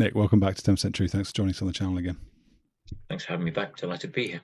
Nick, 0.00 0.14
welcome 0.14 0.40
back 0.40 0.54
to 0.54 0.62
10% 0.62 0.94
True. 0.94 1.08
Thanks 1.08 1.28
for 1.28 1.36
joining 1.36 1.50
us 1.50 1.60
on 1.60 1.68
the 1.68 1.74
channel 1.74 1.98
again. 1.98 2.16
Thanks 3.10 3.26
for 3.26 3.32
having 3.32 3.44
me 3.44 3.50
back. 3.50 3.76
Delighted 3.76 4.00
to 4.00 4.08
be 4.08 4.28
here. 4.28 4.40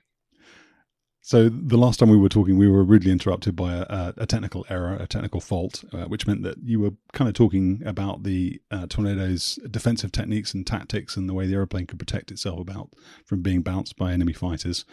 So 1.27 1.49
the 1.49 1.77
last 1.77 1.99
time 1.99 2.07
we 2.07 2.15
were 2.15 2.29
talking, 2.29 2.57
we 2.57 2.69
were 2.69 2.85
rudely 2.85 3.11
interrupted 3.11 3.53
by 3.53 3.85
a, 3.89 4.13
a 4.15 4.25
technical 4.25 4.65
error, 4.69 4.95
a 4.95 5.07
technical 5.07 5.41
fault, 5.41 5.83
uh, 5.91 6.05
which 6.05 6.25
meant 6.25 6.41
that 6.43 6.55
you 6.63 6.79
were 6.79 6.91
kind 7.11 7.27
of 7.27 7.33
talking 7.33 7.83
about 7.85 8.23
the 8.23 8.61
uh, 8.71 8.87
tornado's 8.87 9.59
defensive 9.69 10.13
techniques 10.13 10.53
and 10.53 10.65
tactics 10.65 11.17
and 11.17 11.27
the 11.27 11.33
way 11.33 11.45
the 11.45 11.55
aeroplane 11.55 11.85
could 11.85 11.99
protect 11.99 12.31
itself 12.31 12.61
about 12.61 12.91
from 13.25 13.41
being 13.41 13.61
bounced 13.61 13.97
by 13.97 14.13
enemy 14.13 14.31
fighters, 14.31 14.85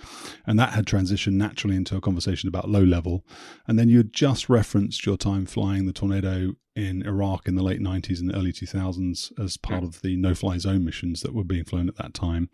and 0.45 0.59
that 0.59 0.73
had 0.73 0.87
transitioned 0.87 1.35
naturally 1.35 1.77
into 1.77 1.97
a 1.97 2.01
conversation 2.01 2.49
about 2.49 2.69
low 2.69 2.83
level. 2.83 3.25
And 3.69 3.79
then 3.79 3.89
you 3.89 3.99
had 3.99 4.13
just 4.13 4.49
referenced 4.49 5.07
your 5.07 5.17
time 5.17 5.47
flying 5.47 5.87
the 5.87 5.93
tornado 5.93 6.57
in 6.75 7.07
Iraq 7.07 7.47
in 7.47 7.55
the 7.55 7.63
late 7.63 7.81
90s 7.81 8.19
and 8.19 8.35
early 8.35 8.53
2000s 8.53 9.31
as 9.41 9.57
part 9.57 9.85
of 9.85 10.03
the 10.03 10.17
no-fly 10.17 10.59
zone 10.59 10.85
missions 10.85 11.21
that 11.21 11.33
were 11.33 11.45
being 11.45 11.65
flown 11.65 11.89
at 11.89 11.95
that 11.95 12.13
time. 12.13 12.51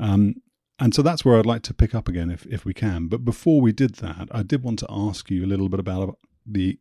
Um, 0.00 0.36
and 0.78 0.94
so 0.94 1.02
that's 1.02 1.24
where 1.24 1.38
I'd 1.38 1.46
like 1.46 1.62
to 1.62 1.74
pick 1.74 1.94
up 1.94 2.08
again 2.08 2.30
if, 2.30 2.46
if 2.46 2.64
we 2.64 2.74
can. 2.74 3.08
But 3.08 3.24
before 3.24 3.60
we 3.60 3.72
did 3.72 3.96
that, 3.96 4.28
I 4.30 4.42
did 4.42 4.62
want 4.62 4.78
to 4.80 4.86
ask 4.90 5.30
you 5.30 5.44
a 5.44 5.46
little 5.46 5.68
bit 5.68 5.80
about 5.80 6.18
the 6.44 6.78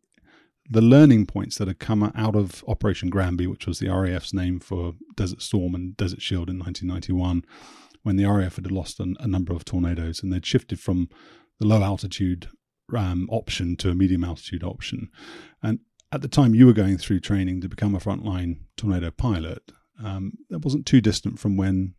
the 0.67 0.81
learning 0.81 1.27
points 1.27 1.59
that 1.59 1.67
had 1.67 1.77
come 1.77 2.11
out 2.15 2.35
of 2.35 2.63
Operation 2.67 3.11
Granby, 3.11 3.45
which 3.45 3.67
was 3.67 3.77
the 3.77 3.89
RAF's 3.89 4.33
name 4.33 4.59
for 4.59 4.95
Desert 5.15 5.43
Storm 5.43 5.75
and 5.75 5.95
Desert 5.95 6.23
Shield 6.23 6.49
in 6.49 6.57
1991, 6.57 7.45
when 8.01 8.15
the 8.15 8.25
RAF 8.25 8.55
had 8.55 8.71
lost 8.71 8.99
an, 8.99 9.15
a 9.19 9.27
number 9.27 9.53
of 9.53 9.63
tornadoes 9.63 10.23
and 10.23 10.33
they'd 10.33 10.45
shifted 10.45 10.79
from 10.79 11.07
the 11.59 11.67
low 11.67 11.83
altitude 11.83 12.47
um, 12.97 13.27
option 13.31 13.75
to 13.77 13.91
a 13.91 13.95
medium 13.95 14.23
altitude 14.23 14.63
option. 14.63 15.09
And 15.61 15.81
at 16.11 16.21
the 16.21 16.27
time 16.27 16.55
you 16.55 16.65
were 16.65 16.73
going 16.73 16.97
through 16.97 17.19
training 17.19 17.61
to 17.61 17.69
become 17.69 17.93
a 17.93 17.99
frontline 17.99 18.61
tornado 18.75 19.11
pilot, 19.11 19.71
um, 20.03 20.33
that 20.49 20.65
wasn't 20.65 20.85
too 20.85 20.99
distant 20.99 21.39
from 21.39 21.57
when 21.57 21.93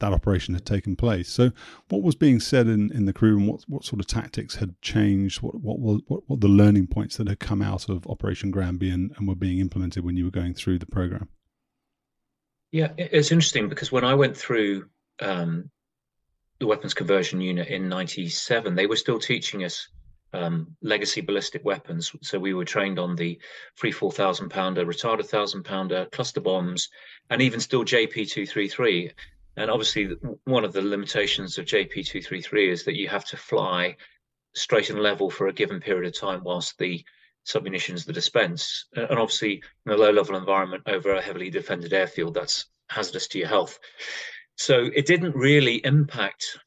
that 0.00 0.12
operation 0.12 0.54
had 0.54 0.66
taken 0.66 0.96
place. 0.96 1.28
So, 1.28 1.50
what 1.88 2.02
was 2.02 2.14
being 2.14 2.40
said 2.40 2.66
in, 2.66 2.92
in 2.92 3.06
the 3.06 3.12
crew, 3.12 3.38
and 3.38 3.48
what 3.48 3.62
what 3.68 3.84
sort 3.84 4.00
of 4.00 4.06
tactics 4.06 4.56
had 4.56 4.80
changed? 4.82 5.42
What 5.42 5.60
what 5.60 5.78
were 5.78 5.98
what, 6.06 6.22
what 6.26 6.40
the 6.40 6.48
learning 6.48 6.88
points 6.88 7.16
that 7.16 7.28
had 7.28 7.40
come 7.40 7.62
out 7.62 7.88
of 7.88 8.06
Operation 8.06 8.50
Granby 8.50 8.90
and, 8.90 9.12
and 9.16 9.26
were 9.26 9.34
being 9.34 9.58
implemented 9.58 10.04
when 10.04 10.16
you 10.16 10.24
were 10.24 10.30
going 10.30 10.54
through 10.54 10.78
the 10.78 10.86
program? 10.86 11.28
Yeah, 12.72 12.92
it's 12.98 13.32
interesting 13.32 13.68
because 13.68 13.92
when 13.92 14.04
I 14.04 14.14
went 14.14 14.36
through 14.36 14.86
um, 15.20 15.70
the 16.58 16.66
weapons 16.66 16.94
conversion 16.94 17.40
unit 17.40 17.68
in 17.68 17.88
'97, 17.88 18.74
they 18.74 18.86
were 18.86 18.96
still 18.96 19.18
teaching 19.18 19.64
us 19.64 19.88
um, 20.32 20.76
legacy 20.82 21.20
ballistic 21.20 21.64
weapons. 21.64 22.12
So 22.22 22.38
we 22.38 22.54
were 22.54 22.64
trained 22.64 22.98
on 22.98 23.16
the 23.16 23.38
free 23.74 23.92
4,000 23.92 24.50
pounder, 24.50 24.84
retarded 24.84 25.20
1,000 25.20 25.62
pounder, 25.62 26.06
cluster 26.12 26.40
bombs, 26.40 26.88
and 27.30 27.40
even 27.40 27.60
still 27.60 27.84
JP 27.84 28.12
233. 28.12 29.12
And 29.56 29.70
obviously, 29.70 30.16
one 30.44 30.64
of 30.64 30.72
the 30.72 30.82
limitations 30.82 31.56
of 31.56 31.64
JP233 31.64 32.68
is 32.70 32.84
that 32.84 32.96
you 32.96 33.08
have 33.08 33.24
to 33.26 33.36
fly 33.36 33.96
straight 34.54 34.90
and 34.90 35.00
level 35.00 35.30
for 35.30 35.48
a 35.48 35.52
given 35.52 35.80
period 35.80 36.06
of 36.06 36.18
time 36.18 36.42
whilst 36.44 36.78
the 36.78 37.04
submunitions 37.46 38.08
are 38.08 38.12
dispensed. 38.12 38.86
And 38.94 39.18
obviously, 39.18 39.62
in 39.86 39.92
a 39.92 39.96
low 39.96 40.10
level 40.10 40.36
environment 40.36 40.82
over 40.86 41.14
a 41.14 41.22
heavily 41.22 41.50
defended 41.50 41.92
airfield, 41.92 42.34
that's 42.34 42.66
hazardous 42.90 43.28
to 43.28 43.38
your 43.38 43.48
health. 43.48 43.78
So 44.56 44.90
it 44.94 45.06
didn't 45.06 45.34
really 45.34 45.84
impact 45.84 46.58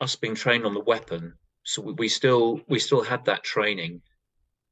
us 0.00 0.16
being 0.16 0.34
trained 0.34 0.66
on 0.66 0.74
the 0.74 0.80
weapon. 0.80 1.34
So 1.64 1.82
we 1.82 2.08
still 2.08 2.60
we 2.68 2.78
still 2.78 3.02
had 3.02 3.24
that 3.24 3.44
training. 3.44 4.02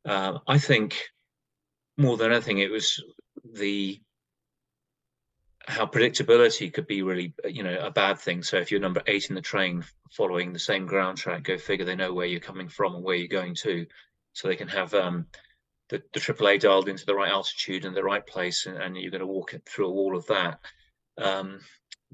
Uh, 0.04 0.38
I 0.46 0.58
think 0.58 0.96
more 1.96 2.16
than 2.16 2.32
anything, 2.32 2.58
it 2.58 2.70
was 2.70 3.02
the 3.44 4.00
how 5.66 5.84
predictability 5.84 6.72
could 6.72 6.86
be 6.86 7.02
really 7.02 7.34
you 7.44 7.62
know 7.62 7.78
a 7.78 7.90
bad 7.90 8.18
thing. 8.18 8.42
So 8.42 8.56
if 8.56 8.70
you're 8.70 8.80
number 8.80 9.02
eight 9.06 9.28
in 9.28 9.34
the 9.34 9.42
train 9.42 9.84
following 10.12 10.52
the 10.52 10.58
same 10.58 10.86
ground 10.86 11.18
track 11.18 11.42
go 11.42 11.58
figure 11.58 11.84
they 11.84 11.96
know 11.96 12.12
where 12.14 12.26
you're 12.26 12.40
coming 12.40 12.68
from 12.68 12.94
and 12.94 13.04
where 13.04 13.16
you're 13.16 13.28
going 13.28 13.54
to. 13.56 13.86
So 14.32 14.48
they 14.48 14.56
can 14.56 14.68
have 14.68 14.94
um, 14.94 15.26
the, 15.88 16.02
the 16.12 16.20
AAA 16.20 16.60
dialed 16.60 16.88
into 16.88 17.06
the 17.06 17.14
right 17.14 17.30
altitude 17.30 17.84
and 17.84 17.96
the 17.96 18.04
right 18.04 18.24
place 18.24 18.66
and, 18.66 18.76
and 18.76 18.96
you're 18.96 19.10
going 19.10 19.20
to 19.20 19.26
walk 19.26 19.54
it 19.54 19.66
through 19.66 19.88
all 19.88 20.16
of 20.16 20.26
that. 20.26 20.60
Um, 21.18 21.60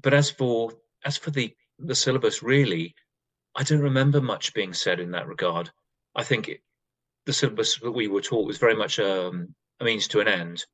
but 0.01 0.13
as 0.13 0.31
for 0.31 0.71
as 1.05 1.17
for 1.17 1.31
the 1.31 1.55
the 1.79 1.95
syllabus 1.95 2.43
really 2.43 2.95
i 3.55 3.63
don't 3.63 3.81
remember 3.81 4.21
much 4.21 4.53
being 4.53 4.73
said 4.73 4.99
in 4.99 5.11
that 5.11 5.27
regard. 5.27 5.69
I 6.15 6.23
think 6.23 6.47
it, 6.47 6.61
the 7.25 7.33
syllabus 7.33 7.79
that 7.79 7.91
we 7.91 8.07
were 8.07 8.21
taught 8.21 8.47
was 8.47 8.57
very 8.57 8.75
much 8.75 8.99
um, 8.99 9.53
a 9.79 9.83
means 9.83 10.07
to 10.09 10.19
an 10.19 10.27
end 10.27 10.65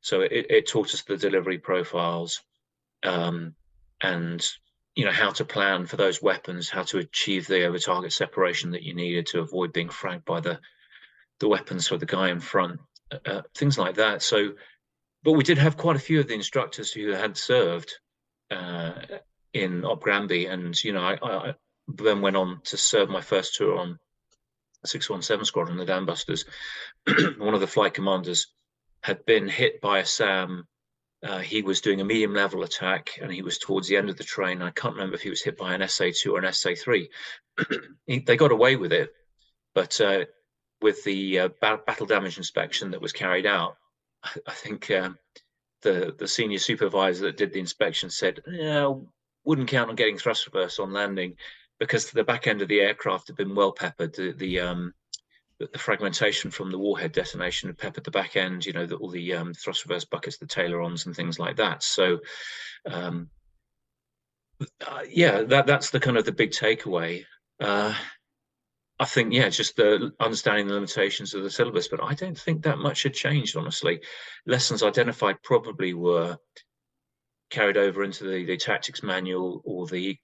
so 0.00 0.20
it, 0.20 0.46
it 0.50 0.68
taught 0.68 0.94
us 0.94 1.02
the 1.02 1.16
delivery 1.16 1.58
profiles 1.58 2.40
um, 3.04 3.54
and 4.00 4.46
you 4.96 5.04
know 5.04 5.12
how 5.12 5.30
to 5.30 5.44
plan 5.44 5.86
for 5.86 5.96
those 5.96 6.22
weapons, 6.22 6.70
how 6.70 6.82
to 6.82 6.98
achieve 6.98 7.46
the 7.46 7.64
over 7.66 7.78
target 7.78 8.12
separation 8.12 8.70
that 8.70 8.82
you 8.82 8.94
needed 8.94 9.26
to 9.26 9.40
avoid 9.40 9.72
being 9.72 9.88
fragged 9.88 10.24
by 10.24 10.40
the 10.40 10.58
the 11.38 11.48
weapons 11.48 11.86
for 11.86 11.98
the 11.98 12.06
guy 12.06 12.30
in 12.30 12.40
front, 12.40 12.80
uh, 13.12 13.18
uh, 13.26 13.42
things 13.54 13.76
like 13.76 13.96
that. 13.96 14.22
So, 14.22 14.54
but 15.22 15.32
we 15.32 15.44
did 15.44 15.58
have 15.58 15.76
quite 15.76 15.96
a 15.96 16.00
few 16.00 16.18
of 16.18 16.28
the 16.28 16.34
instructors 16.34 16.90
who 16.90 17.10
had 17.10 17.36
served 17.36 17.92
uh, 18.50 18.92
in 19.52 19.84
Op 19.84 20.00
Granby, 20.00 20.46
and 20.46 20.82
you 20.82 20.94
know 20.94 21.02
I, 21.02 21.18
I 21.22 21.54
then 21.88 22.22
went 22.22 22.36
on 22.36 22.60
to 22.64 22.76
serve 22.78 23.10
my 23.10 23.20
first 23.20 23.54
tour 23.54 23.78
on 23.78 23.98
617 24.86 25.44
Squadron, 25.44 25.76
the 25.76 25.84
Dambusters. 25.84 26.46
One 27.38 27.54
of 27.54 27.60
the 27.60 27.66
flight 27.66 27.92
commanders 27.92 28.46
had 29.06 29.24
been 29.24 29.46
hit 29.46 29.80
by 29.80 30.00
a 30.00 30.04
SAM. 30.04 30.66
Uh, 31.22 31.38
he 31.38 31.62
was 31.62 31.80
doing 31.80 32.00
a 32.00 32.04
medium 32.04 32.34
level 32.34 32.64
attack 32.64 33.20
and 33.22 33.32
he 33.32 33.40
was 33.40 33.56
towards 33.56 33.86
the 33.86 33.96
end 33.96 34.10
of 34.10 34.16
the 34.16 34.24
train. 34.24 34.60
I 34.60 34.72
can't 34.72 34.94
remember 34.94 35.14
if 35.14 35.22
he 35.22 35.30
was 35.30 35.42
hit 35.42 35.56
by 35.56 35.74
an 35.74 35.80
SA2 35.80 36.32
or 36.32 36.38
an 36.38 36.44
SA3. 36.46 37.06
they 38.26 38.36
got 38.36 38.50
away 38.50 38.74
with 38.74 38.92
it, 38.92 39.14
but 39.76 40.00
uh, 40.00 40.24
with 40.82 41.04
the 41.04 41.38
uh, 41.38 41.48
battle 41.60 42.06
damage 42.06 42.36
inspection 42.36 42.90
that 42.90 43.00
was 43.00 43.12
carried 43.12 43.46
out, 43.46 43.76
I 44.24 44.52
think 44.52 44.90
um, 44.90 45.16
the 45.82 46.12
the 46.18 46.26
senior 46.26 46.58
supervisor 46.58 47.26
that 47.26 47.36
did 47.36 47.52
the 47.52 47.60
inspection 47.60 48.10
said, 48.10 48.40
"Yeah, 48.48 48.92
wouldn't 49.44 49.68
count 49.68 49.88
on 49.88 49.94
getting 49.94 50.18
thrust 50.18 50.46
reverse 50.46 50.80
on 50.80 50.92
landing 50.92 51.36
because 51.78 52.10
the 52.10 52.24
back 52.24 52.48
end 52.48 52.60
of 52.60 52.68
the 52.68 52.80
aircraft 52.80 53.28
had 53.28 53.36
been 53.36 53.54
well 53.54 53.70
peppered. 53.70 54.14
The, 54.14 54.32
the 54.32 54.60
um, 54.60 54.94
the, 55.58 55.78
fragmentation 55.78 56.50
from 56.50 56.70
the 56.70 56.78
warhead 56.78 57.12
detonation 57.12 57.68
had 57.68 57.78
peppered 57.78 58.04
the 58.04 58.10
back 58.10 58.36
end, 58.36 58.66
you 58.66 58.72
know, 58.72 58.86
the, 58.86 58.96
all 58.96 59.10
the 59.10 59.34
um, 59.34 59.54
thrust 59.54 59.84
reverse 59.84 60.04
buckets, 60.04 60.38
the 60.38 60.46
tailerons 60.46 61.06
and 61.06 61.14
things 61.14 61.38
like 61.38 61.56
that. 61.56 61.82
So, 61.82 62.18
um, 62.90 63.30
uh, 64.86 65.02
yeah, 65.08 65.42
that 65.42 65.66
that's 65.66 65.90
the 65.90 66.00
kind 66.00 66.16
of 66.16 66.24
the 66.24 66.32
big 66.32 66.50
takeaway. 66.50 67.24
Uh, 67.60 67.94
I 68.98 69.04
think, 69.04 69.34
yeah, 69.34 69.50
just 69.50 69.76
the 69.76 70.12
understanding 70.20 70.68
the 70.68 70.74
limitations 70.74 71.34
of 71.34 71.42
the 71.42 71.50
syllabus, 71.50 71.88
but 71.88 72.02
I 72.02 72.14
don't 72.14 72.38
think 72.38 72.62
that 72.62 72.78
much 72.78 73.02
had 73.02 73.12
changed, 73.12 73.56
honestly. 73.56 74.00
Lessons 74.46 74.82
identified 74.82 75.42
probably 75.42 75.92
were 75.92 76.38
carried 77.50 77.76
over 77.76 78.02
into 78.02 78.24
the, 78.24 78.44
the 78.44 78.56
tactics 78.56 79.02
manual 79.02 79.60
or 79.64 79.86
the 79.86 80.18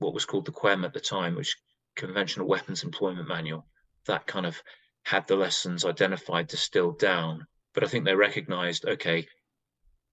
what 0.00 0.12
was 0.12 0.26
called 0.26 0.44
the 0.44 0.52
QEM 0.52 0.84
at 0.84 0.92
the 0.92 1.00
time, 1.00 1.34
which 1.34 1.56
conventional 1.96 2.46
weapons 2.46 2.84
employment 2.84 3.28
manual. 3.28 3.66
That 4.06 4.26
kind 4.26 4.46
of 4.46 4.62
had 5.04 5.26
the 5.26 5.36
lessons 5.36 5.84
identified, 5.84 6.48
distilled 6.48 6.98
down. 6.98 7.46
But 7.72 7.84
I 7.84 7.88
think 7.88 8.04
they 8.04 8.14
recognized, 8.14 8.86
okay, 8.86 9.26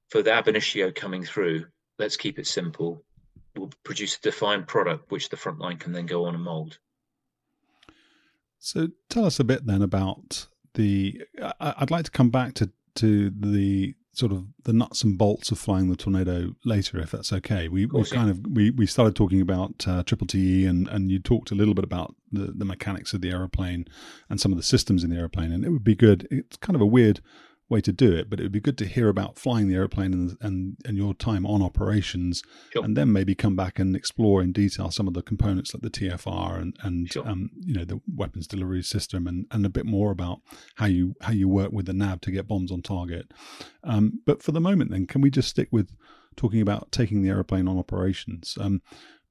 for 0.10 0.22
the 0.22 0.34
ab 0.34 0.48
initio 0.48 0.92
coming 0.92 1.24
through, 1.24 1.66
let's 2.00 2.18
keep 2.18 2.40
it 2.40 2.48
simple. 2.48 3.04
We'll 3.56 3.72
produce 3.84 4.18
a 4.18 4.22
defined 4.22 4.68
product 4.68 5.12
which 5.12 5.30
the 5.30 5.38
front 5.38 5.60
line 5.60 5.78
can 5.78 5.92
then 5.92 6.06
go 6.06 6.26
on 6.26 6.36
and 6.36 6.44
mold. 6.44 6.80
So 8.60 8.90
tell 9.10 9.26
us 9.26 9.40
a 9.40 9.44
bit 9.44 9.66
then 9.66 9.82
about 9.82 10.48
the. 10.76 11.22
I'd 11.60 11.92
like 11.92 12.06
to 12.06 12.12
come 12.12 12.30
back 12.30 12.54
to 12.56 12.70
to 12.96 13.32
the 13.32 13.96
sort 14.14 14.32
of 14.32 14.46
the 14.64 14.74
nuts 14.74 15.04
and 15.04 15.18
bolts 15.18 15.52
of 15.52 15.60
flying 15.60 15.90
the 15.90 15.96
tornado 15.96 16.54
later, 16.66 17.00
if 17.00 17.12
that's 17.12 17.32
okay. 17.32 17.68
We 17.68 17.86
we 17.86 18.04
kind 18.06 18.30
of 18.30 18.46
we, 18.46 18.72
we 18.72 18.86
started 18.86 19.16
talking 19.16 19.42
about 19.42 19.88
uh, 19.88 20.04
triple 20.04 20.28
TE, 20.28 20.66
and 20.66 20.88
and 20.90 21.12
you 21.12 21.20
talked 21.20 21.52
a 21.52 21.56
little 21.56 21.74
bit 21.74 21.84
about 21.84 22.16
the 22.32 22.52
the 22.52 22.66
mechanics 22.66 23.14
of 23.14 23.22
the 23.22 23.32
aeroplane 23.32 23.86
and 24.30 24.40
some 24.40 24.52
of 24.52 24.58
the 24.58 24.64
systems 24.64 25.04
in 25.04 25.10
the 25.10 25.18
aeroplane, 25.18 25.52
and 25.52 25.64
it 25.64 25.70
would 25.70 25.84
be 25.84 25.96
good. 25.96 26.28
It's 26.30 26.58
kind 26.58 26.76
of 26.76 26.82
a 26.82 26.86
weird 26.86 27.22
way 27.72 27.82
to 27.82 27.94
do 27.94 28.12
it, 28.12 28.30
but 28.30 28.40
it 28.40 28.44
would 28.44 28.52
be 28.52 28.60
good 28.60 28.78
to 28.78 28.86
hear 28.86 29.08
about 29.08 29.40
flying 29.40 29.68
the 29.68 29.76
aeroplane 29.76 30.14
and 30.14 30.38
and, 30.42 30.78
and 30.86 30.98
your 30.98 31.14
time 31.14 31.46
on 31.46 31.64
operations, 31.64 32.44
sure. 32.72 32.84
and 32.84 32.96
then 32.98 33.12
maybe 33.12 33.34
come 33.34 33.56
back 33.56 33.80
and 33.80 33.96
explore 33.96 34.42
in 34.42 34.52
detail 34.52 34.92
some 34.92 35.08
of 35.08 35.14
the 35.14 35.22
components 35.22 35.74
like 35.74 35.82
the 35.82 35.90
TFR 35.90 36.62
and 36.62 36.76
and 36.84 37.12
sure. 37.12 37.28
um, 37.28 37.50
you 37.62 37.74
know 37.74 37.86
the 37.86 38.02
weapons 38.14 38.46
delivery 38.46 38.84
system 38.84 39.26
and, 39.26 39.48
and 39.50 39.66
a 39.66 39.70
bit 39.70 39.86
more 39.86 40.12
about 40.12 40.42
how 40.76 40.86
you 40.86 41.16
how 41.22 41.32
you 41.32 41.48
work 41.48 41.72
with 41.72 41.86
the 41.86 41.94
nav 41.94 42.22
to 42.22 42.32
get 42.32 42.48
bombs 42.48 42.72
on 42.72 42.82
target. 42.82 43.32
Um, 43.84 44.22
but 44.26 44.44
for 44.44 44.52
the 44.52 44.62
moment, 44.62 44.92
then, 44.92 45.08
can 45.08 45.22
we 45.22 45.32
just 45.32 45.50
stick 45.50 45.70
with 45.72 45.96
talking 46.36 46.62
about 46.62 46.92
taking 46.92 47.22
the 47.22 47.30
aeroplane 47.30 47.68
on 47.68 47.80
operations? 47.80 48.58
Um, 48.60 48.82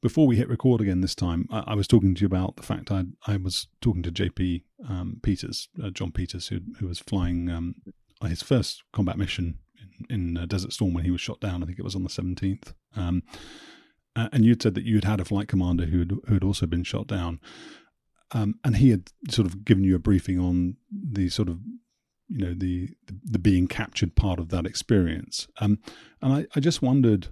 before 0.03 0.27
we 0.27 0.37
hit 0.37 0.49
record 0.49 0.81
again 0.81 1.03
this 1.03 1.15
time, 1.15 1.47
I, 1.51 1.65
I, 1.69 1.75
was 1.75 1.87
talking 1.87 2.15
to 2.15 2.21
you 2.23 2.27
about 2.27 2.57
the 2.57 2.63
fact 2.63 2.91
I 2.91 3.05
I 3.27 3.37
was 3.37 3.69
talking 3.83 4.03
to 4.03 4.11
JP 4.11 4.63
um, 4.89 5.21
Peters, 5.23 5.69
uh, 5.83 5.91
John 5.91 6.11
Peters, 6.11 6.49
who 6.49 6.61
who 6.79 6.87
was 6.87 7.01
flying 7.01 7.51
um, 7.51 7.75
his 8.29 8.43
first 8.43 8.83
combat 8.93 9.17
mission 9.17 9.59
in, 10.09 10.15
in 10.15 10.37
uh, 10.37 10.47
Desert 10.47 10.73
Storm 10.73 10.95
when 10.95 11.05
he 11.05 11.11
was 11.11 11.21
shot 11.21 11.41
down. 11.41 11.63
I 11.63 11.67
think 11.67 11.79
it 11.79 11.85
was 11.85 11.95
on 11.97 12.05
the 12.05 12.11
17th. 12.11 12.75
Um, 12.97 13.23
uh, 14.17 14.29
and 14.33 14.45
you'd 14.45 14.63
said 14.63 14.75
that 14.75 14.85
you'd 14.85 15.05
had 15.05 15.21
a 15.21 15.25
flight 15.25 15.49
commander 15.49 15.87
who 15.87 16.01
had, 16.01 16.13
who 16.27 16.39
also 16.41 16.67
been 16.67 16.85
shot 16.85 17.07
down. 17.07 17.41
Um, 18.33 18.57
and 18.65 18.77
he 18.77 18.91
had 18.91 19.11
sort 19.29 19.47
of 19.47 19.65
given 19.65 19.85
you 19.85 19.97
a 19.97 20.01
briefing 20.01 20.39
on 20.39 20.77
the 20.91 21.29
sort 21.29 21.49
of, 21.49 21.61
you 22.29 22.39
know, 22.39 22.55
the 22.55 22.91
the, 23.07 23.15
the 23.25 23.39
being 23.39 23.67
captured 23.67 24.15
part 24.15 24.39
of 24.39 24.51
that 24.51 24.67
experience. 24.67 25.49
Um, 25.61 25.79
and 26.23 26.33
I, 26.33 26.47
I 26.55 26.61
just 26.61 26.83
wondered 26.83 27.29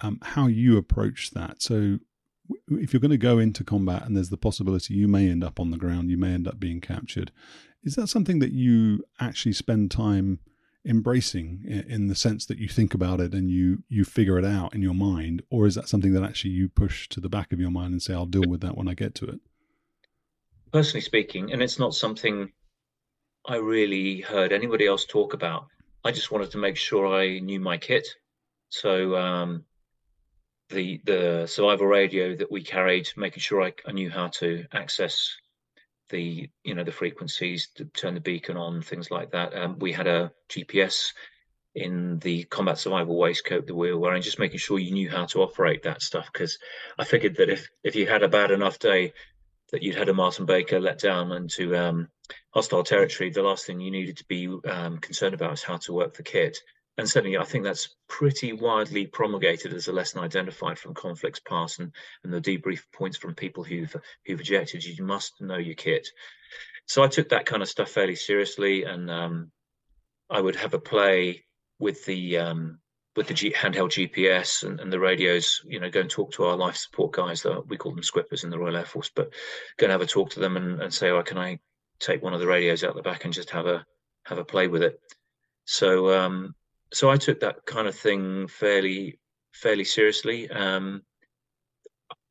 um, 0.00 0.18
how 0.22 0.46
you 0.46 0.76
approach 0.76 1.30
that. 1.32 1.60
So 1.62 1.98
if 2.68 2.92
you're 2.92 3.00
going 3.00 3.10
to 3.10 3.18
go 3.18 3.38
into 3.38 3.64
combat 3.64 4.04
and 4.04 4.16
there's 4.16 4.30
the 4.30 4.36
possibility 4.36 4.94
you 4.94 5.08
may 5.08 5.28
end 5.28 5.44
up 5.44 5.58
on 5.58 5.70
the 5.70 5.76
ground, 5.76 6.10
you 6.10 6.16
may 6.16 6.32
end 6.32 6.46
up 6.46 6.60
being 6.60 6.80
captured, 6.80 7.32
is 7.82 7.94
that 7.94 8.08
something 8.08 8.38
that 8.40 8.52
you 8.52 9.04
actually 9.20 9.52
spend 9.52 9.90
time 9.90 10.40
embracing 10.84 11.64
in, 11.66 12.06
the 12.06 12.14
sense 12.14 12.46
that 12.46 12.58
you 12.58 12.68
think 12.68 12.94
about 12.94 13.20
it 13.20 13.34
and 13.34 13.50
you 13.50 13.82
you 13.88 14.04
figure 14.04 14.38
it 14.38 14.44
out 14.44 14.74
in 14.74 14.82
your 14.82 14.94
mind, 14.94 15.42
or 15.50 15.66
is 15.66 15.74
that 15.74 15.88
something 15.88 16.12
that 16.12 16.22
actually 16.22 16.50
you 16.50 16.68
push 16.68 17.08
to 17.08 17.20
the 17.20 17.28
back 17.28 17.52
of 17.52 17.60
your 17.60 17.70
mind 17.70 17.92
and 17.92 18.02
say, 18.02 18.14
"I'll 18.14 18.26
deal 18.26 18.48
with 18.48 18.60
that 18.62 18.76
when 18.76 18.88
I 18.88 18.94
get 18.94 19.14
to 19.16 19.26
it"? 19.26 19.40
Personally 20.72 21.02
speaking, 21.02 21.52
and 21.52 21.62
it's 21.62 21.78
not 21.78 21.94
something 21.94 22.52
I 23.46 23.56
really 23.56 24.20
heard 24.20 24.52
anybody 24.52 24.86
else 24.86 25.04
talk 25.04 25.34
about. 25.34 25.66
I 26.04 26.12
just 26.12 26.30
wanted 26.30 26.50
to 26.52 26.58
make 26.58 26.76
sure 26.76 27.06
I 27.06 27.38
knew 27.38 27.60
my 27.60 27.76
kit. 27.78 28.06
So 28.70 29.16
um, 29.16 29.64
the 30.68 31.00
the 31.04 31.46
survival 31.46 31.86
radio 31.86 32.36
that 32.36 32.50
we 32.50 32.62
carried, 32.62 33.08
making 33.16 33.40
sure 33.40 33.62
I, 33.62 33.72
I 33.86 33.92
knew 33.92 34.10
how 34.10 34.28
to 34.28 34.64
access 34.72 35.36
the 36.10 36.48
you 36.64 36.74
know 36.74 36.84
the 36.84 36.92
frequencies 36.92 37.68
to 37.76 37.84
turn 37.86 38.14
the 38.14 38.20
beacon 38.20 38.56
on, 38.56 38.82
things 38.82 39.10
like 39.10 39.32
that. 39.32 39.56
Um, 39.56 39.78
we 39.78 39.92
had 39.92 40.06
a 40.06 40.32
GPS 40.48 41.12
in 41.74 42.18
the 42.18 42.44
combat 42.44 42.78
survival 42.78 43.16
waistcoat 43.16 43.66
that 43.66 43.74
we 43.74 43.92
were 43.92 43.98
wearing, 43.98 44.22
just 44.22 44.38
making 44.38 44.58
sure 44.58 44.78
you 44.78 44.92
knew 44.92 45.08
how 45.10 45.26
to 45.26 45.42
operate 45.42 45.82
that 45.82 46.02
stuff. 46.02 46.28
Because 46.32 46.58
I 46.98 47.04
figured 47.04 47.36
that 47.36 47.50
if 47.50 47.68
if 47.84 47.94
you 47.96 48.06
had 48.06 48.22
a 48.22 48.28
bad 48.28 48.50
enough 48.50 48.78
day 48.78 49.12
that 49.70 49.82
you'd 49.82 49.96
had 49.96 50.08
a 50.08 50.14
Martin 50.14 50.46
Baker 50.46 50.80
let 50.80 50.98
down 50.98 51.30
into 51.32 51.76
um, 51.76 52.08
hostile 52.50 52.84
territory, 52.84 53.30
the 53.30 53.42
last 53.42 53.66
thing 53.66 53.80
you 53.80 53.90
needed 53.90 54.16
to 54.16 54.24
be 54.24 54.48
um, 54.66 54.98
concerned 54.98 55.34
about 55.34 55.52
is 55.52 55.62
how 55.62 55.76
to 55.76 55.92
work 55.92 56.14
the 56.14 56.22
kit 56.22 56.58
and 56.98 57.08
certainly 57.08 57.38
I 57.38 57.44
think 57.44 57.62
that's 57.62 57.94
pretty 58.08 58.52
widely 58.52 59.06
promulgated 59.06 59.72
as 59.72 59.86
a 59.86 59.92
lesson 59.92 60.20
identified 60.20 60.78
from 60.78 60.94
conflicts 60.94 61.38
past 61.38 61.78
and, 61.78 61.92
and 62.24 62.32
the 62.32 62.40
debrief 62.40 62.80
points 62.92 63.16
from 63.16 63.36
people 63.36 63.62
who've 63.62 63.94
who've 64.26 64.40
ejected. 64.40 64.84
You 64.84 65.04
must 65.04 65.40
know 65.40 65.56
your 65.56 65.76
kit. 65.76 66.08
So 66.86 67.04
I 67.04 67.06
took 67.06 67.28
that 67.28 67.46
kind 67.46 67.62
of 67.62 67.68
stuff 67.68 67.90
fairly 67.90 68.16
seriously, 68.16 68.82
and 68.82 69.08
um, 69.10 69.52
I 70.28 70.40
would 70.40 70.56
have 70.56 70.74
a 70.74 70.80
play 70.80 71.44
with 71.78 72.04
the 72.04 72.38
um, 72.38 72.80
with 73.14 73.28
the 73.28 73.34
G- 73.34 73.52
handheld 73.52 73.90
GPS 73.90 74.64
and, 74.64 74.80
and, 74.80 74.92
the 74.92 74.98
radios. 74.98 75.60
You 75.66 75.78
know, 75.78 75.90
go 75.90 76.00
and 76.00 76.10
talk 76.10 76.32
to 76.32 76.46
our 76.46 76.56
life 76.56 76.76
support 76.76 77.12
guys. 77.12 77.42
That 77.42 77.68
we 77.68 77.76
call 77.76 77.92
them 77.92 78.02
squippers 78.02 78.42
in 78.42 78.50
the 78.50 78.58
Royal 78.58 78.76
Air 78.76 78.84
Force, 78.84 79.10
but 79.14 79.32
go 79.76 79.86
and 79.86 79.92
have 79.92 80.00
a 80.00 80.06
talk 80.06 80.30
to 80.30 80.40
them 80.40 80.56
and, 80.56 80.82
and 80.82 80.92
say, 80.92 81.10
"Oh, 81.10 81.22
can 81.22 81.38
I 81.38 81.60
take 82.00 82.24
one 82.24 82.34
of 82.34 82.40
the 82.40 82.46
radios 82.48 82.82
out 82.82 82.96
the 82.96 83.02
back 83.02 83.24
and 83.24 83.32
just 83.32 83.50
have 83.50 83.66
a 83.66 83.86
have 84.24 84.38
a 84.38 84.44
play 84.44 84.66
with 84.66 84.82
it?" 84.82 85.00
So 85.64 86.18
um, 86.18 86.54
so 86.92 87.10
I 87.10 87.16
took 87.16 87.40
that 87.40 87.64
kind 87.66 87.86
of 87.86 87.94
thing 87.94 88.48
fairly 88.48 89.18
fairly 89.52 89.84
seriously. 89.84 90.50
Um, 90.50 91.02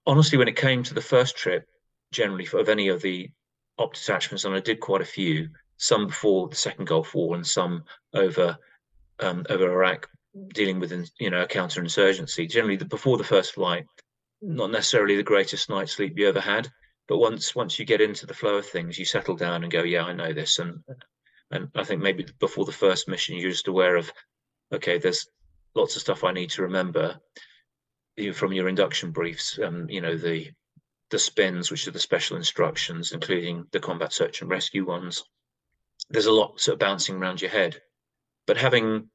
honestly, 0.06 0.38
when 0.38 0.48
it 0.48 0.56
came 0.56 0.84
to 0.84 0.94
the 0.94 1.02
first 1.02 1.36
trip, 1.36 1.68
generally 2.12 2.46
for, 2.46 2.60
of 2.60 2.70
any 2.70 2.88
of 2.88 3.02
the 3.02 3.30
op 3.78 3.94
detachments, 3.94 4.46
and 4.46 4.56
I 4.56 4.60
did 4.60 4.80
quite 4.80 5.02
a 5.02 5.06
few, 5.06 5.50
some 5.78 6.08
before 6.08 6.48
the 6.48 6.56
second 6.56 6.86
Gulf 6.86 7.14
War 7.14 7.36
and 7.36 7.46
some 7.46 7.84
over 8.14 8.58
um, 9.20 9.46
over 9.50 9.72
Iraq, 9.72 10.10
dealing 10.54 10.80
with 10.80 10.92
you 11.20 11.30
know 11.30 11.42
a 11.42 11.48
counterinsurgency. 11.48 12.50
Generally, 12.50 12.78
the, 12.78 12.86
before 12.86 13.18
the 13.18 13.24
first 13.24 13.54
flight, 13.54 13.86
not 14.42 14.72
necessarily 14.72 15.16
the 15.16 15.24
greatest 15.24 15.70
night's 15.70 15.94
sleep 15.94 16.18
you 16.18 16.28
ever 16.28 16.42
had, 16.42 16.70
but 17.08 17.18
once 17.18 17.56
once 17.56 17.78
you 17.78 17.86
get 17.86 18.02
into 18.02 18.26
the 18.26 18.34
flow 18.34 18.56
of 18.56 18.66
things, 18.66 18.98
you 18.98 19.06
settle 19.06 19.36
down 19.36 19.64
and 19.64 19.72
go, 19.72 19.84
yeah, 19.84 20.04
I 20.04 20.14
know 20.14 20.34
this, 20.34 20.60
and 20.60 20.84
and 21.52 21.70
I 21.76 21.84
think 21.84 22.02
maybe 22.02 22.26
before 22.40 22.66
the 22.66 22.72
first 22.72 23.08
mission, 23.08 23.38
you're 23.38 23.52
just 23.52 23.68
aware 23.68 23.96
of 23.96 24.12
okay, 24.72 24.98
there's 24.98 25.28
lots 25.76 25.96
of 25.96 26.02
stuff 26.02 26.24
I 26.24 26.32
need 26.32 26.50
to 26.52 26.64
remember 26.64 27.20
from 28.34 28.54
your 28.54 28.68
induction 28.68 29.12
briefs. 29.12 29.60
Um, 29.64 29.90
you 29.90 30.02
know, 30.02 30.18
the 30.18 30.52
the 31.10 31.20
spins, 31.20 31.72
which 31.72 31.88
are 31.88 31.92
the 31.92 32.00
special 32.00 32.36
instructions, 32.36 33.14
including 33.14 33.66
the 33.72 33.80
combat 33.80 34.12
search 34.12 34.42
and 34.42 34.50
rescue 34.50 34.86
ones. 34.86 35.24
There's 36.10 36.26
a 36.26 36.32
lot 36.32 36.60
sort 36.60 36.74
of 36.74 36.80
bouncing 36.80 37.16
around 37.16 37.42
your 37.42 37.52
head, 37.52 37.82
but 38.46 38.58
having 38.58 39.10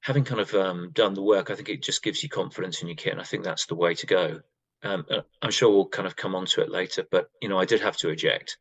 having 0.00 0.24
kind 0.24 0.40
of 0.40 0.54
um, 0.54 0.90
done 0.92 1.14
the 1.14 1.22
work, 1.22 1.50
I 1.50 1.54
think 1.54 1.68
it 1.68 1.82
just 1.82 2.02
gives 2.02 2.22
you 2.22 2.28
confidence 2.28 2.80
in 2.80 2.88
your 2.88 2.96
kit, 2.96 3.12
and 3.12 3.20
I 3.20 3.24
think 3.24 3.44
that's 3.44 3.66
the 3.66 3.74
way 3.74 3.94
to 3.96 4.06
go. 4.06 4.40
Um, 4.82 5.04
uh, 5.10 5.22
I'm 5.42 5.50
sure 5.50 5.70
we'll 5.70 5.88
kind 5.88 6.06
of 6.06 6.16
come 6.16 6.34
on 6.36 6.46
to 6.46 6.62
it 6.62 6.70
later, 6.70 7.04
but 7.10 7.28
you 7.42 7.48
know, 7.48 7.58
I 7.58 7.64
did 7.64 7.80
have 7.80 7.96
to 7.98 8.10
eject, 8.10 8.58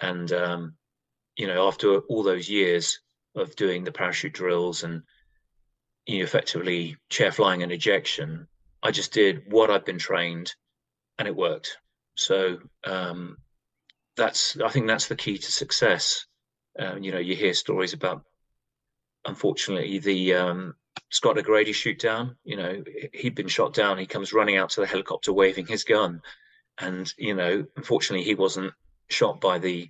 and 0.00 0.30
um, 0.32 0.74
you 1.36 1.46
know, 1.46 1.68
after 1.68 1.98
all 2.00 2.22
those 2.22 2.48
years 2.48 3.00
of 3.36 3.54
doing 3.54 3.84
the 3.84 3.92
parachute 3.92 4.32
drills 4.32 4.82
and 4.82 5.02
you 6.10 6.18
know, 6.18 6.24
effectively 6.24 6.96
chair 7.08 7.30
flying 7.30 7.62
and 7.62 7.70
ejection, 7.70 8.48
I 8.82 8.90
just 8.90 9.12
did 9.12 9.44
what 9.46 9.70
I've 9.70 9.84
been 9.84 9.98
trained, 9.98 10.52
and 11.18 11.28
it 11.28 11.36
worked. 11.36 11.78
So 12.16 12.58
um, 12.84 13.36
that's 14.16 14.58
I 14.60 14.70
think 14.70 14.88
that's 14.88 15.06
the 15.06 15.14
key 15.14 15.38
to 15.38 15.52
success. 15.52 16.26
Uh, 16.76 16.96
you 16.96 17.12
know, 17.12 17.18
you 17.18 17.36
hear 17.36 17.54
stories 17.54 17.92
about, 17.92 18.24
unfortunately, 19.24 20.00
the 20.00 20.34
um, 20.34 20.74
Scott 21.10 21.38
O'Grady 21.38 21.72
shoot 21.72 22.00
down. 22.00 22.36
You 22.42 22.56
know, 22.56 22.84
he'd 23.12 23.36
been 23.36 23.48
shot 23.48 23.72
down. 23.72 23.98
He 23.98 24.06
comes 24.06 24.32
running 24.32 24.56
out 24.56 24.70
to 24.70 24.80
the 24.80 24.88
helicopter 24.88 25.32
waving 25.32 25.66
his 25.68 25.84
gun, 25.84 26.22
and 26.78 27.12
you 27.18 27.34
know, 27.34 27.66
unfortunately, 27.76 28.24
he 28.24 28.34
wasn't 28.34 28.74
shot 29.08 29.40
by 29.40 29.58
the 29.58 29.88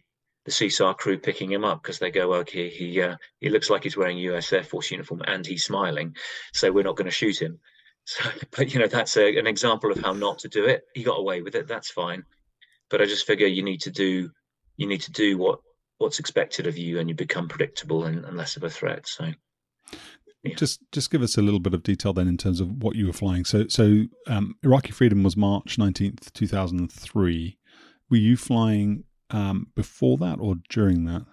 the 0.51 0.67
CSAR 0.67 0.97
crew 0.97 1.19
picking 1.19 1.51
him 1.51 1.65
up 1.65 1.83
because 1.83 1.99
they 1.99 2.11
go, 2.11 2.35
okay, 2.35 2.69
he 2.69 3.01
uh, 3.01 3.17
he 3.41 3.49
looks 3.49 3.71
like 3.71 3.85
he's 3.85 3.97
wearing 3.97 4.19
US 4.19 4.53
Air 4.53 4.65
Force 4.65 4.91
uniform 4.91 5.23
and 5.27 5.47
he's 5.47 5.65
smiling, 5.65 6.17
so 6.53 6.73
we're 6.73 6.85
not 6.85 6.97
going 6.97 7.07
to 7.07 7.11
shoot 7.11 7.41
him. 7.41 7.59
So, 8.07 8.29
but 8.57 8.73
you 8.73 8.81
know, 8.81 8.89
that's 8.89 9.17
a, 9.19 9.39
an 9.39 9.47
example 9.47 9.93
of 9.93 9.99
how 9.99 10.15
not 10.15 10.39
to 10.41 10.49
do 10.49 10.65
it. 10.65 10.83
He 10.95 11.05
got 11.05 11.21
away 11.21 11.43
with 11.43 11.55
it. 11.55 11.69
That's 11.69 11.91
fine. 11.91 12.25
But 12.89 13.03
I 13.03 13.05
just 13.05 13.27
figure 13.27 13.47
you 13.47 13.63
need 13.63 13.83
to 13.83 13.91
do 13.91 14.31
you 14.79 14.87
need 14.87 15.03
to 15.03 15.13
do 15.13 15.37
what 15.37 15.61
what's 15.99 16.19
expected 16.19 16.67
of 16.67 16.79
you, 16.79 16.99
and 16.99 17.09
you 17.09 17.15
become 17.15 17.47
predictable 17.47 18.07
and, 18.07 18.25
and 18.25 18.37
less 18.37 18.57
of 18.57 18.65
a 18.65 18.71
threat. 18.71 19.07
So. 19.07 19.33
Yeah. 20.43 20.55
Just 20.57 20.81
just 20.91 21.11
give 21.11 21.23
us 21.23 21.37
a 21.37 21.43
little 21.43 21.61
bit 21.61 21.75
of 21.75 21.83
detail 21.83 22.15
then 22.15 22.27
in 22.27 22.39
terms 22.39 22.59
of 22.61 22.83
what 22.83 22.97
you 22.97 23.07
were 23.07 23.13
flying. 23.13 23.45
So 23.45 23.69
so 23.69 24.05
um, 24.27 24.55
Iraqi 24.65 24.93
Freedom 24.93 25.23
was 25.23 25.37
March 25.37 25.77
nineteenth, 25.77 26.33
two 26.33 26.49
thousand 26.49 26.81
and 26.81 26.91
three. 26.91 27.59
Were 28.09 28.17
you 28.17 28.39
flying 28.39 29.05
um, 29.31 29.69
before 29.75 30.17
that 30.19 30.39
or 30.41 30.57
during 30.69 31.05
that? 31.05 31.25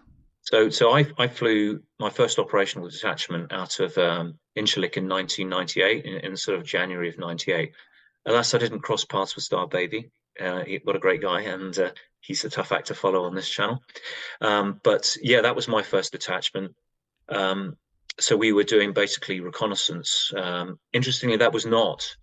So, 0.41 0.69
so 0.69 0.95
I, 0.95 1.05
I 1.17 1.27
flew 1.27 1.81
my 1.99 2.09
first 2.09 2.39
operational 2.39 2.87
detachment 2.89 3.51
out 3.51 3.81
of 3.81 3.97
um, 3.97 4.39
Incirlik 4.57 4.95
in 4.95 5.09
1998, 5.09 6.05
in, 6.05 6.13
in, 6.19 6.37
sort 6.37 6.57
of 6.57 6.65
January 6.65 7.09
of 7.09 7.19
98. 7.19 7.73
Alas, 8.25 8.53
I 8.53 8.57
didn't 8.57 8.79
cross 8.79 9.03
paths 9.03 9.35
with 9.35 9.43
Star 9.43 9.67
Baby. 9.67 10.09
Uh, 10.39 10.63
he, 10.63 10.79
what 10.83 10.95
a 10.95 10.99
great 10.99 11.21
guy, 11.21 11.41
and 11.41 11.77
uh, 11.77 11.91
he's 12.21 12.45
a 12.45 12.49
tough 12.49 12.71
act 12.71 12.87
to 12.87 12.95
follow 12.95 13.25
on 13.25 13.35
this 13.35 13.49
channel. 13.49 13.83
Um, 14.39 14.79
but 14.83 15.17
yeah, 15.21 15.41
that 15.41 15.55
was 15.55 15.67
my 15.67 15.81
first 15.81 16.13
detachment. 16.13 16.75
Um, 17.27 17.75
so 18.19 18.37
we 18.37 18.53
were 18.53 18.63
doing 18.63 18.93
basically 18.93 19.41
reconnaissance. 19.41 20.31
Um, 20.35 20.79
interestingly, 20.93 21.37
that 21.37 21.53
was 21.53 21.65
not 21.65 22.15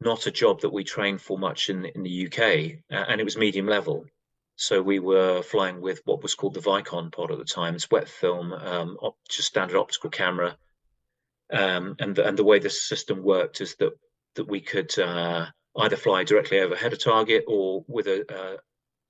not 0.00 0.26
a 0.26 0.30
job 0.30 0.60
that 0.60 0.72
we 0.72 0.84
trained 0.84 1.20
for 1.20 1.38
much 1.38 1.70
in 1.70 1.84
in 1.84 2.02
the 2.02 2.26
UK, 2.26 2.78
uh, 2.90 3.04
and 3.08 3.20
it 3.20 3.24
was 3.24 3.36
medium 3.36 3.66
level. 3.66 4.06
So 4.60 4.82
we 4.82 4.98
were 4.98 5.40
flying 5.42 5.80
with 5.80 6.02
what 6.04 6.20
was 6.20 6.34
called 6.34 6.54
the 6.54 6.60
Vicon 6.60 7.12
pod 7.12 7.30
at 7.30 7.38
the 7.38 7.44
time. 7.44 7.76
It's 7.76 7.92
wet 7.92 8.08
film, 8.08 8.52
um, 8.52 8.98
op- 9.00 9.16
just 9.28 9.46
standard 9.46 9.78
optical 9.78 10.10
camera, 10.10 10.58
um, 11.52 11.94
and 12.00 12.16
the, 12.16 12.26
and 12.26 12.36
the 12.36 12.42
way 12.42 12.58
the 12.58 12.68
system 12.68 13.22
worked 13.22 13.60
is 13.60 13.76
that 13.76 13.92
that 14.34 14.48
we 14.48 14.60
could 14.60 14.98
uh, 14.98 15.46
either 15.78 15.94
fly 15.94 16.24
directly 16.24 16.58
overhead 16.58 16.92
a 16.92 16.96
target 16.96 17.44
or 17.46 17.84
with 17.86 18.08
a, 18.08 18.58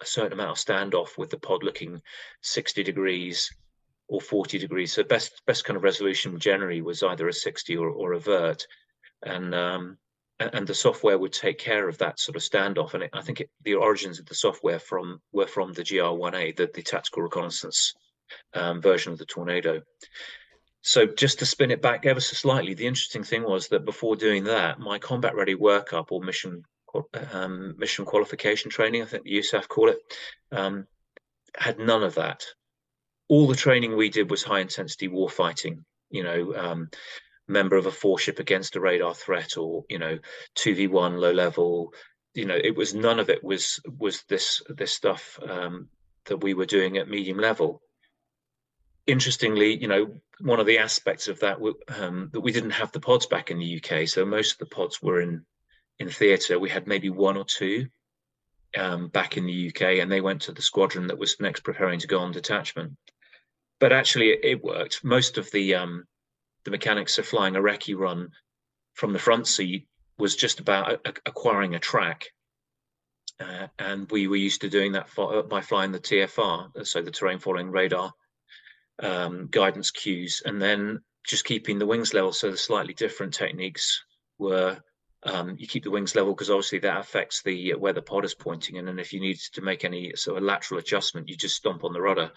a 0.03 0.05
certain 0.05 0.35
amount 0.35 0.51
of 0.51 0.63
standoff 0.63 1.17
with 1.17 1.31
the 1.31 1.39
pod 1.39 1.63
looking 1.63 2.03
60 2.43 2.83
degrees 2.83 3.51
or 4.07 4.21
40 4.21 4.59
degrees. 4.59 4.93
So 4.93 5.03
best 5.03 5.41
best 5.47 5.65
kind 5.65 5.79
of 5.79 5.83
resolution 5.83 6.39
generally 6.39 6.83
was 6.83 7.03
either 7.03 7.27
a 7.27 7.33
60 7.33 7.75
or, 7.79 7.89
or 7.89 8.13
a 8.13 8.21
vert. 8.21 8.67
And 9.23 9.55
um, 9.55 9.97
and 10.41 10.67
the 10.67 10.75
software 10.75 11.19
would 11.19 11.33
take 11.33 11.59
care 11.59 11.89
of 11.89 11.99
that 11.99 12.21
sort 12.21 12.37
of 12.37 12.43
standoff. 12.43 12.95
And 12.95 13.05
it, 13.05 13.11
I 13.13 13.23
think 13.23 13.41
it, 13.41 13.51
the 13.65 13.75
origins 13.75 14.19
of 14.19 14.27
the 14.27 14.35
software 14.35 14.79
from 14.79 15.21
were 15.33 15.47
from 15.47 15.73
the 15.73 15.83
GR1A, 15.83 16.57
the, 16.57 16.71
the 16.73 16.83
tactical 16.83 17.23
reconnaissance 17.23 17.95
um, 18.55 18.81
version 18.81 19.13
of 19.13 19.19
the 19.19 19.27
Tornado. 19.27 19.83
So 20.83 21.07
just 21.07 21.41
to 21.41 21.47
spin 21.47 21.71
it 21.71 21.83
back 21.83 22.07
ever 22.07 22.21
so 22.21 22.35
slightly, 22.35 22.75
the 22.75 22.87
interesting 22.87 23.25
thing 23.25 23.43
was 23.43 23.69
that 23.69 23.85
before 23.85 24.17
doing 24.17 24.45
that, 24.45 24.79
my 24.79 24.99
combat 24.99 25.35
ready 25.35 25.57
workup 25.57 26.07
or 26.11 26.23
mission 26.23 26.63
um, 27.33 27.75
mission 27.77 28.05
qualification 28.05 28.71
training, 28.71 29.03
I 29.03 29.07
think 29.07 29.25
the 29.25 29.39
USAF 29.39 29.69
call 29.69 29.91
it, 29.91 29.99
um, 30.53 30.87
had 31.57 31.79
none 31.79 32.03
of 32.03 32.15
that. 32.15 32.45
All 33.29 33.47
the 33.47 33.55
training 33.57 33.97
we 33.97 34.09
did 34.09 34.31
was 34.31 34.43
high 34.43 34.61
intensity 34.61 35.09
war 35.09 35.29
fighting. 35.29 35.85
You 36.11 36.23
know, 36.23 36.55
um, 36.57 36.91
member 37.49 37.77
of 37.77 37.87
a 37.87 37.91
four 37.91 38.19
ship 38.19 38.39
against 38.39 38.77
a 38.77 38.81
radar 38.81 39.15
threat 39.15 39.57
or 39.57 39.85
you 39.89 39.99
know 39.99 40.19
2v1 40.57 41.19
low 41.19 41.33
level. 41.33 41.93
You 42.35 42.45
know 42.45 42.59
it 42.63 42.77
was 42.77 42.95
none 42.95 43.19
of 43.19 43.31
it 43.31 43.43
was 43.43 43.81
was 43.99 44.23
this 44.29 44.63
this 44.69 44.93
stuff 44.93 45.39
um, 45.49 45.89
that 46.27 46.39
we 46.39 46.55
were 46.55 46.67
doing 46.67 46.99
at 46.99 47.09
medium 47.09 47.39
level. 47.39 47.83
Interestingly 49.07 49.77
you 49.77 49.89
know 49.89 50.21
one 50.41 50.61
of 50.61 50.67
the 50.67 50.79
aspects 50.79 51.29
of 51.29 51.41
that 51.41 51.59
um, 51.99 52.31
that 52.33 52.41
we 52.41 52.53
didn't 52.53 52.71
have 52.71 52.93
the 52.93 53.01
pods 53.01 53.27
back 53.27 53.51
in 53.51 53.59
the 53.59 53.83
uk 53.83 54.07
so 54.07 54.25
most 54.25 54.53
of 54.53 54.59
the 54.59 54.75
pods 54.75 55.03
were 55.03 55.21
in 55.21 55.45
in 55.99 56.09
theatre 56.09 56.61
we 56.61 56.69
had 56.69 56.87
maybe 56.87 57.11
one 57.11 57.37
or 57.37 57.45
two 57.45 57.89
um, 58.77 59.09
back 59.09 59.37
in 59.37 59.47
the 59.47 59.69
uk 59.69 59.83
and 59.83 60.11
they 60.11 60.21
went 60.21 60.43
to 60.43 60.53
the 60.53 60.63
squadron 60.63 61.07
that 61.07 61.19
was 61.19 61.41
next 61.41 61.61
preparing 61.61 62.01
to 62.01 62.07
go 62.07 62.21
on 62.21 62.33
detachment. 62.33 62.97
But 63.81 63.93
actually 63.93 64.31
it, 64.31 64.41
it 64.43 64.65
worked. 64.65 65.05
Most 65.05 65.39
of 65.39 65.51
the 65.51 65.77
um, 65.77 66.05
the 66.65 66.71
mechanics 66.71 67.19
of 67.19 67.27
flying 67.27 67.57
a 67.57 67.61
recce 67.61 67.97
run 67.97 68.29
from 68.95 69.13
the 69.13 69.19
front 69.19 69.47
seat 69.47 69.87
was 70.19 70.35
just 70.35 70.61
about 70.61 71.07
acquiring 71.25 71.75
a 71.75 71.79
track. 71.79 72.27
Uh, 73.41 73.69
and 73.79 74.11
we 74.11 74.27
were 74.27 74.37
used 74.37 74.63
to 74.63 74.69
doing 74.69 74.93
that 74.93 75.09
for, 75.09 75.45
by 75.45 75.61
flying 75.61 75.93
the 75.93 76.01
TFR, 76.01 76.85
so 76.87 77.01
the 77.01 77.11
terrain 77.11 77.39
following 77.39 77.71
radar 77.71 78.13
um, 79.01 79.47
guidance 79.51 79.93
cues, 79.93 80.43
and 80.45 80.61
then 80.61 81.01
just 81.25 81.45
keeping 81.45 81.79
the 81.79 81.87
wings 81.87 82.13
level. 82.13 82.33
So 82.33 82.51
the 82.51 82.57
slightly 82.57 82.95
different 82.95 83.35
techniques 83.35 84.03
were 84.39 84.79
um, 85.25 85.57
you 85.59 85.67
keep 85.67 85.85
the 85.85 85.91
wings 85.91 86.15
level 86.15 86.33
because 86.33 86.51
obviously 86.51 86.79
that 86.81 87.01
affects 87.01 87.43
the 87.43 87.75
where 87.75 87.93
the 87.93 88.03
pod 88.03 88.25
is 88.25 88.35
pointing 88.35 88.77
in, 88.77 88.89
and 88.89 88.99
if 88.99 89.13
you 89.13 89.21
need 89.21 89.39
to 89.53 89.61
make 89.61 89.85
any 89.85 90.13
sort 90.17 90.39
of 90.39 90.43
lateral 90.43 90.81
adjustment, 90.81 91.29
you 91.29 91.37
just 91.37 91.57
stomp 91.57 91.85
on 91.85 91.93
the 91.93 92.01
rudder 92.01 92.31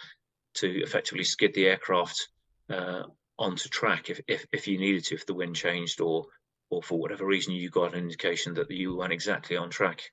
to 0.55 0.67
effectively 0.81 1.23
skid 1.23 1.53
the 1.53 1.67
aircraft 1.67 2.27
uh, 2.69 3.03
onto 3.41 3.69
track 3.69 4.09
if, 4.09 4.21
if, 4.27 4.45
if 4.53 4.67
you 4.67 4.77
needed 4.77 5.03
to, 5.05 5.15
if 5.15 5.25
the 5.25 5.33
wind 5.33 5.55
changed 5.55 5.99
or 5.99 6.27
or 6.69 6.81
for 6.81 6.97
whatever 6.97 7.25
reason 7.25 7.53
you 7.53 7.69
got 7.69 7.93
an 7.93 7.99
indication 7.99 8.53
that 8.53 8.71
you 8.71 8.95
weren't 8.95 9.11
exactly 9.11 9.57
on 9.57 9.69
track. 9.69 10.09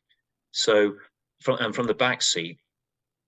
So 0.51 0.97
from 1.41 1.59
and 1.61 1.75
from 1.75 1.87
the 1.87 1.95
back 1.95 2.21
seat, 2.21 2.59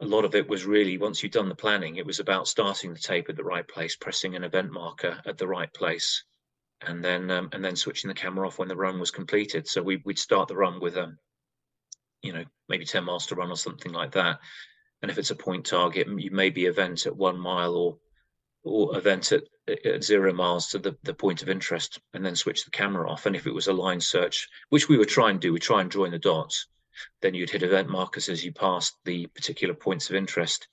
a 0.00 0.07
lot 0.07 0.25
of 0.25 0.35
it 0.35 0.49
was 0.49 0.64
really 0.64 0.99
once 0.99 1.23
you'd 1.23 1.33
done 1.33 1.49
the 1.49 1.54
planning, 1.54 1.97
it 1.97 2.07
was 2.07 2.19
about 2.19 2.49
starting 2.49 2.92
the 2.92 2.99
tape 2.99 3.28
at 3.28 3.37
the 3.37 3.45
right 3.45 3.66
place, 3.66 3.95
pressing 3.95 4.35
an 4.35 4.42
event 4.42 4.73
marker 4.73 5.21
at 5.25 5.38
the 5.38 5.47
right 5.47 5.73
place, 5.73 6.25
and 6.87 7.04
then 7.04 7.30
um, 7.30 7.50
and 7.52 7.64
then 7.64 7.76
switching 7.76 8.09
the 8.09 8.14
camera 8.14 8.47
off 8.47 8.59
when 8.59 8.69
the 8.69 8.76
run 8.76 8.99
was 8.99 9.12
completed. 9.12 9.69
So 9.69 9.83
we, 9.83 9.99
would 9.99 10.19
start 10.19 10.49
the 10.49 10.57
run 10.57 10.80
with 10.80 10.97
a, 10.97 11.04
um, 11.04 11.19
you 12.23 12.33
know, 12.33 12.45
maybe 12.69 12.85
10 12.85 13.04
miles 13.04 13.26
to 13.26 13.37
run 13.37 13.50
or 13.50 13.57
something 13.57 13.92
like 13.92 14.12
that. 14.12 14.40
And 15.02 15.11
if 15.11 15.19
it's 15.19 15.30
a 15.30 15.37
point 15.37 15.66
target, 15.66 16.09
you 16.09 16.30
maybe 16.30 16.66
event 16.66 17.07
at 17.07 17.16
one 17.16 17.38
mile 17.38 17.76
or 17.76 17.99
or 18.62 18.97
event 18.97 19.33
at, 19.33 19.45
at 19.84 20.04
zero 20.04 20.32
miles 20.32 20.68
to 20.68 20.78
the, 20.78 20.96
the 21.02 21.14
point 21.14 21.42
of 21.42 21.48
interest 21.48 22.00
and 22.14 22.24
then 22.24 22.36
switch 22.36 22.64
the 22.64 22.70
camera 22.70 23.10
off. 23.10 23.26
And 23.26 23.36
if 23.36 23.46
it 23.46 23.54
was 23.54 23.68
a 23.68 23.72
line 23.72 24.00
search, 24.00 24.48
which 24.68 24.88
we 24.88 24.98
would 24.98 25.08
try 25.08 25.30
and 25.30 25.40
do, 25.40 25.52
we 25.52 25.60
try 25.60 25.80
and 25.80 25.90
join 25.90 26.10
the 26.10 26.18
dots, 26.18 26.66
then 27.22 27.34
you'd 27.34 27.50
hit 27.50 27.62
event 27.62 27.88
markers 27.88 28.28
as 28.28 28.44
you 28.44 28.52
passed 28.52 28.96
the 29.04 29.26
particular 29.28 29.74
points 29.74 30.10
of 30.10 30.16
interest. 30.16 30.68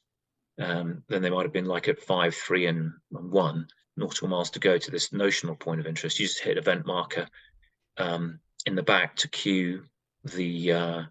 Um, 0.60 1.04
then 1.08 1.22
they 1.22 1.30
might 1.30 1.44
have 1.44 1.54
been 1.54 1.66
like 1.66 1.88
at 1.88 2.02
five, 2.02 2.36
three, 2.36 2.66
and, 2.66 2.94
one 3.10 3.68
nautical 3.96 4.28
miles 4.28 4.52
to 4.52 4.60
go 4.60 4.78
to 4.78 4.92
this 4.92 5.12
notional 5.12 5.56
point 5.56 5.80
of 5.80 5.88
interest. 5.88 6.20
You 6.20 6.28
just 6.28 6.40
hit 6.40 6.58
event 6.58 6.86
marker 6.86 7.28
um, 7.98 8.40
in 8.66 8.76
the 8.76 8.84
back 8.84 9.16
to 9.18 9.28
cue 9.28 9.84
the 10.24 10.72
uh, 10.72 11.04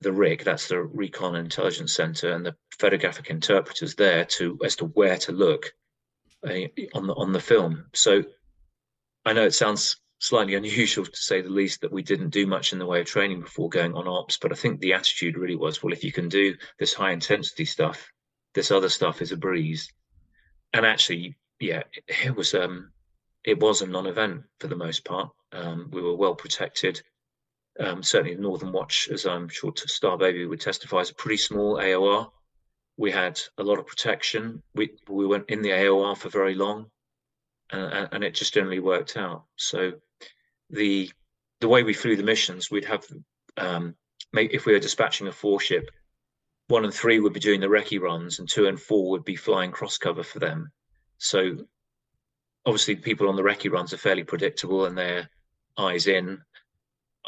the 0.00 0.12
RIC, 0.12 0.44
that's 0.44 0.68
the 0.68 0.80
Recon 0.80 1.34
Intelligence 1.34 1.92
Center, 1.92 2.32
and 2.32 2.46
the 2.46 2.54
photographic 2.78 3.30
interpreters 3.30 3.94
there 3.94 4.24
to 4.24 4.58
as 4.64 4.76
to 4.76 4.86
where 4.86 5.16
to 5.18 5.32
look 5.32 5.74
on 6.44 7.06
the 7.06 7.14
on 7.14 7.32
the 7.32 7.40
film. 7.40 7.86
So 7.94 8.22
I 9.24 9.32
know 9.32 9.44
it 9.44 9.54
sounds 9.54 9.96
slightly 10.20 10.54
unusual 10.54 11.04
to 11.04 11.16
say 11.16 11.40
the 11.40 11.48
least 11.48 11.80
that 11.80 11.92
we 11.92 12.02
didn't 12.02 12.30
do 12.30 12.46
much 12.46 12.72
in 12.72 12.78
the 12.78 12.86
way 12.86 13.00
of 13.00 13.06
training 13.06 13.40
before 13.40 13.68
going 13.68 13.94
on 13.94 14.08
ops, 14.08 14.38
but 14.38 14.52
I 14.52 14.56
think 14.56 14.80
the 14.80 14.94
attitude 14.94 15.36
really 15.36 15.56
was, 15.56 15.82
well, 15.82 15.92
if 15.92 16.02
you 16.04 16.12
can 16.12 16.28
do 16.28 16.56
this 16.78 16.94
high 16.94 17.12
intensity 17.12 17.64
stuff, 17.64 18.10
this 18.54 18.70
other 18.70 18.88
stuff 18.88 19.22
is 19.22 19.32
a 19.32 19.36
breeze. 19.36 19.92
And 20.72 20.84
actually, 20.84 21.36
yeah, 21.60 21.84
it 22.06 22.34
was 22.34 22.54
um 22.54 22.92
it 23.44 23.60
was 23.60 23.82
a 23.82 23.86
non-event 23.86 24.42
for 24.58 24.66
the 24.66 24.76
most 24.76 25.04
part. 25.04 25.30
Um, 25.52 25.88
we 25.92 26.02
were 26.02 26.16
well 26.16 26.34
protected. 26.34 27.00
Um, 27.80 28.02
certainly, 28.02 28.34
the 28.34 28.42
Northern 28.42 28.72
Watch, 28.72 29.08
as 29.12 29.24
I'm 29.24 29.48
sure 29.48 29.72
Star 29.76 30.18
Baby 30.18 30.44
would 30.46 30.60
testify, 30.60 30.98
is 30.98 31.10
a 31.10 31.14
pretty 31.14 31.36
small 31.36 31.76
AOR 31.76 32.30
we 32.98 33.12
had 33.12 33.40
a 33.56 33.62
lot 33.62 33.78
of 33.78 33.86
protection. 33.86 34.62
We 34.74 34.90
we 35.08 35.26
went 35.26 35.48
in 35.48 35.62
the 35.62 35.70
AOR 35.70 36.16
for 36.16 36.28
very 36.28 36.54
long, 36.54 36.90
and, 37.70 38.08
and 38.12 38.24
it 38.24 38.34
just 38.34 38.52
generally 38.52 38.80
worked 38.80 39.16
out. 39.16 39.44
So 39.56 39.92
the 40.68 41.10
the 41.60 41.68
way 41.68 41.82
we 41.84 41.94
flew 41.94 42.16
the 42.16 42.22
missions, 42.22 42.70
we'd 42.70 42.84
have 42.84 43.06
um, 43.56 43.94
if 44.34 44.66
we 44.66 44.72
were 44.72 44.80
dispatching 44.80 45.28
a 45.28 45.32
four 45.32 45.60
ship, 45.60 45.90
one 46.66 46.84
and 46.84 46.92
three 46.92 47.20
would 47.20 47.32
be 47.32 47.40
doing 47.40 47.60
the 47.60 47.68
recce 47.68 48.00
runs, 48.00 48.40
and 48.40 48.48
two 48.48 48.66
and 48.66 48.80
four 48.80 49.10
would 49.10 49.24
be 49.24 49.36
flying 49.36 49.70
cross 49.70 49.96
cover 49.96 50.24
for 50.24 50.40
them. 50.40 50.70
So 51.18 51.56
obviously, 52.66 52.96
people 52.96 53.28
on 53.28 53.36
the 53.36 53.42
recce 53.42 53.70
runs 53.70 53.92
are 53.92 53.98
fairly 53.98 54.24
predictable, 54.24 54.86
and 54.86 54.98
they're 54.98 55.30
eyes 55.78 56.08
in, 56.08 56.40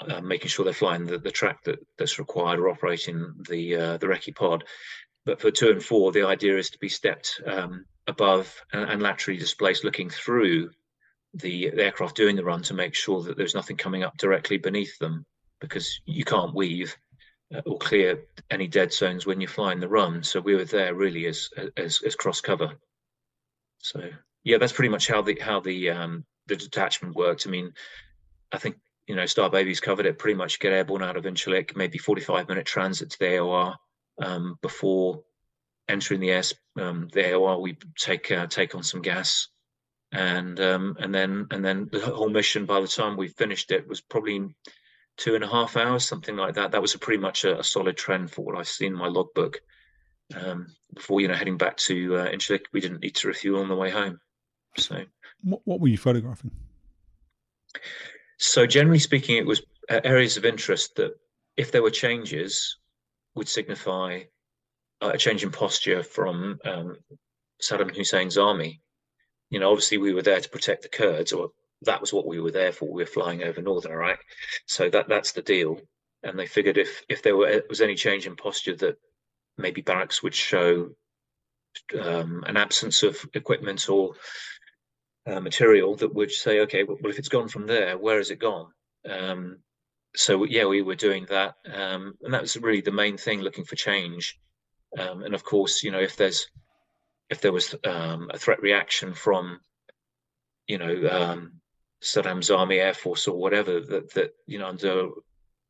uh, 0.08 0.20
making 0.20 0.48
sure 0.48 0.64
they're 0.64 0.74
flying 0.74 1.06
the, 1.06 1.18
the 1.18 1.30
track 1.30 1.62
that, 1.62 1.78
that's 1.96 2.18
required 2.18 2.58
or 2.58 2.68
operating 2.68 3.34
the 3.48 3.76
uh, 3.76 3.96
the 3.98 4.08
recce 4.08 4.34
pod. 4.34 4.64
But 5.26 5.40
for 5.40 5.50
two 5.50 5.70
and 5.70 5.82
four, 5.82 6.12
the 6.12 6.26
idea 6.26 6.56
is 6.56 6.70
to 6.70 6.78
be 6.78 6.88
stepped 6.88 7.40
um, 7.46 7.84
above 8.06 8.54
and, 8.72 8.90
and, 8.90 9.02
laterally 9.02 9.38
displaced, 9.38 9.84
looking 9.84 10.08
through 10.08 10.70
the, 11.34 11.70
the, 11.70 11.82
aircraft 11.82 12.16
doing 12.16 12.36
the 12.36 12.44
run 12.44 12.62
to 12.62 12.74
make 12.74 12.94
sure 12.94 13.22
that 13.22 13.36
there's 13.36 13.54
nothing 13.54 13.76
coming 13.76 14.02
up 14.02 14.16
directly 14.16 14.56
beneath 14.56 14.98
them, 14.98 15.26
because 15.60 16.00
you 16.06 16.24
can't 16.24 16.54
weave 16.54 16.96
uh, 17.54 17.60
or 17.66 17.78
clear 17.78 18.24
any 18.50 18.66
dead 18.66 18.92
zones 18.92 19.26
when 19.26 19.40
you're 19.40 19.48
flying 19.48 19.78
the 19.78 19.88
run. 19.88 20.22
So 20.22 20.40
we 20.40 20.54
were 20.54 20.64
there 20.64 20.94
really 20.94 21.26
as 21.26 21.50
as, 21.76 22.00
as 22.02 22.16
cross 22.16 22.40
cover. 22.40 22.72
So 23.78 24.08
yeah, 24.42 24.58
that's 24.58 24.72
pretty 24.72 24.88
much 24.88 25.06
how 25.06 25.22
the 25.22 25.38
how 25.40 25.60
the 25.60 25.90
um, 25.90 26.24
the 26.46 26.56
detachment 26.56 27.14
worked. 27.14 27.46
I 27.46 27.50
mean, 27.50 27.72
I 28.52 28.58
think 28.58 28.76
you 29.06 29.14
know 29.14 29.26
Star 29.26 29.50
Baby's 29.50 29.80
covered 29.80 30.06
it. 30.06 30.18
Pretty 30.18 30.36
much 30.36 30.60
get 30.60 30.72
airborne 30.72 31.02
out 31.02 31.16
of 31.18 31.24
Incirlik, 31.24 31.76
maybe 31.76 31.98
45 31.98 32.48
minute 32.48 32.66
transit 32.66 33.10
to 33.10 33.18
the 33.18 33.26
AOR 33.26 33.76
um, 34.20 34.58
before 34.62 35.22
entering 35.88 36.20
the 36.20 36.30
air 36.30 36.42
um, 36.78 37.08
the 37.12 37.22
AOR, 37.22 37.60
we 37.60 37.76
take 37.98 38.30
uh, 38.30 38.46
take 38.46 38.74
on 38.74 38.82
some 38.82 39.02
gas, 39.02 39.48
and 40.12 40.58
um, 40.60 40.96
and 41.00 41.14
then 41.14 41.46
and 41.50 41.64
then 41.64 41.88
the 41.90 42.00
whole 42.00 42.30
mission 42.30 42.66
by 42.66 42.80
the 42.80 42.88
time 42.88 43.16
we 43.16 43.28
finished 43.28 43.70
it 43.72 43.88
was 43.88 44.00
probably 44.00 44.54
two 45.16 45.34
and 45.34 45.44
a 45.44 45.48
half 45.48 45.76
hours, 45.76 46.06
something 46.06 46.36
like 46.36 46.54
that. 46.54 46.72
That 46.72 46.82
was 46.82 46.94
a 46.94 46.98
pretty 46.98 47.20
much 47.20 47.44
a, 47.44 47.58
a 47.58 47.64
solid 47.64 47.96
trend 47.96 48.30
for 48.30 48.42
what 48.42 48.56
I've 48.56 48.68
seen 48.68 48.92
in 48.92 48.98
my 48.98 49.08
logbook. 49.08 49.60
Um, 50.34 50.68
before 50.94 51.20
you 51.20 51.28
know 51.28 51.34
heading 51.34 51.56
back 51.56 51.76
to 51.78 52.16
uh, 52.16 52.30
we 52.72 52.80
didn't 52.80 53.00
need 53.00 53.16
to 53.16 53.28
refuel 53.28 53.62
on 53.62 53.68
the 53.68 53.74
way 53.74 53.90
home. 53.90 54.20
So, 54.76 55.04
what, 55.42 55.60
what 55.64 55.80
were 55.80 55.88
you 55.88 55.98
photographing? 55.98 56.52
So 58.38 58.66
generally 58.66 58.98
speaking, 58.98 59.36
it 59.36 59.46
was 59.46 59.62
uh, 59.90 60.00
areas 60.04 60.36
of 60.36 60.44
interest 60.44 60.96
that, 60.96 61.12
if 61.56 61.72
there 61.72 61.82
were 61.82 61.90
changes, 61.90 62.78
would 63.34 63.48
signify 63.48 64.22
a 65.00 65.16
change 65.16 65.42
in 65.42 65.50
posture 65.50 66.02
from 66.02 66.58
um, 66.64 66.96
Saddam 67.62 67.94
Hussein's 67.94 68.38
army. 68.38 68.80
You 69.50 69.60
know, 69.60 69.70
obviously 69.70 69.98
we 69.98 70.12
were 70.12 70.22
there 70.22 70.40
to 70.40 70.48
protect 70.48 70.82
the 70.82 70.88
Kurds, 70.88 71.32
or 71.32 71.50
that 71.82 72.00
was 72.00 72.12
what 72.12 72.26
we 72.26 72.40
were 72.40 72.50
there 72.50 72.72
for. 72.72 72.92
We 72.92 73.02
were 73.02 73.06
flying 73.06 73.42
over 73.42 73.62
northern 73.62 73.92
Iraq, 73.92 74.20
so 74.66 74.90
that 74.90 75.08
that's 75.08 75.32
the 75.32 75.42
deal. 75.42 75.80
And 76.22 76.38
they 76.38 76.46
figured 76.46 76.76
if 76.76 77.02
if 77.08 77.22
there 77.22 77.36
were, 77.36 77.62
was 77.68 77.80
any 77.80 77.94
change 77.94 78.26
in 78.26 78.36
posture, 78.36 78.76
that 78.76 78.98
maybe 79.56 79.80
barracks 79.80 80.22
would 80.22 80.34
show 80.34 80.90
um, 82.00 82.44
an 82.46 82.56
absence 82.56 83.02
of 83.02 83.18
equipment 83.34 83.88
or 83.88 84.14
uh, 85.26 85.40
material 85.40 85.96
that 85.96 86.14
would 86.14 86.30
say, 86.30 86.60
okay, 86.60 86.84
well, 86.84 86.98
if 87.04 87.18
it's 87.18 87.28
gone 87.28 87.48
from 87.48 87.66
there, 87.66 87.96
where 87.96 88.18
has 88.18 88.30
it 88.30 88.38
gone? 88.38 88.68
Um, 89.08 89.58
so 90.14 90.44
yeah, 90.44 90.66
we 90.66 90.82
were 90.82 90.96
doing 90.96 91.26
that, 91.28 91.54
um, 91.72 92.14
and 92.22 92.34
that 92.34 92.42
was 92.42 92.56
really 92.56 92.80
the 92.80 92.92
main 92.92 93.16
thing, 93.16 93.40
looking 93.40 93.64
for 93.64 93.76
change. 93.76 94.38
Um, 94.98 95.22
and 95.22 95.34
of 95.34 95.44
course, 95.44 95.82
you 95.82 95.90
know, 95.90 96.00
if 96.00 96.16
there's 96.16 96.48
if 97.28 97.40
there 97.40 97.52
was 97.52 97.74
um, 97.84 98.28
a 98.34 98.38
threat 98.38 98.60
reaction 98.60 99.14
from, 99.14 99.60
you 100.66 100.78
know, 100.78 101.08
um, 101.08 101.60
Saddam's 102.02 102.50
army, 102.50 102.80
air 102.80 102.94
force, 102.94 103.28
or 103.28 103.38
whatever, 103.38 103.80
that 103.80 104.12
that 104.14 104.32
you 104.46 104.58
know, 104.58 104.66
under 104.66 105.08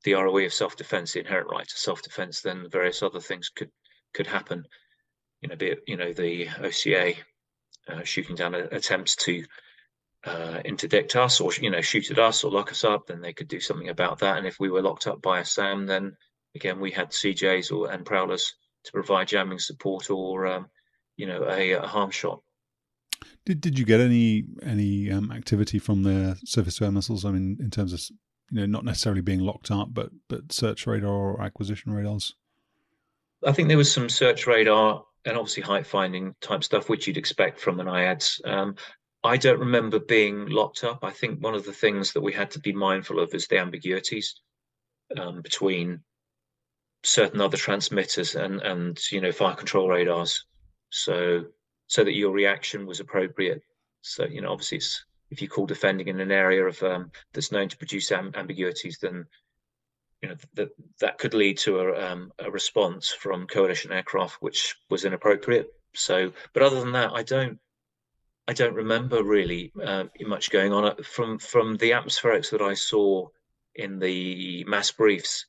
the 0.04 0.14
ROE 0.14 0.46
of 0.46 0.54
self-defense, 0.54 1.12
the 1.12 1.20
inherent 1.20 1.50
right 1.50 1.68
to 1.68 1.76
self-defense, 1.76 2.40
then 2.40 2.68
various 2.70 3.02
other 3.02 3.20
things 3.20 3.50
could 3.50 3.70
could 4.14 4.26
happen. 4.26 4.64
You 5.42 5.50
know, 5.50 5.56
be 5.56 5.66
it 5.66 5.82
you 5.86 5.96
know 5.96 6.12
the 6.12 6.48
OCA 6.62 7.14
uh, 7.88 8.04
shooting 8.04 8.36
down 8.36 8.54
attempts 8.54 9.16
to 9.16 9.44
uh, 10.24 10.60
interdict 10.64 11.16
us, 11.16 11.40
or 11.40 11.50
you 11.60 11.70
know, 11.70 11.80
shoot 11.80 12.10
at 12.10 12.18
us 12.18 12.44
or 12.44 12.50
lock 12.50 12.70
us 12.70 12.84
up, 12.84 13.06
then 13.06 13.20
they 13.20 13.32
could 13.32 13.48
do 13.48 13.60
something 13.60 13.88
about 13.88 14.18
that. 14.18 14.38
And 14.38 14.46
if 14.46 14.60
we 14.60 14.68
were 14.68 14.82
locked 14.82 15.06
up 15.06 15.22
by 15.22 15.40
a 15.40 15.44
SAM, 15.44 15.86
then 15.86 16.16
again 16.54 16.80
we 16.80 16.90
had 16.90 17.10
CJs 17.10 17.72
or 17.72 17.90
and 17.90 18.04
prowlers 18.04 18.54
to 18.84 18.92
provide 18.92 19.28
jamming 19.28 19.58
support 19.58 20.10
or 20.10 20.46
um, 20.46 20.66
you 21.16 21.26
know 21.26 21.44
a, 21.48 21.72
a, 21.72 21.86
harm 21.86 22.10
shot. 22.10 22.42
Did 23.44 23.60
Did 23.60 23.78
you 23.78 23.84
get 23.84 24.00
any 24.00 24.44
any 24.62 25.10
um, 25.10 25.32
activity 25.32 25.78
from 25.78 26.02
the 26.02 26.38
surface 26.44 26.76
to 26.76 26.84
air 26.84 26.92
missiles? 26.92 27.24
I 27.24 27.30
mean, 27.30 27.56
in 27.60 27.70
terms 27.70 27.92
of 27.92 28.00
you 28.50 28.60
know 28.60 28.66
not 28.66 28.84
necessarily 28.84 29.22
being 29.22 29.40
locked 29.40 29.70
up, 29.70 29.88
but 29.92 30.10
but 30.28 30.52
search 30.52 30.86
radar 30.86 31.10
or 31.10 31.42
acquisition 31.42 31.92
radars. 31.92 32.34
I 33.46 33.52
think 33.52 33.68
there 33.68 33.78
was 33.78 33.90
some 33.90 34.10
search 34.10 34.46
radar 34.46 35.02
and 35.24 35.36
obviously 35.36 35.62
height 35.62 35.86
finding 35.86 36.34
type 36.40 36.64
stuff, 36.64 36.88
which 36.88 37.06
you'd 37.06 37.16
expect 37.16 37.60
from 37.60 37.80
an 37.80 37.86
IADS. 37.86 38.46
Um, 38.46 38.74
I 39.22 39.36
don't 39.36 39.60
remember 39.60 39.98
being 39.98 40.46
locked 40.46 40.82
up. 40.82 41.04
I 41.04 41.10
think 41.10 41.42
one 41.42 41.54
of 41.54 41.64
the 41.64 41.72
things 41.72 42.12
that 42.12 42.22
we 42.22 42.32
had 42.32 42.50
to 42.52 42.60
be 42.60 42.72
mindful 42.72 43.20
of 43.20 43.34
is 43.34 43.46
the 43.46 43.58
ambiguities 43.58 44.40
um, 45.18 45.42
between 45.42 46.00
certain 47.02 47.40
other 47.40 47.56
transmitters 47.56 48.34
and 48.34 48.60
and 48.60 48.98
you 49.10 49.20
know 49.20 49.32
fire 49.32 49.54
control 49.54 49.88
radars, 49.88 50.44
so 50.90 51.44
so 51.86 52.04
that 52.04 52.14
your 52.14 52.32
reaction 52.32 52.86
was 52.86 53.00
appropriate. 53.00 53.62
So 54.02 54.24
you 54.24 54.40
know 54.40 54.52
obviously 54.52 54.80
if 55.30 55.42
you 55.42 55.48
call 55.48 55.66
defending 55.66 56.08
in 56.08 56.20
an 56.20 56.32
area 56.32 56.64
of 56.64 56.82
um, 56.82 57.10
that's 57.32 57.52
known 57.52 57.68
to 57.68 57.76
produce 57.76 58.10
am- 58.10 58.32
ambiguities, 58.34 58.98
then 58.98 59.26
you 60.22 60.28
know 60.28 60.36
that 60.54 60.70
that 61.00 61.18
could 61.18 61.34
lead 61.34 61.58
to 61.58 61.80
a, 61.80 62.12
um, 62.12 62.32
a 62.38 62.50
response 62.50 63.10
from 63.10 63.46
coalition 63.46 63.92
aircraft 63.92 64.36
which 64.40 64.76
was 64.90 65.04
inappropriate 65.04 65.68
so 65.94 66.32
but 66.52 66.62
other 66.62 66.80
than 66.80 66.92
that 66.92 67.10
i 67.12 67.22
don't 67.22 67.58
i 68.50 68.52
don't 68.52 68.74
remember 68.74 69.22
really 69.22 69.72
uh, 69.84 70.04
much 70.26 70.50
going 70.50 70.72
on. 70.72 70.82
From 71.04 71.38
from 71.38 71.76
the 71.76 71.92
atmospherics 71.92 72.50
that 72.50 72.60
i 72.60 72.74
saw 72.74 73.28
in 73.76 74.00
the 74.00 74.64
mass 74.66 74.90
briefs 74.90 75.46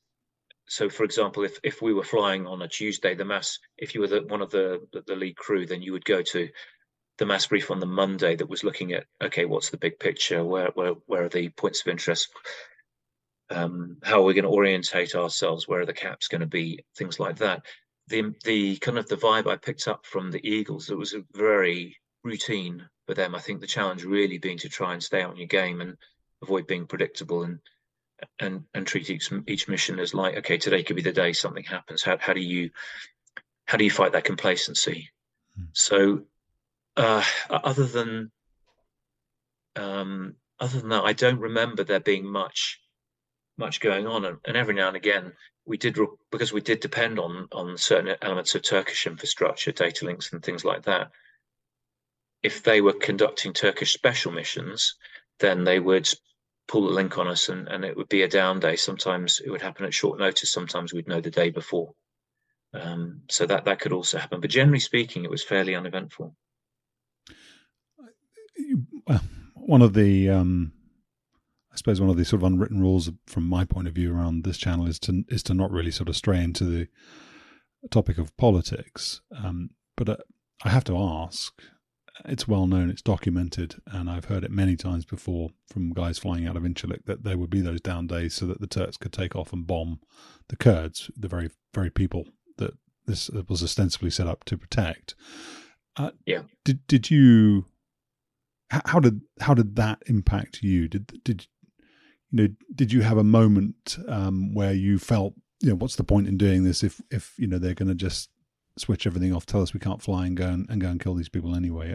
so 0.68 0.88
for 0.88 1.02
example 1.02 1.42
if 1.44 1.58
if 1.64 1.82
we 1.82 1.92
were 1.92 2.04
flying 2.04 2.46
on 2.46 2.62
a 2.62 2.68
tuesday 2.68 3.14
the 3.14 3.24
mass 3.24 3.58
if 3.76 3.94
you 3.94 4.00
were 4.00 4.06
the, 4.06 4.22
one 4.34 4.40
of 4.40 4.50
the 4.50 4.66
the 5.06 5.16
lead 5.16 5.36
crew 5.36 5.66
then 5.66 5.82
you 5.82 5.92
would 5.92 6.04
go 6.04 6.22
to 6.22 6.48
the 7.18 7.26
mass 7.26 7.46
brief 7.46 7.70
on 7.72 7.80
the 7.80 7.94
monday 8.02 8.36
that 8.36 8.48
was 8.48 8.64
looking 8.64 8.92
at 8.92 9.04
okay 9.20 9.44
what's 9.44 9.70
the 9.70 9.76
big 9.76 9.98
picture? 9.98 10.44
Where 10.44 10.70
where 10.74 10.94
where 11.06 11.24
are 11.24 11.28
the 11.28 11.48
points 11.50 11.80
of 11.80 11.88
interest? 11.88 12.28
Um, 13.50 13.98
how 14.02 14.20
are 14.20 14.22
we're 14.22 14.32
going 14.32 14.44
to 14.44 14.50
orientate 14.50 15.14
ourselves, 15.14 15.68
where 15.68 15.80
are 15.80 15.86
the 15.86 15.92
caps 15.92 16.28
going 16.28 16.40
to 16.40 16.46
be, 16.46 16.84
things 16.96 17.20
like 17.20 17.36
that. 17.38 17.62
The 18.08 18.34
the 18.44 18.78
kind 18.78 18.98
of 18.98 19.08
the 19.08 19.16
vibe 19.16 19.46
I 19.46 19.56
picked 19.56 19.88
up 19.88 20.06
from 20.06 20.30
the 20.30 20.46
Eagles, 20.46 20.88
it 20.88 20.96
was 20.96 21.12
a 21.12 21.24
very 21.34 21.96
routine 22.24 22.88
for 23.06 23.14
them. 23.14 23.34
I 23.34 23.40
think 23.40 23.60
the 23.60 23.66
challenge 23.66 24.04
really 24.04 24.38
being 24.38 24.58
to 24.58 24.68
try 24.68 24.92
and 24.92 25.02
stay 25.02 25.22
on 25.22 25.36
your 25.36 25.46
game 25.46 25.80
and 25.80 25.96
avoid 26.42 26.66
being 26.66 26.86
predictable 26.86 27.42
and 27.42 27.58
and 28.38 28.64
and 28.74 28.86
treat 28.86 29.10
each 29.10 29.32
each 29.48 29.68
mission 29.68 29.98
as 29.98 30.14
like 30.14 30.36
okay 30.36 30.56
today 30.56 30.82
could 30.82 30.96
be 30.96 31.02
the 31.02 31.12
day 31.12 31.32
something 31.32 31.64
happens. 31.64 32.02
How 32.02 32.18
how 32.18 32.32
do 32.32 32.40
you 32.40 32.70
how 33.66 33.78
do 33.78 33.84
you 33.84 33.90
fight 33.90 34.12
that 34.12 34.24
complacency? 34.24 35.10
Mm. 35.58 35.68
So 35.72 36.22
uh, 36.96 37.24
other 37.50 37.86
than 37.86 38.30
um, 39.76 40.34
other 40.60 40.80
than 40.80 40.90
that, 40.90 41.04
I 41.04 41.12
don't 41.12 41.40
remember 41.40 41.84
there 41.84 42.00
being 42.00 42.26
much 42.26 42.80
much 43.58 43.80
going 43.80 44.06
on, 44.06 44.24
and, 44.24 44.38
and 44.44 44.56
every 44.56 44.74
now 44.74 44.88
and 44.88 44.96
again 44.96 45.32
we 45.64 45.76
did 45.76 45.96
because 46.30 46.52
we 46.52 46.60
did 46.60 46.80
depend 46.80 47.18
on 47.18 47.48
on 47.52 47.76
certain 47.76 48.16
elements 48.22 48.54
of 48.54 48.62
Turkish 48.62 49.06
infrastructure, 49.06 49.72
data 49.72 50.04
links, 50.04 50.32
and 50.32 50.42
things 50.42 50.64
like 50.64 50.82
that. 50.82 51.10
If 52.42 52.62
they 52.62 52.80
were 52.80 52.92
conducting 52.92 53.52
Turkish 53.52 53.92
special 53.92 54.32
missions, 54.32 54.96
then 55.38 55.64
they 55.64 55.78
would 55.78 56.08
pull 56.68 56.86
the 56.86 56.92
link 56.92 57.18
on 57.18 57.28
us, 57.28 57.48
and, 57.48 57.68
and 57.68 57.84
it 57.84 57.96
would 57.96 58.08
be 58.08 58.22
a 58.22 58.28
down 58.28 58.60
day. 58.60 58.76
Sometimes 58.76 59.40
it 59.44 59.50
would 59.50 59.62
happen 59.62 59.84
at 59.84 59.94
short 59.94 60.18
notice. 60.18 60.52
Sometimes 60.52 60.92
we'd 60.92 61.08
know 61.08 61.20
the 61.20 61.30
day 61.30 61.50
before. 61.50 61.92
Um, 62.74 63.22
so 63.28 63.46
that 63.46 63.64
that 63.66 63.80
could 63.80 63.92
also 63.92 64.18
happen. 64.18 64.40
But 64.40 64.50
generally 64.50 64.80
speaking, 64.80 65.24
it 65.24 65.30
was 65.30 65.44
fairly 65.44 65.74
uneventful. 65.74 66.34
One 69.54 69.82
of 69.82 69.94
the 69.94 70.28
um, 70.28 70.72
I 71.72 71.76
suppose 71.76 72.00
one 72.00 72.10
of 72.10 72.16
the 72.16 72.24
sort 72.24 72.42
of 72.42 72.46
unwritten 72.46 72.80
rules 72.80 73.10
from 73.26 73.48
my 73.48 73.64
point 73.64 73.88
of 73.88 73.94
view 73.94 74.14
around 74.14 74.44
this 74.44 74.58
channel 74.58 74.86
is 74.86 74.98
to 75.00 75.24
is 75.28 75.42
to 75.44 75.54
not 75.54 75.70
really 75.70 75.90
sort 75.90 76.08
of 76.08 76.16
stray 76.16 76.42
into 76.42 76.64
the 76.64 76.88
topic 77.90 78.18
of 78.18 78.36
politics. 78.36 79.20
Um, 79.36 79.70
but 79.96 80.08
uh, 80.08 80.16
I 80.64 80.70
have 80.70 80.84
to 80.84 80.96
ask. 80.96 81.52
It's 82.26 82.46
well 82.46 82.66
known, 82.66 82.90
it's 82.90 83.02
documented, 83.02 83.76
and 83.86 84.10
I've 84.10 84.26
heard 84.26 84.44
it 84.44 84.50
many 84.50 84.76
times 84.76 85.04
before 85.04 85.50
from 85.66 85.92
guys 85.92 86.18
flying 86.18 86.46
out 86.46 86.56
of 86.56 86.62
Incirlik 86.62 87.04
that 87.06 87.24
there 87.24 87.38
would 87.38 87.50
be 87.50 87.62
those 87.62 87.80
down 87.80 88.06
days 88.06 88.34
so 88.34 88.46
that 88.46 88.60
the 88.60 88.66
Turks 88.66 88.96
could 88.96 89.12
take 89.12 89.34
off 89.34 89.52
and 89.52 89.66
bomb 89.66 90.00
the 90.48 90.56
Kurds, 90.56 91.10
the 91.16 91.28
very 91.28 91.50
very 91.72 91.90
people 91.90 92.26
that 92.58 92.74
this 93.06 93.30
was 93.48 93.62
ostensibly 93.62 94.10
set 94.10 94.26
up 94.26 94.44
to 94.44 94.58
protect. 94.58 95.14
Uh, 95.96 96.10
yeah. 96.26 96.42
Did 96.64 96.86
did 96.86 97.10
you? 97.10 97.64
How 98.70 99.00
did 99.00 99.22
how 99.40 99.54
did 99.54 99.76
that 99.76 100.02
impact 100.06 100.62
you? 100.62 100.88
Did 100.88 101.22
did 101.24 101.46
you 102.32 102.42
know, 102.42 102.48
did 102.74 102.92
you 102.92 103.02
have 103.02 103.18
a 103.18 103.24
moment 103.24 103.98
um, 104.08 104.54
where 104.54 104.72
you 104.72 104.98
felt, 104.98 105.34
you 105.60 105.68
know, 105.68 105.76
what's 105.76 105.96
the 105.96 106.04
point 106.04 106.26
in 106.26 106.38
doing 106.38 106.64
this 106.64 106.82
if, 106.82 107.00
if 107.10 107.34
you 107.38 107.46
know, 107.46 107.58
they're 107.58 107.74
going 107.74 107.88
to 107.88 107.94
just 107.94 108.30
switch 108.78 109.06
everything 109.06 109.34
off, 109.34 109.46
tell 109.46 109.62
us 109.62 109.74
we 109.74 109.80
can't 109.80 110.02
fly, 110.02 110.26
and 110.26 110.36
go 110.36 110.48
and, 110.48 110.66
and 110.68 110.80
go 110.80 110.88
and 110.88 111.00
kill 111.00 111.14
these 111.14 111.28
people 111.28 111.54
anyway? 111.54 111.94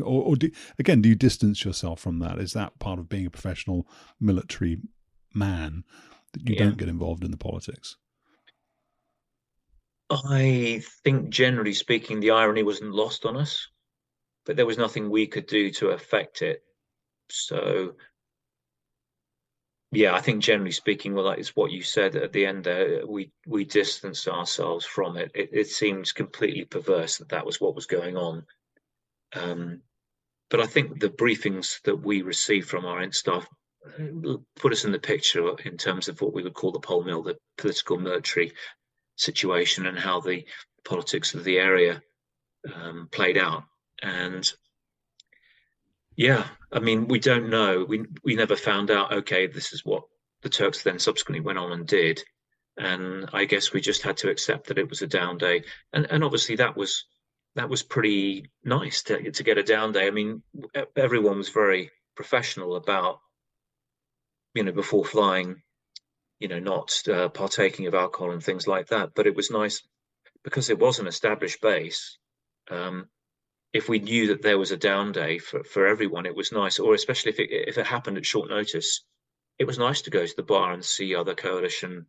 Or, 0.00 0.22
or 0.22 0.36
do, 0.36 0.50
again, 0.78 1.02
do 1.02 1.08
you 1.08 1.14
distance 1.14 1.64
yourself 1.64 2.00
from 2.00 2.18
that? 2.20 2.38
Is 2.38 2.52
that 2.52 2.78
part 2.78 2.98
of 2.98 3.08
being 3.08 3.26
a 3.26 3.30
professional 3.30 3.86
military 4.20 4.78
man 5.34 5.84
that 6.32 6.48
you 6.48 6.54
yeah. 6.54 6.64
don't 6.64 6.78
get 6.78 6.88
involved 6.88 7.24
in 7.24 7.30
the 7.30 7.36
politics? 7.36 7.96
I 10.10 10.82
think, 11.04 11.30
generally 11.30 11.72
speaking, 11.72 12.20
the 12.20 12.32
irony 12.32 12.62
wasn't 12.62 12.92
lost 12.92 13.24
on 13.24 13.36
us, 13.36 13.68
but 14.44 14.56
there 14.56 14.66
was 14.66 14.78
nothing 14.78 15.08
we 15.08 15.26
could 15.26 15.46
do 15.46 15.70
to 15.72 15.90
affect 15.90 16.42
it. 16.42 16.62
So 17.30 17.94
yeah, 19.92 20.14
I 20.14 20.20
think 20.20 20.42
generally 20.42 20.72
speaking, 20.72 21.12
well, 21.12 21.28
that 21.28 21.38
is 21.38 21.54
what 21.54 21.70
you 21.70 21.82
said 21.82 22.16
at 22.16 22.32
the 22.32 22.46
end 22.46 22.64
there. 22.64 23.06
We 23.06 23.30
we 23.46 23.64
distanced 23.64 24.26
ourselves 24.26 24.86
from 24.86 25.18
it. 25.18 25.30
It, 25.34 25.50
it 25.52 25.68
seems 25.68 26.12
completely 26.12 26.64
perverse 26.64 27.18
that 27.18 27.28
that 27.28 27.44
was 27.44 27.60
what 27.60 27.74
was 27.74 27.84
going 27.84 28.16
on. 28.16 28.46
Um, 29.34 29.82
but 30.48 30.60
I 30.60 30.66
think 30.66 30.98
the 30.98 31.10
briefings 31.10 31.82
that 31.82 31.96
we 31.96 32.22
received 32.22 32.68
from 32.68 32.86
our 32.86 33.02
int 33.02 33.14
staff 33.14 33.46
uh, 33.86 34.36
put 34.56 34.72
us 34.72 34.86
in 34.86 34.92
the 34.92 34.98
picture 34.98 35.46
in 35.64 35.76
terms 35.76 36.08
of 36.08 36.20
what 36.22 36.32
we 36.32 36.42
would 36.42 36.54
call 36.54 36.72
the 36.72 36.80
pole 36.80 37.04
mill, 37.04 37.22
the 37.22 37.36
political 37.58 37.98
military 37.98 38.52
situation, 39.16 39.86
and 39.86 39.98
how 39.98 40.20
the 40.20 40.46
politics 40.86 41.34
of 41.34 41.44
the 41.44 41.58
area 41.58 42.02
um, 42.74 43.08
played 43.12 43.36
out. 43.36 43.64
And 44.02 44.50
yeah, 46.16 46.46
I 46.72 46.80
mean, 46.80 47.08
we 47.08 47.18
don't 47.18 47.50
know. 47.50 47.84
We 47.88 48.04
we 48.24 48.34
never 48.34 48.56
found 48.56 48.90
out. 48.90 49.12
Okay, 49.12 49.46
this 49.46 49.72
is 49.72 49.84
what 49.84 50.04
the 50.42 50.48
Turks 50.48 50.82
then 50.82 50.98
subsequently 50.98 51.40
went 51.40 51.58
on 51.58 51.72
and 51.72 51.86
did, 51.86 52.22
and 52.76 53.28
I 53.32 53.44
guess 53.44 53.72
we 53.72 53.80
just 53.80 54.02
had 54.02 54.16
to 54.18 54.30
accept 54.30 54.68
that 54.68 54.78
it 54.78 54.88
was 54.88 55.02
a 55.02 55.06
down 55.06 55.38
day. 55.38 55.64
And 55.92 56.06
and 56.10 56.24
obviously 56.24 56.56
that 56.56 56.76
was 56.76 57.04
that 57.54 57.68
was 57.68 57.82
pretty 57.82 58.50
nice 58.64 59.02
to 59.04 59.30
to 59.30 59.42
get 59.42 59.58
a 59.58 59.62
down 59.62 59.92
day. 59.92 60.06
I 60.06 60.10
mean, 60.10 60.42
everyone 60.96 61.38
was 61.38 61.48
very 61.50 61.90
professional 62.16 62.76
about 62.76 63.18
you 64.54 64.62
know, 64.62 64.72
before 64.72 65.04
flying, 65.04 65.62
you 66.38 66.48
know, 66.48 66.58
not 66.58 67.02
uh, 67.08 67.28
partaking 67.28 67.86
of 67.86 67.94
alcohol 67.94 68.32
and 68.32 68.42
things 68.42 68.66
like 68.66 68.88
that. 68.88 69.10
But 69.14 69.26
it 69.26 69.34
was 69.34 69.50
nice 69.50 69.82
because 70.44 70.70
it 70.70 70.78
was 70.78 70.98
an 70.98 71.06
established 71.06 71.60
base. 71.60 72.18
Um, 72.70 73.08
if 73.72 73.88
we 73.88 73.98
knew 73.98 74.26
that 74.28 74.42
there 74.42 74.58
was 74.58 74.70
a 74.70 74.76
down 74.76 75.12
day 75.12 75.38
for, 75.38 75.64
for 75.64 75.86
everyone, 75.86 76.26
it 76.26 76.36
was 76.36 76.52
nice, 76.52 76.78
or 76.78 76.94
especially 76.94 77.30
if 77.30 77.40
it, 77.40 77.50
if 77.50 77.78
it 77.78 77.86
happened 77.86 78.18
at 78.18 78.26
short 78.26 78.50
notice, 78.50 79.04
it 79.58 79.66
was 79.66 79.78
nice 79.78 80.02
to 80.02 80.10
go 80.10 80.26
to 80.26 80.36
the 80.36 80.42
bar 80.42 80.72
and 80.72 80.84
see 80.84 81.14
other 81.14 81.34
coalition 81.34 82.06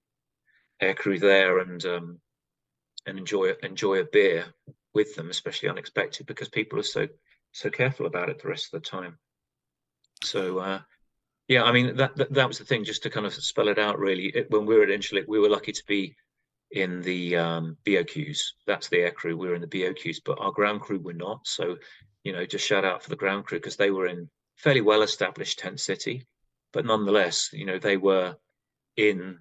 aircrew 0.82 1.20
there 1.20 1.60
and 1.60 1.86
um, 1.86 2.20
and 3.06 3.18
enjoy 3.18 3.54
enjoy 3.64 4.00
a 4.00 4.06
beer 4.06 4.46
with 4.94 5.16
them, 5.16 5.30
especially 5.30 5.70
unexpected, 5.70 6.26
because 6.26 6.50
people 6.50 6.80
are 6.80 6.84
so 6.84 7.08
so 7.52 7.70
careful 7.70 8.06
about 8.06 8.30
it 8.30 8.42
the 8.42 8.48
rest 8.48 8.74
of 8.74 8.82
the 8.82 8.90
time. 8.90 9.18
So 10.24 10.60
uh, 10.60 10.82
yeah, 11.48 11.64
I 11.64 11.72
mean 11.72 11.96
that, 11.98 12.16
that, 12.18 12.34
that 12.34 12.48
was 12.48 12.58
the 12.58 12.66
thing. 12.66 12.84
Just 12.84 13.04
to 13.04 13.10
kind 13.10 13.26
of 13.26 13.34
spell 13.34 13.70
it 13.70 13.80
out, 13.80 14.00
really, 14.00 14.28
it, 14.28 14.52
when 14.52 14.66
we 14.66 14.76
were 14.76 14.84
at 14.84 14.90
Incirlik, 14.90 15.28
we 15.28 15.40
were 15.40 15.50
lucky 15.50 15.72
to 15.72 15.84
be 15.88 16.16
in 16.74 17.02
the 17.02 17.38
um, 17.38 17.78
BOQs. 17.86 18.40
That's 18.66 18.90
the 18.90 18.98
aircrew. 18.98 19.38
We 19.38 19.48
were 19.48 19.56
in 19.56 19.62
the 19.62 19.68
BOQs, 19.68 20.18
but 20.26 20.40
our 20.40 20.52
ground 20.52 20.82
crew 20.82 21.00
were 21.00 21.14
not. 21.14 21.48
So 21.48 21.78
you 22.24 22.34
know, 22.34 22.46
just 22.46 22.66
shout 22.66 22.86
out 22.86 23.04
for 23.04 23.10
the 23.10 23.16
ground 23.16 23.46
crew 23.46 23.60
because 23.60 23.76
they 23.76 23.92
were 23.92 24.08
in 24.08 24.30
fairly 24.58 24.82
well 24.82 25.02
established 25.02 25.60
tent 25.60 25.80
city, 25.80 26.26
but 26.72 26.86
nonetheless, 26.86 27.50
you 27.54 27.66
know, 27.66 27.80
they 27.80 27.98
were 27.98 28.36
in 28.98 29.40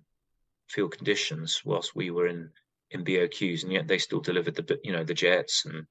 field 0.69 0.97
conditions 0.97 1.63
whilst 1.65 1.95
we 1.95 2.11
were 2.11 2.27
in 2.27 2.51
in 2.91 3.05
BOQs, 3.05 3.63
and 3.63 3.73
yet 3.73 3.89
they 3.89 3.99
still 3.99 4.21
delivered 4.21 4.55
the 4.55 4.79
you 4.85 4.93
know 4.93 5.05
the 5.05 5.15
jets 5.15 5.65
and 5.65 5.87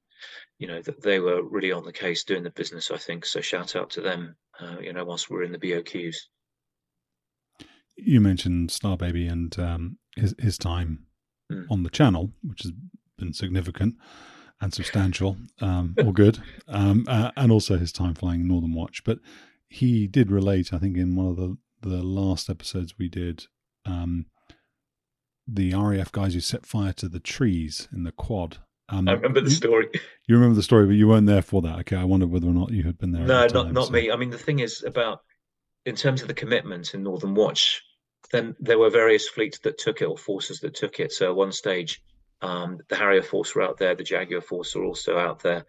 you 0.58 0.68
know 0.68 0.80
that 0.82 1.02
they 1.02 1.18
were 1.18 1.42
really 1.42 1.72
on 1.72 1.84
the 1.84 1.92
case 1.92 2.22
doing 2.24 2.44
the 2.44 2.50
business. 2.50 2.90
I 2.90 2.98
think 2.98 3.26
so. 3.26 3.40
Shout 3.40 3.74
out 3.74 3.90
to 3.90 4.00
them. 4.00 4.36
Uh, 4.60 4.76
you 4.80 4.92
know, 4.92 5.04
whilst 5.04 5.28
we're 5.28 5.42
in 5.42 5.52
the 5.52 5.58
BOQs. 5.58 6.16
You 7.96 8.20
mentioned 8.20 8.70
Star 8.70 8.96
Baby 8.96 9.26
and 9.26 9.58
um, 9.58 9.98
his 10.14 10.34
his 10.38 10.56
time 10.56 11.06
mm. 11.52 11.66
on 11.70 11.82
the 11.82 11.90
channel, 11.90 12.32
which 12.42 12.62
has 12.62 12.72
been 13.18 13.32
significant 13.32 13.96
and 14.60 14.72
substantial, 14.72 15.36
um, 15.60 15.94
or 16.04 16.12
good, 16.12 16.40
um, 16.68 17.04
uh, 17.08 17.30
and 17.36 17.50
also 17.50 17.78
his 17.78 17.92
time 17.92 18.14
flying 18.14 18.46
Northern 18.46 18.74
Watch. 18.74 19.02
But 19.04 19.18
he 19.68 20.06
did 20.06 20.30
relate, 20.30 20.72
I 20.72 20.78
think, 20.78 20.96
in 20.96 21.14
one 21.14 21.26
of 21.26 21.36
the 21.36 21.56
the 21.82 22.02
last 22.02 22.48
episodes 22.48 22.94
we 22.96 23.08
did, 23.08 23.46
um, 23.84 24.26
the 25.48 25.74
RAF 25.74 26.12
guys 26.12 26.34
who 26.34 26.40
set 26.40 26.64
fire 26.64 26.92
to 26.92 27.08
the 27.08 27.18
trees 27.18 27.88
in 27.92 28.04
the 28.04 28.12
quad. 28.12 28.58
Um, 28.88 29.08
I 29.08 29.12
remember 29.12 29.40
the 29.40 29.50
story. 29.50 29.88
You 30.28 30.36
remember 30.36 30.54
the 30.54 30.62
story, 30.62 30.86
but 30.86 30.92
you 30.92 31.08
weren't 31.08 31.26
there 31.26 31.42
for 31.42 31.60
that. 31.62 31.80
Okay, 31.80 31.96
I 31.96 32.04
wondered 32.04 32.30
whether 32.30 32.46
or 32.46 32.52
not 32.52 32.70
you 32.70 32.84
had 32.84 32.96
been 32.96 33.10
there. 33.10 33.24
No, 33.24 33.44
not 33.48 33.72
not 33.72 33.86
so. 33.88 33.92
me. 33.92 34.10
I 34.10 34.14
mean, 34.14 34.30
the 34.30 34.38
thing 34.38 34.60
is 34.60 34.84
about 34.84 35.18
in 35.84 35.96
terms 35.96 36.22
of 36.22 36.28
the 36.28 36.34
commitment 36.34 36.94
in 36.94 37.02
Northern 37.02 37.34
Watch. 37.34 37.82
Then 38.30 38.56
there 38.60 38.78
were 38.78 38.90
various 38.90 39.28
fleets 39.28 39.58
that 39.60 39.78
took 39.78 40.00
it, 40.00 40.06
or 40.06 40.16
forces 40.16 40.60
that 40.60 40.74
took 40.74 41.00
it. 41.00 41.12
So 41.12 41.30
at 41.30 41.36
one 41.36 41.52
stage, 41.52 42.02
um, 42.40 42.78
the 42.88 42.96
Harrier 42.96 43.22
Force 43.22 43.54
were 43.54 43.62
out 43.62 43.78
there, 43.78 43.94
the 43.94 44.04
Jaguar 44.04 44.40
Force 44.40 44.74
were 44.74 44.84
also 44.84 45.18
out 45.18 45.42
there, 45.42 45.64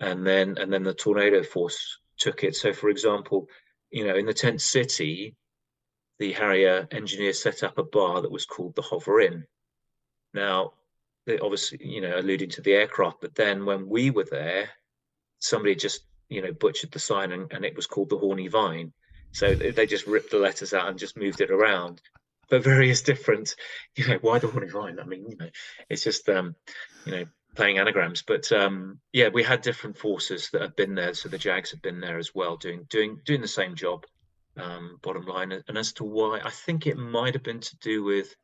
and 0.00 0.26
then 0.26 0.56
and 0.58 0.72
then 0.72 0.82
the 0.82 0.94
Tornado 0.94 1.42
Force 1.42 1.98
took 2.18 2.44
it. 2.44 2.56
So, 2.56 2.72
for 2.72 2.88
example, 2.88 3.48
you 3.90 4.06
know, 4.06 4.16
in 4.16 4.26
the 4.26 4.34
tent 4.34 4.60
city, 4.60 5.36
the 6.18 6.32
Harrier 6.32 6.88
engineers 6.90 7.42
set 7.42 7.62
up 7.62 7.78
a 7.78 7.82
bar 7.82 8.22
that 8.22 8.30
was 8.30 8.46
called 8.46 8.74
the 8.74 8.82
Hover 8.82 9.20
Inn. 9.20 9.46
Now, 10.32 10.72
obviously, 11.28 11.78
you 11.82 12.00
know, 12.00 12.18
alluding 12.18 12.50
to 12.50 12.62
the 12.62 12.74
aircraft, 12.74 13.20
but 13.20 13.34
then 13.34 13.66
when 13.66 13.88
we 13.88 14.10
were 14.10 14.26
there, 14.30 14.70
somebody 15.38 15.74
just, 15.74 16.04
you 16.28 16.42
know, 16.42 16.52
butchered 16.52 16.92
the 16.92 16.98
sign 16.98 17.32
and, 17.32 17.52
and 17.52 17.64
it 17.64 17.76
was 17.76 17.86
called 17.86 18.10
the 18.10 18.18
Horny 18.18 18.48
Vine. 18.48 18.92
So 19.36 19.54
they 19.54 19.84
just 19.84 20.06
ripped 20.06 20.30
the 20.30 20.38
letters 20.38 20.72
out 20.72 20.88
and 20.88 20.98
just 20.98 21.18
moved 21.18 21.42
it 21.42 21.50
around. 21.50 22.00
But 22.48 22.64
various 22.64 23.02
different, 23.02 23.54
you 23.94 24.08
know, 24.08 24.18
why 24.22 24.38
the 24.38 24.46
Horny 24.46 24.68
Vine? 24.68 24.98
I 24.98 25.04
mean, 25.04 25.26
you 25.28 25.36
know, 25.36 25.50
it's 25.90 26.04
just, 26.04 26.26
um, 26.30 26.54
you 27.04 27.12
know, 27.12 27.24
playing 27.54 27.76
anagrams. 27.76 28.22
But 28.22 28.50
um, 28.50 28.98
yeah, 29.12 29.28
we 29.28 29.42
had 29.42 29.60
different 29.60 29.98
forces 29.98 30.48
that 30.50 30.62
have 30.62 30.74
been 30.74 30.94
there. 30.94 31.12
So 31.12 31.28
the 31.28 31.36
Jags 31.36 31.72
have 31.72 31.82
been 31.82 32.00
there 32.00 32.16
as 32.16 32.34
well, 32.34 32.56
doing 32.56 32.86
doing 32.88 33.20
doing 33.26 33.42
the 33.42 33.48
same 33.48 33.74
job 33.74 34.06
um, 34.56 34.98
bottom 35.02 35.26
line. 35.26 35.52
And 35.52 35.76
as 35.76 35.92
to 35.94 36.04
why, 36.04 36.40
I 36.42 36.50
think 36.50 36.86
it 36.86 36.96
might 36.96 37.34
have 37.34 37.42
been 37.42 37.60
to 37.60 37.76
do 37.78 38.04
with 38.04 38.34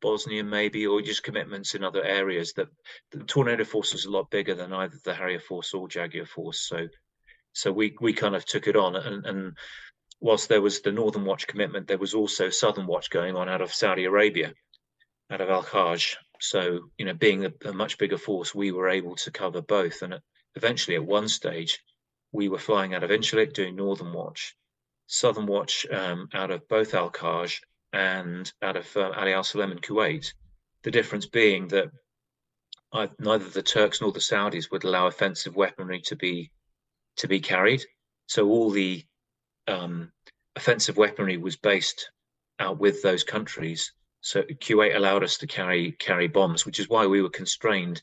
Bosnia, 0.00 0.42
maybe, 0.42 0.88
or 0.88 1.02
just 1.02 1.22
commitments 1.22 1.76
in 1.76 1.84
other 1.84 2.02
areas. 2.02 2.54
That 2.54 2.66
the 3.12 3.22
Tornado 3.22 3.62
Force 3.62 3.92
was 3.92 4.06
a 4.06 4.10
lot 4.10 4.28
bigger 4.28 4.56
than 4.56 4.72
either 4.72 4.96
the 5.04 5.14
Harrier 5.14 5.38
Force 5.38 5.72
or 5.72 5.86
Jaguar 5.86 6.26
Force. 6.26 6.66
So, 6.68 6.88
so 7.52 7.70
we 7.70 7.96
we 8.00 8.12
kind 8.12 8.34
of 8.34 8.44
took 8.44 8.66
it 8.66 8.76
on. 8.76 8.96
And, 8.96 9.24
and 9.24 9.56
whilst 10.22 10.48
there 10.48 10.62
was 10.62 10.80
the 10.80 10.92
Northern 10.92 11.24
Watch 11.24 11.46
commitment, 11.46 11.88
there 11.88 11.98
was 11.98 12.14
also 12.14 12.48
Southern 12.48 12.86
Watch 12.86 13.10
going 13.10 13.36
on 13.36 13.48
out 13.48 13.60
of 13.60 13.74
Saudi 13.74 14.04
Arabia, 14.04 14.54
out 15.30 15.40
of 15.42 15.50
Al 15.50 15.62
Kharj. 15.64 16.16
So, 16.40 16.88
you 16.96 17.04
know, 17.04 17.14
being 17.14 17.44
a, 17.44 17.52
a 17.66 17.72
much 17.72 17.98
bigger 17.98 18.18
force, 18.18 18.54
we 18.54 18.72
were 18.72 18.88
able 18.88 19.16
to 19.16 19.30
cover 19.30 19.60
both. 19.60 20.00
And 20.02 20.20
eventually, 20.54 20.96
at 20.96 21.04
one 21.04 21.28
stage, 21.28 21.78
we 22.32 22.48
were 22.48 22.58
flying 22.58 22.94
out 22.94 23.04
of 23.04 23.10
Incirlik 23.10 23.52
doing 23.52 23.76
Northern 23.76 24.12
Watch 24.12 24.56
Southern 25.12 25.46
Watch 25.46 25.86
um, 25.92 26.28
out 26.32 26.50
of 26.50 26.66
both 26.68 26.94
Al 26.94 27.10
Kharj 27.10 27.60
and 27.92 28.50
out 28.62 28.76
of 28.76 28.96
uh, 28.96 29.10
Ali 29.14 29.34
Al 29.34 29.44
Salem 29.44 29.72
in 29.72 29.78
Kuwait. 29.78 30.32
The 30.84 30.90
difference 30.90 31.26
being 31.26 31.68
that 31.68 31.90
I, 32.92 33.10
neither 33.18 33.48
the 33.48 33.62
Turks 33.62 34.00
nor 34.00 34.12
the 34.12 34.20
Saudis 34.20 34.70
would 34.70 34.84
allow 34.84 35.06
offensive 35.06 35.54
weaponry 35.54 36.00
to 36.06 36.16
be 36.16 36.50
to 37.16 37.28
be 37.28 37.40
carried. 37.40 37.84
So 38.26 38.48
all 38.48 38.70
the 38.70 39.04
um, 39.72 40.12
offensive 40.56 40.96
weaponry 40.96 41.38
was 41.38 41.56
based 41.56 42.10
out 42.58 42.78
with 42.78 43.02
those 43.02 43.24
countries. 43.24 43.92
So 44.20 44.42
Kuwait 44.42 44.94
allowed 44.94 45.24
us 45.24 45.38
to 45.38 45.46
carry 45.46 45.92
carry 45.92 46.28
bombs, 46.28 46.64
which 46.64 46.78
is 46.78 46.88
why 46.88 47.06
we 47.06 47.22
were 47.22 47.30
constrained 47.30 48.02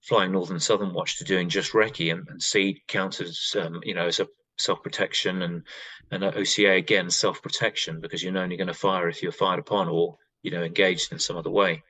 flying 0.00 0.32
Northern 0.32 0.60
Southern 0.60 0.92
Watch 0.92 1.18
to 1.18 1.24
doing 1.24 1.48
just 1.48 1.72
recce 1.72 2.12
and, 2.12 2.28
and 2.28 2.42
SEAD 2.42 2.80
counters, 2.88 3.54
um, 3.60 3.80
you 3.84 3.94
know, 3.94 4.06
as 4.06 4.20
a 4.20 4.28
self 4.58 4.82
protection 4.82 5.42
and 5.42 5.62
and 6.10 6.24
OCA 6.24 6.72
again 6.72 7.10
self 7.10 7.42
protection 7.42 8.00
because 8.00 8.22
you're 8.22 8.36
only 8.38 8.56
going 8.56 8.68
to 8.68 8.74
fire 8.74 9.08
if 9.08 9.22
you're 9.22 9.32
fired 9.32 9.58
upon 9.58 9.88
or 9.88 10.16
you 10.42 10.50
know 10.50 10.62
engaged 10.62 11.12
in 11.12 11.18
some 11.18 11.36
other 11.36 11.50
way. 11.50 11.82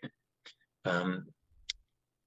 Um, 0.85 1.27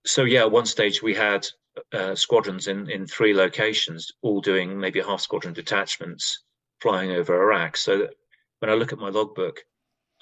so 0.06 0.24
yeah, 0.24 0.42
at 0.42 0.52
one 0.52 0.65
stage 0.65 1.04
we 1.04 1.13
had 1.13 1.46
uh, 1.94 2.15
squadrons 2.15 2.68
in 2.68 2.89
in 2.89 3.06
three 3.06 3.34
locations, 3.34 4.12
all 4.22 4.42
doing 4.42 4.80
maybe 4.80 5.02
half 5.02 5.22
squadron 5.22 5.54
detachments 5.54 6.44
flying 6.82 7.12
over 7.12 7.42
Iraq. 7.42 7.78
So 7.78 8.00
that 8.00 8.15
when 8.60 8.72
I 8.72 8.76
look 8.76 8.94
at 8.94 9.00
my 9.00 9.10
logbook, 9.10 9.63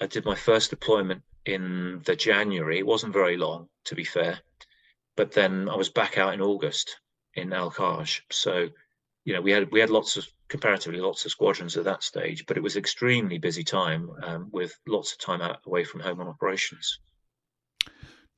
I 0.00 0.06
did 0.06 0.24
my 0.24 0.34
first 0.34 0.70
deployment 0.70 1.22
in 1.44 2.02
the 2.04 2.16
January. 2.16 2.78
It 2.78 2.86
wasn't 2.86 3.12
very 3.12 3.36
long, 3.36 3.68
to 3.86 3.94
be 3.94 4.04
fair, 4.04 4.38
but 5.16 5.32
then 5.32 5.68
I 5.68 5.76
was 5.76 5.88
back 5.88 6.18
out 6.18 6.34
in 6.34 6.40
August 6.40 7.00
in 7.34 7.52
Al 7.52 7.70
Kharj. 7.70 8.20
So 8.30 8.68
you 9.28 9.34
know, 9.34 9.42
we 9.42 9.50
had 9.50 9.70
we 9.70 9.80
had 9.80 9.90
lots 9.90 10.16
of 10.16 10.26
comparatively 10.48 11.00
lots 11.00 11.26
of 11.26 11.30
squadrons 11.30 11.76
at 11.76 11.84
that 11.84 12.02
stage, 12.02 12.46
but 12.46 12.56
it 12.56 12.62
was 12.62 12.78
extremely 12.78 13.36
busy 13.36 13.62
time 13.62 14.10
um, 14.22 14.48
with 14.52 14.80
lots 14.86 15.12
of 15.12 15.18
time 15.18 15.42
out 15.42 15.60
away 15.66 15.84
from 15.84 16.00
home 16.00 16.18
on 16.20 16.28
operations. 16.28 16.98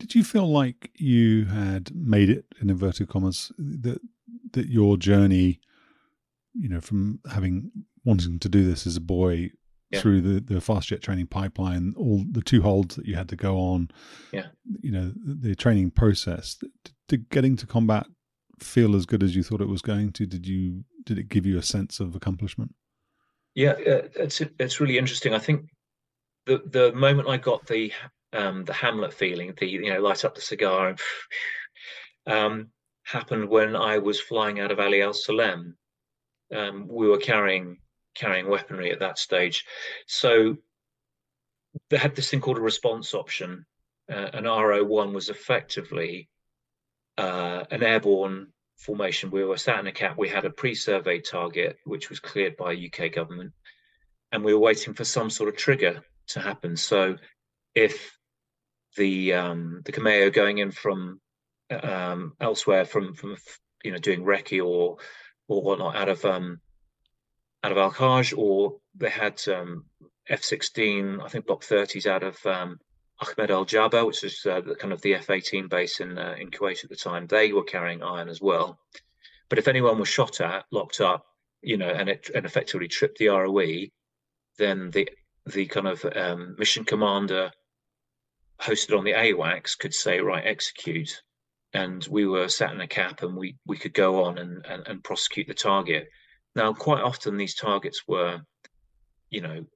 Did 0.01 0.17
you 0.17 0.25
feel 0.25 0.51
like 0.51 0.91
you 0.97 1.45
had 1.45 1.95
made 1.95 2.29
it 2.29 2.45
in 2.61 2.71
inverted 2.71 3.09
commas 3.09 3.53
that 3.57 4.01
that 4.51 4.67
your 4.67 4.97
journey, 4.97 5.61
you 6.55 6.69
know, 6.69 6.81
from 6.81 7.21
having 7.31 7.71
wanting 8.05 8.39
to 8.39 8.49
do 8.49 8.65
this 8.65 8.87
as 8.87 8.97
a 8.97 9.01
boy 9.01 9.51
yeah. 9.91 10.01
through 10.01 10.21
the 10.21 10.41
the 10.41 10.61
fast 10.61 10.89
jet 10.89 11.03
training 11.03 11.27
pipeline, 11.27 11.95
all 11.97 12.25
the 12.31 12.43
two 12.43 12.63
holds 12.63 12.97
that 12.97 13.07
you 13.07 13.17
had 13.17 13.29
to 13.29 13.37
go 13.37 13.57
on, 13.57 13.91
yeah, 14.33 14.47
you 14.81 14.91
know, 14.91 15.13
the, 15.25 15.49
the 15.49 15.55
training 15.55 15.91
process, 15.91 16.57
to 17.09 17.17
getting 17.17 17.57
to 17.57 17.67
combat 17.67 18.07
feel 18.63 18.95
as 18.95 19.07
good 19.07 19.23
as 19.23 19.35
you 19.35 19.43
thought 19.43 19.61
it 19.61 19.69
was 19.69 19.83
going 19.83 20.13
to? 20.13 20.27
Did 20.27 20.47
you 20.47 20.85
did 21.05 21.19
it 21.19 21.29
give 21.29 21.47
you 21.47 21.59
a 21.59 21.63
sense 21.63 22.01
of 22.01 22.15
accomplishment? 22.15 22.75
Yeah, 23.55 23.73
uh, 23.73 24.09
it's 24.17 24.41
it's 24.59 24.81
really 24.81 24.99
interesting. 24.99 25.35
I 25.35 25.39
think 25.39 25.67
the 26.47 26.63
the 26.67 26.93
moment 26.93 27.29
I 27.29 27.37
got 27.37 27.67
the 27.67 27.93
um, 28.33 28.65
the 28.65 28.73
Hamlet 28.73 29.13
feeling, 29.13 29.55
the 29.59 29.67
you 29.67 29.93
know 29.93 30.01
light 30.01 30.25
up 30.25 30.35
the 30.35 30.41
cigar, 30.41 30.89
and 30.89 30.99
um, 32.27 32.69
happened 33.05 33.49
when 33.49 33.75
I 33.75 33.99
was 33.99 34.21
flying 34.21 34.61
out 34.61 34.71
of 34.71 34.81
Ali 34.81 35.03
Al 35.03 35.15
Salem. 35.15 35.77
Um, 36.55 36.89
we 36.89 37.09
were 37.09 37.19
carrying 37.19 37.79
carrying 38.15 38.49
weaponry 38.49 38.91
at 38.93 39.01
that 39.01 39.19
stage, 39.19 39.65
so 40.07 40.57
they 41.89 41.97
had 41.97 42.15
this 42.15 42.31
thing 42.31 42.41
called 42.41 42.59
a 42.59 42.63
response 42.63 43.15
option. 43.15 43.67
Uh, 44.11 44.29
an 44.33 44.45
RO1 44.45 45.13
was 45.13 45.29
effectively 45.29 46.29
uh, 47.17 47.65
an 47.71 47.83
airborne 47.83 48.49
formation. 48.77 49.31
We 49.31 49.45
were 49.45 49.57
sat 49.57 49.79
in 49.79 49.87
a 49.87 49.93
cap. 49.93 50.19
We 50.19 50.29
had 50.29 50.45
a 50.45 50.51
pre-survey 50.51 51.21
target, 51.21 51.79
which 51.85 52.11
was 52.11 52.19
cleared 52.19 52.57
by 52.57 52.75
UK 52.75 53.13
government, 53.13 53.53
and 54.33 54.43
we 54.43 54.53
were 54.53 54.61
waiting 54.61 54.95
for 54.95 55.05
some 55.05 55.31
sort 55.31 55.49
of 55.49 55.57
trigger 55.57 56.03
to 56.29 56.41
happen. 56.41 56.77
So, 56.77 57.17
if 57.75 58.17
the 58.97 59.35
um, 59.35 59.83
the 59.85 59.93
Cameo 59.93 60.31
going 60.31 60.59
in 60.59 60.71
from 60.71 61.21
um, 61.71 62.33
elsewhere, 62.41 62.85
from 62.85 63.15
from 63.15 63.37
you 63.85 63.93
know 63.93 63.99
doing 63.99 64.25
recce 64.25 64.65
or 64.65 64.97
or 65.49 65.63
whatnot 65.63 65.97
out 65.97 66.09
of 66.09 66.25
um, 66.25 66.61
out 67.63 67.73
of 67.73 67.79
Al 67.79 67.93
Kharj, 67.93 68.37
or 68.37 68.79
they 68.95 69.11
had 69.11 69.41
um, 69.49 69.85
F-16, 70.29 71.23
I 71.23 71.29
think 71.29 71.47
Block 71.47 71.63
30s 71.63 72.07
out 72.07 72.23
of 72.23 72.45
um, 72.47 72.79
Ahmed 73.21 73.51
Al 73.51 73.67
Jaber, 73.67 74.07
which 74.07 74.23
was 74.23 74.47
uh, 74.47 74.61
kind 74.79 74.93
of 74.93 75.03
the 75.03 75.15
F-18 75.15 75.69
base 75.69 76.01
in 76.01 76.19
uh, 76.19 76.37
in 76.39 76.51
Kuwait 76.51 76.85
at 76.85 76.91
the 76.91 76.97
time. 76.97 77.27
They 77.27 77.53
were 77.53 77.65
carrying 77.65 78.03
iron 78.03 78.29
as 78.29 78.41
well. 78.41 78.79
But 79.49 79.59
if 79.59 79.69
anyone 79.69 79.99
was 79.99 80.09
shot 80.09 80.41
at, 80.41 80.65
locked 80.71 81.01
up, 81.01 81.27
you 81.61 81.77
know, 81.77 81.89
and 81.89 82.09
it 82.09 82.31
and 82.35 82.47
effectively 82.47 82.89
tripped 82.89 83.19
the 83.19 83.29
ROE, 83.29 83.87
then 84.59 84.91
the 84.91 85.09
the 85.47 85.67
kind 85.67 85.89
of 85.89 86.05
um, 86.17 86.57
mission 86.59 86.85
commander 86.85 87.51
hosted 88.61 88.97
on 88.97 89.05
the 89.05 89.13
AWACS 89.13 89.79
could 89.79 89.95
say, 89.95 90.21
right, 90.21 90.47
execute. 90.47 91.23
And 91.73 92.07
we 92.11 92.27
were 92.27 92.49
sat 92.49 92.73
in 92.73 92.81
a 92.81 92.89
cap 92.89 93.23
and 93.23 93.37
we, 93.37 93.57
we 93.67 93.77
could 93.77 93.95
go 93.95 94.25
on 94.25 94.39
and, 94.39 94.65
and, 94.67 94.87
and 94.87 95.05
prosecute 95.05 95.47
the 95.47 95.55
target. 95.55 96.09
Now, 96.55 96.73
quite 96.73 97.03
often 97.03 97.37
these 97.37 97.55
targets 97.55 98.03
were, 98.07 98.41
you 99.31 99.41
know, 99.41 99.67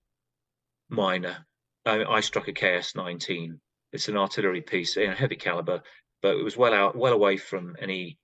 minor. 0.89 1.47
I, 1.87 2.05
I 2.05 2.21
struck 2.21 2.49
a 2.49 2.53
KS-19. 2.53 3.59
It's 3.93 4.09
an 4.09 4.17
artillery 4.17 4.61
piece, 4.61 4.97
in 4.97 5.11
a 5.11 5.15
heavy 5.15 5.37
caliber, 5.37 5.83
but 6.23 6.37
it 6.37 6.43
was 6.43 6.57
well 6.57 6.75
out, 6.75 6.97
well 6.97 7.13
away 7.13 7.37
from 7.37 7.77
any 7.79 8.19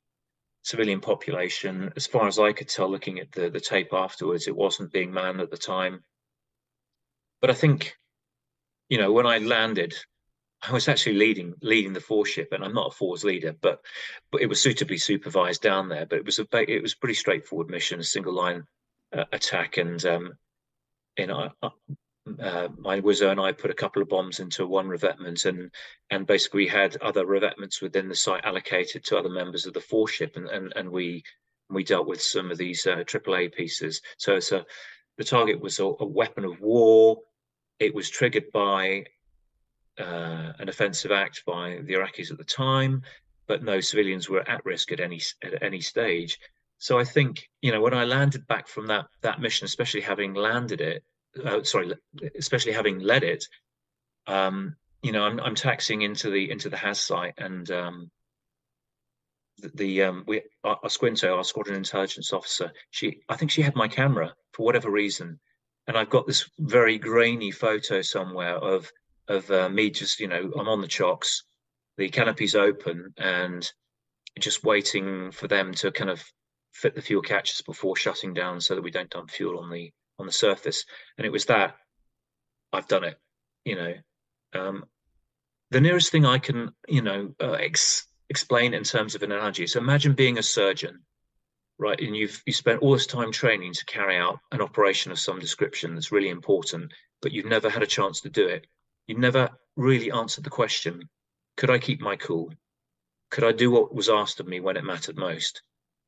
civilian 0.62 1.00
population. 1.00 1.92
As 1.96 2.06
far 2.06 2.26
as 2.26 2.38
I 2.38 2.52
could 2.52 2.68
tell, 2.68 2.90
looking 2.90 3.20
at 3.20 3.30
the, 3.32 3.50
the 3.50 3.60
tape 3.60 3.92
afterwards, 3.92 4.48
it 4.48 4.56
wasn't 4.56 4.92
being 4.92 5.12
manned 5.12 5.40
at 5.40 5.50
the 5.50 5.56
time. 5.56 6.02
But 7.40 7.50
I 7.50 7.54
think, 7.54 7.96
you 8.88 8.98
know, 8.98 9.12
when 9.12 9.26
I 9.26 9.38
landed, 9.38 9.94
I 10.62 10.72
was 10.72 10.88
actually 10.88 11.14
leading 11.14 11.54
leading 11.62 11.92
the 11.92 12.00
four 12.00 12.26
ship, 12.26 12.52
and 12.52 12.62
I'm 12.62 12.74
not 12.74 12.88
a 12.88 12.94
fours 12.94 13.24
leader, 13.24 13.54
but 13.60 13.80
but 14.30 14.42
it 14.42 14.46
was 14.46 14.60
suitably 14.60 14.98
supervised 14.98 15.62
down 15.62 15.88
there. 15.88 16.06
But 16.06 16.18
it 16.18 16.24
was 16.26 16.38
a 16.38 16.46
it 16.52 16.82
was 16.82 16.92
a 16.92 16.98
pretty 16.98 17.14
straightforward 17.14 17.70
mission, 17.70 18.00
a 18.00 18.04
single 18.04 18.34
line 18.34 18.66
uh, 19.12 19.24
attack, 19.32 19.78
and 19.78 20.04
um, 20.04 20.34
you 21.16 21.28
know, 21.28 21.50
uh, 21.62 22.68
my 22.78 23.00
wizard 23.00 23.30
and 23.30 23.40
I 23.40 23.52
put 23.52 23.70
a 23.70 23.74
couple 23.74 24.02
of 24.02 24.08
bombs 24.08 24.38
into 24.38 24.66
one 24.66 24.88
revetment, 24.88 25.46
and 25.46 25.70
and 26.10 26.26
basically 26.26 26.66
had 26.66 26.96
other 26.98 27.24
revetments 27.24 27.80
within 27.80 28.08
the 28.08 28.14
site 28.14 28.44
allocated 28.44 29.04
to 29.04 29.18
other 29.18 29.30
members 29.30 29.64
of 29.64 29.72
the 29.72 29.80
four 29.80 30.08
ship, 30.08 30.36
and 30.36 30.48
and 30.48 30.72
and 30.76 30.90
we 30.90 31.22
we 31.70 31.84
dealt 31.84 32.06
with 32.06 32.20
some 32.20 32.50
of 32.50 32.58
these 32.58 32.86
uh, 32.86 32.96
AAA 32.96 33.54
pieces. 33.54 34.02
So 34.18 34.38
so 34.40 34.64
the 35.16 35.24
target 35.24 35.60
was 35.60 35.78
a, 35.78 35.84
a 35.84 36.06
weapon 36.06 36.44
of 36.44 36.60
war. 36.60 37.18
It 37.78 37.94
was 37.94 38.10
triggered 38.10 38.52
by 38.52 39.06
uh, 40.00 40.52
an 40.58 40.68
offensive 40.68 41.12
act 41.12 41.44
by 41.46 41.80
the 41.82 41.94
Iraqis 41.94 42.30
at 42.30 42.38
the 42.38 42.44
time, 42.44 43.02
but 43.46 43.62
no 43.62 43.80
civilians 43.80 44.28
were 44.28 44.48
at 44.48 44.64
risk 44.64 44.92
at 44.92 45.00
any 45.00 45.20
at 45.42 45.62
any 45.62 45.80
stage. 45.80 46.38
So 46.78 46.98
I 46.98 47.04
think 47.04 47.48
you 47.60 47.72
know 47.72 47.80
when 47.80 47.94
I 47.94 48.04
landed 48.04 48.46
back 48.46 48.68
from 48.68 48.86
that 48.86 49.06
that 49.22 49.40
mission, 49.40 49.66
especially 49.66 50.00
having 50.00 50.34
landed 50.34 50.80
it, 50.80 51.04
uh, 51.44 51.62
sorry, 51.62 51.92
especially 52.36 52.72
having 52.72 53.00
led 53.00 53.22
it, 53.22 53.44
um, 54.26 54.76
you 55.02 55.12
know, 55.12 55.24
I'm 55.24 55.40
I'm 55.40 55.54
taxing 55.54 56.02
into 56.02 56.30
the 56.30 56.50
into 56.50 56.68
the 56.68 56.76
HAS 56.76 57.00
site 57.00 57.34
and 57.38 57.70
um, 57.70 58.10
the, 59.58 59.70
the 59.74 60.02
um, 60.02 60.24
we 60.26 60.42
our, 60.64 60.78
our 60.82 60.88
Squinto, 60.88 61.36
our 61.36 61.44
squadron 61.44 61.76
intelligence 61.76 62.32
officer, 62.32 62.72
she 62.90 63.20
I 63.28 63.36
think 63.36 63.50
she 63.50 63.62
had 63.62 63.76
my 63.76 63.88
camera 63.88 64.34
for 64.52 64.64
whatever 64.64 64.90
reason, 64.90 65.40
and 65.86 65.96
I've 65.96 66.10
got 66.10 66.26
this 66.26 66.48
very 66.58 66.98
grainy 66.98 67.50
photo 67.50 68.02
somewhere 68.02 68.56
of 68.56 68.90
of 69.30 69.50
uh, 69.50 69.68
me 69.68 69.90
just, 69.90 70.20
you 70.20 70.28
know, 70.28 70.50
I'm 70.58 70.68
on 70.68 70.80
the 70.80 70.88
chocks, 70.88 71.44
the 71.96 72.08
canopy's 72.08 72.56
open, 72.56 73.14
and 73.16 73.70
just 74.38 74.64
waiting 74.64 75.30
for 75.30 75.46
them 75.46 75.72
to 75.74 75.92
kind 75.92 76.10
of 76.10 76.22
fit 76.72 76.94
the 76.94 77.02
fuel 77.02 77.22
catches 77.22 77.62
before 77.62 77.96
shutting 77.96 78.34
down 78.34 78.60
so 78.60 78.74
that 78.74 78.82
we 78.82 78.90
don't 78.90 79.10
dump 79.10 79.30
fuel 79.30 79.58
on 79.58 79.70
the 79.70 79.92
on 80.18 80.26
the 80.26 80.32
surface. 80.32 80.84
And 81.16 81.26
it 81.26 81.30
was 81.30 81.46
that 81.46 81.76
I've 82.72 82.88
done 82.88 83.04
it, 83.04 83.18
you 83.64 83.76
know. 83.76 83.94
Um, 84.52 84.84
the 85.70 85.80
nearest 85.80 86.10
thing 86.10 86.26
I 86.26 86.38
can, 86.38 86.70
you 86.88 87.00
know, 87.00 87.32
uh, 87.40 87.52
ex- 87.52 88.06
explain 88.28 88.74
in 88.74 88.82
terms 88.82 89.14
of 89.14 89.22
an 89.22 89.32
analogy. 89.32 89.66
So 89.66 89.78
imagine 89.78 90.14
being 90.14 90.38
a 90.38 90.42
surgeon, 90.42 91.00
right? 91.78 92.00
And 92.00 92.16
you've 92.16 92.42
you 92.46 92.52
spent 92.52 92.82
all 92.82 92.92
this 92.92 93.06
time 93.06 93.30
training 93.30 93.74
to 93.74 93.84
carry 93.84 94.16
out 94.16 94.40
an 94.50 94.60
operation 94.60 95.12
of 95.12 95.20
some 95.20 95.38
description 95.38 95.94
that's 95.94 96.12
really 96.12 96.30
important, 96.30 96.92
but 97.22 97.32
you've 97.32 97.46
never 97.46 97.70
had 97.70 97.84
a 97.84 97.86
chance 97.86 98.20
to 98.22 98.28
do 98.28 98.46
it 98.46 98.66
you 99.10 99.18
never 99.18 99.50
really 99.76 100.10
answered 100.10 100.44
the 100.44 100.50
question 100.50 101.08
could 101.56 101.68
I 101.68 101.78
keep 101.78 102.00
my 102.00 102.16
cool? 102.16 102.54
Could 103.30 103.44
I 103.44 103.52
do 103.52 103.70
what 103.70 103.94
was 103.94 104.08
asked 104.08 104.40
of 104.40 104.48
me 104.48 104.60
when 104.60 104.78
it 104.78 104.84
mattered 104.84 105.18
most? 105.18 105.60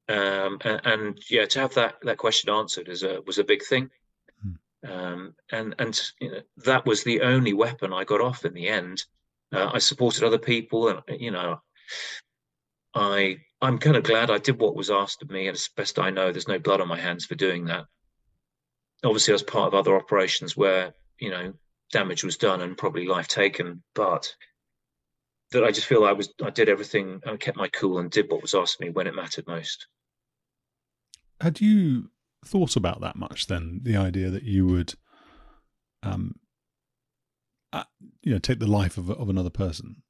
Um, 0.09 0.59
and, 0.65 0.81
and, 0.85 1.19
yeah, 1.29 1.45
to 1.45 1.61
have 1.61 1.75
that 1.75 1.97
that 2.03 2.17
question 2.17 2.49
answered 2.49 2.89
is 2.89 3.03
a 3.03 3.21
was 3.27 3.39
a 3.39 3.45
big 3.45 3.63
thing. 3.63 3.91
Hmm. 4.43 4.91
Um, 4.91 5.35
and 5.51 5.75
and 5.79 6.01
you 6.21 6.31
know, 6.31 6.41
that 6.65 6.87
was 6.87 7.05
the 7.05 7.21
only 7.21 7.53
weapon 7.53 7.93
I 7.93 8.05
got 8.05 8.23
off 8.23 8.47
in 8.47 8.55
the 8.55 8.69
end. 8.69 9.05
Uh, 9.53 9.71
I 9.75 9.79
supported 9.79 10.25
other 10.25 10.39
people, 10.39 10.89
and 10.89 11.01
you 11.21 11.31
know, 11.31 11.61
I 12.95 13.39
I'm 13.61 13.79
kind 13.79 13.97
of 13.97 14.05
glad 14.05 14.31
I 14.31 14.39
did 14.39 14.59
what 14.59 14.75
was 14.75 14.91
asked 14.91 15.23
of 15.23 15.31
me, 15.31 15.49
and 15.49 15.55
as 15.55 15.69
best 15.77 15.99
I 15.99 16.11
know, 16.11 16.33
there's 16.33 16.49
no 16.49 16.59
blood 16.59 16.81
on 16.81 16.89
my 16.89 16.99
hands 16.99 17.27
for 17.27 17.35
doing 17.35 17.67
that. 17.67 17.85
Obviously, 19.05 19.33
I 19.33 19.35
was 19.35 19.43
part 19.43 19.69
of 19.69 19.75
other 19.75 19.97
operations 19.97 20.57
where 20.57 20.95
you 21.19 21.31
know 21.31 21.53
damage 21.93 22.25
was 22.25 22.37
done 22.37 22.61
and 22.61 22.77
probably 22.77 23.07
life 23.07 23.29
taken, 23.29 23.83
but 23.95 24.35
that 25.53 25.63
I 25.63 25.71
just 25.71 25.87
feel 25.87 26.05
I 26.05 26.13
was 26.13 26.33
I 26.43 26.51
did 26.51 26.69
everything 26.69 27.21
and 27.25 27.39
kept 27.39 27.57
my 27.57 27.69
cool 27.69 27.99
and 27.99 28.11
did 28.11 28.31
what 28.31 28.43
was 28.43 28.55
asked 28.55 28.77
of 28.77 28.81
me 28.81 28.91
when 28.91 29.07
it 29.07 29.15
mattered 29.15 29.47
most. 29.47 29.87
Had 31.41 31.61
you 31.61 32.11
thought 32.45 32.77
about 32.77 33.01
that 33.03 33.17
much 33.17 33.47
then? 33.47 33.81
The 33.83 33.97
idea 33.97 34.31
that 34.31 34.45
you 34.45 34.67
would, 34.67 34.95
um, 36.03 36.37
uh, 37.73 37.85
you 38.23 38.33
know, 38.33 38.39
take 38.39 38.59
the 38.59 38.67
life 38.67 38.99
of 38.99 39.11
of 39.11 39.29
another 39.29 39.51
person 39.51 40.03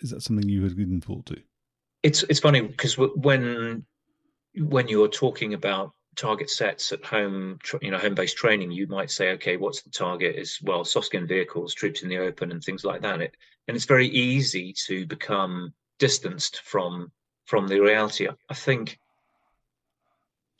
is 0.00 0.10
that 0.10 0.22
something 0.22 0.48
you 0.48 0.62
had 0.62 0.76
given 0.76 1.00
thought 1.00 1.26
to? 1.26 1.36
It's 2.02 2.22
it's 2.24 2.40
funny 2.40 2.60
because 2.60 2.96
when 2.98 3.86
when 4.56 4.88
you're 4.88 5.08
talking 5.08 5.54
about 5.54 5.92
target 6.16 6.50
sets 6.50 6.92
at 6.92 7.04
home, 7.04 7.58
you 7.82 7.90
know, 7.90 7.98
home-based 7.98 8.36
training, 8.36 8.70
you 8.70 8.86
might 8.86 9.10
say, 9.10 9.32
okay, 9.32 9.56
what's 9.56 9.82
the 9.82 9.90
target? 9.90 10.36
Is 10.36 10.60
well, 10.62 10.84
soft-skin 10.84 11.26
vehicles, 11.26 11.74
troops 11.74 12.02
in 12.02 12.08
the 12.08 12.18
open, 12.18 12.50
and 12.50 12.62
things 12.62 12.84
like 12.84 13.02
that. 13.02 13.20
It, 13.20 13.36
and 13.68 13.76
it's 13.76 13.86
very 13.86 14.08
easy 14.08 14.74
to 14.86 15.06
become 15.06 15.72
distanced 15.98 16.60
from 16.62 17.10
from 17.46 17.68
the 17.68 17.80
reality. 17.80 18.28
I 18.48 18.54
think 18.54 18.98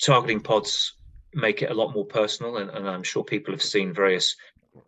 targeting 0.01 0.40
pods 0.40 0.95
make 1.35 1.62
it 1.62 1.71
a 1.71 1.75
lot 1.75 1.95
more 1.95 2.05
personal, 2.05 2.59
and, 2.59 2.71
and 2.71 2.88
I'm 2.88 3.03
sure 3.03 3.25
people 3.25 3.53
have 3.53 3.62
seen 3.62 3.93
various 3.93 4.37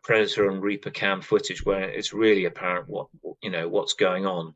Predator 0.02 0.50
and 0.50 0.62
Reaper 0.62 0.90
cam 0.90 1.20
footage 1.20 1.64
where 1.64 1.88
it's 1.88 2.12
really 2.12 2.44
apparent 2.46 2.88
what 2.88 3.08
you 3.42 3.50
know 3.50 3.68
what's 3.68 3.94
going 3.94 4.26
on. 4.26 4.54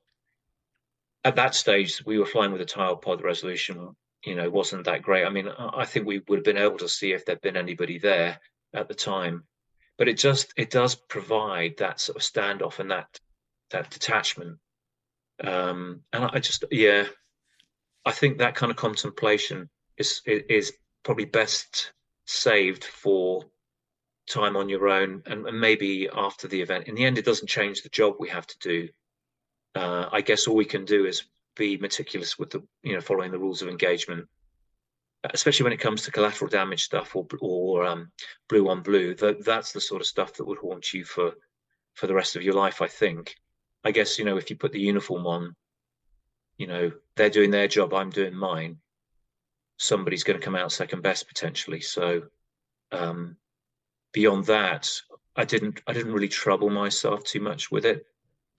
At 1.25 1.37
that 1.37 1.55
stage, 1.55 2.05
we 2.07 2.19
were 2.19 2.27
flying 2.27 2.53
with 2.53 2.63
a 2.63 2.67
TIALD 2.67 3.03
pod 3.03 3.23
resolution 3.23 3.95
you 4.25 4.35
know 4.35 4.51
wasn't 4.51 4.85
that 4.85 5.03
great. 5.03 5.25
I 5.25 5.31
mean, 5.31 5.49
I 5.49 5.85
think 5.85 6.07
we 6.07 6.23
would 6.29 6.39
have 6.39 6.45
been 6.45 6.57
able 6.57 6.79
to 6.79 6.89
see 6.89 7.13
if 7.13 7.25
there'd 7.25 7.41
been 7.41 7.57
anybody 7.57 7.99
there 7.99 8.39
at 8.75 8.89
the 8.89 8.95
time, 8.95 9.45
but 9.99 10.09
it 10.09 10.19
just 10.19 10.53
it 10.57 10.71
does 10.71 10.95
provide 10.95 11.77
that 11.79 12.01
sort 12.01 12.17
of 12.17 12.23
standoff 12.23 12.79
and 12.79 12.91
that 12.91 13.19
that 13.71 13.91
detachment. 13.91 14.59
Um, 15.43 16.03
and 16.13 16.25
I 16.25 16.39
just 16.39 16.65
yeah, 16.71 17.05
I 18.05 18.13
think 18.13 18.39
that 18.39 18.55
kind 18.55 18.71
of 18.71 18.77
contemplation 18.77 19.69
is 19.97 20.23
is 20.27 20.73
probably 21.03 21.25
best 21.25 21.93
saved 22.27 22.85
for 22.85 23.45
time 24.29 24.57
on 24.57 24.69
your 24.69 24.89
own 24.89 25.23
and, 25.27 25.47
and, 25.47 25.61
maybe 25.61 26.09
after 26.15 26.47
the 26.47 26.61
event. 26.61 26.87
In 26.87 26.95
the 26.95 27.05
end, 27.05 27.19
it 27.19 27.25
doesn't 27.25 27.49
change 27.49 27.83
the 27.83 27.89
job 27.89 28.15
we 28.19 28.29
have 28.29 28.47
to 28.47 28.59
do. 28.61 28.89
Uh, 29.75 30.09
I 30.13 30.21
guess 30.21 30.47
all 30.47 30.55
we 30.55 30.65
can 30.65 30.85
do 30.85 31.05
is 31.07 31.25
be 31.57 31.77
meticulous 31.77 32.39
with 32.39 32.51
the 32.51 32.63
you 32.83 32.95
know 32.95 33.01
following 33.01 33.33
the 33.33 33.39
rules 33.39 33.63
of 33.63 33.69
engagement 33.69 34.27
especially 35.25 35.65
when 35.65 35.73
it 35.73 35.81
comes 35.81 36.03
to 36.03 36.11
collateral 36.11 36.49
damage 36.49 36.85
stuff 36.85 37.15
or 37.15 37.27
or 37.41 37.85
um, 37.85 38.11
blue 38.49 38.69
on 38.69 38.83
blue. 38.83 39.15
That 39.15 39.45
that's 39.45 39.73
the 39.73 39.81
sort 39.81 40.01
of 40.01 40.07
stuff 40.07 40.35
that 40.35 40.47
would 40.47 40.59
haunt 40.59 40.93
you 40.93 41.05
for 41.05 41.35
for 41.95 42.07
the 42.07 42.15
rest 42.15 42.37
of 42.37 42.43
your 42.43 42.55
life 42.55 42.81
i 42.81 42.87
think. 42.87 43.37
I 43.85 43.91
guess 43.91 44.19
you 44.19 44.25
know 44.25 44.37
if 44.37 44.51
you 44.51 44.57
put 44.57 44.73
the 44.73 44.81
uniform 44.81 45.27
on 45.27 45.55
you 46.57 46.67
know 46.67 46.93
they're 47.17 47.31
doing 47.31 47.51
their 47.51 47.69
job 47.69 47.95
i'm 47.95 48.11
doing 48.11 48.35
mine 48.35 48.79
somebody's 49.79 50.25
going 50.25 50.39
to 50.39 50.45
come 50.45 50.57
out 50.57 50.73
second 50.73 51.03
best 51.03 51.27
potentially. 51.27 51.81
So 51.81 52.23
um 52.93 53.37
beyond 54.13 54.47
that 54.47 54.91
i 55.37 55.45
didn't 55.45 55.81
i 55.87 55.93
didn't 55.93 56.13
really 56.13 56.29
trouble 56.29 56.71
myself 56.71 57.23
too 57.25 57.41
much 57.41 57.71
with 57.71 57.85
it 57.87 58.05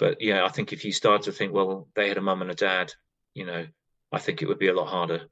but 0.01 0.19
yeah, 0.19 0.43
I 0.43 0.49
think 0.49 0.73
if 0.73 0.83
you 0.83 0.91
start 0.91 1.21
to 1.23 1.31
think, 1.31 1.53
well, 1.53 1.87
they 1.95 2.07
had 2.07 2.17
a 2.17 2.21
mum 2.21 2.41
and 2.41 2.49
a 2.49 2.55
dad, 2.55 2.91
you 3.35 3.45
know, 3.45 3.67
I 4.11 4.17
think 4.17 4.41
it 4.41 4.47
would 4.47 4.57
be 4.57 4.69
a 4.69 4.73
lot 4.73 4.87
harder. 4.87 5.27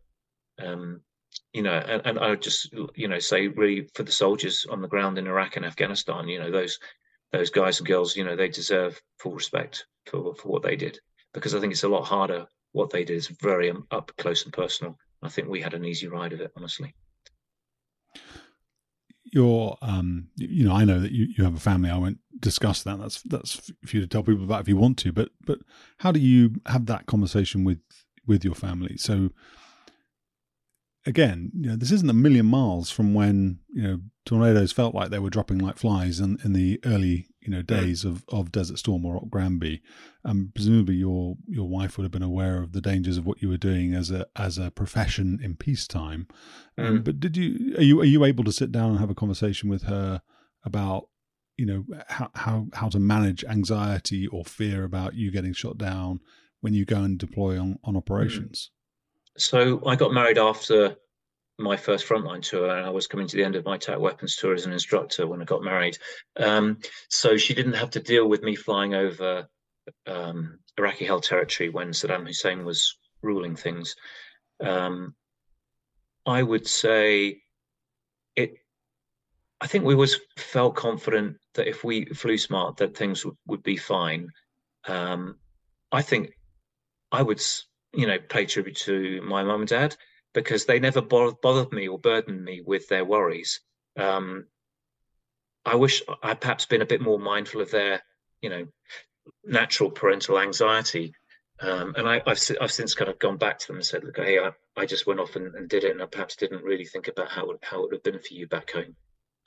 Um, 0.61 1.01
you 1.53 1.63
know, 1.63 1.73
and, 1.73 2.03
and 2.05 2.19
I 2.19 2.29
would 2.29 2.43
just, 2.43 2.71
you 2.93 3.07
know, 3.07 3.17
say 3.17 3.47
really 3.47 3.89
for 3.95 4.03
the 4.03 4.11
soldiers 4.11 4.67
on 4.69 4.83
the 4.83 4.87
ground 4.87 5.17
in 5.17 5.25
Iraq 5.25 5.55
and 5.55 5.65
Afghanistan, 5.65 6.27
you 6.27 6.37
know, 6.37 6.51
those 6.51 6.77
those 7.31 7.49
guys 7.49 7.79
and 7.79 7.87
girls, 7.87 8.15
you 8.15 8.23
know, 8.23 8.35
they 8.35 8.47
deserve 8.47 9.01
full 9.17 9.33
respect 9.33 9.87
for 10.05 10.35
for 10.35 10.49
what 10.49 10.61
they 10.61 10.75
did 10.75 10.99
because 11.33 11.55
I 11.55 11.59
think 11.59 11.73
it's 11.73 11.83
a 11.83 11.89
lot 11.89 12.05
harder. 12.05 12.45
What 12.71 12.91
they 12.91 13.03
did 13.03 13.17
is 13.17 13.27
very 13.27 13.73
up 13.89 14.11
close 14.19 14.45
and 14.45 14.53
personal. 14.53 14.99
I 15.23 15.29
think 15.29 15.47
we 15.47 15.61
had 15.61 15.73
an 15.73 15.83
easy 15.83 16.07
ride 16.07 16.33
of 16.33 16.41
it, 16.41 16.51
honestly. 16.55 16.93
You're, 19.31 19.77
um, 19.81 20.29
you 20.35 20.65
know, 20.65 20.73
I 20.73 20.85
know 20.85 20.99
that 20.99 21.11
you, 21.11 21.27
you 21.37 21.43
have 21.43 21.55
a 21.55 21.59
family. 21.59 21.89
I 21.89 21.97
won't 21.97 22.19
discuss 22.39 22.83
that. 22.83 22.99
That's 22.99 23.21
that's 23.23 23.71
for 23.85 23.95
you 23.95 24.01
to 24.01 24.07
tell 24.07 24.23
people 24.23 24.43
about 24.43 24.61
if 24.61 24.67
you 24.67 24.77
want 24.77 24.97
to. 24.99 25.11
But 25.11 25.29
but 25.45 25.59
how 25.99 26.11
do 26.11 26.19
you 26.19 26.55
have 26.65 26.85
that 26.87 27.05
conversation 27.05 27.63
with 27.63 27.79
with 28.25 28.43
your 28.43 28.55
family? 28.55 28.97
So 28.97 29.31
again, 31.05 31.51
you 31.55 31.69
know, 31.69 31.75
this 31.75 31.91
isn't 31.91 32.09
a 32.09 32.13
million 32.13 32.45
miles 32.45 32.91
from 32.91 33.13
when 33.13 33.59
you 33.69 33.83
know 33.83 33.99
tornadoes 34.25 34.71
felt 34.71 34.93
like 34.93 35.09
they 35.09 35.19
were 35.19 35.29
dropping 35.29 35.57
like 35.57 35.77
flies 35.77 36.19
in, 36.19 36.37
in 36.43 36.53
the 36.53 36.79
early 36.85 37.27
you 37.41 37.49
know 37.49 37.61
days 37.61 38.05
of, 38.05 38.23
of 38.29 38.51
Desert 38.51 38.77
Storm 38.79 39.05
or 39.05 39.25
Granby. 39.29 39.81
and 40.23 40.53
presumably, 40.53 40.95
your 40.95 41.35
your 41.47 41.67
wife 41.67 41.97
would 41.97 42.03
have 42.03 42.11
been 42.11 42.21
aware 42.21 42.61
of 42.61 42.73
the 42.73 42.81
dangers 42.81 43.17
of 43.17 43.25
what 43.25 43.41
you 43.41 43.49
were 43.49 43.57
doing 43.57 43.93
as 43.93 44.11
a 44.11 44.27
as 44.35 44.57
a 44.57 44.71
profession 44.71 45.39
in 45.43 45.55
peacetime. 45.55 46.27
Um, 46.77 46.99
mm. 46.99 47.03
But 47.03 47.19
did 47.19 47.37
you 47.37 47.75
are 47.77 47.83
you 47.83 48.01
are 48.01 48.05
you 48.05 48.25
able 48.25 48.43
to 48.43 48.51
sit 48.51 48.71
down 48.71 48.91
and 48.91 48.99
have 48.99 49.09
a 49.09 49.15
conversation 49.15 49.69
with 49.69 49.83
her 49.83 50.21
about 50.63 51.09
you 51.57 51.65
know 51.65 51.85
how 52.07 52.29
how 52.35 52.67
how 52.73 52.89
to 52.89 52.99
manage 52.99 53.43
anxiety 53.45 54.27
or 54.27 54.45
fear 54.45 54.83
about 54.83 55.15
you 55.15 55.31
getting 55.31 55.53
shot 55.53 55.77
down 55.77 56.19
when 56.61 56.73
you 56.73 56.85
go 56.85 57.01
and 57.01 57.17
deploy 57.17 57.59
on 57.59 57.79
on 57.83 57.95
mm. 57.95 58.69
So 59.39 59.81
I 59.85 59.95
got 59.95 60.13
married 60.13 60.37
after 60.37 60.95
my 61.57 61.75
first 61.75 62.07
frontline 62.07 62.41
tour, 62.41 62.69
and 62.75 62.85
I 62.85 62.89
was 62.89 63.07
coming 63.07 63.27
to 63.27 63.35
the 63.37 63.43
end 63.43 63.55
of 63.55 63.65
my 63.65 63.75
attack 63.75 63.99
weapons 63.99 64.35
tour 64.35 64.53
as 64.53 64.65
an 64.65 64.73
instructor 64.73 65.27
when 65.27 65.41
I 65.41 65.45
got 65.45 65.63
married. 65.63 65.97
Um, 66.37 66.79
so 67.09 67.37
she 67.37 67.53
didn't 67.53 67.73
have 67.73 67.89
to 67.91 67.99
deal 67.99 68.27
with 68.27 68.43
me 68.43 68.55
flying 68.55 68.93
over 68.93 69.47
um, 70.07 70.59
Iraqi 70.77 71.05
held 71.05 71.23
territory 71.23 71.69
when 71.69 71.89
Saddam 71.89 72.25
Hussein 72.25 72.65
was 72.65 72.97
ruling 73.21 73.55
things. 73.55 73.95
Um, 74.61 75.15
I 76.25 76.43
would 76.43 76.67
say 76.67 77.41
it. 78.35 78.55
I 79.61 79.67
think 79.67 79.83
we 79.83 79.93
always 79.93 80.17
felt 80.37 80.75
confident 80.75 81.37
that 81.55 81.67
if 81.67 81.83
we 81.83 82.05
flew 82.05 82.37
smart, 82.37 82.77
that 82.77 82.95
things 82.95 83.25
would, 83.25 83.35
would 83.47 83.63
be 83.63 83.75
fine. 83.75 84.29
Um, 84.87 85.35
I 85.91 86.01
think 86.01 86.31
I 87.11 87.21
would, 87.21 87.41
you 87.93 88.07
know, 88.07 88.17
pay 88.19 88.45
tribute 88.45 88.77
to 88.77 89.21
my 89.21 89.43
mum 89.43 89.61
and 89.61 89.69
dad 89.69 89.95
because 90.33 90.65
they 90.65 90.79
never 90.79 91.01
bothered 91.01 91.71
me 91.71 91.87
or 91.87 91.97
burdened 91.97 92.43
me 92.43 92.61
with 92.65 92.87
their 92.87 93.05
worries. 93.05 93.61
Um, 93.97 94.45
I 95.65 95.75
wish 95.75 96.03
I'd 96.23 96.41
perhaps 96.41 96.65
been 96.65 96.81
a 96.81 96.85
bit 96.85 97.01
more 97.01 97.19
mindful 97.19 97.61
of 97.61 97.71
their, 97.71 98.01
you 98.41 98.49
know, 98.49 98.67
natural 99.43 99.91
parental 99.91 100.39
anxiety. 100.39 101.13
Um, 101.61 101.93
and 101.97 102.07
I, 102.07 102.21
have 102.25 102.39
I've 102.61 102.71
since 102.71 102.95
kind 102.95 103.11
of 103.11 103.19
gone 103.19 103.37
back 103.37 103.59
to 103.59 103.67
them 103.67 103.77
and 103.77 103.85
said, 103.85 104.03
look, 104.03 104.17
hey, 104.17 104.39
I, 104.39 104.51
I 104.77 104.85
just 104.85 105.05
went 105.05 105.19
off 105.19 105.35
and, 105.35 105.53
and, 105.55 105.67
did 105.67 105.83
it, 105.83 105.91
and 105.91 106.01
I 106.01 106.05
perhaps 106.05 106.37
didn't 106.37 106.63
really 106.63 106.85
think 106.85 107.09
about 107.09 107.29
how 107.29 107.51
how 107.61 107.79
it 107.79 107.81
would 107.81 107.93
have 107.93 108.03
been 108.03 108.19
for 108.19 108.33
you 108.33 108.47
back 108.47 108.71
home. 108.71 108.95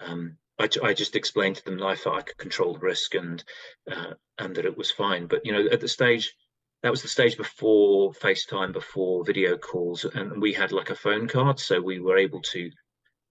Um, 0.01 0.37
I, 0.59 0.69
I 0.83 0.93
just 0.93 1.17
explained 1.17 1.57
to 1.57 1.65
them 1.65 1.79
that 1.79 1.87
I 1.87 1.97
thought 1.97 2.19
I 2.19 2.23
could 2.23 2.37
control 2.37 2.75
the 2.75 2.81
risk 2.81 3.15
and 3.15 3.43
uh, 3.91 4.13
and 4.39 4.55
that 4.57 4.67
it 4.67 4.77
was 4.77 4.91
fine. 4.91 5.27
But 5.27 5.47
you 5.47 5.53
know, 5.53 5.67
at 5.73 5.81
the 5.81 5.89
stage 5.89 6.35
that 6.83 6.91
was 6.91 7.03
the 7.03 7.09
stage 7.09 7.37
before 7.37 8.13
FaceTime, 8.13 8.73
before 8.73 9.25
video 9.25 9.57
calls, 9.57 10.05
and 10.05 10.41
we 10.41 10.53
had 10.53 10.73
like 10.73 10.91
a 10.91 10.97
phone 10.97 11.29
card, 11.29 11.59
so 11.61 11.81
we 11.81 12.01
were 12.01 12.19
able 12.19 12.41
to 12.43 12.71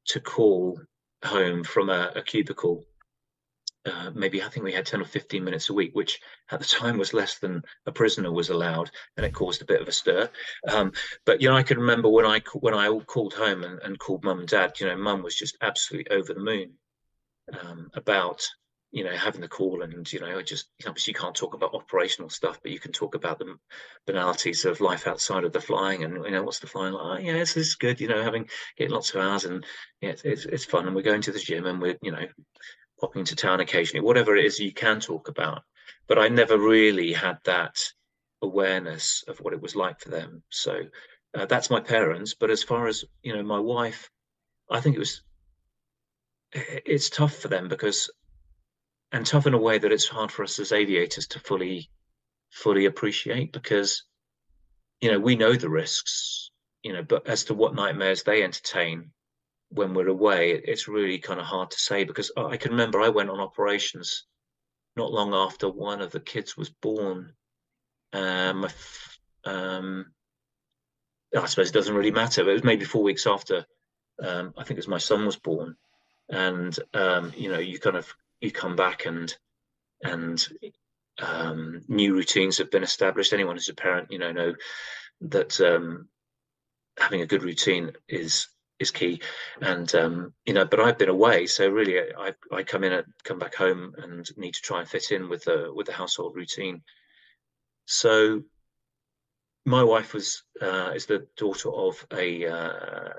to 0.07 0.19
call 0.19 0.79
home 1.23 1.63
from 1.63 1.89
a, 1.89 2.11
a 2.15 2.21
cubicle. 2.21 2.83
Uh, 3.85 4.11
maybe 4.13 4.41
I 4.41 4.47
think 4.47 4.63
we 4.63 4.71
had 4.71 4.85
10 4.85 5.01
or 5.01 5.05
15 5.05 5.43
minutes 5.43 5.69
a 5.69 5.73
week, 5.73 5.91
which 5.93 6.19
at 6.51 6.59
the 6.59 6.65
time 6.65 6.97
was 6.97 7.13
less 7.13 7.39
than 7.39 7.63
a 7.87 7.91
prisoner 7.91 8.31
was 8.31 8.49
allowed, 8.49 8.91
and 9.17 9.25
it 9.25 9.33
caused 9.33 9.61
a 9.61 9.65
bit 9.65 9.81
of 9.81 9.87
a 9.87 9.91
stir. 9.91 10.29
Um, 10.67 10.93
but 11.25 11.41
you 11.41 11.49
know, 11.49 11.55
I 11.55 11.63
can 11.63 11.79
remember 11.79 12.09
when 12.09 12.25
I 12.25 12.41
when 12.53 12.73
I 12.73 12.89
called 12.99 13.33
home 13.33 13.63
and, 13.63 13.79
and 13.81 13.99
called 13.99 14.23
mum 14.23 14.39
and 14.39 14.47
dad. 14.47 14.79
You 14.79 14.87
know, 14.87 14.97
mum 14.97 15.23
was 15.23 15.35
just 15.35 15.57
absolutely 15.61 16.15
over 16.15 16.33
the 16.33 16.39
moon 16.39 16.73
um, 17.61 17.89
about 17.95 18.47
you 18.91 19.05
know, 19.05 19.15
having 19.15 19.39
the 19.39 19.47
call 19.47 19.83
and, 19.83 20.11
you 20.11 20.19
know, 20.19 20.41
just 20.41 20.67
obviously 20.85 21.11
you 21.11 21.19
can't 21.19 21.35
talk 21.35 21.53
about 21.53 21.73
operational 21.73 22.29
stuff, 22.29 22.59
but 22.61 22.73
you 22.73 22.79
can 22.79 22.91
talk 22.91 23.15
about 23.15 23.39
the 23.39 23.55
banalities 24.05 24.65
of 24.65 24.81
life 24.81 25.07
outside 25.07 25.45
of 25.45 25.53
the 25.53 25.61
flying 25.61 26.03
and, 26.03 26.25
you 26.25 26.31
know, 26.31 26.43
what's 26.43 26.59
the 26.59 26.67
flying 26.67 26.93
like? 26.93 27.21
Oh, 27.21 27.23
yeah, 27.23 27.33
this 27.33 27.55
is 27.55 27.75
good, 27.75 28.01
you 28.01 28.09
know, 28.09 28.21
having, 28.21 28.49
getting 28.77 28.93
lots 28.93 29.13
of 29.13 29.21
hours 29.21 29.45
and 29.45 29.65
yeah, 30.01 30.09
it's, 30.09 30.23
it's, 30.23 30.45
it's 30.45 30.65
fun. 30.65 30.87
And 30.87 30.95
we're 30.95 31.03
going 31.03 31.21
to 31.21 31.31
the 31.31 31.39
gym 31.39 31.65
and 31.65 31.81
we're, 31.81 31.97
you 32.01 32.11
know, 32.11 32.25
popping 32.99 33.21
into 33.21 33.35
town 33.35 33.61
occasionally, 33.61 34.05
whatever 34.05 34.35
it 34.35 34.43
is 34.43 34.59
you 34.59 34.73
can 34.73 34.99
talk 34.99 35.29
about. 35.29 35.61
But 36.07 36.19
I 36.19 36.27
never 36.27 36.57
really 36.57 37.13
had 37.13 37.37
that 37.45 37.77
awareness 38.41 39.23
of 39.27 39.39
what 39.39 39.53
it 39.53 39.61
was 39.61 39.75
like 39.75 40.01
for 40.01 40.09
them. 40.09 40.43
So 40.49 40.81
uh, 41.33 41.45
that's 41.45 41.69
my 41.69 41.79
parents. 41.79 42.33
But 42.33 42.51
as 42.51 42.61
far 42.61 42.87
as, 42.87 43.05
you 43.23 43.33
know, 43.33 43.43
my 43.43 43.59
wife, 43.59 44.09
I 44.69 44.81
think 44.81 44.97
it 44.97 44.99
was, 44.99 45.21
it's 46.53 47.09
tough 47.09 47.35
for 47.35 47.47
them 47.47 47.69
because 47.69 48.11
and 49.11 49.25
tough 49.25 49.47
in 49.47 49.53
a 49.53 49.57
way 49.57 49.77
that 49.77 49.91
it's 49.91 50.07
hard 50.07 50.31
for 50.31 50.43
us 50.43 50.59
as 50.59 50.71
aviators 50.71 51.27
to 51.27 51.39
fully 51.39 51.89
fully 52.49 52.85
appreciate 52.85 53.51
because 53.51 54.03
you 54.99 55.11
know 55.11 55.19
we 55.19 55.35
know 55.35 55.53
the 55.53 55.69
risks 55.69 56.51
you 56.83 56.93
know 56.93 57.03
but 57.03 57.27
as 57.27 57.45
to 57.45 57.53
what 57.53 57.75
nightmares 57.75 58.23
they 58.23 58.43
entertain 58.43 59.11
when 59.69 59.93
we're 59.93 60.09
away 60.09 60.51
it's 60.51 60.87
really 60.87 61.17
kind 61.17 61.39
of 61.39 61.45
hard 61.45 61.71
to 61.71 61.79
say 61.79 62.03
because 62.03 62.31
i 62.35 62.57
can 62.57 62.71
remember 62.71 62.99
i 62.99 63.09
went 63.09 63.29
on 63.29 63.39
operations 63.39 64.25
not 64.97 65.11
long 65.11 65.33
after 65.33 65.69
one 65.69 66.01
of 66.01 66.11
the 66.11 66.19
kids 66.19 66.57
was 66.57 66.69
born. 66.69 67.31
Um, 68.11 68.67
um 69.45 70.07
i 71.37 71.45
suppose 71.45 71.69
it 71.69 71.73
doesn't 71.73 71.95
really 71.95 72.11
matter 72.11 72.43
but 72.43 72.49
it 72.49 72.53
was 72.53 72.63
maybe 72.65 72.83
four 72.83 73.01
weeks 73.01 73.25
after 73.25 73.65
um, 74.21 74.53
i 74.57 74.63
think 74.63 74.71
it 74.71 74.83
was 74.83 74.87
my 74.89 74.97
son 74.97 75.25
was 75.25 75.37
born. 75.37 75.75
And 76.29 76.77
um, 76.93 77.33
you 77.35 77.49
know 77.51 77.59
you 77.59 77.79
kind 77.79 77.95
of 77.97 78.13
you 78.41 78.51
come 78.51 78.75
back 78.75 79.05
and 79.05 79.33
and 80.03 80.47
um, 81.21 81.81
new 81.87 82.13
routines 82.13 82.57
have 82.57 82.71
been 82.71 82.83
established. 82.83 83.33
Anyone 83.33 83.55
who's 83.55 83.69
a 83.69 83.75
parent, 83.75 84.11
you 84.11 84.17
know, 84.17 84.31
know 84.31 84.55
that 85.21 85.61
um, 85.61 86.09
having 86.99 87.21
a 87.21 87.27
good 87.27 87.43
routine 87.43 87.91
is 88.09 88.47
is 88.79 88.91
key. 88.91 89.21
And 89.61 89.93
um, 89.95 90.33
you 90.45 90.53
know, 90.53 90.65
but 90.65 90.79
I've 90.79 90.97
been 90.97 91.09
away, 91.09 91.45
so 91.45 91.69
really, 91.69 91.99
I 91.99 92.33
I 92.51 92.63
come 92.63 92.83
in 92.83 92.93
and 92.93 93.05
come 93.23 93.39
back 93.39 93.55
home 93.55 93.93
and 93.97 94.27
need 94.37 94.55
to 94.55 94.61
try 94.61 94.79
and 94.79 94.89
fit 94.89 95.11
in 95.11 95.29
with 95.29 95.43
the 95.43 95.71
with 95.73 95.87
the 95.87 95.93
household 95.93 96.35
routine. 96.35 96.81
So, 97.85 98.41
my 99.65 99.83
wife 99.83 100.13
was 100.13 100.43
uh, 100.61 100.91
is 100.95 101.05
the 101.05 101.27
daughter 101.37 101.71
of 101.71 102.03
a 102.11 102.47
uh, 102.47 103.09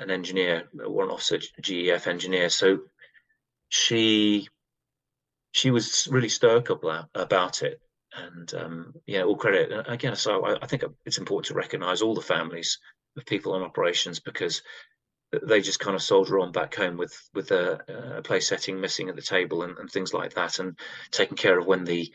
an 0.00 0.10
engineer, 0.10 0.68
a 0.82 0.90
warrant 0.90 1.12
officer, 1.12 1.38
GEF 1.60 2.06
engineer. 2.06 2.48
So 2.48 2.80
she 3.68 4.48
she 5.52 5.70
was 5.70 6.08
really 6.10 6.28
stoical 6.28 6.80
about 7.14 7.62
it. 7.62 7.80
And 8.14 8.52
um, 8.54 8.94
yeah 9.06 9.22
all 9.22 9.36
credit 9.36 9.70
and 9.70 9.86
again 9.86 10.16
so 10.16 10.42
I, 10.44 10.56
I, 10.62 10.66
think 10.66 10.82
it's 11.04 11.18
important 11.18 11.46
to 11.48 11.54
recognize 11.54 12.00
all 12.00 12.14
the 12.14 12.22
families 12.22 12.78
of 13.18 13.26
people 13.26 13.52
on 13.52 13.62
operations 13.62 14.18
because 14.18 14.62
they 15.46 15.60
just 15.60 15.78
kind 15.78 15.94
of 15.94 16.02
soldier 16.02 16.38
on 16.38 16.50
back 16.50 16.74
home 16.74 16.96
with 16.96 17.14
with 17.34 17.50
a, 17.50 18.16
a 18.16 18.22
place 18.22 18.48
setting 18.48 18.80
missing 18.80 19.10
at 19.10 19.14
the 19.14 19.22
table 19.22 19.62
and, 19.62 19.76
and, 19.76 19.90
things 19.90 20.14
like 20.14 20.34
that 20.34 20.58
and 20.58 20.78
taking 21.10 21.36
care 21.36 21.58
of 21.58 21.66
when 21.66 21.84
the 21.84 22.10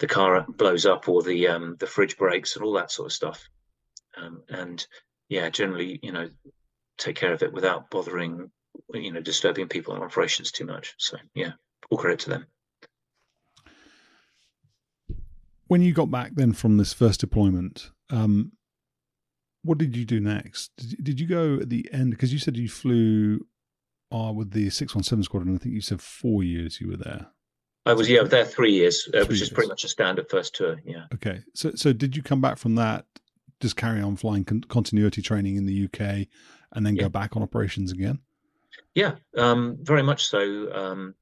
the 0.00 0.08
car 0.08 0.44
blows 0.48 0.86
up 0.86 1.08
or 1.08 1.22
the 1.22 1.46
um, 1.46 1.76
the 1.78 1.86
fridge 1.86 2.18
breaks 2.18 2.56
and 2.56 2.64
all 2.64 2.72
that 2.72 2.90
sort 2.90 3.06
of 3.06 3.12
stuff. 3.12 3.48
Um, 4.16 4.42
and 4.48 4.84
yeah 5.28 5.50
generally 5.50 6.00
you 6.02 6.10
know 6.10 6.28
take 6.98 7.14
care 7.14 7.32
of 7.32 7.42
it 7.42 7.52
without 7.52 7.90
bothering 7.90 8.50
you 8.94 9.12
know 9.12 9.20
disturbing 9.20 9.68
people 9.68 9.94
in 9.94 10.02
operations 10.02 10.50
too 10.50 10.66
much. 10.66 10.94
So 10.98 11.16
yeah, 11.34 11.52
all 11.90 11.98
credit 11.98 12.20
to 12.20 12.30
them. 12.30 12.46
When 15.66 15.82
you 15.82 15.92
got 15.92 16.10
back 16.10 16.32
then 16.34 16.52
from 16.54 16.78
this 16.78 16.94
first 16.94 17.20
deployment, 17.20 17.90
um, 18.10 18.52
what 19.62 19.78
did 19.78 19.96
you 19.96 20.04
do 20.04 20.18
next? 20.18 20.70
Did, 20.76 21.04
did 21.04 21.20
you 21.20 21.26
go 21.26 21.58
at 21.60 21.68
the 21.68 21.88
end? 21.92 22.10
Because 22.10 22.32
you 22.32 22.38
said 22.38 22.56
you 22.56 22.68
flew 22.68 23.46
uh, 24.10 24.32
with 24.34 24.52
the 24.52 24.70
617 24.70 25.24
squadron. 25.24 25.54
I 25.54 25.58
think 25.58 25.74
you 25.74 25.80
said 25.80 26.00
four 26.00 26.42
years 26.42 26.80
you 26.80 26.88
were 26.88 26.96
there. 26.96 27.26
I 27.86 27.94
was 27.94 28.08
yeah 28.08 28.22
there 28.22 28.44
three 28.44 28.72
years, 28.72 29.08
uh, 29.14 29.24
which 29.24 29.40
is 29.40 29.48
pretty 29.48 29.68
much 29.68 29.84
a 29.84 29.88
standard 29.88 30.28
first 30.28 30.54
tour. 30.54 30.76
Yeah. 30.84 31.04
Okay, 31.14 31.40
so 31.54 31.72
so 31.74 31.92
did 31.92 32.14
you 32.14 32.22
come 32.22 32.40
back 32.40 32.58
from 32.58 32.74
that? 32.74 33.06
Just 33.60 33.76
carry 33.76 34.02
on 34.02 34.16
flying 34.16 34.44
con- 34.44 34.64
continuity 34.68 35.22
training 35.22 35.56
in 35.56 35.64
the 35.64 35.84
UK, 35.84 36.28
and 36.72 36.84
then 36.84 36.96
yeah. 36.96 37.04
go 37.04 37.08
back 37.08 37.34
on 37.34 37.42
operations 37.42 37.90
again. 37.90 38.18
Yeah, 38.94 39.16
um, 39.36 39.78
very 39.80 40.02
much 40.02 40.26
so. 40.26 40.72
Um, 40.72 41.14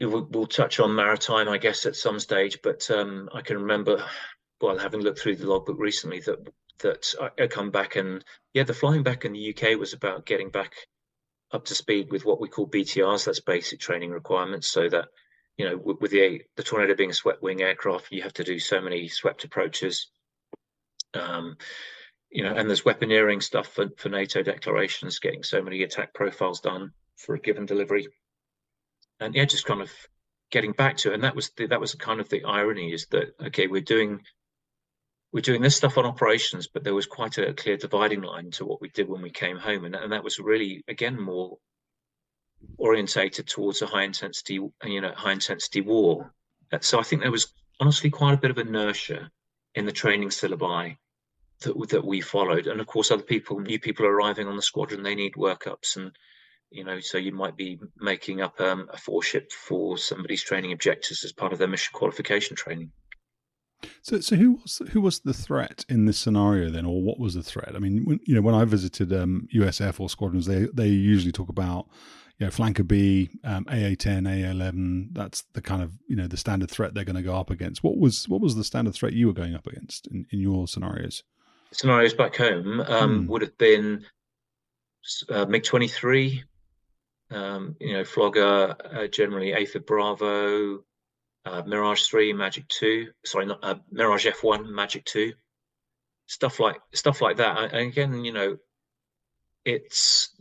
we'll, 0.00 0.28
we'll, 0.30 0.46
touch 0.46 0.80
on 0.80 0.94
maritime, 0.94 1.48
I 1.48 1.58
guess, 1.58 1.86
at 1.86 1.96
some 1.96 2.20
stage. 2.20 2.60
But 2.62 2.90
um, 2.90 3.28
I 3.34 3.42
can 3.42 3.58
remember, 3.58 4.04
while 4.58 4.78
having 4.78 5.00
looked 5.00 5.20
through 5.20 5.36
the 5.36 5.48
logbook 5.48 5.78
recently, 5.78 6.20
that 6.20 6.48
that 6.80 7.14
I, 7.20 7.44
I 7.44 7.46
come 7.46 7.70
back 7.70 7.96
and 7.96 8.24
yeah, 8.54 8.64
the 8.64 8.74
flying 8.74 9.02
back 9.02 9.24
in 9.24 9.32
the 9.32 9.54
UK 9.54 9.78
was 9.78 9.92
about 9.92 10.26
getting 10.26 10.50
back 10.50 10.74
up 11.52 11.64
to 11.66 11.74
speed 11.74 12.10
with 12.10 12.24
what 12.24 12.40
we 12.40 12.48
call 12.48 12.68
BTRs. 12.68 13.24
That's 13.24 13.40
basic 13.40 13.80
training 13.80 14.10
requirements, 14.10 14.68
so 14.68 14.88
that 14.88 15.08
you 15.56 15.68
know, 15.68 15.76
with, 15.76 16.00
with 16.00 16.10
the 16.10 16.42
the 16.56 16.62
Tornado 16.62 16.94
being 16.94 17.10
a 17.10 17.14
swept 17.14 17.42
wing 17.42 17.62
aircraft, 17.62 18.08
you 18.10 18.22
have 18.22 18.34
to 18.34 18.44
do 18.44 18.58
so 18.58 18.80
many 18.80 19.08
swept 19.08 19.44
approaches. 19.44 20.10
Um, 21.14 21.56
you 22.32 22.42
know, 22.42 22.54
and 22.54 22.68
there's 22.68 22.82
weaponeering 22.82 23.42
stuff 23.42 23.68
for, 23.68 23.90
for 23.98 24.08
NATO 24.08 24.42
declarations, 24.42 25.18
getting 25.18 25.42
so 25.42 25.62
many 25.62 25.82
attack 25.82 26.14
profiles 26.14 26.60
done. 26.60 26.92
for 27.16 27.34
a 27.34 27.38
given 27.38 27.66
delivery. 27.66 28.08
And 29.20 29.34
yeah, 29.34 29.44
just 29.44 29.66
kind 29.66 29.82
of 29.82 29.90
getting 30.50 30.72
back 30.72 30.96
to 30.98 31.10
it. 31.10 31.14
And 31.14 31.24
that 31.24 31.36
was 31.36 31.50
the, 31.50 31.66
that 31.66 31.80
was 31.80 31.94
kind 31.94 32.20
of 32.20 32.28
the 32.28 32.44
irony 32.44 32.92
is 32.92 33.06
that 33.10 33.34
okay, 33.48 33.66
we're 33.66 33.82
doing 33.82 34.20
we're 35.32 35.40
doing 35.40 35.62
this 35.62 35.76
stuff 35.76 35.96
on 35.96 36.04
operations, 36.04 36.68
but 36.68 36.84
there 36.84 36.94
was 36.94 37.06
quite 37.06 37.38
a 37.38 37.54
clear 37.54 37.76
dividing 37.76 38.22
line 38.22 38.50
to 38.52 38.66
what 38.66 38.80
we 38.80 38.88
did 38.88 39.08
when 39.08 39.22
we 39.22 39.30
came 39.30 39.56
home, 39.56 39.84
and, 39.84 39.94
and 39.94 40.12
that 40.12 40.24
was 40.24 40.38
really 40.38 40.82
again 40.88 41.20
more 41.20 41.58
orientated 42.78 43.46
towards 43.46 43.82
a 43.82 43.86
high 43.86 44.04
intensity, 44.04 44.54
you 44.84 45.00
know, 45.00 45.12
high 45.14 45.32
intensity 45.32 45.80
war. 45.80 46.32
So 46.80 46.98
I 46.98 47.02
think 47.02 47.22
there 47.22 47.30
was 47.30 47.52
honestly 47.80 48.10
quite 48.10 48.34
a 48.34 48.38
bit 48.38 48.50
of 48.50 48.58
inertia 48.58 49.30
in 49.74 49.84
the 49.84 49.92
training 49.92 50.30
syllabi 50.30 50.96
that 51.62 51.88
that 51.90 52.04
we 52.04 52.20
followed, 52.20 52.66
and 52.66 52.80
of 52.80 52.86
course, 52.86 53.10
other 53.10 53.22
people, 53.22 53.60
new 53.60 53.78
people 53.78 54.06
arriving 54.06 54.48
on 54.48 54.56
the 54.56 54.62
squadron, 54.62 55.02
they 55.02 55.14
need 55.14 55.34
workups, 55.34 55.96
and 55.96 56.12
you 56.70 56.84
know, 56.84 57.00
so 57.00 57.18
you 57.18 57.32
might 57.32 57.56
be 57.56 57.78
making 57.98 58.40
up 58.40 58.60
um, 58.60 58.88
a 58.92 58.96
four 58.96 59.22
ship 59.22 59.52
for 59.52 59.98
somebody's 59.98 60.42
training 60.42 60.72
objectives 60.72 61.24
as 61.24 61.32
part 61.32 61.52
of 61.52 61.58
their 61.58 61.68
mission 61.68 61.92
qualification 61.92 62.56
training. 62.56 62.90
So, 64.02 64.20
so 64.20 64.36
who 64.36 64.52
was 64.52 64.82
who 64.90 65.00
was 65.00 65.20
the 65.20 65.34
threat 65.34 65.84
in 65.88 66.06
this 66.06 66.18
scenario 66.18 66.70
then, 66.70 66.86
or 66.86 67.02
what 67.02 67.18
was 67.18 67.34
the 67.34 67.42
threat? 67.42 67.72
I 67.74 67.78
mean, 67.78 68.04
when, 68.04 68.20
you 68.26 68.34
know, 68.34 68.40
when 68.40 68.54
I 68.54 68.64
visited 68.64 69.12
um, 69.12 69.48
U.S. 69.50 69.80
Air 69.80 69.92
Force 69.92 70.12
squadrons, 70.12 70.46
they 70.46 70.66
they 70.72 70.88
usually 70.88 71.32
talk 71.32 71.48
about 71.48 71.88
you 72.38 72.46
know 72.46 72.50
flanker 72.50 72.86
B, 72.86 73.30
um, 73.44 73.66
AA 73.68 73.94
ten, 73.98 74.26
AA 74.26 74.50
eleven. 74.50 75.10
That's 75.12 75.42
the 75.52 75.62
kind 75.62 75.82
of 75.82 75.92
you 76.08 76.16
know 76.16 76.26
the 76.26 76.36
standard 76.36 76.70
threat 76.70 76.94
they're 76.94 77.04
going 77.04 77.16
to 77.16 77.22
go 77.22 77.36
up 77.36 77.50
against. 77.50 77.82
What 77.82 77.98
was 77.98 78.28
what 78.28 78.40
was 78.40 78.54
the 78.54 78.64
standard 78.64 78.94
threat 78.94 79.12
you 79.12 79.26
were 79.26 79.32
going 79.32 79.54
up 79.54 79.66
against 79.66 80.06
in, 80.06 80.26
in 80.30 80.40
your 80.40 80.68
scenarios? 80.68 81.22
Scenarios 81.72 82.14
back 82.14 82.36
home 82.36 82.80
um, 82.80 83.22
hmm. 83.22 83.26
would 83.28 83.42
have 83.42 83.56
been 83.58 84.04
uh, 85.28 85.46
MiG 85.46 85.64
twenty 85.64 85.88
three. 85.88 86.44
Um, 87.30 87.76
you 87.80 87.94
know, 87.94 88.04
Flogger, 88.04 88.76
uh, 88.92 89.06
generally 89.06 89.54
Aphid 89.54 89.86
Bravo, 89.86 90.84
uh, 91.46 91.62
Mirage 91.64 92.02
3, 92.02 92.34
Magic 92.34 92.68
2, 92.68 93.08
sorry, 93.24 93.46
not 93.46 93.60
uh, 93.62 93.76
Mirage 93.90 94.26
F1, 94.26 94.68
Magic 94.68 95.02
2, 95.06 95.32
stuff 96.26 96.60
like 96.60 96.80
stuff 96.92 97.20
like 97.20 97.38
that. 97.38 97.72
And 97.72 97.88
again, 97.88 98.24
you 98.24 98.32
know, 98.32 98.58
it's. 99.64 100.34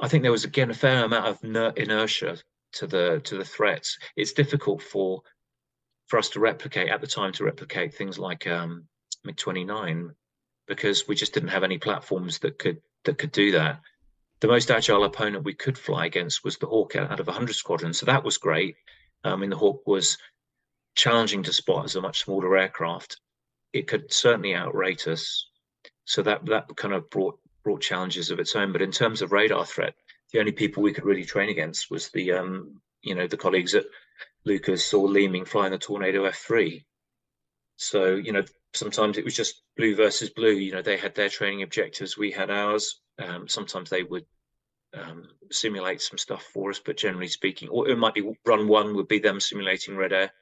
I 0.00 0.08
think 0.08 0.22
there 0.22 0.32
was 0.32 0.44
again 0.44 0.70
a 0.70 0.74
fair 0.74 1.04
amount 1.04 1.26
of 1.26 1.76
inertia 1.76 2.38
to 2.74 2.86
the 2.86 3.20
to 3.24 3.36
the 3.36 3.44
threats. 3.44 3.98
It's 4.16 4.32
difficult 4.32 4.82
for 4.82 5.22
for 6.06 6.18
us 6.18 6.30
to 6.30 6.40
replicate 6.40 6.88
at 6.88 7.00
the 7.00 7.06
time 7.06 7.32
to 7.32 7.44
replicate 7.44 7.94
things 7.94 8.18
like 8.18 8.46
um, 8.46 8.86
MiG 9.24 9.36
29 9.36 10.14
because 10.66 11.08
we 11.08 11.14
just 11.14 11.34
didn't 11.34 11.50
have 11.50 11.64
any 11.64 11.78
platforms 11.78 12.38
that 12.40 12.58
could 12.58 12.80
that 13.04 13.18
could 13.18 13.32
do 13.32 13.52
that. 13.52 13.80
The 14.40 14.48
most 14.48 14.70
agile 14.70 15.04
opponent 15.04 15.44
we 15.44 15.54
could 15.54 15.78
fly 15.78 16.06
against 16.06 16.44
was 16.44 16.56
the 16.56 16.66
Hawk 16.66 16.96
out 16.96 17.20
of 17.20 17.26
100 17.26 17.54
squadron, 17.54 17.92
so 17.92 18.06
that 18.06 18.24
was 18.24 18.38
great 18.38 18.76
I 19.24 19.36
mean, 19.36 19.50
the 19.50 19.56
Hawk 19.56 19.86
was 19.86 20.18
challenging 20.94 21.42
to 21.44 21.52
spot 21.52 21.84
as 21.84 21.96
a 21.96 22.00
much 22.00 22.24
smaller 22.24 22.56
aircraft. 22.56 23.20
It 23.72 23.86
could 23.86 24.12
certainly 24.12 24.50
outrate 24.50 25.06
us, 25.06 25.48
so 26.04 26.22
that 26.22 26.44
that 26.46 26.76
kind 26.76 26.94
of 26.94 27.08
brought 27.10 27.38
brought 27.62 27.80
challenges 27.80 28.30
of 28.30 28.40
its 28.40 28.56
own. 28.56 28.72
But 28.72 28.82
in 28.82 28.90
terms 28.90 29.22
of 29.22 29.32
radar 29.32 29.64
threat, 29.64 29.94
the 30.32 30.40
only 30.40 30.52
people 30.52 30.82
we 30.82 30.92
could 30.92 31.04
really 31.04 31.24
train 31.24 31.48
against 31.48 31.90
was 31.90 32.10
the 32.10 32.32
um, 32.32 32.80
you 33.02 33.14
know 33.14 33.26
the 33.26 33.36
colleagues 33.36 33.74
at 33.74 33.86
Leuchars 34.46 34.92
or 34.92 35.08
Leeming 35.08 35.44
flying 35.44 35.72
the 35.72 35.78
Tornado 35.78 36.28
F3. 36.28 36.84
So 37.76 38.14
you 38.14 38.32
know 38.32 38.44
sometimes 38.74 39.18
it 39.18 39.24
was 39.24 39.36
just 39.36 39.62
blue 39.76 39.94
versus 39.94 40.30
blue. 40.30 40.52
You 40.52 40.72
know 40.72 40.82
they 40.82 40.96
had 40.96 41.14
their 41.14 41.28
training 41.28 41.62
objectives, 41.62 42.16
we 42.16 42.30
had 42.30 42.50
ours. 42.50 43.00
Um, 43.18 43.48
sometimes 43.48 43.90
they 43.90 44.02
would 44.02 44.24
um, 44.94 45.28
simulate 45.50 46.00
some 46.00 46.18
stuff 46.18 46.42
for 46.52 46.70
us, 46.70 46.80
but 46.84 46.96
generally 46.96 47.28
speaking, 47.28 47.68
or 47.68 47.88
it 47.88 47.98
might 47.98 48.14
be 48.14 48.36
run 48.44 48.68
one 48.68 48.94
would 48.94 49.08
be 49.08 49.18
them 49.18 49.40
simulating 49.40 49.96
red 49.96 50.12
air, 50.12 50.32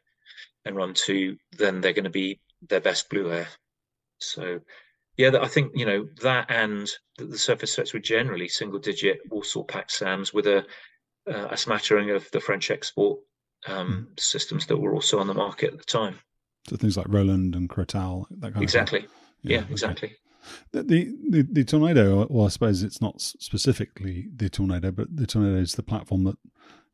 and 0.65 0.77
run 0.77 0.95
two, 0.95 1.37
then 1.57 1.81
they're 1.81 1.93
going 1.93 2.05
to 2.05 2.11
be 2.11 2.41
their 2.69 2.81
best 2.81 3.09
blue 3.09 3.33
air. 3.33 3.49
So, 4.19 4.61
yeah, 5.17 5.31
I 5.41 5.49
think 5.49 5.73
you 5.75 5.87
know 5.87 6.09
that, 6.23 6.51
and 6.51 6.91
the 7.19 7.39
surface 7.39 7.73
sets 7.73 7.93
were 7.93 8.01
generally 8.01 8.49
single-digit 8.49 9.21
Warsaw 9.31 9.65
Pact 9.65 9.91
SAMs 9.91 10.33
with 10.33 10.47
a 10.47 10.67
uh, 11.31 11.49
a 11.51 11.57
smattering 11.57 12.11
of 12.11 12.31
the 12.33 12.41
French 12.41 12.71
export 12.71 13.21
um, 13.67 14.09
mm. 14.11 14.21
systems 14.21 14.67
that 14.67 14.77
were 14.77 14.95
also 14.95 15.19
on 15.19 15.27
the 15.27 15.35
market 15.35 15.73
at 15.73 15.79
the 15.79 15.85
time. 15.85 16.19
So 16.71 16.77
things 16.77 16.97
like 16.97 17.07
Roland 17.09 17.57
and 17.57 17.69
Crotale, 17.69 18.27
that 18.31 18.53
kind 18.53 18.63
exactly. 18.63 19.01
of 19.01 19.05
exactly. 19.07 19.09
Yeah, 19.43 19.59
yeah, 19.59 19.65
exactly. 19.71 20.17
The, 20.71 20.83
the, 21.29 21.43
the 21.51 21.65
tornado, 21.65 22.29
well, 22.31 22.47
I 22.47 22.49
suppose 22.49 22.85
it's 22.85 23.01
not 23.01 23.21
specifically 23.21 24.29
the 24.35 24.49
tornado, 24.49 24.93
but 24.93 25.09
the 25.15 25.27
tornado 25.27 25.57
is 25.59 25.75
the 25.75 25.83
platform 25.83 26.23
that 26.25 26.37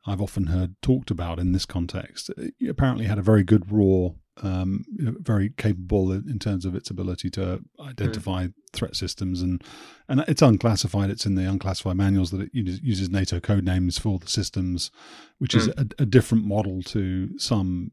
I've 0.06 0.22
often 0.22 0.46
heard 0.46 0.80
talked 0.80 1.10
about 1.10 1.38
in 1.38 1.52
this 1.52 1.66
context. 1.66 2.30
It 2.38 2.70
apparently 2.70 3.04
had 3.04 3.18
a 3.18 3.22
very 3.22 3.44
good 3.44 3.70
raw, 3.70 4.12
um, 4.42 4.86
very 4.88 5.50
capable 5.50 6.10
in 6.10 6.38
terms 6.38 6.64
of 6.64 6.74
its 6.74 6.88
ability 6.88 7.28
to 7.30 7.62
identify 7.78 8.46
mm. 8.46 8.54
threat 8.72 8.96
systems, 8.96 9.42
and 9.42 9.62
and 10.08 10.24
it's 10.26 10.42
unclassified. 10.42 11.10
It's 11.10 11.26
in 11.26 11.34
the 11.34 11.44
unclassified 11.44 11.96
manuals 11.96 12.30
that 12.30 12.40
it 12.40 12.50
uses 12.54 13.10
NATO 13.10 13.40
code 13.40 13.64
names 13.64 13.98
for 13.98 14.18
the 14.18 14.28
systems, 14.28 14.90
which 15.38 15.52
mm. 15.52 15.58
is 15.58 15.68
a, 15.68 15.86
a, 15.98 16.06
different 16.06 16.46
model 16.46 16.82
to 16.84 17.36
some, 17.38 17.90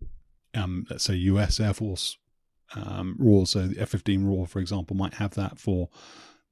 um, 0.55 0.85
let's 0.89 1.03
say, 1.03 1.15
U.S. 1.15 1.59
Air 1.59 1.73
Force 1.73 2.17
um, 2.75 3.15
RAW. 3.19 3.45
So 3.45 3.67
the 3.67 3.81
F-15 3.81 4.23
rule, 4.23 4.45
for 4.45 4.59
example, 4.59 4.95
might 4.95 5.15
have 5.15 5.35
that 5.35 5.59
for 5.59 5.89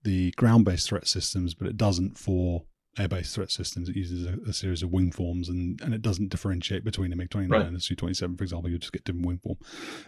the 0.03 0.31
ground-based 0.31 0.87
threat 0.87 1.07
systems, 1.07 1.53
but 1.53 1.67
it 1.67 1.77
doesn't 1.77 2.17
for 2.17 2.63
air-based 2.97 3.35
threat 3.35 3.51
systems. 3.51 3.89
It 3.89 3.95
uses 3.95 4.25
a, 4.25 4.37
a, 4.49 4.53
series 4.53 4.83
of 4.83 4.91
wing 4.91 5.11
forms, 5.11 5.49
and, 5.49 5.79
and 5.81 5.93
it 5.93 6.01
doesn't 6.01 6.29
differentiate 6.29 6.83
between 6.83 7.13
a 7.13 7.15
MiG-29 7.15 7.51
right. 7.51 7.65
and 7.65 7.75
a 7.75 7.79
Su-27, 7.79 8.37
for 8.37 8.43
example. 8.43 8.69
You 8.69 8.77
just 8.77 8.93
get 8.93 9.03
different 9.03 9.25
wing 9.25 9.39
form. 9.43 9.57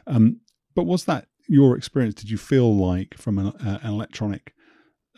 Um, 0.07 0.41
but 0.75 0.85
was 0.85 1.05
that 1.05 1.27
your 1.47 1.77
experience? 1.77 2.15
Did 2.15 2.29
you 2.29 2.37
feel 2.37 2.75
like, 2.75 3.15
from 3.17 3.37
an, 3.37 3.47
uh, 3.47 3.79
an 3.83 3.89
electronic 3.89 4.53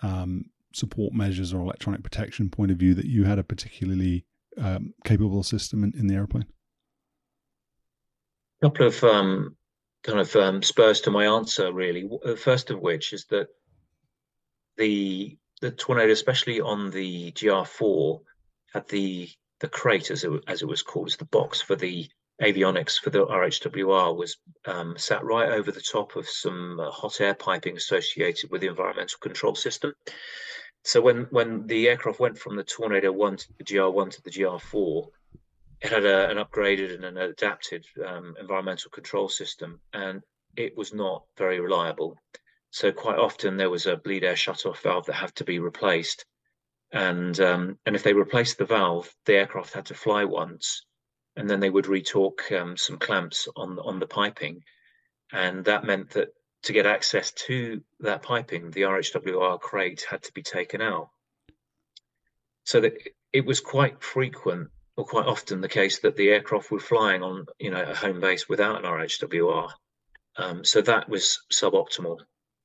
um, 0.03 0.45
support 0.73 1.13
measures 1.13 1.53
or 1.53 1.61
electronic 1.61 2.03
protection 2.03 2.49
point 2.49 2.71
of 2.71 2.77
view, 2.77 2.93
that 2.93 3.05
you 3.05 3.23
had 3.23 3.39
a 3.39 3.43
particularly 3.43 4.25
um, 4.57 4.93
capable 5.03 5.43
system 5.43 5.83
in, 5.83 5.93
in 5.97 6.07
the 6.07 6.15
airplane? 6.15 6.45
A 8.61 8.65
couple 8.65 8.87
of 8.87 9.03
um, 9.03 9.55
kind 10.03 10.19
of 10.19 10.35
um, 10.35 10.63
spurs 10.63 11.01
to 11.01 11.11
my 11.11 11.25
answer, 11.25 11.73
really. 11.73 12.09
The 12.23 12.37
first 12.37 12.69
of 12.69 12.79
which 12.79 13.13
is 13.13 13.25
that 13.25 13.47
the 14.77 15.37
the 15.61 15.71
tornado, 15.71 16.11
especially 16.11 16.61
on 16.61 16.91
the 16.91 17.31
GR4, 17.31 18.21
had 18.73 18.87
the 18.89 19.29
the 19.59 19.69
crate, 19.69 20.11
as 20.11 20.23
it 20.23 20.31
as 20.47 20.61
it 20.61 20.67
was 20.67 20.83
called, 20.83 21.11
the 21.17 21.25
box 21.25 21.61
for 21.61 21.75
the 21.75 22.07
avionics 22.41 22.99
for 22.99 23.09
the 23.09 23.25
RHWR 23.25 24.15
was 24.15 24.37
um, 24.65 24.97
sat 24.97 25.23
right 25.23 25.49
over 25.49 25.71
the 25.71 25.81
top 25.81 26.15
of 26.15 26.27
some 26.27 26.79
uh, 26.79 26.91
hot 26.91 27.21
air 27.21 27.33
piping 27.33 27.77
associated 27.77 28.51
with 28.51 28.61
the 28.61 28.67
environmental 28.67 29.17
control 29.21 29.55
system. 29.55 29.93
So 30.83 31.01
when 31.01 31.27
when 31.31 31.67
the 31.67 31.87
aircraft 31.87 32.19
went 32.19 32.37
from 32.37 32.55
the 32.55 32.63
Tornado 32.63 33.11
One 33.11 33.37
to 33.37 33.47
the 33.57 33.63
GR1 33.63 34.11
to 34.11 34.21
the 34.21 34.31
GR4, 34.31 35.07
it 35.81 35.91
had 35.91 36.05
a, 36.05 36.29
an 36.29 36.37
upgraded 36.37 36.93
and 36.93 37.05
an 37.05 37.17
adapted 37.17 37.85
um, 38.05 38.35
environmental 38.39 38.89
control 38.91 39.29
system, 39.29 39.79
and 39.93 40.21
it 40.55 40.75
was 40.77 40.93
not 40.93 41.23
very 41.37 41.59
reliable. 41.59 42.17
So 42.71 42.91
quite 42.91 43.17
often 43.17 43.57
there 43.57 43.69
was 43.69 43.85
a 43.85 43.97
bleed 43.97 44.23
air 44.23 44.35
shutoff 44.35 44.81
valve 44.81 45.05
that 45.05 45.13
had 45.13 45.35
to 45.35 45.43
be 45.43 45.59
replaced, 45.59 46.25
and 46.91 47.39
um, 47.39 47.79
and 47.85 47.95
if 47.95 48.03
they 48.03 48.13
replaced 48.13 48.57
the 48.57 48.65
valve, 48.65 49.13
the 49.25 49.35
aircraft 49.35 49.73
had 49.73 49.85
to 49.87 49.93
fly 49.93 50.25
once, 50.25 50.85
and 51.35 51.49
then 51.49 51.59
they 51.59 51.69
would 51.69 51.87
retorque 51.87 52.51
um, 52.51 52.77
some 52.77 52.97
clamps 52.97 53.47
on 53.55 53.79
on 53.79 53.99
the 53.99 54.07
piping, 54.07 54.63
and 55.31 55.65
that 55.65 55.85
meant 55.85 56.11
that 56.11 56.29
to 56.63 56.73
get 56.73 56.85
access 56.87 57.31
to 57.31 57.81
that 57.99 58.23
piping, 58.23 58.71
the 58.71 58.81
RHWR 58.81 59.59
crate 59.59 60.03
had 60.09 60.23
to 60.23 60.33
be 60.33 60.41
taken 60.41 60.81
out. 60.81 61.09
So 62.63 62.81
that 62.81 62.93
it 63.31 63.45
was 63.45 63.59
quite 63.59 64.01
frequent 64.01 64.69
or 64.97 65.05
quite 65.05 65.25
often 65.25 65.61
the 65.61 65.67
case 65.67 65.99
that 65.99 66.15
the 66.15 66.29
aircraft 66.29 66.71
were 66.71 66.79
flying 66.79 67.21
on, 67.21 67.45
you 67.59 67.71
know, 67.71 67.83
a 67.83 67.95
home 67.95 68.19
base 68.19 68.47
without 68.47 68.77
an 68.77 68.83
RHWR. 68.83 69.69
Um, 70.37 70.63
so 70.63 70.81
that 70.81 71.09
was 71.09 71.41
suboptimal, 71.51 72.19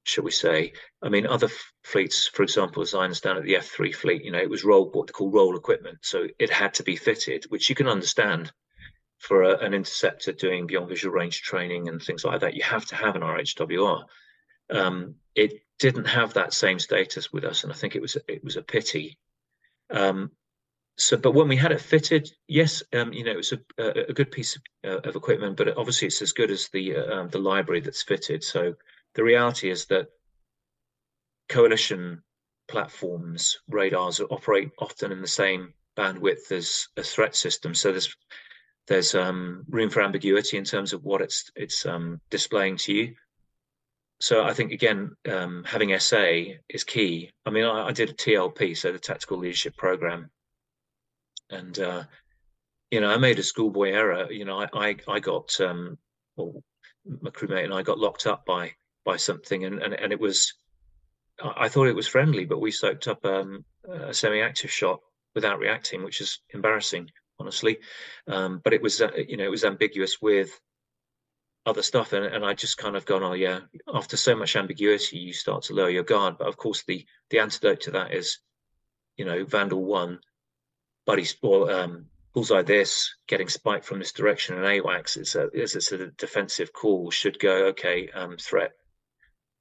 shall 0.04 0.24
we 0.24 0.30
say? 0.30 0.72
I 1.02 1.08
mean, 1.08 1.26
other 1.26 1.46
f- 1.46 1.72
fleets, 1.84 2.26
for 2.28 2.42
example, 2.42 2.82
as 2.82 2.94
I 2.94 3.04
understand 3.04 3.38
it, 3.38 3.44
the 3.44 3.54
F3 3.54 3.94
fleet, 3.94 4.24
you 4.24 4.30
know, 4.30 4.38
it 4.38 4.50
was 4.50 4.64
roll 4.64 4.90
what 4.90 5.08
they 5.08 5.12
call 5.12 5.30
roll 5.30 5.56
equipment, 5.56 5.98
so 6.02 6.26
it 6.38 6.50
had 6.50 6.74
to 6.74 6.82
be 6.82 6.96
fitted, 6.96 7.44
which 7.48 7.68
you 7.68 7.74
can 7.74 7.88
understand 7.88 8.52
for 9.18 9.42
a, 9.42 9.58
an 9.58 9.74
interceptor 9.74 10.32
doing 10.32 10.66
beyond 10.66 10.88
visual 10.88 11.14
range 11.14 11.42
training 11.42 11.88
and 11.88 12.02
things 12.02 12.24
like 12.24 12.40
that. 12.40 12.54
You 12.54 12.62
have 12.62 12.86
to 12.86 12.96
have 12.96 13.16
an 13.16 13.22
RHWR. 13.22 14.04
Um, 14.70 15.16
it 15.34 15.62
didn't 15.78 16.06
have 16.06 16.34
that 16.34 16.54
same 16.54 16.78
status 16.78 17.32
with 17.32 17.44
us, 17.44 17.64
and 17.64 17.72
I 17.72 17.76
think 17.76 17.96
it 17.96 18.02
was 18.02 18.16
it 18.28 18.42
was 18.44 18.56
a 18.56 18.62
pity. 18.62 19.18
Um, 19.90 20.30
so 21.00 21.16
but 21.16 21.32
when 21.32 21.48
we 21.48 21.56
had 21.56 21.72
it 21.72 21.80
fitted 21.80 22.30
yes 22.46 22.82
um, 22.92 23.12
you 23.12 23.24
know 23.24 23.32
it 23.32 23.36
was 23.36 23.52
a, 23.52 24.08
a 24.08 24.12
good 24.12 24.30
piece 24.30 24.56
of, 24.56 24.62
uh, 24.84 25.08
of, 25.08 25.16
equipment 25.16 25.56
but 25.56 25.76
obviously 25.76 26.06
it's 26.06 26.22
as 26.22 26.32
good 26.32 26.50
as 26.50 26.68
the 26.72 26.96
uh, 26.96 27.14
um, 27.14 27.28
the 27.28 27.38
library 27.38 27.80
that's 27.80 28.02
fitted 28.02 28.44
so 28.44 28.74
the 29.14 29.24
reality 29.24 29.70
is 29.70 29.86
that 29.86 30.08
coalition 31.48 32.22
platforms, 32.70 33.58
radars 33.68 34.20
operate 34.30 34.70
often 34.78 35.12
in 35.12 35.20
the 35.20 35.26
same 35.26 35.74
bandwidth 35.96 36.52
as 36.52 36.86
a 36.96 37.02
threat 37.02 37.34
system. 37.34 37.74
So 37.74 37.90
there's 37.90 38.16
there's 38.86 39.14
um, 39.14 39.64
room 39.68 39.90
for 39.90 40.02
ambiguity 40.02 40.56
in 40.56 40.64
terms 40.64 40.92
of 40.92 41.04
what 41.04 41.20
it's 41.20 41.50
it's 41.56 41.84
um, 41.84 42.20
displaying 42.30 42.76
to 42.78 42.92
you. 42.94 43.14
So 44.20 44.44
I 44.44 44.52
think 44.52 44.72
again, 44.72 45.16
um, 45.30 45.64
having 45.64 45.98
SA 45.98 46.26
is 46.68 46.84
key. 46.84 47.30
I 47.44 47.50
mean, 47.50 47.64
I, 47.64 47.88
I, 47.88 47.92
did 47.92 48.10
a 48.10 48.14
TLP, 48.14 48.76
so 48.76 48.92
the 48.92 48.98
Tactical 48.98 49.38
Leadership 49.38 49.76
Program, 49.76 50.30
and 51.50 51.78
uh, 51.78 52.04
you 52.90 53.00
know, 53.00 53.10
I 53.10 53.18
made 53.18 53.38
a 53.38 53.42
schoolboy 53.42 53.90
error. 53.90 54.30
You 54.30 54.44
know, 54.44 54.60
I 54.60 54.68
I, 54.72 54.96
I 55.08 55.20
got 55.20 55.60
um, 55.60 55.98
well, 56.36 56.62
my 57.04 57.30
crewmate 57.30 57.64
and 57.64 57.74
I 57.74 57.82
got 57.82 57.98
locked 57.98 58.26
up 58.26 58.44
by 58.44 58.72
by 59.04 59.16
something, 59.16 59.64
and 59.64 59.82
and, 59.82 59.94
and 59.94 60.12
it 60.12 60.20
was. 60.20 60.54
I 61.42 61.70
thought 61.70 61.88
it 61.88 61.96
was 61.96 62.06
friendly, 62.06 62.44
but 62.44 62.60
we 62.60 62.70
soaked 62.70 63.08
up 63.08 63.24
um, 63.24 63.64
a 63.88 64.12
semi-active 64.12 64.70
shot 64.70 65.00
without 65.34 65.58
reacting, 65.58 66.04
which 66.04 66.20
is 66.20 66.38
embarrassing 66.52 67.08
honestly. 67.40 67.78
Um, 68.28 68.60
but 68.62 68.74
it 68.74 68.82
was, 68.82 69.00
uh, 69.00 69.10
you 69.16 69.36
know, 69.36 69.44
it 69.44 69.50
was 69.50 69.64
ambiguous 69.64 70.20
with 70.20 70.60
other 71.66 71.82
stuff, 71.82 72.12
and, 72.12 72.24
and 72.24 72.44
I 72.44 72.54
just 72.54 72.78
kind 72.78 72.96
of 72.96 73.06
gone, 73.06 73.22
oh 73.22 73.32
yeah. 73.32 73.60
After 73.92 74.16
so 74.16 74.36
much 74.36 74.54
ambiguity, 74.54 75.18
you 75.18 75.32
start 75.32 75.64
to 75.64 75.74
lower 75.74 75.90
your 75.90 76.04
guard. 76.04 76.38
But 76.38 76.48
of 76.48 76.56
course, 76.56 76.84
the 76.86 77.06
the 77.30 77.40
antidote 77.40 77.80
to 77.82 77.90
that 77.92 78.14
is, 78.14 78.38
you 79.16 79.24
know, 79.24 79.44
Vandal 79.44 79.84
one, 79.84 80.20
buddy 81.10 81.72
um, 81.72 82.06
bullseye 82.32 82.62
this, 82.62 83.14
getting 83.26 83.48
spiked 83.48 83.84
from 83.84 83.98
this 83.98 84.12
direction, 84.12 84.56
and 84.56 84.64
AWACS. 84.64 85.16
It's 85.16 85.34
a 85.34 85.48
it's 85.52 85.92
a 85.92 86.06
defensive 86.18 86.72
call. 86.72 87.10
Should 87.10 87.38
go 87.38 87.66
okay. 87.68 88.08
Um, 88.10 88.36
threat, 88.36 88.72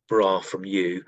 bra 0.07 0.39
from 0.41 0.65
you 0.65 1.03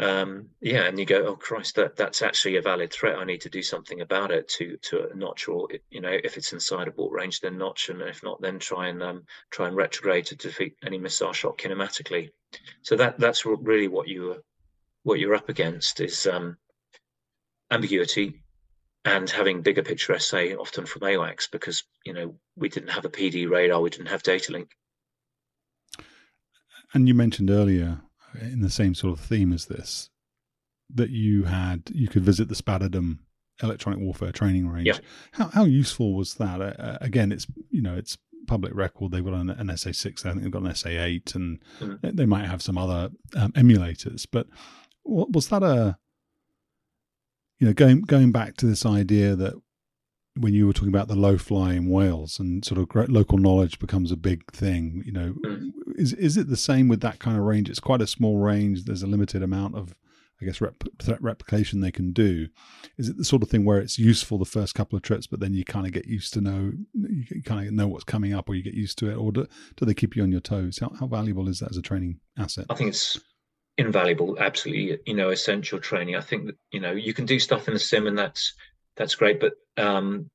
um, 0.00 0.48
yeah, 0.62 0.84
and 0.84 0.98
you 0.98 1.04
go, 1.04 1.26
oh 1.26 1.36
Christ, 1.36 1.74
that 1.76 1.94
that's 1.94 2.22
actually 2.22 2.56
a 2.56 2.62
valid 2.62 2.90
threat. 2.90 3.18
I 3.18 3.24
need 3.24 3.42
to 3.42 3.50
do 3.50 3.62
something 3.62 4.00
about 4.00 4.30
it 4.30 4.48
to 4.56 4.78
to 4.78 5.10
notch, 5.14 5.46
or 5.46 5.68
you 5.90 6.00
know, 6.00 6.16
if 6.24 6.38
it's 6.38 6.54
inside 6.54 6.88
a 6.88 6.90
bolt 6.90 7.12
range, 7.12 7.40
then 7.40 7.58
notch, 7.58 7.90
and 7.90 8.00
if 8.00 8.22
not, 8.22 8.40
then 8.40 8.58
try 8.58 8.88
and 8.88 9.02
um, 9.02 9.24
try 9.50 9.68
and 9.68 9.76
retrograde 9.76 10.24
to 10.26 10.36
defeat 10.36 10.74
any 10.82 10.96
missile 10.96 11.34
shot 11.34 11.58
kinematically. 11.58 12.30
So 12.80 12.96
that 12.96 13.18
that's 13.18 13.44
really 13.44 13.88
what 13.88 14.08
you 14.08 14.42
what 15.02 15.18
you're 15.18 15.34
up 15.34 15.50
against 15.50 16.00
is 16.00 16.26
um, 16.26 16.56
ambiguity 17.70 18.42
and 19.04 19.28
having 19.30 19.62
bigger 19.62 19.82
picture 19.82 20.18
SA 20.18 20.54
often 20.58 20.86
from 20.86 21.02
AWACS 21.02 21.50
because 21.50 21.84
you 22.04 22.12
know 22.12 22.34
we 22.56 22.68
didn't 22.68 22.90
have 22.90 23.04
a 23.04 23.10
PD 23.10 23.48
radar, 23.48 23.80
we 23.80 23.90
didn't 23.90 24.08
have 24.08 24.22
data 24.22 24.52
link. 24.52 24.70
And 26.92 27.06
you 27.06 27.14
mentioned 27.14 27.50
earlier 27.50 28.00
in 28.40 28.60
the 28.60 28.70
same 28.70 28.94
sort 28.94 29.18
of 29.18 29.24
theme 29.24 29.52
as 29.52 29.66
this 29.66 30.10
that 30.92 31.10
you 31.10 31.44
had 31.44 31.84
you 31.92 32.08
could 32.08 32.24
visit 32.24 32.48
the 32.48 32.54
Spadeadam 32.54 33.18
electronic 33.62 34.00
warfare 34.00 34.32
training 34.32 34.68
range. 34.68 34.86
Yeah. 34.86 34.98
How 35.32 35.48
how 35.48 35.64
useful 35.64 36.14
was 36.14 36.34
that? 36.34 36.60
Uh, 36.60 36.98
again, 37.00 37.32
it's 37.32 37.46
you 37.70 37.82
know 37.82 37.94
it's 37.94 38.18
public 38.46 38.74
record. 38.74 39.12
They've 39.12 39.24
got 39.24 39.34
an, 39.34 39.50
an 39.50 39.76
SA 39.76 39.92
six. 39.92 40.24
I 40.24 40.30
think 40.30 40.42
they've 40.42 40.50
got 40.50 40.62
an 40.62 40.74
SA 40.74 40.88
eight, 40.90 41.34
and 41.34 41.60
mm. 41.78 41.98
they 42.02 42.26
might 42.26 42.46
have 42.46 42.62
some 42.62 42.78
other 42.78 43.10
um, 43.36 43.52
emulators. 43.52 44.26
But 44.30 44.46
was 45.04 45.48
that 45.48 45.62
a 45.62 45.98
you 47.60 47.66
know 47.66 47.72
going 47.72 48.00
going 48.00 48.32
back 48.32 48.56
to 48.56 48.66
this 48.66 48.84
idea 48.84 49.36
that 49.36 49.54
when 50.36 50.54
you 50.54 50.66
were 50.66 50.72
talking 50.72 50.88
about 50.88 51.08
the 51.08 51.16
low 51.16 51.36
fly 51.36 51.74
in 51.74 51.88
Wales 51.88 52.38
and 52.38 52.64
sort 52.64 52.80
of 52.80 53.10
local 53.10 53.38
knowledge 53.38 53.78
becomes 53.78 54.12
a 54.12 54.16
big 54.16 54.50
thing, 54.52 55.02
you 55.04 55.12
know, 55.12 55.34
mm. 55.44 55.70
is 55.96 56.12
is 56.14 56.36
it 56.36 56.48
the 56.48 56.56
same 56.56 56.88
with 56.88 57.00
that 57.00 57.18
kind 57.18 57.36
of 57.36 57.44
range? 57.44 57.68
It's 57.68 57.80
quite 57.80 58.00
a 58.00 58.06
small 58.06 58.38
range. 58.38 58.84
There's 58.84 59.02
a 59.02 59.08
limited 59.08 59.42
amount 59.42 59.74
of, 59.74 59.94
I 60.40 60.46
guess, 60.46 60.60
rep- 60.60 60.84
threat 61.02 61.20
replication 61.20 61.80
they 61.80 61.90
can 61.90 62.12
do. 62.12 62.48
Is 62.96 63.08
it 63.08 63.18
the 63.18 63.24
sort 63.24 63.42
of 63.42 63.50
thing 63.50 63.64
where 63.64 63.80
it's 63.80 63.98
useful 63.98 64.38
the 64.38 64.44
first 64.44 64.74
couple 64.74 64.96
of 64.96 65.02
trips, 65.02 65.26
but 65.26 65.40
then 65.40 65.52
you 65.52 65.64
kind 65.64 65.86
of 65.86 65.92
get 65.92 66.06
used 66.06 66.32
to 66.34 66.40
know, 66.40 66.72
you 66.94 67.42
kind 67.44 67.66
of 67.66 67.74
know 67.74 67.88
what's 67.88 68.04
coming 68.04 68.32
up, 68.32 68.48
or 68.48 68.54
you 68.54 68.62
get 68.62 68.74
used 68.74 68.98
to 68.98 69.10
it, 69.10 69.16
or 69.16 69.32
do, 69.32 69.46
do 69.76 69.84
they 69.84 69.94
keep 69.94 70.16
you 70.16 70.22
on 70.22 70.32
your 70.32 70.40
toes? 70.40 70.78
How, 70.78 70.92
how 70.98 71.06
valuable 71.06 71.48
is 71.48 71.58
that 71.58 71.70
as 71.70 71.76
a 71.76 71.82
training 71.82 72.20
asset? 72.38 72.66
I 72.70 72.74
think 72.74 72.90
it's 72.90 73.20
invaluable, 73.80 74.36
absolutely, 74.38 74.98
you 75.06 75.14
know, 75.14 75.30
essential 75.30 75.80
training. 75.80 76.14
I 76.14 76.20
think 76.20 76.46
that 76.46 76.56
you 76.70 76.80
know 76.80 76.92
you 76.92 77.14
can 77.14 77.24
do 77.24 77.38
stuff 77.38 77.66
in 77.66 77.74
the 77.74 77.80
sim, 77.80 78.06
and 78.06 78.16
that's 78.16 78.54
that's 78.96 79.14
great. 79.14 79.40
But 79.40 79.54
um, 79.76 80.30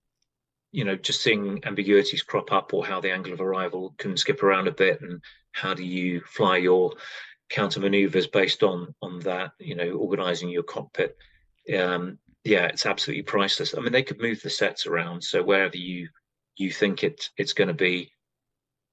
you 0.71 0.83
know, 0.83 0.95
just 0.95 1.21
seeing 1.21 1.63
ambiguities 1.63 2.23
crop 2.23 2.51
up 2.51 2.73
or 2.73 2.85
how 2.85 2.99
the 2.99 3.11
angle 3.11 3.33
of 3.33 3.41
arrival 3.41 3.93
can 3.97 4.17
skip 4.17 4.41
around 4.41 4.67
a 4.67 4.71
bit, 4.71 5.01
and 5.01 5.21
how 5.51 5.73
do 5.73 5.83
you 5.83 6.21
fly 6.21 6.57
your 6.57 6.93
counter 7.49 7.79
maneuvers 7.79 8.27
based 8.27 8.63
on 8.63 8.93
on 9.01 9.19
that? 9.19 9.51
You 9.59 9.75
know, 9.75 9.91
organizing 9.91 10.49
your 10.49 10.63
cockpit. 10.63 11.15
Um, 11.73 12.17
yeah, 12.43 12.65
it's 12.65 12.85
absolutely 12.85 13.23
priceless. 13.23 13.75
I 13.75 13.81
mean, 13.81 13.91
they 13.91 14.03
could 14.03 14.21
move 14.21 14.41
the 14.41 14.49
sets 14.49 14.87
around, 14.87 15.23
so 15.23 15.43
wherever 15.43 15.77
you 15.77 16.09
you 16.57 16.71
think 16.71 17.03
it 17.03 17.29
it's 17.37 17.53
going 17.53 17.67
to 17.67 17.73
be, 17.73 18.11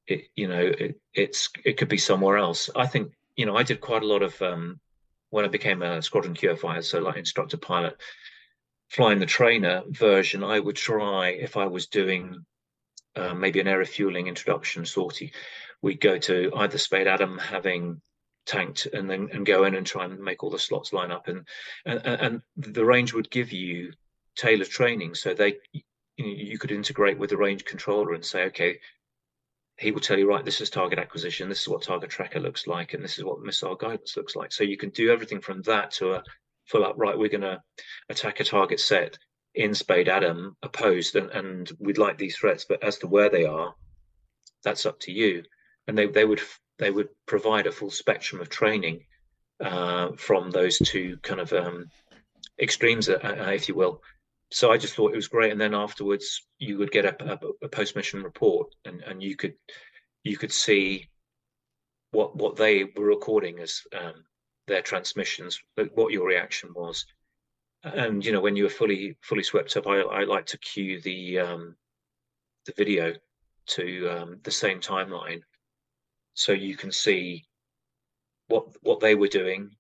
it 0.07 0.25
you 0.37 0.49
know, 0.49 0.61
it, 0.61 1.01
it's 1.15 1.49
it 1.65 1.79
could 1.79 1.89
be 1.89 1.99
somewhere 1.99 2.37
else. 2.37 2.69
I 2.77 2.87
think 2.87 3.13
you 3.37 3.47
know, 3.47 3.57
I 3.57 3.63
did 3.63 3.81
quite 3.81 4.03
a 4.03 4.07
lot 4.07 4.23
of 4.23 4.41
um, 4.43 4.81
when 5.31 5.45
I 5.45 5.49
became 5.49 5.83
a 5.83 6.03
squadron 6.03 6.35
QFI, 6.35 6.85
so 6.85 7.01
like 7.01 7.17
instructor 7.17 7.57
pilot 7.57 7.97
flying 8.93 9.19
the 9.19 9.27
trainer 9.27 9.83
version, 9.89 10.45
I 10.45 10.61
would 10.61 10.77
try 10.77 11.29
if 11.29 11.57
I 11.57 11.65
was 11.65 11.87
doing 11.87 12.45
uh, 13.17 13.33
maybe 13.33 13.59
an 13.59 13.67
air 13.67 13.79
refueling 13.79 14.27
introduction 14.27 14.85
sortie, 14.85 15.33
we'd 15.81 16.01
go 16.01 16.19
to 16.19 16.53
either 16.55 16.77
Spadeadam 16.77 17.41
having 17.41 18.03
tanked 18.45 18.87
and 18.87 19.09
then 19.09 19.31
and 19.33 19.47
go 19.47 19.65
in 19.65 19.75
and 19.75 19.87
try 19.87 20.05
and 20.05 20.19
make 20.19 20.43
all 20.43 20.51
the 20.51 20.59
slots 20.59 20.93
line 20.93 21.11
up. 21.11 21.29
And 21.29 21.47
and, 21.87 22.01
and 22.05 22.43
the 22.57 22.85
range 22.85 23.15
would 23.15 23.31
give 23.31 23.51
you 23.51 23.93
tailored 24.37 24.69
training. 24.69 25.15
So 25.15 25.33
they 25.33 25.57
you, 25.73 25.83
you 26.19 26.59
could 26.59 26.71
integrate 26.71 27.19
with 27.19 27.31
the 27.31 27.39
range 27.39 27.65
controller 27.65 28.13
and 28.13 28.25
say 28.25 28.45
okay 28.45 28.79
he 29.83 29.91
will 29.91 30.01
tell 30.01 30.19
you 30.19 30.29
right 30.29 30.45
this 30.45 30.61
is 30.61 30.71
target 30.71 30.99
acquisition 30.99 31.49
this 31.49 31.63
is 31.63 31.69
what 31.69 31.83
target 31.83 32.09
tracker 32.09 32.41
looks 32.41 32.67
like 32.67 32.95
and 32.95 33.03
this 33.03 33.19
is 33.19 33.25
what 33.25 33.41
missile 33.41 33.75
guidance 33.75 34.17
looks 34.17 34.37
like 34.37 34.53
so 34.53 34.65
you 34.65 34.77
can 34.77 34.91
do 34.91 35.11
everything 35.11 35.41
from 35.41 35.61
that 35.63 35.91
to 35.91 36.13
a 36.13 36.23
full 36.67 36.85
up, 36.85 36.95
right, 36.97 37.19
we're 37.19 37.29
going 37.29 37.43
to 37.43 37.63
attack 38.09 38.41
a 38.41 38.45
target 38.45 38.81
set 38.81 39.19
in 39.55 39.73
Spadeadam 39.73 40.55
opposed, 40.63 41.17
and, 41.17 41.31
and 41.31 41.71
we'd 41.79 41.99
like 41.99 42.19
these 42.19 42.37
threats, 42.37 42.65
but 42.69 42.83
as 42.83 42.99
to 42.99 43.07
where 43.07 43.29
they 43.29 43.45
are, 43.45 43.75
that's 44.65 44.87
up 44.87 44.99
to 45.01 45.13
you. 45.13 45.43
And 45.87 45.99
they, 45.99 46.07
they 46.07 46.25
would 46.25 46.41
they 46.79 46.91
would 46.91 47.09
provide 47.27 47.67
a 47.67 47.73
full 47.73 47.91
spectrum 47.91 48.41
of 48.41 48.49
training 48.49 49.05
uh, 49.61 50.13
from 50.17 50.51
those 50.51 50.79
two 50.79 51.19
kind 51.23 51.41
of 51.41 51.53
um, 51.53 51.87
extremes, 52.59 53.09
uh, 53.09 53.19
uh 53.23 53.51
if 53.51 53.69
you 53.69 53.75
will. 53.75 54.01
So 54.53 54.71
I 54.71 54.77
just 54.77 54.95
thought 54.95 55.13
it 55.13 55.17
was 55.17 55.29
great. 55.29 55.51
And 55.51 55.61
then 55.61 55.75
afterwards, 55.75 56.47
you 56.59 56.77
would 56.79 56.91
get 56.91 57.07
a, 57.07 57.33
a, 57.33 57.39
a 57.63 57.69
post 57.69 57.97
mission 57.97 58.23
report, 58.23 58.75
and, 58.85 59.01
and 59.01 59.23
you 59.23 59.35
could 59.35 59.55
you 60.25 60.37
could 60.37 60.53
see 60.53 61.09
what 62.11 62.37
what 62.37 62.57
they 62.57 62.85
were 62.85 63.07
recording 63.07 63.59
as 63.61 63.81
um, 63.99 64.25
their 64.67 64.83
transmissions, 64.83 65.59
what 65.95 66.13
your 66.13 66.27
reaction 66.27 66.71
was. 66.75 67.07
And 67.83 68.25
you 68.25 68.31
know, 68.33 68.41
when 68.41 68.55
you 68.55 68.65
were 68.65 68.71
fully 68.71 69.17
fully 69.23 69.43
swept 69.43 69.77
up, 69.77 69.87
I, 69.87 70.01
I 70.01 70.25
like 70.25 70.47
to 70.47 70.59
cue 70.59 71.01
the 71.01 71.39
um, 71.41 71.77
the 72.67 72.75
video 72.77 73.15
to 73.69 74.09
um, 74.09 74.41
the 74.43 74.51
same 74.51 74.81
timeline, 74.81 75.41
so 76.35 76.53
you 76.53 76.77
can 76.77 76.93
see 76.93 77.47
what 78.49 78.67
what 78.83 79.01
they 79.01 79.15
were 79.15 79.29
doing. 79.29 79.71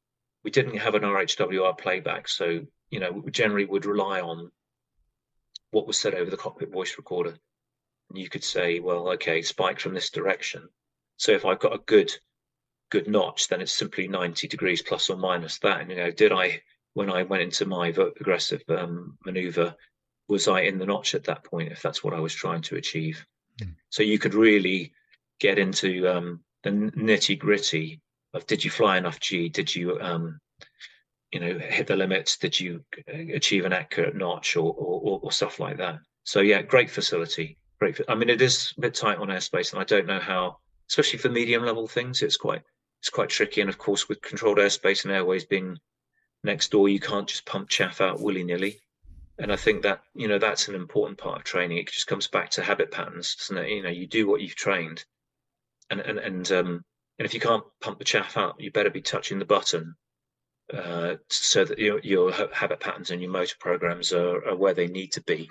We 0.44 0.50
didn't 0.50 0.78
have 0.78 0.94
an 0.94 1.02
RHWR 1.02 1.76
playback, 1.78 2.26
so 2.26 2.62
you 2.90 3.00
know, 3.00 3.12
we 3.12 3.30
generally 3.30 3.64
would 3.64 3.86
rely 3.86 4.20
on 4.20 4.50
what 5.72 5.86
was 5.86 5.98
said 5.98 6.14
over 6.14 6.30
the 6.30 6.36
cockpit 6.36 6.70
voice 6.70 6.96
recorder. 6.96 7.36
And 8.10 8.18
you 8.18 8.28
could 8.28 8.44
say, 8.44 8.78
well, 8.78 9.08
okay, 9.12 9.42
spike 9.42 9.80
from 9.80 9.94
this 9.94 10.10
direction. 10.10 10.68
So 11.16 11.32
if 11.32 11.44
I've 11.44 11.58
got 11.58 11.74
a 11.74 11.78
good 11.78 12.12
good 12.90 13.08
notch, 13.08 13.48
then 13.48 13.62
it's 13.62 13.72
simply 13.72 14.06
90 14.06 14.46
degrees 14.48 14.82
plus 14.82 15.08
or 15.08 15.16
minus 15.16 15.58
that. 15.60 15.80
And, 15.80 15.90
you 15.90 15.96
know, 15.96 16.10
did 16.10 16.30
I, 16.30 16.60
when 16.92 17.10
I 17.10 17.22
went 17.22 17.42
into 17.42 17.64
my 17.64 17.88
aggressive 17.88 18.62
um, 18.68 19.16
maneuver, 19.24 19.74
was 20.28 20.46
I 20.46 20.60
in 20.60 20.78
the 20.78 20.84
notch 20.84 21.14
at 21.14 21.24
that 21.24 21.42
point, 21.42 21.72
if 21.72 21.80
that's 21.80 22.04
what 22.04 22.12
I 22.12 22.20
was 22.20 22.34
trying 22.34 22.60
to 22.62 22.76
achieve? 22.76 23.24
Mm. 23.62 23.76
So 23.88 24.02
you 24.02 24.18
could 24.18 24.34
really 24.34 24.92
get 25.40 25.58
into 25.58 26.06
um, 26.06 26.40
the 26.64 26.70
nitty 26.70 27.38
gritty 27.38 28.02
of 28.34 28.46
did 28.46 28.62
you 28.62 28.70
fly 28.70 28.98
enough 28.98 29.18
G? 29.20 29.48
Did 29.48 29.74
you, 29.74 29.98
um, 29.98 30.38
you 31.32 31.40
know, 31.40 31.58
hit 31.58 31.86
the 31.86 31.96
limits? 31.96 32.36
Did 32.36 32.60
you 32.60 32.84
uh, 33.08 33.34
achieve 33.34 33.64
an 33.64 33.72
accurate 33.72 34.14
notch 34.14 34.56
or, 34.56 34.74
or, 34.74 35.20
or 35.22 35.32
stuff 35.32 35.58
like 35.58 35.78
that? 35.78 36.00
So 36.24 36.40
yeah, 36.40 36.62
great 36.62 36.90
facility. 36.90 37.58
Great. 37.80 38.00
I 38.08 38.14
mean, 38.14 38.28
it 38.28 38.42
is 38.42 38.74
a 38.76 38.80
bit 38.82 38.94
tight 38.94 39.18
on 39.18 39.28
airspace, 39.28 39.72
and 39.72 39.80
I 39.80 39.84
don't 39.84 40.06
know 40.06 40.20
how, 40.20 40.58
especially 40.88 41.18
for 41.18 41.30
medium 41.30 41.64
level 41.64 41.88
things, 41.88 42.22
it's 42.22 42.36
quite 42.36 42.62
it's 43.00 43.10
quite 43.10 43.30
tricky. 43.30 43.60
And 43.60 43.70
of 43.70 43.78
course, 43.78 44.08
with 44.08 44.20
controlled 44.20 44.58
airspace 44.58 45.04
and 45.04 45.12
airways 45.12 45.44
being 45.44 45.78
next 46.44 46.70
door, 46.70 46.88
you 46.88 47.00
can't 47.00 47.26
just 47.26 47.46
pump 47.46 47.68
chaff 47.68 48.00
out 48.00 48.20
willy 48.20 48.44
nilly. 48.44 48.78
And 49.38 49.50
I 49.52 49.56
think 49.56 49.82
that 49.82 50.02
you 50.14 50.28
know 50.28 50.38
that's 50.38 50.68
an 50.68 50.74
important 50.74 51.18
part 51.18 51.38
of 51.38 51.44
training. 51.44 51.78
It 51.78 51.88
just 51.88 52.06
comes 52.06 52.28
back 52.28 52.50
to 52.50 52.62
habit 52.62 52.92
patterns, 52.92 53.34
doesn't 53.34 53.64
it? 53.64 53.70
You 53.70 53.82
know, 53.82 53.90
you 53.90 54.06
do 54.06 54.28
what 54.28 54.42
you've 54.42 54.54
trained, 54.54 55.04
and 55.90 56.00
and 56.00 56.18
and 56.18 56.52
um, 56.52 56.84
and 57.18 57.26
if 57.26 57.34
you 57.34 57.40
can't 57.40 57.64
pump 57.80 57.98
the 57.98 58.04
chaff 58.04 58.36
out, 58.36 58.60
you 58.60 58.70
better 58.70 58.90
be 58.90 59.02
touching 59.02 59.38
the 59.38 59.44
button 59.44 59.96
uh, 60.72 61.16
so 61.28 61.64
that 61.64 61.78
your, 61.78 62.00
your 62.00 62.32
habit 62.52 62.80
patterns 62.80 63.10
and 63.10 63.20
your 63.20 63.30
motor 63.30 63.56
programs 63.60 64.12
are, 64.12 64.48
are 64.48 64.56
where 64.56 64.74
they 64.74 64.86
need 64.86 65.12
to 65.12 65.22
be. 65.22 65.50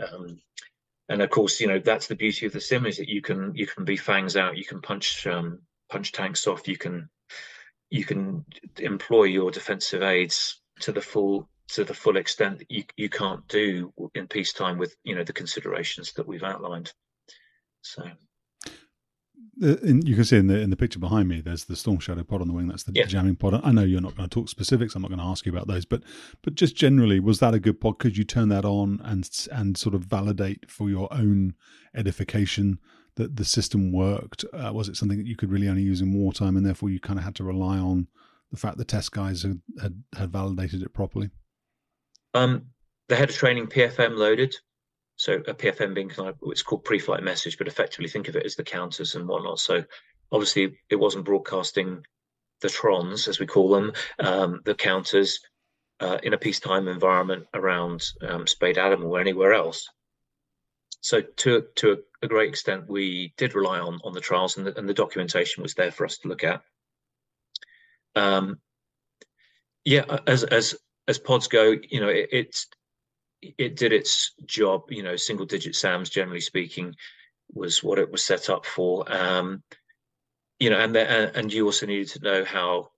Um, 0.00 0.40
and 1.08 1.22
of 1.22 1.30
course, 1.30 1.60
you 1.60 1.68
know 1.68 1.78
that's 1.78 2.08
the 2.08 2.16
beauty 2.16 2.46
of 2.46 2.52
the 2.52 2.60
sim 2.60 2.84
is 2.86 2.96
that 2.98 3.08
you 3.08 3.22
can 3.22 3.54
you 3.54 3.66
can 3.66 3.84
be 3.84 3.96
fangs 3.96 4.36
out, 4.36 4.58
you 4.58 4.64
can 4.64 4.80
punch 4.80 5.26
um, 5.26 5.60
punch 5.88 6.12
tanks 6.12 6.46
off, 6.46 6.66
you 6.66 6.76
can 6.76 7.08
you 7.90 8.04
can 8.04 8.44
employ 8.78 9.24
your 9.24 9.50
defensive 9.50 10.02
aids 10.02 10.60
to 10.80 10.92
the 10.92 11.00
full 11.00 11.48
to 11.68 11.84
the 11.84 11.94
full 11.94 12.16
extent 12.16 12.58
that 12.58 12.70
you 12.70 12.84
you 12.96 13.08
can't 13.08 13.46
do 13.48 13.92
in 14.14 14.26
peacetime 14.26 14.78
with 14.78 14.96
you 15.04 15.14
know 15.14 15.24
the 15.24 15.32
considerations 15.32 16.12
that 16.14 16.26
we've 16.26 16.42
outlined. 16.42 16.92
So 17.82 18.02
in, 19.60 20.06
you 20.06 20.14
can 20.14 20.24
see 20.24 20.36
in 20.36 20.48
the 20.48 20.60
in 20.60 20.70
the 20.70 20.76
picture 20.76 20.98
behind 20.98 21.28
me, 21.28 21.40
there's 21.40 21.64
the 21.64 21.76
Storm 21.76 21.98
Shadow 21.98 22.22
pod 22.22 22.42
on 22.42 22.48
the 22.48 22.52
wing. 22.52 22.68
That's 22.68 22.82
the 22.82 22.92
yeah. 22.94 23.06
jamming 23.06 23.36
pod. 23.36 23.60
I 23.64 23.72
know 23.72 23.84
you're 23.84 24.00
not 24.00 24.16
going 24.16 24.28
to 24.28 24.34
talk 24.34 24.48
specifics. 24.48 24.94
I'm 24.94 25.02
not 25.02 25.08
going 25.08 25.20
to 25.20 25.24
ask 25.24 25.46
you 25.46 25.52
about 25.52 25.66
those, 25.66 25.84
but 25.84 26.02
but 26.42 26.54
just 26.54 26.76
generally, 26.76 27.20
was 27.20 27.40
that 27.40 27.54
a 27.54 27.58
good 27.58 27.80
pod? 27.80 27.98
Could 27.98 28.16
you 28.16 28.24
turn 28.24 28.48
that 28.50 28.64
on 28.64 29.00
and 29.02 29.28
and 29.52 29.76
sort 29.76 29.94
of 29.94 30.02
validate 30.02 30.70
for 30.70 30.90
your 30.90 31.12
own 31.12 31.54
edification 31.94 32.78
that 33.16 33.36
the 33.36 33.44
system 33.44 33.92
worked? 33.92 34.44
Uh, 34.52 34.72
was 34.74 34.88
it 34.88 34.96
something 34.96 35.18
that 35.18 35.26
you 35.26 35.36
could 35.36 35.50
really 35.50 35.68
only 35.68 35.82
use 35.82 36.00
in 36.00 36.12
wartime, 36.12 36.56
and 36.56 36.66
therefore 36.66 36.90
you 36.90 37.00
kind 37.00 37.18
of 37.18 37.24
had 37.24 37.34
to 37.36 37.44
rely 37.44 37.78
on 37.78 38.08
the 38.50 38.58
fact 38.58 38.76
the 38.76 38.84
test 38.84 39.12
guys 39.12 39.42
had 39.42 39.60
had, 39.80 40.02
had 40.16 40.30
validated 40.30 40.82
it 40.82 40.92
properly? 40.92 41.30
Um, 42.34 42.66
the 43.08 43.16
head 43.16 43.30
of 43.30 43.36
training 43.36 43.68
PFM 43.68 44.16
loaded 44.16 44.54
so 45.16 45.34
a 45.34 45.54
PFM 45.54 45.94
being 45.94 46.10
kind 46.10 46.28
of 46.28 46.36
it's 46.42 46.62
called 46.62 46.84
pre-flight 46.84 47.22
message, 47.22 47.56
but 47.58 47.68
effectively 47.68 48.08
think 48.08 48.28
of 48.28 48.36
it 48.36 48.44
as 48.44 48.54
the 48.54 48.64
counters 48.64 49.14
and 49.14 49.26
whatnot. 49.26 49.58
So 49.58 49.82
obviously 50.30 50.78
it 50.90 50.96
wasn't 50.96 51.24
broadcasting 51.24 52.04
the 52.60 52.68
trons 52.68 53.28
as 53.28 53.38
we 53.38 53.46
call 53.46 53.70
them, 53.70 53.92
um, 54.18 54.60
the 54.64 54.74
counters 54.74 55.40
uh, 56.00 56.18
in 56.22 56.34
a 56.34 56.38
peacetime 56.38 56.88
environment 56.88 57.46
around 57.54 58.04
um, 58.22 58.44
Spadeadam 58.44 59.04
or 59.04 59.18
anywhere 59.18 59.54
else. 59.54 59.88
So 61.00 61.20
to 61.20 61.64
to 61.76 62.02
a, 62.22 62.26
great 62.26 62.48
extent, 62.48 62.88
we 62.88 63.32
did 63.36 63.54
rely 63.54 63.78
on 63.78 64.00
on 64.02 64.12
the 64.12 64.20
trials, 64.20 64.56
and 64.56 64.66
the, 64.66 64.76
and 64.76 64.88
the 64.88 64.94
documentation 64.94 65.62
was 65.62 65.74
there 65.74 65.92
for 65.92 66.04
us 66.04 66.18
to 66.18 66.28
look 66.28 66.42
at. 66.42 66.62
Um, 68.16 68.58
yeah, 69.84 70.18
as 70.26 70.42
as 70.44 70.74
as 71.06 71.18
pods 71.18 71.46
go, 71.46 71.76
you 71.88 72.00
know, 72.00 72.08
it, 72.08 72.28
it's 72.32 72.66
it 73.58 73.76
did 73.76 73.92
its 73.92 74.32
job. 74.44 74.90
You 74.90 75.02
know, 75.02 75.16
single 75.16 75.46
digit 75.46 75.74
SAMs, 75.74 76.10
generally 76.10 76.40
speaking, 76.40 76.94
was 77.52 77.82
what 77.82 77.98
it 77.98 78.10
was 78.10 78.22
set 78.22 78.50
up 78.50 78.66
for. 78.66 79.10
Um, 79.12 79.62
you 80.58 80.70
know, 80.70 80.78
and 80.78 80.94
the, 80.94 81.36
and 81.36 81.52
you 81.52 81.66
also 81.66 81.86
needed 81.86 82.08
to 82.08 82.20
know 82.22 82.44
how 82.44 82.90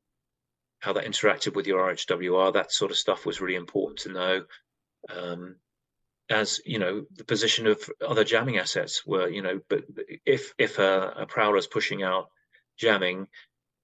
how 0.80 0.92
that 0.92 1.04
interacted 1.04 1.54
with 1.54 1.66
your 1.66 1.92
RHWR. 1.92 2.52
That 2.52 2.72
sort 2.72 2.90
of 2.90 2.96
stuff 2.96 3.26
was 3.26 3.40
really 3.40 3.56
important 3.56 3.98
to 4.00 4.12
know. 4.12 4.44
Um, 5.14 5.56
as 6.30 6.60
you 6.64 6.78
know, 6.78 7.04
the 7.16 7.24
position 7.24 7.66
of 7.66 7.78
other 8.06 8.24
jamming 8.24 8.58
assets 8.58 9.06
were, 9.06 9.28
you 9.28 9.42
know, 9.42 9.60
but 9.68 9.84
if 10.26 10.52
if 10.58 10.78
a, 10.78 11.14
a 11.16 11.26
prowler 11.26 11.56
is 11.56 11.66
pushing 11.66 12.02
out 12.02 12.28
jamming 12.76 13.26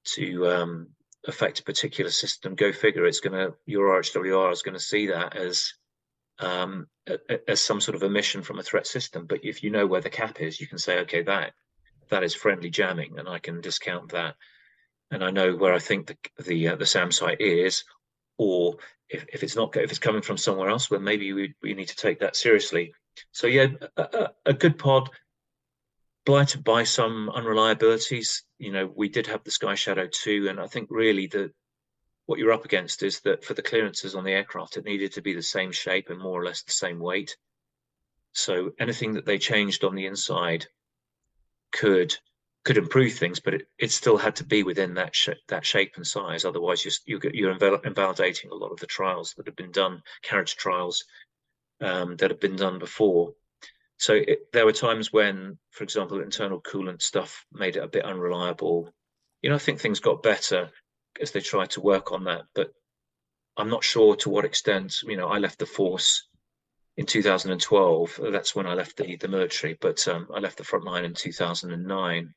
to 0.05 0.47
um, 0.47 0.89
affect 1.27 1.61
a 1.61 1.65
particular 1.65 2.11
system, 2.11 2.55
go 2.55 2.73
figure, 2.73 3.07
it's 3.07 3.21
going 3.21 3.33
to 3.33 3.55
your 3.67 4.01
RHWR 4.01 4.53
is 4.53 4.63
going 4.63 4.75
to 4.75 4.81
see 4.81 5.07
that 5.09 5.37
as 5.37 5.73
um, 6.39 6.87
as 7.49 7.61
some 7.61 7.81
sort 7.81 7.95
of 7.95 8.03
emission 8.03 8.43
from 8.43 8.59
a 8.59 8.63
threat 8.63 8.87
system. 8.87 9.27
But 9.27 9.45
if 9.45 9.63
you 9.63 9.71
know 9.71 9.87
where 9.87 10.01
the 10.01 10.11
cap 10.11 10.41
is, 10.41 10.61
you 10.61 10.67
can 10.67 10.79
say, 10.79 11.01
okay, 11.01 11.23
that 11.23 11.53
that 12.11 12.23
is 12.23 12.35
friendly 12.35 12.71
jamming, 12.71 13.19
and 13.19 13.29
I 13.29 13.39
can 13.39 13.61
discount 13.61 14.13
that. 14.13 14.35
And 15.11 15.25
I 15.25 15.31
know 15.31 15.55
where 15.55 15.75
I 15.75 15.79
think 15.79 16.07
the 16.07 16.17
the 16.45 16.69
uh, 16.69 16.77
the 16.77 16.87
SAM 16.87 17.13
site 17.13 17.41
is, 17.41 17.85
or 18.39 18.77
if, 19.09 19.25
if 19.33 19.43
it's 19.43 19.57
not 19.57 19.77
if 19.77 19.91
it's 19.91 19.99
coming 19.99 20.23
from 20.23 20.37
somewhere 20.37 20.69
else, 20.69 20.91
well, 20.91 21.01
maybe 21.01 21.33
we, 21.33 21.55
we 21.63 21.75
need 21.75 21.89
to 21.89 21.97
take 21.97 22.21
that 22.21 22.37
seriously. 22.37 22.93
So 23.33 23.47
yeah, 23.47 23.69
a, 23.97 24.31
a 24.47 24.53
good 24.53 24.79
pod 24.79 25.11
blighted 26.27 26.65
by 26.65 26.85
some 26.85 27.31
unreliabilities. 27.31 28.45
You 28.59 28.73
know, 28.73 28.93
we 28.95 29.09
did 29.09 29.27
have 29.27 29.45
the 29.45 29.51
Sky 29.51 29.75
Shadow 29.75 30.09
2, 30.11 30.49
and 30.49 30.59
I 30.59 30.67
think 30.67 30.89
really 30.91 31.27
the 31.27 31.53
what 32.27 32.39
you're 32.39 32.53
up 32.53 32.65
against 32.65 33.03
is 33.03 33.21
that 33.21 33.45
for 33.45 33.55
the 33.55 33.63
clearances 33.63 34.15
on 34.15 34.25
the 34.25 34.33
aircraft, 34.33 34.77
it 34.77 34.85
needed 34.85 35.13
to 35.13 35.23
be 35.23 35.35
the 35.35 35.43
same 35.43 35.73
shape 35.73 36.11
and 36.11 36.19
more 36.19 36.41
or 36.41 36.45
less 36.45 36.63
the 36.63 36.73
same 36.73 36.99
weight. 36.99 37.37
So 38.33 38.73
anything 38.79 39.15
that 39.15 39.27
they 39.27 39.39
changed 39.39 39.85
on 39.85 39.95
the 39.95 40.07
inside 40.07 40.67
could 41.73 42.17
could 42.65 42.79
improve 42.79 43.13
things, 43.13 43.41
but 43.41 43.53
it, 43.53 43.69
it 43.79 43.91
still 43.93 44.17
had 44.17 44.37
to 44.37 44.45
be 44.45 44.63
within 44.63 44.95
that 44.95 45.15
sh- 45.15 45.41
that 45.49 45.67
shape 45.67 45.93
and 45.97 46.07
size. 46.07 46.45
Otherwise, 46.45 46.85
you're 47.07 47.21
you're 47.33 47.55
inval- 47.55 47.85
invalidating 47.85 48.51
a 48.51 48.55
lot 48.55 48.73
of 48.73 48.81
the 48.81 48.87
trials 48.87 49.35
that 49.35 49.47
have 49.47 49.57
been 49.57 49.71
done, 49.71 50.03
carriage 50.23 50.57
trials 50.57 51.05
um, 51.81 52.17
that 52.17 52.31
have 52.31 52.41
been 52.41 52.57
done 52.57 52.79
before. 52.79 53.35
So 53.99 54.15
it, 54.15 54.51
there 54.53 54.65
were 54.65 54.73
times 54.73 55.13
when, 55.13 55.59
for 55.71 55.85
example, 55.85 56.21
internal 56.21 56.61
coolant 56.61 57.03
stuff 57.03 57.45
made 57.53 57.77
it 57.77 57.85
a 57.85 57.89
bit 57.89 58.05
unreliable. 58.05 58.91
You 59.43 59.51
know, 59.51 59.57
I 59.57 59.59
think 59.59 59.81
things 59.81 60.01
got 60.01 60.23
better 60.23 60.71
as 61.21 61.31
they 61.31 61.41
tried 61.41 61.71
to 61.71 61.81
work 61.81 62.13
on 62.13 62.25
that. 62.25 62.43
But 62.55 62.73
I'm 63.57 63.71
not 63.71 63.85
sure 63.85 64.17
to 64.17 64.31
what 64.31 64.45
extent. 64.45 65.03
You 65.03 65.17
know, 65.17 65.29
I 65.29 65.39
left 65.39 65.59
the 65.59 65.67
force 65.67 66.27
in 66.97 67.07
2012. 67.07 68.21
That's 68.31 68.55
when 68.55 68.67
I 68.67 68.75
left 68.75 68.97
the 68.97 69.17
the 69.17 69.29
military, 69.29 69.75
but 69.81 70.07
um, 70.09 70.29
I 70.35 70.41
left 70.41 70.59
the 70.59 70.65
front 70.65 70.85
line 70.85 71.05
in 71.05 71.15
2009. 71.15 72.35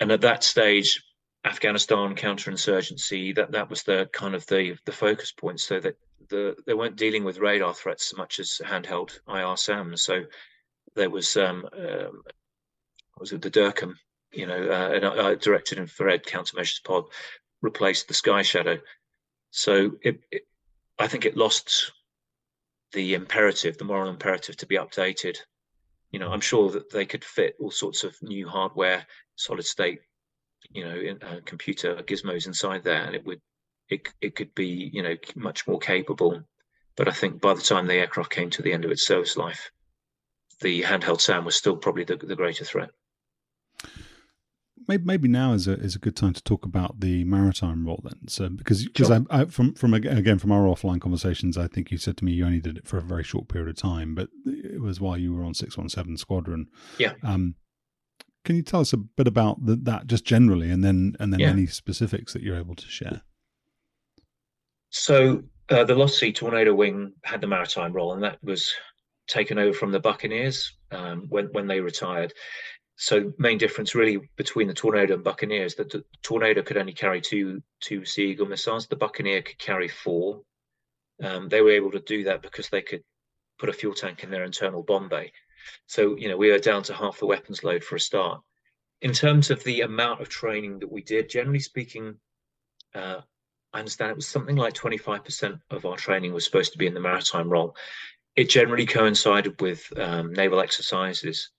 And 0.00 0.12
at 0.12 0.20
that 0.22 0.44
stage, 0.44 1.02
Afghanistan 1.44 2.14
counterinsurgency 2.14 3.34
that 3.36 3.52
that 3.52 3.70
was 3.70 3.82
the 3.82 4.08
kind 4.12 4.34
of 4.34 4.46
the 4.46 4.76
the 4.84 4.92
focus 4.92 5.32
point. 5.32 5.60
So 5.60 5.80
that 5.80 5.96
the 6.28 6.56
they 6.66 6.74
weren't 6.74 6.96
dealing 6.96 7.24
with 7.24 7.38
radar 7.38 7.74
threats 7.74 8.06
so 8.06 8.16
much 8.16 8.40
as 8.40 8.60
handheld 8.64 9.18
IR 9.28 9.56
SAMs. 9.56 10.02
So 10.02 10.24
there 10.94 11.10
was 11.10 11.36
um, 11.36 11.68
um 11.76 12.22
was 13.18 13.32
it 13.32 13.42
the 13.42 13.50
DIRCM, 13.50 13.94
you 14.32 14.46
know, 14.46 14.68
uh, 14.68 14.90
an 14.94 15.04
uh, 15.04 15.34
directed 15.34 15.78
infrared 15.78 16.24
countermeasures 16.24 16.82
pod 16.82 17.04
replaced 17.64 18.06
the 18.06 18.14
Sky 18.14 18.42
Shadow. 18.42 18.78
So 19.50 19.92
it, 20.02 20.20
it, 20.30 20.42
I 20.98 21.08
think 21.08 21.24
it 21.24 21.36
lost 21.36 21.92
the 22.92 23.14
imperative, 23.14 23.78
the 23.78 23.84
moral 23.84 24.10
imperative 24.10 24.56
to 24.58 24.66
be 24.66 24.76
updated. 24.76 25.38
You 26.12 26.20
know, 26.20 26.30
I'm 26.30 26.40
sure 26.40 26.70
that 26.70 26.90
they 26.90 27.06
could 27.06 27.24
fit 27.24 27.56
all 27.58 27.70
sorts 27.70 28.04
of 28.04 28.22
new 28.22 28.46
hardware, 28.46 29.06
solid 29.34 29.64
state, 29.64 30.00
you 30.70 30.84
know, 30.84 30.94
in, 30.94 31.22
uh, 31.22 31.40
computer 31.44 31.96
gizmos 31.96 32.46
inside 32.46 32.84
there, 32.84 33.02
and 33.02 33.16
it 33.16 33.24
would, 33.26 33.40
it 33.88 34.08
it 34.20 34.36
could 34.36 34.54
be, 34.54 34.90
you 34.92 35.02
know, 35.02 35.16
much 35.34 35.66
more 35.66 35.78
capable. 35.78 36.42
But 36.96 37.08
I 37.08 37.12
think 37.12 37.40
by 37.40 37.54
the 37.54 37.62
time 37.62 37.86
the 37.86 37.94
aircraft 37.94 38.30
came 38.30 38.50
to 38.50 38.62
the 38.62 38.72
end 38.72 38.84
of 38.84 38.92
its 38.92 39.06
service 39.06 39.36
life, 39.36 39.70
the 40.60 40.82
handheld 40.82 41.20
SAM 41.20 41.44
was 41.44 41.56
still 41.56 41.76
probably 41.76 42.04
the, 42.04 42.16
the 42.16 42.36
greater 42.36 42.64
threat 42.64 42.90
maybe, 44.88 45.04
maybe 45.04 45.28
now 45.28 45.52
is 45.52 45.68
a 45.68 45.72
is 45.72 45.96
a 45.96 45.98
good 45.98 46.16
time 46.16 46.32
to 46.32 46.42
talk 46.42 46.64
about 46.64 47.00
the 47.00 47.24
maritime 47.24 47.86
role 47.86 48.00
then. 48.02 48.28
So 48.28 48.48
because 48.48 48.84
because 48.84 49.08
sure. 49.08 49.24
I, 49.30 49.42
I, 49.42 49.44
from 49.46 49.74
from 49.74 49.94
again 49.94 50.38
from 50.38 50.52
our 50.52 50.64
offline 50.64 51.00
conversations, 51.00 51.56
I 51.56 51.66
think 51.66 51.90
you 51.90 51.98
said 51.98 52.16
to 52.18 52.24
me 52.24 52.32
you 52.32 52.44
only 52.44 52.60
did 52.60 52.78
it 52.78 52.86
for 52.86 52.98
a 52.98 53.02
very 53.02 53.24
short 53.24 53.48
period 53.48 53.68
of 53.68 53.76
time, 53.76 54.14
but 54.14 54.28
it 54.46 54.80
was 54.80 55.00
while 55.00 55.18
you 55.18 55.34
were 55.34 55.44
on 55.44 55.54
six 55.54 55.76
one 55.76 55.88
seven 55.88 56.16
squadron. 56.16 56.66
Yeah. 56.98 57.14
Um, 57.22 57.54
can 58.44 58.56
you 58.56 58.62
tell 58.62 58.80
us 58.80 58.92
a 58.92 58.98
bit 58.98 59.26
about 59.26 59.64
the, 59.64 59.76
that 59.76 60.06
just 60.06 60.24
generally, 60.24 60.70
and 60.70 60.84
then 60.84 61.16
and 61.18 61.32
then 61.32 61.40
yeah. 61.40 61.48
any 61.48 61.66
specifics 61.66 62.32
that 62.32 62.42
you're 62.42 62.58
able 62.58 62.74
to 62.74 62.86
share? 62.86 63.22
So 64.90 65.42
uh, 65.70 65.84
the 65.84 65.94
Lossie 65.94 66.32
Tornado 66.32 66.74
Wing 66.74 67.14
had 67.24 67.40
the 67.40 67.46
maritime 67.46 67.92
role, 67.92 68.12
and 68.12 68.22
that 68.22 68.38
was 68.42 68.72
taken 69.26 69.58
over 69.58 69.72
from 69.72 69.90
the 69.90 70.00
Buccaneers 70.00 70.76
um, 70.90 71.26
when 71.30 71.46
when 71.46 71.66
they 71.66 71.80
retired 71.80 72.32
so 72.96 73.32
main 73.38 73.58
difference 73.58 73.94
really 73.94 74.18
between 74.36 74.68
the 74.68 74.74
Tornado 74.74 75.14
and 75.14 75.24
Buccaneer 75.24 75.64
is 75.64 75.74
that 75.76 75.90
the 75.90 76.04
Tornado 76.22 76.62
could 76.62 76.76
only 76.76 76.92
carry 76.92 77.20
two 77.20 77.62
two 77.80 78.04
Sea 78.04 78.30
Eagle 78.30 78.46
missiles. 78.46 78.86
The 78.86 78.96
Buccaneer 78.96 79.42
could 79.42 79.58
carry 79.58 79.88
four. 79.88 80.42
Um, 81.22 81.48
they 81.48 81.60
were 81.60 81.72
able 81.72 81.90
to 81.92 82.00
do 82.00 82.24
that 82.24 82.42
because 82.42 82.68
they 82.68 82.82
could 82.82 83.02
put 83.58 83.68
a 83.68 83.72
fuel 83.72 83.94
tank 83.94 84.22
in 84.22 84.30
their 84.30 84.44
internal 84.44 84.82
bomb 84.82 85.08
bay. 85.08 85.32
So 85.86 86.16
you 86.16 86.28
know 86.28 86.36
we 86.36 86.50
were 86.50 86.58
down 86.58 86.82
to 86.84 86.94
half 86.94 87.18
the 87.18 87.26
weapons 87.26 87.64
load 87.64 87.82
for 87.82 87.96
a 87.96 88.00
start. 88.00 88.40
In 89.00 89.12
terms 89.12 89.50
of 89.50 89.62
the 89.64 89.80
amount 89.80 90.20
of 90.20 90.28
training 90.28 90.78
that 90.78 90.90
we 90.90 91.02
did, 91.02 91.28
generally 91.28 91.60
speaking, 91.60 92.16
uh, 92.94 93.20
I 93.72 93.80
understand 93.80 94.12
it 94.12 94.16
was 94.16 94.28
something 94.28 94.56
like 94.56 94.72
25% 94.72 95.60
of 95.70 95.84
our 95.84 95.96
training 95.96 96.32
was 96.32 96.44
supposed 96.44 96.72
to 96.72 96.78
be 96.78 96.86
in 96.86 96.94
the 96.94 97.00
maritime 97.00 97.50
role. 97.50 97.76
It 98.36 98.48
generally 98.48 98.86
coincided 98.86 99.60
with 99.60 99.92
um, 99.98 100.32
naval 100.32 100.60
exercises 100.60 101.50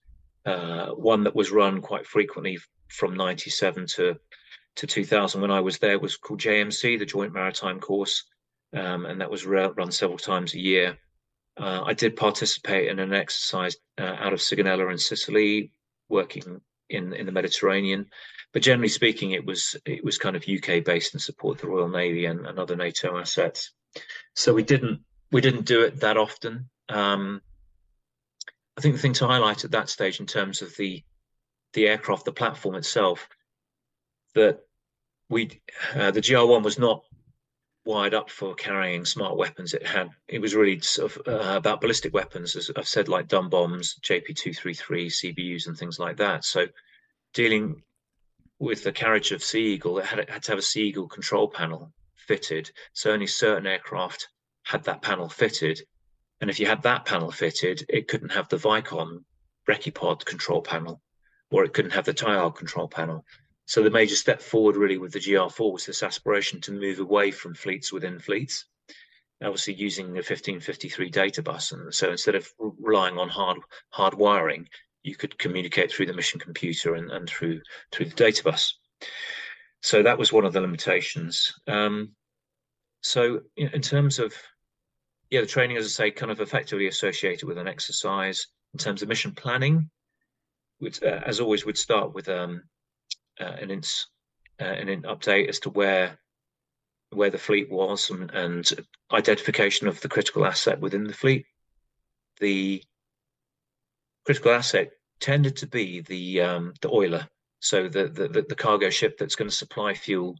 uh, 0.46 0.86
one 0.90 1.24
that 1.24 1.34
was 1.34 1.50
run 1.50 1.80
quite 1.80 2.06
frequently 2.06 2.58
from 2.88 3.14
97 3.14 3.86
to 3.86 4.16
to 4.76 4.86
2000 4.86 5.40
when 5.40 5.50
I 5.50 5.60
was 5.60 5.78
there 5.78 5.98
was 5.98 6.16
called 6.16 6.40
JMC, 6.40 6.98
the 6.98 7.06
Joint 7.06 7.32
Maritime 7.32 7.80
Course, 7.80 8.24
um, 8.74 9.06
and 9.06 9.20
that 9.20 9.30
was 9.30 9.46
run 9.46 9.90
several 9.90 10.18
times 10.18 10.54
a 10.54 10.60
year. 10.60 10.98
Uh, 11.56 11.82
I 11.84 11.94
did 11.94 12.14
participate 12.14 12.88
in 12.88 12.98
an 12.98 13.14
exercise 13.14 13.76
uh, 13.98 14.16
out 14.18 14.34
of 14.34 14.40
Sigonella 14.40 14.90
in 14.92 14.98
Sicily, 14.98 15.72
working 16.08 16.60
in 16.90 17.12
in 17.14 17.26
the 17.26 17.32
Mediterranean. 17.32 18.10
But 18.52 18.62
generally 18.62 18.88
speaking, 18.88 19.32
it 19.32 19.44
was 19.44 19.76
it 19.84 20.04
was 20.04 20.18
kind 20.18 20.36
of 20.36 20.44
UK 20.48 20.84
based 20.84 21.14
and 21.14 21.22
support 21.22 21.58
the 21.58 21.68
Royal 21.68 21.88
Navy 21.88 22.26
and, 22.26 22.46
and 22.46 22.58
other 22.58 22.76
NATO 22.76 23.18
assets. 23.18 23.72
So 24.34 24.54
we 24.54 24.62
didn't 24.62 25.00
we 25.32 25.40
didn't 25.40 25.64
do 25.64 25.82
it 25.82 26.00
that 26.00 26.16
often. 26.16 26.68
Um, 26.88 27.40
I 28.76 28.80
think 28.80 28.94
the 28.94 29.00
thing 29.00 29.14
to 29.14 29.26
highlight 29.26 29.64
at 29.64 29.70
that 29.70 29.88
stage 29.88 30.20
in 30.20 30.26
terms 30.26 30.62
of 30.62 30.76
the 30.76 31.02
the 31.72 31.88
aircraft, 31.88 32.24
the 32.24 32.32
platform 32.32 32.74
itself, 32.74 33.28
that 34.34 34.60
we 35.28 35.60
uh, 35.94 36.10
the 36.10 36.20
GR1 36.20 36.62
was 36.62 36.78
not 36.78 37.02
wired 37.84 38.14
up 38.14 38.28
for 38.28 38.54
carrying 38.54 39.04
smart 39.04 39.36
weapons. 39.36 39.72
It 39.72 39.86
had 39.86 40.10
it 40.28 40.40
was 40.40 40.54
really 40.54 40.80
sort 40.80 41.16
of 41.16 41.28
uh, 41.28 41.56
about 41.56 41.80
ballistic 41.80 42.12
weapons, 42.12 42.56
as 42.56 42.70
I've 42.76 42.88
said, 42.88 43.08
like 43.08 43.28
dumb 43.28 43.48
bombs, 43.48 43.98
JP233, 44.02 45.06
CBUs, 45.06 45.66
and 45.66 45.78
things 45.78 45.98
like 45.98 46.16
that. 46.18 46.44
So 46.44 46.66
dealing 47.32 47.82
with 48.58 48.82
the 48.82 48.92
carriage 48.92 49.32
of 49.32 49.44
Sea 49.44 49.74
Eagle, 49.74 49.98
it 49.98 50.06
had, 50.06 50.18
it 50.18 50.30
had 50.30 50.42
to 50.44 50.52
have 50.52 50.58
a 50.58 50.62
Sea 50.62 50.88
Eagle 50.88 51.08
control 51.08 51.48
panel 51.48 51.92
fitted. 52.14 52.70
So 52.92 53.12
only 53.12 53.26
certain 53.26 53.66
aircraft 53.66 54.28
had 54.64 54.84
that 54.84 55.02
panel 55.02 55.28
fitted. 55.28 55.80
And 56.40 56.50
if 56.50 56.60
you 56.60 56.66
had 56.66 56.82
that 56.82 57.04
panel 57.04 57.30
fitted, 57.30 57.84
it 57.88 58.08
couldn't 58.08 58.32
have 58.32 58.48
the 58.48 58.58
Vicon 58.58 59.24
Recce 59.68 60.24
control 60.24 60.62
panel, 60.62 61.02
or 61.50 61.64
it 61.64 61.72
couldn't 61.72 61.92
have 61.92 62.04
the 62.04 62.14
TIALD 62.14 62.56
control 62.56 62.88
panel. 62.88 63.24
So 63.66 63.82
the 63.82 63.90
major 63.90 64.14
step 64.14 64.40
forward 64.40 64.76
really 64.76 64.98
with 64.98 65.12
the 65.12 65.18
GR4 65.18 65.72
was 65.72 65.86
this 65.86 66.02
aspiration 66.02 66.60
to 66.62 66.72
move 66.72 67.00
away 67.00 67.32
from 67.32 67.54
fleets 67.54 67.92
within 67.92 68.20
fleets, 68.20 68.66
obviously 69.42 69.74
using 69.74 70.06
the 70.06 70.18
1553 70.18 71.10
data 71.10 71.42
bus. 71.42 71.72
And 71.72 71.92
so 71.92 72.10
instead 72.10 72.36
of 72.36 72.48
relying 72.58 73.18
on 73.18 73.28
hard 73.28 73.58
hard 73.90 74.14
wiring, 74.14 74.68
you 75.02 75.16
could 75.16 75.38
communicate 75.38 75.90
through 75.90 76.06
the 76.06 76.14
mission 76.14 76.38
computer 76.38 76.94
and, 76.94 77.10
and 77.10 77.28
through 77.28 77.60
through 77.90 78.06
the 78.06 78.14
data 78.14 78.44
bus. 78.44 78.78
So 79.82 80.02
that 80.02 80.18
was 80.18 80.32
one 80.32 80.44
of 80.44 80.52
the 80.52 80.60
limitations. 80.60 81.52
Um, 81.66 82.12
so 83.02 83.40
in 83.56 83.82
terms 83.82 84.18
of 84.18 84.34
yeah, 85.30 85.40
the 85.40 85.46
training, 85.46 85.76
as 85.76 85.86
I 85.86 85.88
say, 85.88 86.10
kind 86.10 86.30
of 86.30 86.40
effectively 86.40 86.86
associated 86.86 87.46
with 87.46 87.58
an 87.58 87.68
exercise 87.68 88.46
in 88.74 88.78
terms 88.78 89.02
of 89.02 89.08
mission 89.08 89.32
planning, 89.32 89.90
which, 90.78 91.02
uh, 91.02 91.20
as 91.24 91.40
always, 91.40 91.66
would 91.66 91.78
start 91.78 92.14
with 92.14 92.28
um, 92.28 92.62
uh, 93.40 93.44
an 93.44 93.70
ins, 93.70 94.06
uh, 94.60 94.64
an 94.64 95.02
update 95.02 95.48
as 95.48 95.60
to 95.60 95.70
where 95.70 96.18
where 97.10 97.30
the 97.30 97.38
fleet 97.38 97.70
was 97.70 98.10
and, 98.10 98.30
and 98.32 98.68
identification 99.12 99.86
of 99.86 100.00
the 100.00 100.08
critical 100.08 100.44
asset 100.44 100.80
within 100.80 101.04
the 101.04 101.12
fleet. 101.12 101.46
The 102.40 102.82
critical 104.24 104.50
asset 104.50 104.90
tended 105.20 105.56
to 105.56 105.66
be 105.66 106.00
the 106.00 106.40
um, 106.42 106.74
the 106.82 106.90
oiler, 106.90 107.28
so 107.60 107.88
the, 107.88 108.08
the 108.08 108.44
the 108.48 108.54
cargo 108.54 108.90
ship 108.90 109.18
that's 109.18 109.36
going 109.36 109.50
to 109.50 109.56
supply 109.56 109.94
fuel 109.94 110.36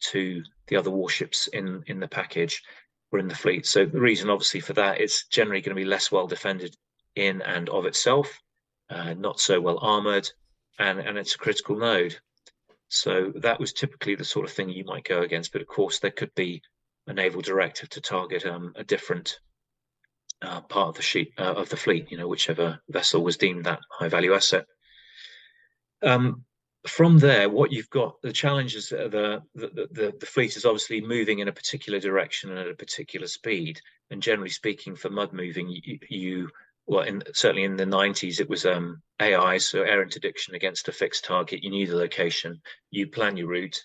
to 0.00 0.44
the 0.68 0.76
other 0.76 0.90
warships 0.90 1.48
in 1.48 1.82
in 1.86 1.98
the 1.98 2.08
package 2.08 2.62
or 3.10 3.18
in 3.18 3.28
the 3.28 3.34
fleet. 3.34 3.66
So 3.66 3.84
the 3.84 4.00
reason, 4.00 4.30
obviously, 4.30 4.60
for 4.60 4.74
that 4.74 5.00
is 5.00 5.24
generally 5.30 5.60
going 5.60 5.76
to 5.76 5.80
be 5.80 5.88
less 5.88 6.12
well 6.12 6.26
defended 6.26 6.76
in 7.14 7.42
and 7.42 7.68
of 7.68 7.86
itself, 7.86 8.38
uh, 8.90 9.14
not 9.14 9.40
so 9.40 9.60
well 9.60 9.78
armored, 9.80 10.30
and 10.78 10.98
and 11.00 11.18
it's 11.18 11.34
a 11.34 11.38
critical 11.38 11.76
node. 11.76 12.16
So 12.88 13.32
that 13.36 13.60
was 13.60 13.72
typically 13.72 14.14
the 14.14 14.24
sort 14.24 14.46
of 14.46 14.52
thing 14.52 14.70
you 14.70 14.84
might 14.84 15.04
go 15.04 15.22
against. 15.22 15.52
But 15.52 15.62
of 15.62 15.68
course, 15.68 15.98
there 15.98 16.10
could 16.10 16.34
be 16.34 16.62
a 17.06 17.12
naval 17.12 17.40
directive 17.40 17.88
to 17.90 18.00
target 18.00 18.46
um, 18.46 18.72
a 18.76 18.84
different 18.84 19.40
uh, 20.42 20.60
part 20.62 20.88
of 20.88 20.94
the 20.94 21.02
sheet 21.02 21.32
uh, 21.38 21.54
of 21.54 21.68
the 21.68 21.76
fleet. 21.76 22.10
You 22.10 22.18
know, 22.18 22.28
whichever 22.28 22.80
vessel 22.88 23.22
was 23.22 23.36
deemed 23.36 23.64
that 23.64 23.80
high 23.90 24.08
value 24.08 24.34
asset. 24.34 24.66
Um, 26.02 26.44
from 26.88 27.18
there, 27.18 27.48
what 27.48 27.72
you've 27.72 27.90
got, 27.90 28.20
the 28.22 28.32
challenges 28.32 28.88
the, 28.88 29.42
the, 29.54 29.88
the, 29.92 30.14
the 30.18 30.26
fleet 30.26 30.56
is 30.56 30.64
obviously 30.64 31.00
moving 31.00 31.38
in 31.38 31.48
a 31.48 31.52
particular 31.52 32.00
direction 32.00 32.50
and 32.50 32.58
at 32.58 32.68
a 32.68 32.74
particular 32.74 33.26
speed. 33.26 33.80
And 34.10 34.22
generally 34.22 34.50
speaking, 34.50 34.96
for 34.96 35.10
mud 35.10 35.32
moving, 35.32 35.68
you, 35.68 35.98
you 36.08 36.50
well, 36.86 37.04
in, 37.04 37.22
certainly 37.34 37.64
in 37.64 37.76
the 37.76 37.84
90s, 37.84 38.40
it 38.40 38.48
was 38.48 38.64
um, 38.64 39.02
AI, 39.20 39.58
so 39.58 39.82
air 39.82 40.02
interdiction 40.02 40.54
against 40.54 40.88
a 40.88 40.92
fixed 40.92 41.24
target. 41.24 41.62
You 41.62 41.70
knew 41.70 41.86
the 41.86 41.96
location, 41.96 42.60
you 42.90 43.06
plan 43.06 43.36
your 43.36 43.48
route, 43.48 43.78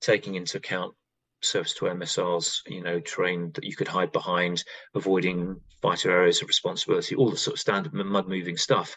taking 0.00 0.36
into 0.36 0.56
account 0.56 0.94
surface 1.42 1.74
to 1.74 1.88
air 1.88 1.94
missiles, 1.94 2.62
you 2.66 2.82
know, 2.82 2.98
terrain 3.00 3.52
that 3.54 3.64
you 3.64 3.76
could 3.76 3.88
hide 3.88 4.10
behind, 4.10 4.64
avoiding 4.94 5.60
fighter 5.82 6.10
areas 6.10 6.40
of 6.40 6.48
responsibility, 6.48 7.14
all 7.14 7.30
the 7.30 7.36
sort 7.36 7.56
of 7.56 7.60
standard 7.60 7.92
mud 7.92 8.26
moving 8.26 8.56
stuff. 8.56 8.96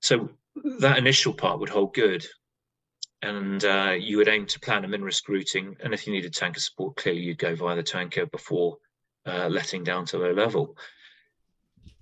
So 0.00 0.30
that 0.78 0.98
initial 0.98 1.34
part 1.34 1.58
would 1.60 1.68
hold 1.68 1.94
good. 1.94 2.24
And 3.24 3.64
uh, 3.64 3.94
you 3.98 4.18
would 4.18 4.28
aim 4.28 4.46
to 4.46 4.60
plan 4.60 4.84
a 4.84 4.88
min 4.88 5.02
risk 5.02 5.28
routing. 5.28 5.76
And 5.82 5.94
if 5.94 6.06
you 6.06 6.12
needed 6.12 6.34
tanker 6.34 6.60
support, 6.60 6.96
clearly 6.96 7.22
you'd 7.22 7.38
go 7.38 7.54
via 7.54 7.76
the 7.76 7.82
tanker 7.82 8.26
before 8.26 8.78
uh, 9.26 9.48
letting 9.48 9.84
down 9.84 10.04
to 10.06 10.18
low 10.18 10.32
level 10.32 10.76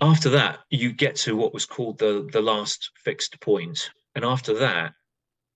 after 0.02 0.30
that, 0.30 0.58
you 0.68 0.92
get 0.92 1.14
to 1.16 1.36
what 1.36 1.54
was 1.54 1.64
called 1.64 1.98
the 1.98 2.28
the 2.32 2.42
last 2.42 2.90
fixed 2.96 3.40
point, 3.40 3.90
and 4.16 4.24
after 4.24 4.52
that, 4.58 4.94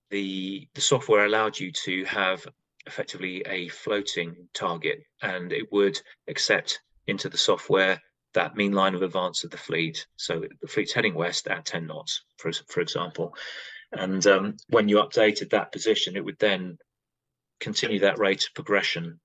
the 0.09 0.67
the 0.73 0.81
software 0.81 1.25
allowed 1.25 1.59
you 1.59 1.71
to 1.83 2.05
have 2.05 2.47
effectively 2.85 3.41
a 3.45 3.67
floating 3.67 4.47
target, 4.53 5.03
and 5.21 5.51
it 5.51 5.69
would 5.73 6.01
accept 6.29 6.79
into 7.07 7.27
the 7.27 7.37
software 7.37 8.01
that 8.33 8.55
mean 8.55 8.71
line 8.71 8.95
of 8.95 9.01
advance 9.01 9.43
of 9.43 9.51
the 9.51 9.57
fleet. 9.57 10.07
So 10.15 10.45
the 10.61 10.67
fleet's 10.67 10.93
heading 10.93 11.13
west 11.13 11.47
at 11.47 11.65
10 11.65 11.85
knots, 11.85 12.23
for 12.37 12.51
for 12.69 12.79
example, 12.79 13.35
and 13.91 14.25
um, 14.27 14.57
when 14.69 14.89
you 14.89 14.97
updated 14.97 15.51
that 15.51 15.71
position, 15.71 16.15
it 16.15 16.25
would 16.25 16.39
then 16.39 16.77
continue 17.59 17.99
that 17.99 18.19
rate 18.19 18.45
of 18.45 18.53
progression 18.53 19.19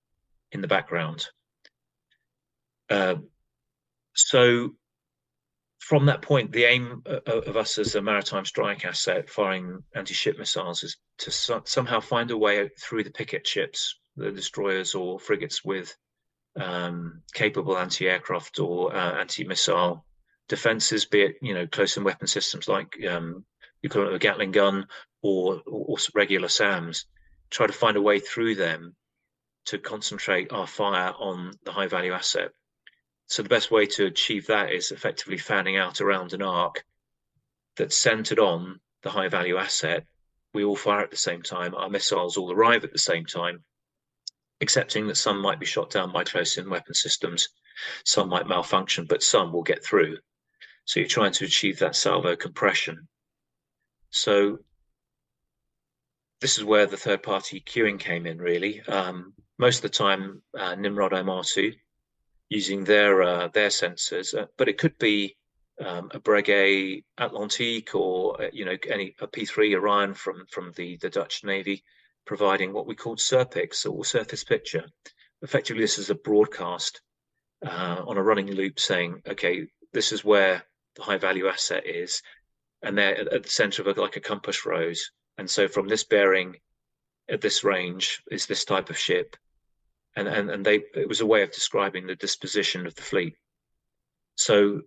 in 0.52 0.60
the 0.60 0.68
background. 0.68 1.26
Uh, 2.88 3.16
so 4.14 4.70
from 5.80 6.06
that 6.06 6.22
point, 6.22 6.52
the 6.52 6.64
aim 6.64 7.02
of 7.06 7.56
us 7.56 7.78
as 7.78 7.94
a 7.94 8.02
maritime 8.02 8.44
strike 8.44 8.84
asset 8.84 9.28
firing 9.28 9.82
anti-ship 9.94 10.38
missiles 10.38 10.84
is 10.84 10.96
to 11.18 11.30
so- 11.30 11.62
somehow 11.64 12.00
find 12.00 12.30
a 12.30 12.38
way 12.38 12.68
through 12.78 13.02
the 13.02 13.10
picket 13.10 13.46
ships, 13.46 13.98
the 14.16 14.30
destroyers 14.30 14.94
or 14.94 15.18
frigates 15.18 15.64
with 15.64 15.94
um, 16.60 17.22
capable 17.32 17.76
anti-aircraft 17.76 18.60
or 18.60 18.94
uh, 18.94 19.18
anti-missile 19.18 20.04
defenses, 20.48 21.06
be 21.06 21.22
it 21.22 21.36
you 21.42 21.54
know 21.54 21.66
close-in 21.66 22.04
weapon 22.04 22.26
systems 22.26 22.68
like 22.68 22.94
um, 23.08 23.44
equivalent 23.82 24.14
of 24.14 24.16
a 24.16 24.18
Gatling 24.18 24.52
gun 24.52 24.86
or, 25.22 25.62
or 25.66 25.96
regular 26.14 26.48
SAMs. 26.48 27.06
Try 27.50 27.66
to 27.66 27.72
find 27.72 27.96
a 27.96 28.02
way 28.02 28.18
through 28.18 28.54
them 28.54 28.96
to 29.66 29.78
concentrate 29.78 30.52
our 30.52 30.66
fire 30.66 31.12
on 31.18 31.52
the 31.64 31.72
high-value 31.72 32.12
asset 32.12 32.50
so 33.32 33.42
the 33.42 33.48
best 33.48 33.70
way 33.70 33.86
to 33.86 34.04
achieve 34.04 34.48
that 34.48 34.72
is 34.72 34.90
effectively 34.90 35.38
fanning 35.38 35.78
out 35.78 36.02
around 36.02 36.34
an 36.34 36.42
arc 36.42 36.84
that's 37.76 37.96
centered 37.96 38.38
on 38.38 38.78
the 39.00 39.10
high 39.10 39.28
value 39.28 39.56
asset. 39.56 40.04
We 40.52 40.64
all 40.64 40.76
fire 40.76 41.00
at 41.00 41.10
the 41.10 41.16
same 41.16 41.42
time. 41.42 41.74
Our 41.74 41.88
missiles 41.88 42.36
all 42.36 42.52
arrive 42.52 42.84
at 42.84 42.92
the 42.92 42.98
same 42.98 43.24
time, 43.24 43.64
accepting 44.60 45.06
that 45.06 45.14
some 45.14 45.40
might 45.40 45.58
be 45.58 45.64
shot 45.64 45.88
down 45.88 46.12
by 46.12 46.24
close 46.24 46.58
in 46.58 46.68
weapon 46.68 46.92
systems, 46.92 47.48
some 48.04 48.28
might 48.28 48.46
malfunction, 48.46 49.06
but 49.06 49.22
some 49.22 49.50
will 49.50 49.62
get 49.62 49.82
through. 49.82 50.18
So 50.84 51.00
you're 51.00 51.08
trying 51.08 51.32
to 51.32 51.46
achieve 51.46 51.78
that 51.78 51.96
salvo 51.96 52.36
compression. 52.36 53.08
So 54.12 54.58
this 56.40 56.58
is 56.58 56.64
where 56.64 56.86
the 56.86 56.96
third 56.96 57.22
party 57.22 57.60
cueing 57.60 57.98
came 57.98 58.26
in, 58.26 58.38
really. 58.38 58.82
Um, 58.82 59.32
most 59.58 59.78
of 59.78 59.82
the 59.82 59.88
time, 59.88 60.42
uh, 60.56 60.74
Nimrod 60.74 61.12
MR2 61.12 61.74
using 62.48 62.84
their 62.84 63.22
uh, 63.22 63.48
their 63.48 63.70
sensors, 63.70 64.38
uh, 64.38 64.46
but 64.58 64.68
it 64.68 64.76
could 64.76 64.98
be 64.98 65.36
um, 65.80 66.10
a 66.12 66.20
Breguet 66.20 67.04
Atlantique 67.18 67.94
or 67.94 68.42
uh, 68.42 68.50
you 68.52 68.66
know 68.66 68.76
any 68.88 69.16
a 69.20 69.26
P3 69.26 69.74
Orion 69.74 70.14
from 70.14 70.44
from 70.50 70.72
the 70.72 70.98
the 70.98 71.08
Dutch 71.08 71.42
Navy, 71.42 71.82
providing 72.26 72.72
what 72.72 72.86
we 72.86 72.94
call 72.94 73.16
SURPICs 73.16 73.86
or 73.90 74.04
surface 74.04 74.44
picture. 74.44 74.84
Effectively, 75.40 75.82
this 75.82 75.98
is 75.98 76.10
a 76.10 76.14
broadcast 76.14 77.00
uh, 77.64 78.02
on 78.06 78.18
a 78.18 78.22
running 78.22 78.50
loop 78.50 78.78
saying, 78.78 79.22
okay, 79.26 79.66
this 79.92 80.12
is 80.12 80.22
where 80.22 80.62
the 80.96 81.02
high 81.02 81.16
value 81.16 81.48
asset 81.48 81.86
is, 81.86 82.22
and 82.82 82.96
they're 82.96 83.32
at 83.32 83.42
the 83.42 83.48
center 83.48 83.82
of 83.82 83.96
a, 83.96 84.00
like 84.00 84.16
a 84.16 84.20
compass 84.20 84.66
rose. 84.66 85.10
And 85.38 85.48
so 85.48 85.68
from 85.68 85.88
this 85.88 86.04
bearing 86.04 86.56
at 87.30 87.40
this 87.40 87.64
range 87.64 88.22
is 88.30 88.46
this 88.46 88.64
type 88.64 88.90
of 88.90 88.98
ship 88.98 89.36
and 90.16 90.28
and 90.28 90.50
and 90.50 90.64
they 90.64 90.82
it 90.94 91.08
was 91.08 91.20
a 91.20 91.26
way 91.26 91.42
of 91.42 91.52
describing 91.52 92.06
the 92.06 92.16
disposition 92.16 92.86
of 92.86 92.94
the 92.94 93.02
fleet. 93.02 93.34
So 94.36 94.82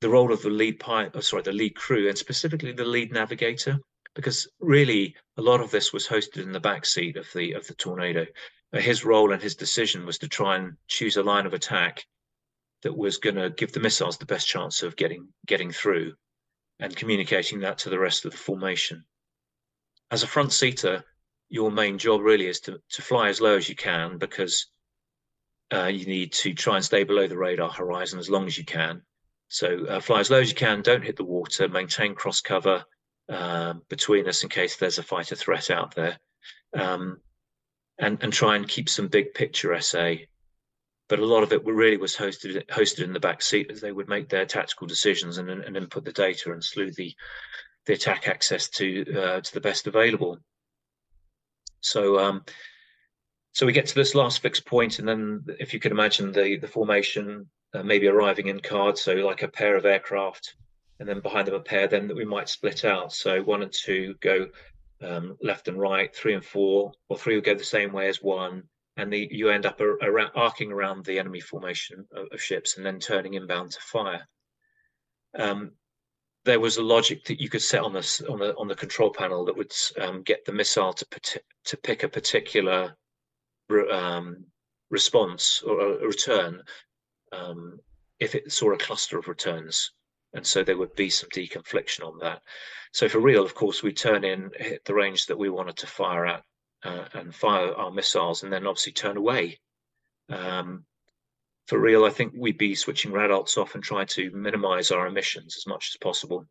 the 0.00 0.08
role 0.08 0.32
of 0.32 0.42
the 0.42 0.50
lead 0.50 0.80
pilot, 0.80 1.12
oh, 1.14 1.20
sorry, 1.20 1.42
the 1.42 1.52
lead 1.52 1.74
crew, 1.74 2.08
and 2.08 2.16
specifically 2.16 2.72
the 2.72 2.84
lead 2.84 3.12
navigator, 3.12 3.78
because 4.14 4.48
really 4.60 5.14
a 5.36 5.42
lot 5.42 5.60
of 5.60 5.70
this 5.70 5.92
was 5.92 6.06
hosted 6.06 6.42
in 6.42 6.52
the 6.52 6.60
back 6.60 6.86
seat 6.86 7.16
of 7.16 7.28
the 7.34 7.52
of 7.52 7.66
the 7.66 7.74
tornado. 7.74 8.26
Uh, 8.72 8.78
his 8.78 9.04
role 9.04 9.32
and 9.32 9.42
his 9.42 9.56
decision 9.56 10.06
was 10.06 10.18
to 10.18 10.28
try 10.28 10.56
and 10.56 10.76
choose 10.86 11.16
a 11.16 11.22
line 11.22 11.46
of 11.46 11.54
attack 11.54 12.04
that 12.82 12.96
was 12.96 13.18
going 13.18 13.36
to 13.36 13.50
give 13.50 13.72
the 13.72 13.80
missiles 13.80 14.16
the 14.16 14.26
best 14.26 14.46
chance 14.46 14.82
of 14.82 14.96
getting 14.96 15.28
getting 15.46 15.70
through, 15.72 16.14
and 16.80 16.96
communicating 16.96 17.60
that 17.60 17.78
to 17.78 17.90
the 17.90 17.98
rest 17.98 18.24
of 18.24 18.32
the 18.32 18.38
formation. 18.38 19.04
as 20.10 20.22
a 20.22 20.26
front 20.26 20.52
seater, 20.52 21.04
your 21.48 21.70
main 21.70 21.98
job 21.98 22.20
really 22.20 22.46
is 22.46 22.60
to, 22.60 22.80
to 22.88 23.02
fly 23.02 23.28
as 23.28 23.40
low 23.40 23.56
as 23.56 23.68
you 23.68 23.76
can 23.76 24.18
because 24.18 24.66
uh, 25.72 25.86
you 25.86 26.06
need 26.06 26.32
to 26.32 26.52
try 26.54 26.76
and 26.76 26.84
stay 26.84 27.04
below 27.04 27.26
the 27.28 27.36
radar 27.36 27.70
horizon 27.70 28.18
as 28.18 28.30
long 28.30 28.46
as 28.46 28.58
you 28.58 28.64
can. 28.64 29.02
So 29.48 29.84
uh, 29.86 30.00
fly 30.00 30.20
as 30.20 30.30
low 30.30 30.40
as 30.40 30.48
you 30.48 30.56
can, 30.56 30.82
don't 30.82 31.04
hit 31.04 31.16
the 31.16 31.24
water, 31.24 31.68
maintain 31.68 32.14
cross 32.14 32.40
cover 32.40 32.84
uh, 33.28 33.74
between 33.88 34.28
us 34.28 34.42
in 34.42 34.48
case 34.48 34.76
there's 34.76 34.98
a 34.98 35.02
fighter 35.02 35.36
threat 35.36 35.70
out 35.70 35.94
there, 35.94 36.18
um, 36.76 37.18
and 37.98 38.22
and 38.22 38.32
try 38.32 38.56
and 38.56 38.68
keep 38.68 38.88
some 38.88 39.08
big 39.08 39.34
picture 39.34 39.78
SA. 39.80 40.14
But 41.10 41.18
a 41.18 41.26
lot 41.26 41.42
of 41.42 41.52
it 41.52 41.64
really 41.66 41.96
was 41.96 42.16
hosted 42.16 42.64
hosted 42.68 43.02
in 43.02 43.12
the 43.12 43.20
back 43.20 43.42
seat 43.42 43.68
as 43.68 43.80
they 43.80 43.90
would 43.90 44.08
make 44.08 44.28
their 44.28 44.46
tactical 44.46 44.86
decisions 44.86 45.38
and, 45.38 45.50
and 45.50 45.76
input 45.76 46.04
the 46.04 46.12
data 46.12 46.52
and 46.52 46.64
slew 46.64 46.92
the 46.92 47.12
the 47.86 47.94
attack 47.94 48.28
axis 48.28 48.68
to 48.68 48.86
uh, 49.20 49.40
to 49.40 49.52
the 49.52 49.60
best 49.60 49.88
available. 49.88 50.38
So 51.80 52.20
um, 52.20 52.44
so 53.52 53.66
we 53.66 53.72
get 53.72 53.86
to 53.86 53.94
this 53.96 54.14
last 54.14 54.40
fixed 54.40 54.64
point, 54.64 55.00
and 55.00 55.08
then 55.08 55.44
if 55.58 55.74
you 55.74 55.80
can 55.80 55.90
imagine 55.90 56.30
the 56.30 56.58
the 56.58 56.68
formation 56.68 57.50
uh, 57.74 57.82
maybe 57.82 58.06
arriving 58.06 58.46
in 58.46 58.60
cards, 58.60 59.00
so 59.00 59.12
like 59.14 59.42
a 59.42 59.48
pair 59.48 59.74
of 59.74 59.86
aircraft, 59.86 60.54
and 61.00 61.08
then 61.08 61.18
behind 61.20 61.48
them 61.48 61.54
a 61.54 61.60
pair, 61.60 61.88
then 61.88 62.06
that 62.06 62.16
we 62.16 62.24
might 62.24 62.48
split 62.48 62.84
out. 62.84 63.12
So 63.12 63.42
one 63.42 63.62
and 63.62 63.72
two 63.72 64.14
go 64.20 64.46
um, 65.02 65.36
left 65.42 65.66
and 65.66 65.80
right, 65.80 66.14
three 66.14 66.34
and 66.34 66.44
four, 66.44 66.92
or 67.08 67.18
three 67.18 67.34
would 67.34 67.44
go 67.44 67.54
the 67.54 67.64
same 67.64 67.92
way 67.92 68.06
as 68.08 68.22
one, 68.22 68.62
and 69.00 69.12
the, 69.12 69.28
you 69.30 69.48
end 69.48 69.64
up 69.64 69.80
around, 69.80 70.30
arcing 70.34 70.70
around 70.70 71.04
the 71.04 71.18
enemy 71.18 71.40
formation 71.40 72.06
of, 72.12 72.26
of, 72.32 72.40
ships 72.40 72.76
and 72.76 72.84
then 72.84 72.98
turning 72.98 73.34
inbound 73.34 73.70
to 73.70 73.80
fire. 73.80 74.28
Um, 75.38 75.72
there 76.44 76.60
was 76.60 76.76
a 76.76 76.82
logic 76.82 77.24
that 77.24 77.40
you 77.40 77.48
could 77.48 77.62
set 77.62 77.82
on 77.82 77.92
the 77.92 78.26
on 78.28 78.38
the 78.38 78.54
on 78.56 78.68
the 78.68 78.74
control 78.74 79.10
panel 79.10 79.44
that 79.44 79.56
would 79.56 79.72
um, 80.00 80.22
get 80.22 80.44
the 80.44 80.52
missile 80.52 80.92
to 80.92 81.06
to 81.64 81.76
pick 81.78 82.02
a 82.02 82.08
particular 82.08 82.94
um, 83.90 84.44
response 84.90 85.62
or 85.62 85.80
a 85.80 86.06
return 86.06 86.62
um, 87.32 87.78
if 88.18 88.34
it 88.34 88.52
saw 88.52 88.72
a 88.72 88.78
cluster 88.78 89.18
of 89.18 89.28
returns. 89.28 89.92
And 90.32 90.46
so 90.46 90.62
there 90.62 90.78
would 90.78 90.94
be 90.94 91.10
some 91.10 91.28
deconfliction 91.30 92.06
on 92.06 92.18
that. 92.20 92.42
So 92.92 93.08
for 93.08 93.18
real, 93.18 93.44
of 93.44 93.54
course, 93.54 93.82
we 93.82 93.92
turn 93.92 94.24
in, 94.24 94.50
hit 94.56 94.84
the 94.84 94.94
range 94.94 95.26
that 95.26 95.38
we 95.38 95.48
wanted 95.48 95.76
to 95.78 95.86
fire 95.86 96.26
at 96.26 96.44
uh, 96.82 97.04
and 97.14 97.34
fire 97.34 97.72
our 97.74 97.90
missiles 97.90 98.42
and 98.42 98.52
then 98.52 98.66
obviously 98.66 98.92
turn 98.92 99.16
away. 99.16 99.58
Um, 100.28 100.84
for 101.66 101.78
real, 101.78 102.04
I 102.04 102.10
think 102.10 102.32
we'd 102.36 102.58
be 102.58 102.74
switching 102.74 103.12
radars 103.12 103.56
off 103.56 103.74
and 103.74 103.84
trying 103.84 104.06
to 104.08 104.30
minimize 104.32 104.90
our 104.90 105.06
emissions 105.06 105.56
as 105.56 105.66
much 105.66 105.90
as 105.92 105.98
possible. 105.98 106.46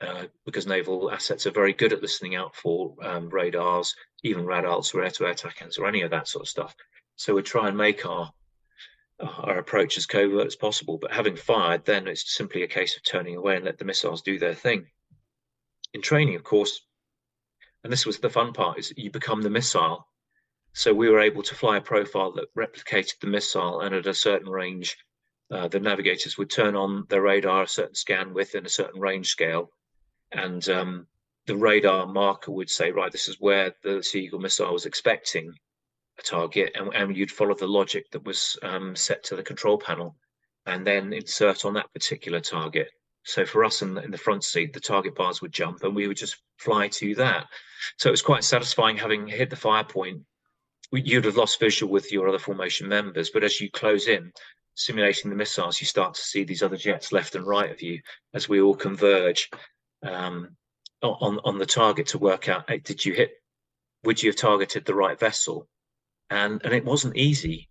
Uh, 0.00 0.24
because 0.44 0.66
naval 0.66 1.10
assets 1.10 1.46
are 1.46 1.50
very 1.50 1.72
good 1.72 1.92
at 1.92 2.02
listening 2.02 2.36
out 2.36 2.54
for 2.54 2.94
um, 3.02 3.28
radars, 3.30 3.94
even 4.22 4.44
radars 4.44 4.92
or 4.94 5.02
air-to-air 5.02 5.34
TACANS 5.34 5.78
or 5.78 5.86
any 5.86 6.02
of 6.02 6.10
that 6.10 6.28
sort 6.28 6.44
of 6.44 6.48
stuff. 6.48 6.74
So 7.16 7.34
we 7.34 7.42
try 7.42 7.68
and 7.68 7.76
make 7.76 8.06
our 8.06 8.30
our 9.20 9.58
approach 9.58 9.98
as 9.98 10.06
covert 10.06 10.46
as 10.46 10.56
possible. 10.56 10.98
But 10.98 11.12
having 11.12 11.36
fired, 11.36 11.84
then 11.84 12.06
it's 12.06 12.34
simply 12.34 12.62
a 12.62 12.68
case 12.68 12.96
of 12.96 13.02
turning 13.02 13.36
away 13.36 13.56
and 13.56 13.64
let 13.64 13.78
the 13.78 13.84
missiles 13.84 14.22
do 14.22 14.38
their 14.38 14.54
thing. 14.54 14.86
In 15.94 16.02
training, 16.02 16.36
of 16.36 16.44
course, 16.44 16.82
and 17.84 17.92
this 17.92 18.06
was 18.06 18.18
the 18.18 18.30
fun 18.30 18.52
part, 18.52 18.78
is 18.78 18.92
you 18.96 19.10
become 19.10 19.42
the 19.42 19.50
missile. 19.50 20.06
So 20.72 20.92
we 20.92 21.08
were 21.08 21.20
able 21.20 21.42
to 21.42 21.54
fly 21.54 21.78
a 21.78 21.80
profile 21.80 22.32
that 22.32 22.54
replicated 22.54 23.18
the 23.20 23.26
missile, 23.26 23.80
and 23.80 23.94
at 23.94 24.06
a 24.06 24.14
certain 24.14 24.48
range, 24.48 24.96
uh, 25.50 25.68
the 25.68 25.80
navigators 25.80 26.36
would 26.36 26.50
turn 26.50 26.76
on 26.76 27.06
their 27.08 27.22
radar 27.22 27.62
a 27.62 27.68
certain 27.68 27.94
scan 27.94 28.34
within 28.34 28.66
a 28.66 28.70
certain 28.70 29.00
range 29.00 29.28
scale, 29.28 29.70
and 30.32 30.68
um, 30.68 31.06
the 31.48 31.56
radar 31.56 32.06
marker 32.06 32.52
would 32.52 32.68
say, 32.68 32.92
right, 32.92 33.10
this 33.10 33.26
is 33.26 33.40
where 33.40 33.74
the 33.82 34.02
Sea 34.02 34.24
Eagle 34.24 34.38
missile 34.38 34.72
was 34.72 34.84
expecting 34.84 35.54
a 36.18 36.22
target 36.22 36.72
and, 36.74 36.94
and 36.94 37.16
you'd 37.16 37.30
follow 37.30 37.54
the 37.54 37.66
logic 37.66 38.10
that 38.10 38.24
was 38.24 38.58
um, 38.62 38.94
set 38.94 39.24
to 39.24 39.36
the 39.36 39.42
control 39.42 39.78
panel 39.78 40.14
and 40.66 40.86
then 40.86 41.12
insert 41.14 41.64
on 41.64 41.74
that 41.74 41.92
particular 41.94 42.40
target. 42.40 42.90
So 43.24 43.44
for 43.44 43.64
us 43.64 43.82
in 43.82 43.94
the, 43.94 44.02
in 44.02 44.10
the 44.10 44.18
front 44.18 44.44
seat, 44.44 44.72
the 44.72 44.80
target 44.80 45.14
bars 45.14 45.42
would 45.42 45.52
jump 45.52 45.82
and 45.82 45.94
we 45.94 46.06
would 46.08 46.16
just 46.16 46.40
fly 46.56 46.88
to 46.88 47.14
that. 47.16 47.46
So 47.98 48.08
it 48.08 48.12
was 48.12 48.22
quite 48.22 48.44
satisfying 48.44 48.96
having 48.96 49.26
hit 49.26 49.50
the 49.50 49.56
fire 49.56 49.84
point. 49.84 50.22
You'd 50.90 51.26
have 51.26 51.36
lost 51.36 51.60
visual 51.60 51.92
with 51.92 52.10
your 52.10 52.28
other 52.28 52.38
formation 52.38 52.88
members, 52.88 53.30
but 53.30 53.44
as 53.44 53.60
you 53.60 53.70
close 53.70 54.08
in, 54.08 54.32
simulating 54.74 55.30
the 55.30 55.36
missiles, 55.36 55.80
you 55.80 55.86
start 55.86 56.14
to 56.14 56.20
see 56.20 56.44
these 56.44 56.62
other 56.62 56.76
jets 56.76 57.12
left 57.12 57.34
and 57.34 57.46
right 57.46 57.70
of 57.70 57.82
you 57.82 58.00
as 58.32 58.48
we 58.48 58.60
all 58.60 58.74
converge 58.74 59.50
um, 60.02 60.56
on 61.02 61.40
on 61.44 61.58
the 61.58 61.66
target 61.66 62.06
to 62.08 62.18
work 62.18 62.48
out: 62.48 62.64
hey, 62.70 62.78
did 62.78 63.04
you 63.04 63.12
hit? 63.12 63.32
Would 64.04 64.22
you 64.22 64.30
have 64.30 64.36
targeted 64.36 64.86
the 64.86 64.94
right 64.94 65.18
vessel? 65.18 65.68
and 66.30 66.60
and 66.64 66.74
it 66.74 66.84
wasn't 66.84 67.16
easy. 67.16 67.68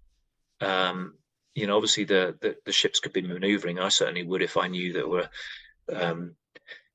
Um, 0.62 1.16
you 1.58 1.66
know, 1.66 1.76
obviously 1.76 2.04
the, 2.04 2.38
the, 2.40 2.56
the 2.66 2.72
ships 2.72 3.00
could 3.00 3.14
be 3.14 3.24
manoeuvring. 3.24 3.80
I 3.80 3.90
certainly 3.90 4.22
would 4.22 4.44
if 4.44 4.58
I 4.58 4.68
knew 4.68 4.94
there 4.94 5.08
were, 5.08 5.28
um, 5.92 6.36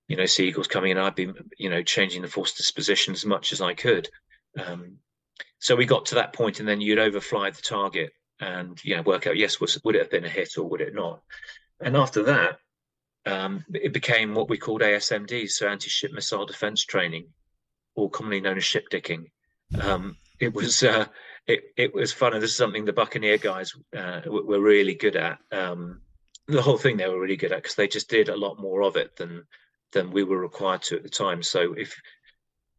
you 0.06 0.16
know, 0.16 0.24
sea 0.24 0.46
eagles 0.46 0.68
coming 0.68 0.92
in. 0.92 0.98
I'd 0.98 1.16
be, 1.16 1.32
you 1.58 1.68
know, 1.68 1.82
changing 1.82 2.22
the 2.22 2.28
force 2.28 2.52
disposition 2.52 3.12
as 3.12 3.26
much 3.26 3.52
as 3.52 3.60
I 3.60 3.74
could. 3.74 4.08
Um, 4.64 4.98
so 5.58 5.74
we 5.74 5.84
got 5.84 6.06
to 6.06 6.14
that 6.14 6.32
point, 6.32 6.60
and 6.60 6.68
then 6.68 6.80
you'd 6.80 7.00
overfly 7.00 7.50
the 7.50 7.60
target 7.60 8.12
and 8.38 8.82
you 8.84 8.96
know 8.96 9.02
work 9.02 9.26
out 9.26 9.36
yes, 9.36 9.60
was 9.60 9.80
would 9.82 9.96
it 9.96 10.02
have 10.02 10.10
been 10.10 10.24
a 10.24 10.28
hit 10.28 10.56
or 10.56 10.68
would 10.68 10.80
it 10.80 10.94
not? 10.94 11.22
And 11.80 11.96
after 11.96 12.22
that, 12.24 12.58
um, 13.26 13.64
it 13.74 13.92
became 13.92 14.32
what 14.32 14.48
we 14.48 14.58
called 14.58 14.82
ASMD, 14.82 15.50
so 15.50 15.66
anti-ship 15.66 16.12
missile 16.12 16.46
defense 16.46 16.84
training, 16.84 17.26
or 17.96 18.10
commonly 18.10 18.40
known 18.40 18.58
as 18.58 18.64
ship 18.64 18.84
dicking. 18.92 19.24
Um, 19.80 20.18
it 20.38 20.54
was 20.54 20.84
uh, 20.84 21.06
it, 21.46 21.64
it 21.76 21.94
was 21.94 22.12
fun. 22.12 22.34
And 22.34 22.42
this 22.42 22.50
is 22.50 22.56
something 22.56 22.84
the 22.84 22.92
Buccaneer 22.92 23.38
guys 23.38 23.74
uh, 23.96 24.20
were 24.26 24.60
really 24.60 24.94
good 24.94 25.16
at. 25.16 25.38
Um, 25.50 26.00
the 26.48 26.62
whole 26.62 26.78
thing 26.78 26.96
they 26.96 27.08
were 27.08 27.20
really 27.20 27.36
good 27.36 27.52
at 27.52 27.62
because 27.62 27.76
they 27.76 27.88
just 27.88 28.08
did 28.08 28.28
a 28.28 28.36
lot 28.36 28.60
more 28.60 28.82
of 28.82 28.96
it 28.96 29.16
than 29.16 29.44
than 29.92 30.10
we 30.10 30.24
were 30.24 30.38
required 30.38 30.82
to 30.82 30.96
at 30.96 31.02
the 31.02 31.08
time. 31.08 31.42
So 31.42 31.74
if 31.74 32.00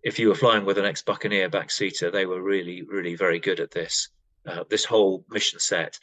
if 0.03 0.19
you 0.19 0.27
were 0.27 0.35
flying 0.35 0.65
with 0.65 0.77
an 0.77 0.85
ex 0.85 1.01
Buccaneer 1.01 1.49
backseater, 1.49 2.11
they 2.11 2.25
were 2.25 2.41
really, 2.41 2.83
really 2.83 3.15
very 3.15 3.39
good 3.39 3.59
at 3.59 3.71
this. 3.71 4.09
Uh, 4.45 4.65
this 4.69 4.83
whole 4.83 5.23
mission 5.29 5.59
set. 5.59 5.97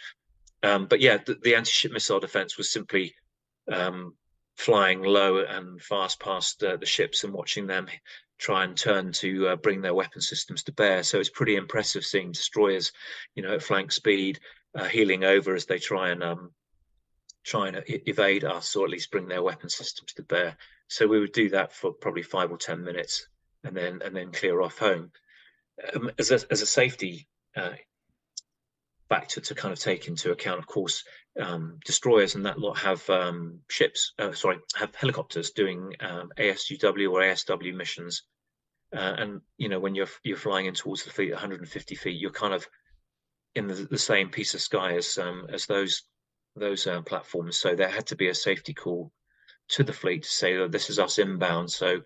Um, 0.62 0.86
but 0.86 1.00
yeah, 1.00 1.18
the, 1.18 1.36
the 1.42 1.54
anti-ship 1.54 1.92
missile 1.92 2.20
defense 2.20 2.56
was 2.56 2.72
simply 2.72 3.14
um, 3.70 4.14
flying 4.56 5.02
low 5.02 5.40
and 5.40 5.80
fast 5.82 6.20
past 6.20 6.62
uh, 6.62 6.76
the 6.76 6.86
ships 6.86 7.24
and 7.24 7.34
watching 7.34 7.66
them 7.66 7.86
try 8.40 8.64
and 8.64 8.76
turn 8.76 9.12
to 9.12 9.48
uh, 9.48 9.56
bring 9.56 9.82
their 9.82 9.94
weapon 9.94 10.22
systems 10.22 10.62
to 10.64 10.72
bear. 10.72 11.02
So 11.02 11.20
it's 11.20 11.28
pretty 11.28 11.56
impressive 11.56 12.04
seeing 12.04 12.32
destroyers, 12.32 12.90
you 13.34 13.42
know, 13.42 13.54
at 13.54 13.62
flank 13.62 13.92
speed, 13.92 14.40
uh, 14.74 14.88
over 15.24 15.54
as 15.54 15.66
they 15.66 15.78
try 15.78 16.08
and 16.08 16.22
um, 16.22 16.50
try 17.44 17.68
and 17.68 17.82
evade 17.86 18.44
us, 18.44 18.74
or 18.74 18.84
at 18.86 18.90
least 18.90 19.10
bring 19.10 19.28
their 19.28 19.42
weapon 19.42 19.68
systems 19.68 20.14
to 20.14 20.22
bear. 20.22 20.56
So 20.88 21.06
we 21.06 21.20
would 21.20 21.32
do 21.32 21.50
that 21.50 21.72
for 21.72 21.92
probably 21.92 22.22
five 22.22 22.50
or 22.50 22.56
ten 22.56 22.82
minutes, 22.82 23.28
and 23.62 23.76
then 23.76 24.00
and 24.04 24.16
then 24.16 24.32
clear 24.32 24.60
off 24.62 24.78
home. 24.78 25.12
Um, 25.94 26.10
as 26.18 26.30
a 26.30 26.40
as 26.50 26.62
a 26.62 26.66
safety 26.66 27.28
uh, 27.56 27.74
factor 29.08 29.40
to 29.40 29.54
kind 29.54 29.72
of 29.72 29.78
take 29.78 30.08
into 30.08 30.32
account, 30.32 30.58
of 30.58 30.66
course, 30.66 31.04
um, 31.38 31.78
destroyers 31.84 32.34
and 32.34 32.44
that 32.46 32.58
lot 32.58 32.78
have 32.78 33.08
um, 33.10 33.60
ships, 33.68 34.14
uh, 34.18 34.32
sorry, 34.32 34.58
have 34.74 34.94
helicopters 34.94 35.50
doing 35.50 35.94
um, 36.00 36.30
ASUW 36.38 37.12
or 37.12 37.20
ASW 37.20 37.74
missions. 37.74 38.22
Uh, 38.92 39.14
and 39.18 39.40
you 39.56 39.68
know 39.68 39.78
when 39.78 39.94
you're 39.94 40.08
you're 40.24 40.36
flying 40.36 40.66
in 40.66 40.74
towards 40.74 41.04
the 41.04 41.10
fleet 41.10 41.30
150 41.30 41.94
feet, 41.94 42.20
you're 42.20 42.32
kind 42.32 42.52
of 42.52 42.66
in 43.54 43.68
the, 43.68 43.74
the 43.74 43.98
same 43.98 44.28
piece 44.28 44.54
of 44.54 44.60
sky 44.60 44.94
as 44.94 45.16
um, 45.18 45.46
as 45.52 45.66
those 45.66 46.02
those 46.56 46.86
uh, 46.86 47.00
platforms. 47.02 47.56
So 47.56 47.76
there 47.76 47.88
had 47.88 48.06
to 48.08 48.16
be 48.16 48.28
a 48.28 48.34
safety 48.34 48.74
call 48.74 49.12
to 49.68 49.84
the 49.84 49.92
fleet 49.92 50.24
to 50.24 50.28
say 50.28 50.56
that 50.56 50.72
this 50.72 50.90
is 50.90 50.98
us 50.98 51.18
inbound. 51.18 51.70
So 51.70 52.00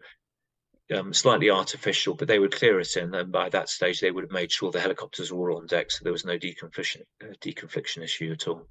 um, 0.95 1.14
slightly 1.14 1.49
artificial, 1.49 2.14
but 2.14 2.29
they 2.29 2.39
would 2.39 2.53
clear 2.53 2.79
it 2.79 2.97
in, 2.97 3.14
and 3.14 3.33
by 3.33 3.49
that 3.49 3.70
stage 3.70 4.01
they 4.01 4.11
would 4.11 4.25
have 4.25 4.31
made 4.31 4.53
sure 4.53 4.70
the 4.70 4.81
helicopters 4.81 5.33
were 5.33 5.51
all 5.51 5.59
on 5.59 5.66
deck, 5.66 5.91
so 5.91 6.01
there 6.03 6.12
was 6.12 6.27
no 6.27 6.39
deconfliction 6.39 7.01
uh, 7.22 7.33
deconfliction 7.41 8.03
issue 8.03 8.33
at 8.33 8.47
all. 8.47 8.68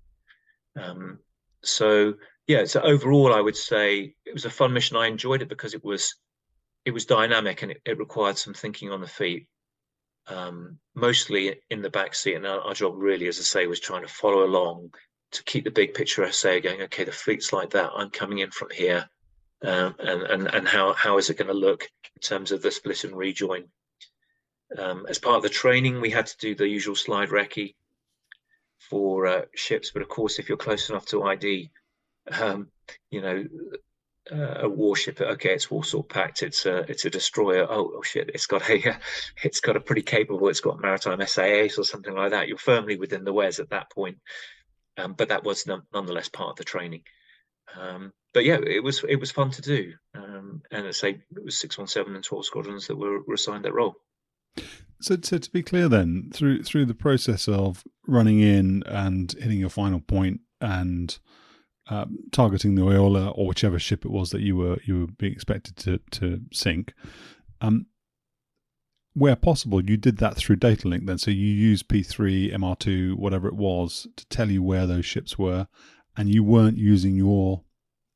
Um, 0.75 1.19
so 1.61 2.15
yeah, 2.47 2.65
so 2.65 2.81
overall, 2.81 3.33
I 3.33 3.41
would 3.41 3.55
say 3.55 4.15
it 4.25 4.33
was 4.33 4.45
a 4.45 4.49
fun 4.49 4.73
mission. 4.73 4.97
I 4.97 5.07
enjoyed 5.07 5.41
it 5.41 5.49
because 5.49 5.73
it 5.73 5.83
was 5.83 6.15
it 6.85 6.91
was 6.91 7.05
dynamic 7.05 7.61
and 7.61 7.71
it, 7.71 7.81
it 7.85 7.97
required 7.97 8.37
some 8.37 8.53
thinking 8.53 8.91
on 8.91 8.99
the 8.99 9.07
feet, 9.07 9.47
um, 10.27 10.77
mostly 10.95 11.61
in 11.69 11.81
the 11.81 11.89
back 11.89 12.13
seat. 12.13 12.35
And 12.35 12.45
our, 12.45 12.59
our, 12.59 12.73
job 12.73 12.95
really, 12.97 13.27
as 13.27 13.39
I 13.39 13.43
say, 13.43 13.67
was 13.67 13.79
trying 13.79 14.01
to 14.01 14.09
follow 14.09 14.43
along 14.43 14.93
to 15.31 15.43
keep 15.43 15.63
the 15.63 15.71
big 15.71 15.93
picture 15.93 16.29
SA 16.29 16.59
going. 16.59 16.81
Okay, 16.81 17.05
the 17.05 17.13
fleet's 17.13 17.53
like 17.53 17.69
that. 17.71 17.91
I'm 17.95 18.09
coming 18.09 18.39
in 18.39 18.51
from 18.51 18.69
here, 18.71 19.07
um, 19.63 19.95
and 19.99 20.23
and 20.23 20.47
and 20.47 20.67
how 20.67 20.93
how 20.93 21.17
is 21.17 21.29
it 21.29 21.37
going 21.37 21.47
to 21.47 21.53
look 21.53 21.89
in 22.15 22.21
terms 22.21 22.51
of 22.51 22.61
the 22.61 22.71
split 22.71 23.05
and 23.05 23.15
rejoin? 23.15 23.65
Um, 24.77 25.05
as 25.07 25.19
part 25.19 25.37
of 25.37 25.43
the 25.43 25.49
training, 25.49 26.01
we 26.01 26.09
had 26.09 26.25
to 26.25 26.37
do 26.39 26.55
the 26.55 26.67
usual 26.67 26.95
slide 26.95 27.29
recce 27.29 27.75
for 28.89 29.27
uh, 29.27 29.41
ships. 29.55 29.91
But 29.91 30.01
of 30.01 30.09
course, 30.09 30.39
if 30.39 30.49
you're 30.49 30.57
close 30.57 30.89
enough 30.89 31.05
to 31.07 31.23
ID, 31.23 31.71
um, 32.31 32.67
you 33.09 33.21
know, 33.21 33.45
uh, 34.31 34.61
a 34.61 34.69
warship. 34.69 35.19
Okay, 35.19 35.53
it's 35.53 35.69
Warsaw 35.69 36.01
Pact. 36.01 36.43
It's 36.43 36.65
a 36.65 36.79
it's 36.89 37.05
a 37.05 37.09
destroyer. 37.09 37.67
Oh, 37.69 37.93
oh 37.97 38.01
shit! 38.01 38.31
It's 38.33 38.45
got 38.45 38.69
a 38.69 38.97
it's 39.43 39.59
got 39.59 39.75
a 39.75 39.81
pretty 39.81 40.01
capable. 40.01 40.47
It's 40.47 40.61
got 40.61 40.81
maritime 40.81 41.25
SAS 41.25 41.77
or 41.77 41.83
something 41.83 42.13
like 42.13 42.31
that. 42.31 42.47
You're 42.47 42.57
firmly 42.57 42.97
within 42.97 43.25
the 43.25 43.33
WEZ 43.33 43.59
at 43.59 43.69
that 43.71 43.91
point. 43.91 44.17
Um, 44.97 45.13
but 45.13 45.29
that 45.29 45.43
was 45.43 45.67
nonetheless 45.67 46.29
part 46.29 46.51
of 46.51 46.55
the 46.57 46.63
training. 46.63 47.03
Um, 47.75 48.13
but 48.33 48.45
yeah, 48.45 48.59
it 48.65 48.83
was 48.83 49.03
it 49.03 49.17
was 49.17 49.31
fun 49.31 49.51
to 49.51 49.61
do. 49.61 49.93
Um, 50.15 50.61
and 50.71 50.87
I 50.87 50.91
say 50.91 51.21
it 51.35 51.43
was 51.43 51.59
six 51.59 51.77
one 51.77 51.87
seven 51.87 52.15
and 52.15 52.23
twelve 52.23 52.45
squadrons 52.45 52.87
that 52.87 52.95
were, 52.95 53.21
were 53.23 53.33
assigned 53.33 53.65
that 53.65 53.73
role. 53.73 53.95
So, 55.03 55.17
so 55.21 55.37
to 55.37 55.51
be 55.51 55.61
clear, 55.61 55.89
then 55.89 56.31
through 56.33 56.63
through 56.63 56.85
the 56.85 56.93
process 56.93 57.47
of 57.49 57.83
running 58.07 58.39
in 58.39 58.83
and 58.85 59.31
hitting 59.33 59.59
your 59.59 59.69
final 59.69 59.99
point 59.99 60.39
and 60.61 61.17
um, 61.87 62.19
targeting 62.31 62.75
the 62.75 62.83
Oyola 62.83 63.37
or 63.37 63.45
whichever 63.45 63.77
ship 63.79 64.05
it 64.05 64.11
was 64.11 64.29
that 64.29 64.41
you 64.41 64.55
were 64.55 64.77
you 64.85 65.01
were 65.01 65.07
being 65.07 65.33
expected 65.33 65.75
to 65.77 65.99
to 66.11 66.41
sink, 66.53 66.93
um, 67.59 67.87
where 69.13 69.35
possible, 69.35 69.83
you 69.83 69.97
did 69.97 70.19
that 70.19 70.37
through 70.37 70.55
data 70.55 70.87
link. 70.87 71.05
Then, 71.05 71.17
so 71.17 71.31
you 71.31 71.47
used 71.47 71.89
P 71.89 72.01
three, 72.01 72.49
MR 72.51 72.79
two, 72.79 73.17
whatever 73.17 73.49
it 73.49 73.55
was, 73.55 74.07
to 74.15 74.25
tell 74.27 74.49
you 74.49 74.63
where 74.63 74.87
those 74.87 75.05
ships 75.05 75.37
were, 75.37 75.67
and 76.15 76.33
you 76.33 76.45
weren't 76.45 76.77
using 76.77 77.17
your 77.17 77.63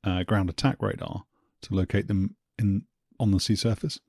uh, 0.05 0.23
ground 0.23 0.49
attack 0.49 0.77
radar 0.81 1.25
to 1.63 1.75
locate 1.75 2.07
them 2.07 2.37
in 2.57 2.83
on 3.19 3.31
the 3.31 3.41
sea 3.41 3.57
surface. 3.57 3.99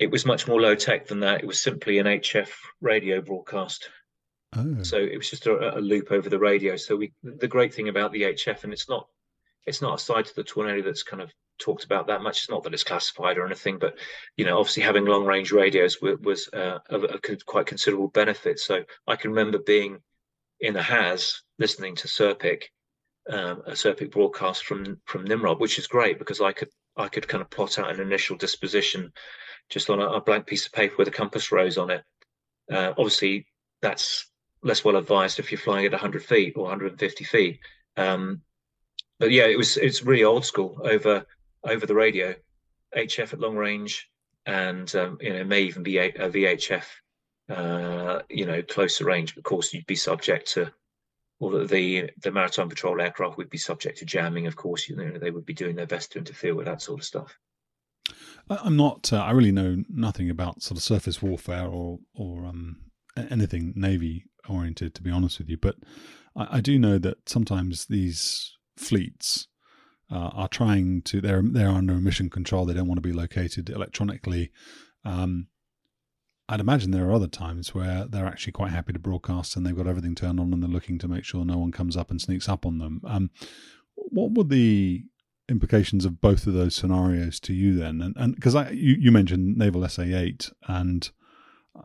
It 0.00 0.10
was 0.10 0.24
much 0.24 0.48
more 0.48 0.60
low 0.60 0.74
tech 0.74 1.06
than 1.06 1.20
that. 1.20 1.42
It 1.42 1.46
was 1.46 1.60
simply 1.60 1.98
an 1.98 2.06
HF 2.06 2.48
radio 2.80 3.20
broadcast. 3.20 3.90
Oh. 4.56 4.82
So 4.82 4.96
it 4.96 5.16
was 5.16 5.28
just 5.28 5.46
a, 5.46 5.78
a, 5.78 5.80
loop 5.80 6.10
over 6.10 6.28
the 6.28 6.38
radio. 6.38 6.76
So 6.76 6.96
we, 6.96 7.12
the 7.22 7.46
great 7.46 7.74
thing 7.74 7.88
about 7.88 8.10
the 8.10 8.22
HF, 8.22 8.64
and 8.64 8.72
it's 8.72 8.88
not, 8.88 9.06
it's 9.66 9.82
not 9.82 10.00
a 10.00 10.02
side 10.02 10.24
to 10.24 10.34
the 10.34 10.42
tornado 10.42 10.82
that's 10.82 11.02
kind 11.02 11.22
of 11.22 11.30
talked 11.58 11.84
about 11.84 12.06
that 12.06 12.22
much. 12.22 12.38
It's 12.38 12.50
not 12.50 12.62
that 12.64 12.72
it's 12.72 12.82
classified 12.82 13.36
or 13.36 13.44
anything, 13.44 13.78
but 13.78 13.98
you 14.38 14.46
know, 14.46 14.58
obviously 14.58 14.82
having 14.82 15.04
long 15.04 15.26
range 15.26 15.52
radios 15.52 16.00
was, 16.00 16.18
was 16.20 16.48
uh, 16.54 16.78
a, 16.88 16.96
a, 16.98 17.36
quite 17.44 17.66
considerable 17.66 18.08
benefit. 18.08 18.58
So 18.58 18.82
I 19.06 19.16
can 19.16 19.30
remember 19.30 19.58
being 19.58 19.98
in 20.60 20.74
the 20.74 20.82
HAS 20.82 21.42
listening 21.58 21.94
to 21.96 22.08
SURPIC, 22.08 22.62
um, 23.28 23.62
a 23.66 23.72
SURPIC 23.72 24.10
broadcast 24.10 24.64
from 24.64 24.98
from 25.04 25.24
Nimrod, 25.24 25.60
which 25.60 25.78
is 25.78 25.86
great 25.86 26.18
because 26.18 26.40
I 26.40 26.52
could 26.52 26.70
I 26.96 27.08
could 27.08 27.28
kind 27.28 27.42
of 27.42 27.50
plot 27.50 27.78
out 27.78 27.90
an 27.90 28.00
initial 28.00 28.36
disposition 28.36 29.12
just 29.68 29.90
on 29.90 30.00
a, 30.00 30.06
a 30.06 30.20
blank 30.20 30.46
piece 30.46 30.66
of 30.66 30.72
paper 30.72 30.96
with 30.98 31.08
a 31.08 31.12
compass 31.12 31.52
rose 31.52 31.78
on 31.78 31.90
it. 31.90 32.02
Uh, 32.70 32.90
obviously, 32.90 33.46
that's 33.82 34.30
less 34.62 34.84
well 34.84 34.96
advised 34.96 35.38
if 35.38 35.50
you're 35.50 35.60
flying 35.60 35.86
at 35.86 35.92
100 35.92 36.22
feet 36.22 36.54
or 36.56 36.64
150 36.64 37.24
feet. 37.24 37.60
Um, 37.96 38.42
but 39.18 39.30
yeah, 39.30 39.44
it 39.44 39.56
was 39.56 39.76
it's 39.76 40.02
really 40.02 40.24
old 40.24 40.44
school 40.44 40.80
over 40.84 41.26
over 41.62 41.86
the 41.86 41.94
radio, 41.94 42.34
HF 42.96 43.34
at 43.34 43.40
long 43.40 43.56
range, 43.56 44.08
and 44.46 44.92
um, 44.96 45.18
you 45.20 45.32
know 45.32 45.44
may 45.44 45.62
even 45.62 45.82
be 45.82 45.98
a, 45.98 46.06
a 46.08 46.30
VHF, 46.30 46.84
uh, 47.50 48.22
you 48.30 48.46
know, 48.46 48.62
closer 48.62 49.04
range. 49.04 49.36
Of 49.36 49.42
course, 49.42 49.74
you'd 49.74 49.86
be 49.86 49.96
subject 49.96 50.52
to 50.52 50.72
the, 51.48 51.64
the 51.64 52.10
the 52.22 52.30
maritime 52.30 52.68
patrol 52.68 53.00
aircraft 53.00 53.38
would 53.38 53.48
be 53.48 53.56
subject 53.56 53.98
to 53.98 54.04
jamming. 54.04 54.46
Of 54.46 54.56
course, 54.56 54.88
you 54.88 54.96
know 54.96 55.18
they 55.18 55.30
would 55.30 55.46
be 55.46 55.54
doing 55.54 55.76
their 55.76 55.86
best 55.86 56.12
to 56.12 56.18
interfere 56.18 56.54
with 56.54 56.66
that 56.66 56.82
sort 56.82 57.00
of 57.00 57.06
stuff. 57.06 57.34
I'm 58.50 58.76
not. 58.76 59.12
Uh, 59.12 59.22
I 59.22 59.30
really 59.30 59.52
know 59.52 59.82
nothing 59.88 60.28
about 60.28 60.62
sort 60.62 60.76
of 60.76 60.82
surface 60.82 61.22
warfare 61.22 61.66
or 61.66 62.00
or 62.14 62.44
um, 62.44 62.76
anything 63.16 63.72
navy 63.74 64.24
oriented, 64.48 64.94
to 64.96 65.02
be 65.02 65.10
honest 65.10 65.38
with 65.38 65.48
you. 65.48 65.56
But 65.56 65.76
I, 66.36 66.58
I 66.58 66.60
do 66.60 66.78
know 66.78 66.98
that 66.98 67.28
sometimes 67.28 67.86
these 67.86 68.56
fleets 68.76 69.48
uh, 70.10 70.30
are 70.34 70.48
trying 70.48 71.02
to. 71.02 71.20
They're 71.20 71.42
they're 71.44 71.68
under 71.68 71.94
emission 71.94 72.28
control. 72.28 72.66
They 72.66 72.74
don't 72.74 72.88
want 72.88 73.02
to 73.02 73.08
be 73.08 73.14
located 73.14 73.70
electronically. 73.70 74.50
Um, 75.04 75.46
I'd 76.50 76.58
imagine 76.58 76.90
there 76.90 77.08
are 77.08 77.12
other 77.12 77.28
times 77.28 77.76
where 77.76 78.06
they're 78.06 78.26
actually 78.26 78.54
quite 78.54 78.72
happy 78.72 78.92
to 78.92 78.98
broadcast 78.98 79.54
and 79.54 79.64
they've 79.64 79.76
got 79.76 79.86
everything 79.86 80.16
turned 80.16 80.40
on 80.40 80.52
and 80.52 80.60
they're 80.60 80.68
looking 80.68 80.98
to 80.98 81.06
make 81.06 81.24
sure 81.24 81.44
no 81.44 81.58
one 81.58 81.70
comes 81.70 81.96
up 81.96 82.10
and 82.10 82.20
sneaks 82.20 82.48
up 82.48 82.66
on 82.66 82.78
them. 82.78 83.00
Um, 83.04 83.30
what 83.94 84.32
would 84.32 84.48
the 84.48 85.04
implications 85.48 86.04
of 86.04 86.20
both 86.20 86.48
of 86.48 86.54
those 86.54 86.74
scenarios 86.74 87.38
to 87.40 87.52
you 87.52 87.78
then? 87.78 88.14
And 88.16 88.34
because 88.34 88.54
you, 88.72 88.96
you 88.98 89.12
mentioned 89.12 89.58
Naval 89.58 89.88
SA 89.88 90.02
eight, 90.02 90.50
and 90.66 91.08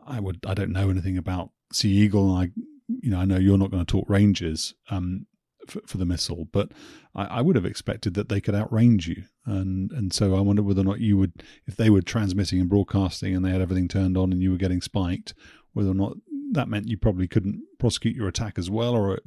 I 0.04 0.18
would 0.18 0.40
I 0.44 0.54
don't 0.54 0.72
know 0.72 0.90
anything 0.90 1.16
about 1.16 1.52
Sea 1.72 1.90
Eagle. 1.90 2.36
And 2.36 2.50
I 2.50 2.62
you 2.88 3.10
know 3.10 3.20
I 3.20 3.24
know 3.24 3.38
you're 3.38 3.58
not 3.58 3.70
going 3.70 3.86
to 3.86 3.90
talk 3.90 4.10
ranges 4.10 4.74
um, 4.90 5.26
for, 5.70 5.80
for, 5.86 5.98
the 5.98 6.06
missile, 6.06 6.46
but 6.52 6.72
I, 7.14 7.24
I, 7.24 7.40
would 7.42 7.56
have 7.56 7.64
expected 7.64 8.14
that 8.14 8.28
they 8.28 8.40
could 8.40 8.54
outrange 8.54 9.06
you, 9.06 9.24
and 9.44 9.90
and 9.92 10.12
so 10.12 10.34
I 10.34 10.40
wonder 10.40 10.62
whether 10.62 10.80
or 10.80 10.84
not 10.84 11.00
you 11.00 11.16
would 11.18 11.42
if 11.66 11.76
they 11.76 11.90
were 11.90 12.02
transmitting 12.02 12.60
and 12.60 12.68
broadcasting 12.68 13.34
and 13.34 13.44
they 13.44 13.50
had 13.50 13.60
everything 13.60 13.88
turned 13.88 14.16
on 14.16 14.32
and 14.32 14.42
you 14.42 14.50
were 14.50 14.56
getting 14.56 14.80
spiked, 14.80 15.34
whether 15.72 15.90
or 15.90 15.94
not 15.94 16.16
that 16.52 16.68
meant 16.68 16.88
you 16.88 16.96
probably 16.96 17.28
couldn't 17.28 17.62
prosecute 17.78 18.16
your 18.16 18.28
attack 18.28 18.58
as 18.58 18.70
well, 18.70 18.94
or 18.94 19.14
it, 19.14 19.22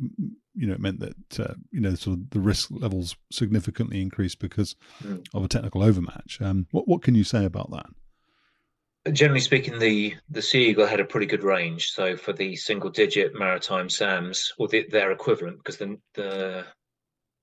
you 0.55 0.67
know 0.67 0.73
it 0.73 0.79
meant 0.79 0.99
that 0.99 1.39
uh, 1.39 1.53
you 1.71 1.79
know 1.79 1.95
sort 1.95 2.17
of 2.17 2.29
the 2.31 2.39
risk 2.39 2.69
levels 2.71 3.15
significantly 3.31 4.01
increased 4.01 4.39
because 4.39 4.75
mm. 5.03 5.23
of 5.33 5.43
a 5.43 5.47
technical 5.47 5.83
overmatch. 5.83 6.39
Um, 6.41 6.67
what 6.71 6.87
what 6.87 7.01
can 7.01 7.15
you 7.15 7.23
say 7.23 7.45
about 7.45 7.71
that? 7.71 7.87
Generally 9.11 9.41
speaking, 9.41 9.79
the 9.79 10.15
the 10.29 10.41
Sea 10.41 10.69
Eagle 10.69 10.85
had 10.85 10.99
a 10.99 11.05
pretty 11.05 11.25
good 11.25 11.43
range. 11.43 11.91
So 11.91 12.15
for 12.17 12.33
the 12.33 12.55
single 12.55 12.89
digit 12.89 13.33
maritime 13.33 13.89
SAMs 13.89 14.53
or 14.57 14.67
the, 14.67 14.87
their 14.89 15.11
equivalent, 15.11 15.57
because 15.57 15.77
the 15.77 15.97
the 16.13 16.65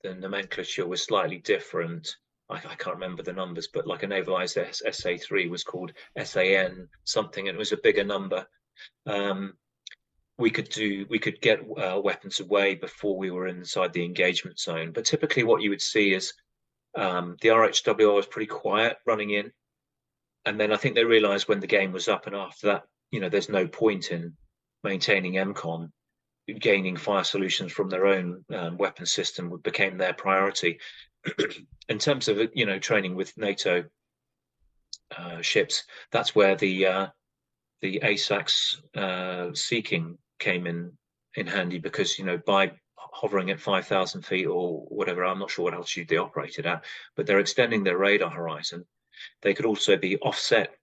the 0.02 0.14
nomenclature 0.14 0.86
was 0.86 1.02
slightly 1.02 1.38
different. 1.38 2.16
I, 2.48 2.56
I, 2.56 2.74
can't 2.76 2.96
remember 2.96 3.22
the 3.22 3.32
numbers, 3.32 3.68
but 3.72 3.88
like 3.88 4.04
a 4.04 4.06
navalized 4.06 4.56
SA3 4.56 5.50
was 5.50 5.64
called 5.64 5.92
SAN 6.22 6.88
something, 7.04 7.48
and 7.48 7.56
it 7.56 7.58
was 7.58 7.72
a 7.72 7.78
bigger 7.78 8.04
number. 8.04 8.46
Um, 9.06 9.54
we 10.38 10.50
could 10.50 10.68
do 10.68 11.06
we 11.08 11.18
could 11.18 11.40
get 11.40 11.60
uh, 11.78 12.00
weapons 12.02 12.40
away 12.40 12.74
before 12.74 13.16
we 13.16 13.30
were 13.30 13.48
inside 13.48 13.92
the 13.92 14.04
engagement 14.04 14.60
zone. 14.60 14.92
But 14.92 15.06
typically, 15.06 15.42
what 15.42 15.62
you 15.62 15.70
would 15.70 15.82
see 15.82 16.12
is 16.12 16.32
um, 16.94 17.36
the 17.40 17.48
RHWR 17.48 18.14
was 18.14 18.26
pretty 18.26 18.46
quiet 18.46 18.98
running 19.06 19.30
in, 19.30 19.50
and 20.46 20.58
then 20.58 20.72
I 20.72 20.76
think 20.76 20.94
they 20.94 21.04
realised 21.04 21.48
when 21.48 21.60
the 21.60 21.66
game 21.66 21.92
was 21.92 22.08
up, 22.08 22.26
and 22.26 22.36
after 22.36 22.68
that, 22.68 22.84
you 23.10 23.20
know, 23.20 23.28
there's 23.28 23.48
no 23.48 23.66
point 23.66 24.10
in 24.12 24.34
maintaining 24.82 25.34
EMCON. 25.34 25.90
Gaining 26.60 26.96
fire 26.96 27.24
solutions 27.24 27.72
from 27.72 27.90
their 27.90 28.06
own 28.06 28.44
um, 28.54 28.76
weapon 28.76 29.04
system 29.04 29.52
became 29.64 29.98
their 29.98 30.14
priority. 30.14 30.78
in 31.88 31.98
terms 31.98 32.28
of 32.28 32.38
you 32.54 32.64
know 32.64 32.78
training 32.78 33.16
with 33.16 33.36
NATO 33.36 33.84
uh, 35.18 35.42
ships, 35.42 35.82
that's 36.12 36.36
where 36.36 36.54
the 36.54 36.86
uh, 36.86 37.06
the 37.80 37.98
ASAC's 37.98 38.80
uh, 38.94 39.52
Sea 39.54 39.82
King 39.82 40.18
came 40.38 40.68
in 40.68 40.92
in 41.34 41.48
handy 41.48 41.78
because 41.78 42.16
you 42.16 42.24
know 42.24 42.38
by 42.38 42.70
hovering 42.96 43.50
at 43.50 43.58
5,000 43.58 44.22
feet 44.22 44.46
or 44.46 44.84
whatever, 44.88 45.24
I'm 45.24 45.38
not 45.38 45.50
sure 45.50 45.64
what 45.64 45.74
altitude 45.74 46.08
they 46.08 46.18
operated 46.18 46.66
at, 46.66 46.84
but 47.16 47.26
they're 47.26 47.38
extending 47.40 47.82
their 47.82 47.96
radar 47.96 48.30
horizon. 48.30 48.84
They 49.42 49.54
could 49.54 49.66
also 49.66 49.96
be 49.96 50.16
offset 50.18 50.74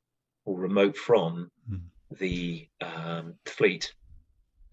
or 0.45 0.57
remote 0.57 0.97
from 0.97 1.51
mm. 1.69 1.81
the 2.19 2.67
um, 2.81 3.35
fleet 3.45 3.93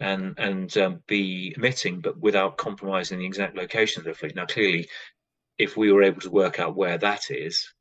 and 0.01 0.39
and 0.39 0.77
um, 0.79 1.03
be 1.07 1.55
emitting, 1.57 2.01
but 2.01 2.19
without 2.19 2.57
compromising 2.57 3.19
the 3.19 3.27
exact 3.27 3.57
location 3.57 4.01
of 4.01 4.07
the 4.07 4.15
fleet. 4.15 4.35
Now, 4.35 4.47
clearly, 4.47 4.89
if 5.59 5.77
we 5.77 5.93
were 5.93 6.03
able 6.03 6.23
to 6.23 6.31
work 6.31 6.59
out 6.59 6.75
where 6.75 6.99
that 6.99 7.31
is, 7.31 7.73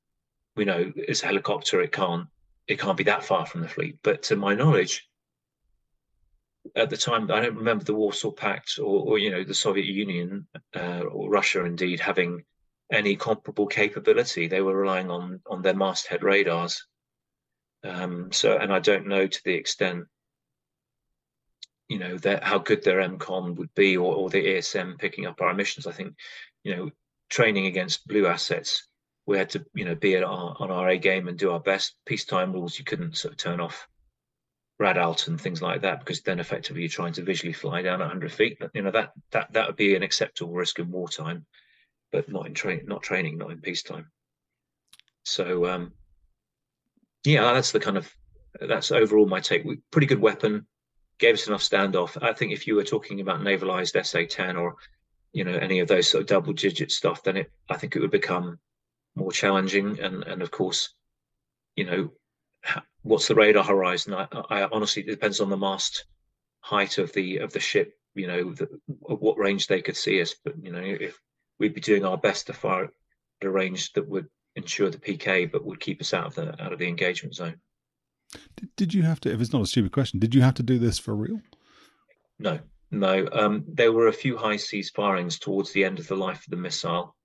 we 0.55 0.65
know 0.65 0.91
as 1.07 1.23
a 1.23 1.27
helicopter 1.27 1.81
it 1.81 1.91
can't 1.91 2.27
it 2.67 2.79
can't 2.79 2.97
be 2.97 3.05
that 3.05 3.23
far 3.23 3.45
from 3.45 3.61
the 3.61 3.69
fleet. 3.69 3.97
But 4.03 4.21
to 4.23 4.35
my 4.35 4.53
knowledge, 4.53 5.07
at 6.75 6.89
the 6.89 6.97
time, 6.97 7.31
I 7.31 7.39
don't 7.39 7.55
remember 7.55 7.83
the 7.83 7.95
Warsaw 7.95 8.31
Pact 8.31 8.77
or, 8.79 9.11
or 9.11 9.17
you 9.17 9.31
know 9.31 9.43
the 9.43 9.53
Soviet 9.53 9.87
Union 9.87 10.45
uh, 10.75 11.01
or 11.01 11.29
Russia 11.29 11.63
indeed 11.63 11.99
having 11.99 12.43
any 12.91 13.15
comparable 13.15 13.67
capability. 13.67 14.47
They 14.47 14.61
were 14.61 14.75
relying 14.75 15.09
on 15.09 15.41
on 15.47 15.61
their 15.61 15.75
masthead 15.75 16.23
radars. 16.23 16.85
Um, 17.83 18.31
so, 18.31 18.57
and 18.57 18.73
I 18.73 18.79
don't 18.79 19.07
know 19.07 19.25
to 19.25 19.41
the 19.45 19.53
extent, 19.53 20.05
you 21.87 21.97
know, 21.97 22.17
that 22.19 22.43
how 22.43 22.57
good 22.57 22.83
their 22.83 22.99
EMCON 22.99 23.55
would 23.55 23.73
be, 23.73 23.95
or, 23.95 24.13
or 24.13 24.29
the 24.29 24.45
ESM 24.45 24.97
picking 24.97 25.25
up 25.25 25.41
our 25.41 25.51
emissions. 25.51 25.87
I 25.87 25.91
think, 25.91 26.15
you 26.63 26.75
know, 26.75 26.89
training 27.29 27.67
against 27.67 28.07
blue 28.07 28.27
assets, 28.27 28.87
we 29.25 29.37
had 29.37 29.51
to, 29.51 29.65
you 29.73 29.85
know, 29.85 29.95
be 29.95 30.17
our, 30.17 30.55
on 30.59 30.71
our 30.71 30.89
A 30.89 30.97
game 30.97 31.27
and 31.27 31.37
do 31.37 31.51
our 31.51 31.59
best. 31.59 31.95
Peacetime 32.05 32.51
rules, 32.51 32.77
you 32.77 32.83
couldn't 32.83 33.15
sort 33.15 33.33
of 33.33 33.37
turn 33.37 33.59
off 33.59 33.87
rad 34.79 34.97
alt 34.97 35.27
and 35.27 35.39
things 35.39 35.61
like 35.61 35.81
that, 35.81 35.99
because 35.99 36.21
then 36.21 36.39
effectively 36.39 36.81
you're 36.81 36.89
trying 36.89 37.13
to 37.13 37.21
visually 37.21 37.53
fly 37.53 37.81
down 37.81 37.99
100 37.99 38.31
feet. 38.31 38.57
You 38.73 38.81
know 38.81 38.91
that 38.91 39.11
that 39.31 39.53
that 39.53 39.67
would 39.67 39.75
be 39.75 39.95
an 39.95 40.03
acceptable 40.03 40.53
risk 40.53 40.79
in 40.79 40.89
wartime, 40.89 41.45
but 42.11 42.29
not 42.29 42.47
in 42.47 42.53
train, 42.53 42.81
not 42.85 43.03
training, 43.03 43.37
not 43.37 43.51
in 43.51 43.61
peacetime. 43.61 44.07
So 45.23 45.65
um, 45.67 45.93
yeah, 47.23 47.53
that's 47.53 47.71
the 47.71 47.79
kind 47.79 47.97
of 47.97 48.11
that's 48.61 48.91
overall 48.91 49.27
my 49.27 49.39
take. 49.39 49.63
We, 49.63 49.77
pretty 49.91 50.07
good 50.07 50.21
weapon, 50.21 50.65
gave 51.19 51.35
us 51.35 51.47
enough 51.47 51.61
standoff. 51.61 52.21
I 52.21 52.33
think 52.33 52.51
if 52.51 52.65
you 52.65 52.75
were 52.75 52.83
talking 52.83 53.21
about 53.21 53.43
navalized 53.43 53.95
SA10 53.95 54.57
or 54.57 54.75
you 55.33 55.43
know 55.43 55.53
any 55.53 55.79
of 55.79 55.87
those 55.87 56.09
sort 56.09 56.21
of 56.21 56.27
double 56.27 56.53
digit 56.53 56.91
stuff, 56.91 57.23
then 57.23 57.37
it 57.37 57.51
I 57.69 57.77
think 57.77 57.95
it 57.95 57.99
would 57.99 58.11
become 58.11 58.59
more 59.15 59.31
challenging, 59.31 59.99
and 59.99 60.23
and 60.23 60.41
of 60.41 60.51
course, 60.51 60.93
you 61.75 61.85
know, 61.85 62.11
what's 63.03 63.27
the 63.27 63.35
radar 63.35 63.63
horizon? 63.63 64.13
I, 64.13 64.27
I 64.49 64.67
honestly 64.71 65.03
it 65.03 65.11
depends 65.11 65.39
on 65.39 65.49
the 65.49 65.57
mast 65.57 66.05
height 66.61 66.97
of 66.97 67.13
the 67.13 67.37
of 67.37 67.53
the 67.53 67.59
ship. 67.59 67.93
You 68.15 68.27
know, 68.27 68.53
the, 68.53 68.67
what 68.87 69.37
range 69.37 69.67
they 69.67 69.81
could 69.81 69.95
see 69.95 70.21
us. 70.21 70.33
But 70.43 70.55
you 70.63 70.71
know, 70.71 70.81
if 70.83 71.19
we'd 71.59 71.73
be 71.73 71.81
doing 71.81 72.05
our 72.05 72.17
best 72.17 72.47
to 72.47 72.53
fire 72.53 72.85
at 72.85 73.47
a 73.47 73.49
range 73.49 73.93
that 73.93 74.07
would 74.07 74.27
ensure 74.55 74.89
the 74.89 74.97
PK, 74.97 75.51
but 75.51 75.65
would 75.65 75.79
keep 75.79 76.01
us 76.01 76.13
out 76.13 76.27
of 76.27 76.35
the 76.35 76.61
out 76.61 76.73
of 76.73 76.79
the 76.79 76.87
engagement 76.87 77.35
zone. 77.35 77.59
Did, 78.55 78.69
did 78.75 78.93
you 78.93 79.03
have 79.03 79.19
to? 79.21 79.31
If 79.31 79.41
it's 79.41 79.53
not 79.53 79.61
a 79.61 79.67
stupid 79.67 79.91
question, 79.91 80.19
did 80.19 80.35
you 80.35 80.41
have 80.41 80.55
to 80.55 80.63
do 80.63 80.79
this 80.79 80.99
for 80.99 81.15
real? 81.15 81.39
No, 82.39 82.59
no. 82.91 83.27
Um, 83.31 83.63
there 83.67 83.91
were 83.91 84.07
a 84.07 84.13
few 84.13 84.37
high 84.37 84.57
seas 84.57 84.89
firings 84.89 85.39
towards 85.39 85.71
the 85.71 85.83
end 85.83 85.99
of 85.99 86.07
the 86.07 86.15
life 86.15 86.39
of 86.39 86.49
the 86.49 86.55
missile, 86.55 87.15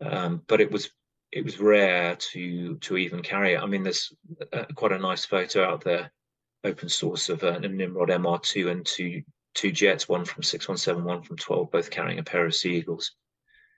um, 0.00 0.42
but 0.46 0.60
it 0.60 0.70
was 0.70 0.90
it 1.32 1.44
was 1.44 1.60
rare 1.60 2.16
to 2.16 2.76
to 2.76 2.96
even 2.96 3.22
carry 3.22 3.54
it. 3.54 3.60
I 3.60 3.66
mean, 3.66 3.82
there's 3.82 4.12
uh, 4.52 4.64
quite 4.74 4.92
a 4.92 4.98
nice 4.98 5.24
photo 5.24 5.64
out 5.64 5.84
there, 5.84 6.10
open 6.64 6.88
source 6.88 7.28
of 7.28 7.42
uh, 7.44 7.60
a 7.62 7.68
Nimrod 7.68 8.08
MR2 8.08 8.70
and 8.70 8.84
two 8.84 9.22
two 9.54 9.72
jets, 9.72 10.08
one 10.08 10.24
from 10.24 10.42
617, 10.42 11.04
one 11.04 11.22
from 11.22 11.36
12, 11.36 11.70
both 11.72 11.90
carrying 11.90 12.20
a 12.20 12.22
pair 12.22 12.46
of 12.46 12.54
Sea 12.54 12.76
Eagles. 12.76 13.12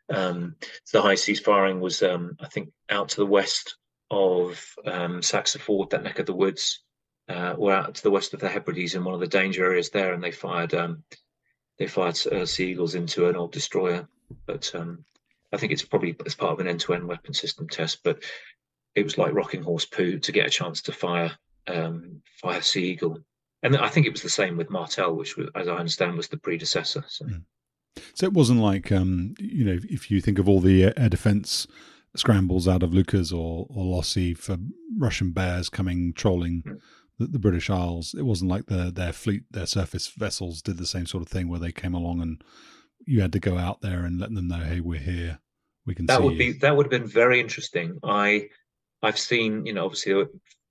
Um, 0.08 0.56
the 0.92 1.02
high 1.02 1.14
seas 1.14 1.40
firing 1.40 1.80
was, 1.80 2.02
um, 2.02 2.36
I 2.40 2.48
think, 2.48 2.70
out 2.90 3.10
to 3.10 3.16
the 3.16 3.26
west 3.26 3.76
of 4.10 4.62
um, 4.84 5.22
Saxa 5.22 5.58
Vord, 5.58 5.90
that 5.90 6.02
neck 6.02 6.18
of 6.18 6.26
the 6.26 6.34
woods, 6.34 6.80
uh, 7.28 7.54
or 7.56 7.72
out 7.72 7.94
to 7.94 8.02
the 8.02 8.10
west 8.10 8.34
of 8.34 8.40
the 8.40 8.48
Hebrides 8.48 8.94
in 8.94 9.04
one 9.04 9.14
of 9.14 9.20
the 9.20 9.26
danger 9.26 9.64
areas 9.64 9.90
there, 9.90 10.12
and 10.12 10.22
they 10.22 10.32
fired 10.32 10.74
um, 10.74 11.02
they 11.78 11.86
fired 11.86 12.18
uh, 12.26 12.44
Sea 12.44 12.70
Eagles 12.70 12.94
into 12.94 13.28
an 13.28 13.36
old 13.36 13.52
destroyer. 13.52 14.06
But 14.46 14.74
um, 14.74 15.04
I 15.52 15.56
think 15.56 15.72
it's 15.72 15.84
probably 15.84 16.16
as 16.26 16.34
part 16.34 16.52
of 16.52 16.60
an 16.60 16.68
end-to-end 16.68 17.06
weapon 17.06 17.34
system 17.34 17.68
test, 17.68 18.00
but 18.02 18.22
it 18.94 19.04
was 19.04 19.18
like 19.18 19.34
rocking 19.34 19.62
horse 19.62 19.86
poo 19.86 20.18
to 20.18 20.32
get 20.32 20.46
a 20.46 20.50
chance 20.50 20.82
to 20.82 20.92
fire 20.92 21.32
um, 21.66 22.22
fire 22.40 22.60
Sea 22.60 22.84
Eagle, 22.84 23.18
and 23.62 23.76
I 23.76 23.88
think 23.88 24.06
it 24.06 24.12
was 24.12 24.22
the 24.22 24.28
same 24.28 24.56
with 24.56 24.70
Martel, 24.70 25.14
which, 25.14 25.36
was, 25.36 25.48
as 25.54 25.68
I 25.68 25.76
understand, 25.76 26.16
was 26.16 26.28
the 26.28 26.36
predecessor. 26.36 27.04
So, 27.08 27.26
mm. 27.26 27.42
So 28.14 28.26
it 28.26 28.32
wasn't 28.32 28.60
like 28.60 28.90
um, 28.90 29.34
you 29.38 29.64
know 29.64 29.78
if 29.84 30.10
you 30.10 30.20
think 30.20 30.38
of 30.38 30.48
all 30.48 30.60
the 30.60 30.84
air 30.84 31.08
defense 31.08 31.66
scrambles 32.14 32.68
out 32.68 32.82
of 32.82 32.90
Leuchars 32.90 33.32
or 33.32 33.66
or 33.70 33.84
Lossie 33.84 34.34
for 34.34 34.58
Russian 34.96 35.32
bears 35.32 35.68
coming 35.68 36.12
trolling. 36.12 36.62
Mm. 36.66 36.80
The, 37.18 37.26
the, 37.26 37.38
British 37.38 37.68
Isles, 37.68 38.14
it 38.18 38.22
wasn't 38.22 38.50
like 38.50 38.66
the, 38.66 38.90
their 38.90 39.12
fleet, 39.12 39.42
their 39.50 39.66
surface 39.66 40.08
vessels 40.08 40.62
did 40.62 40.78
the 40.78 40.86
same 40.86 41.04
sort 41.04 41.22
of 41.22 41.28
thing 41.28 41.46
where 41.46 41.60
they 41.60 41.70
came 41.70 41.92
along 41.92 42.22
and 42.22 42.42
you 43.04 43.20
had 43.20 43.32
to 43.32 43.38
go 43.38 43.58
out 43.58 43.82
there 43.82 44.04
and 44.04 44.18
let 44.18 44.34
them 44.34 44.48
know, 44.48 44.56
hey, 44.56 44.80
we're 44.80 44.98
here. 44.98 45.38
We 45.84 45.94
can. 45.94 46.06
That 46.06 46.22
would 46.22 46.32
you. 46.32 46.38
be 46.38 46.52
that 46.58 46.76
would 46.76 46.86
have 46.86 47.02
been 47.02 47.08
very 47.08 47.40
interesting. 47.40 47.98
I 48.04 48.48
I've 49.02 49.18
seen 49.18 49.66
you 49.66 49.72
know 49.72 49.84
obviously 49.84 50.24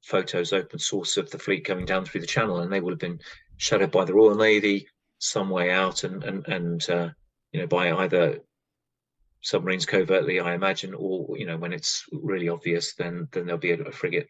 photos 0.03 0.53
open 0.53 0.79
source 0.79 1.17
of 1.17 1.29
the 1.29 1.37
fleet 1.37 1.65
coming 1.65 1.85
down 1.85 2.05
through 2.05 2.21
the 2.21 2.27
channel, 2.27 2.59
and 2.59 2.71
they 2.71 2.79
would 2.79 2.91
have 2.91 2.99
been 2.99 3.19
shadowed 3.57 3.91
by 3.91 4.05
the 4.05 4.13
Royal 4.13 4.35
Navy 4.35 4.87
some 5.21 5.49
way 5.49 5.71
out, 5.71 6.03
and 6.03 6.23
and 6.23 6.47
and 6.47 6.89
uh, 6.89 7.09
you 7.51 7.61
know 7.61 7.67
by 7.67 7.91
either 7.91 8.39
submarines 9.41 9.85
covertly, 9.85 10.39
I 10.39 10.55
imagine, 10.55 10.93
or 10.95 11.37
you 11.37 11.45
know 11.45 11.57
when 11.57 11.73
it's 11.73 12.05
really 12.11 12.49
obvious, 12.49 12.95
then 12.95 13.27
then 13.31 13.45
there'll 13.45 13.59
be 13.59 13.71
a, 13.71 13.81
a 13.81 13.91
frigate 13.91 14.29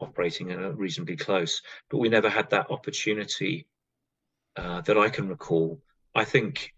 operating 0.00 0.48
reasonably 0.76 1.16
close. 1.16 1.62
But 1.90 1.98
we 1.98 2.08
never 2.08 2.28
had 2.28 2.50
that 2.50 2.70
opportunity 2.70 3.66
uh, 4.56 4.80
that 4.82 4.98
I 4.98 5.10
can 5.10 5.28
recall. 5.28 5.80
I 6.14 6.24
think 6.24 6.74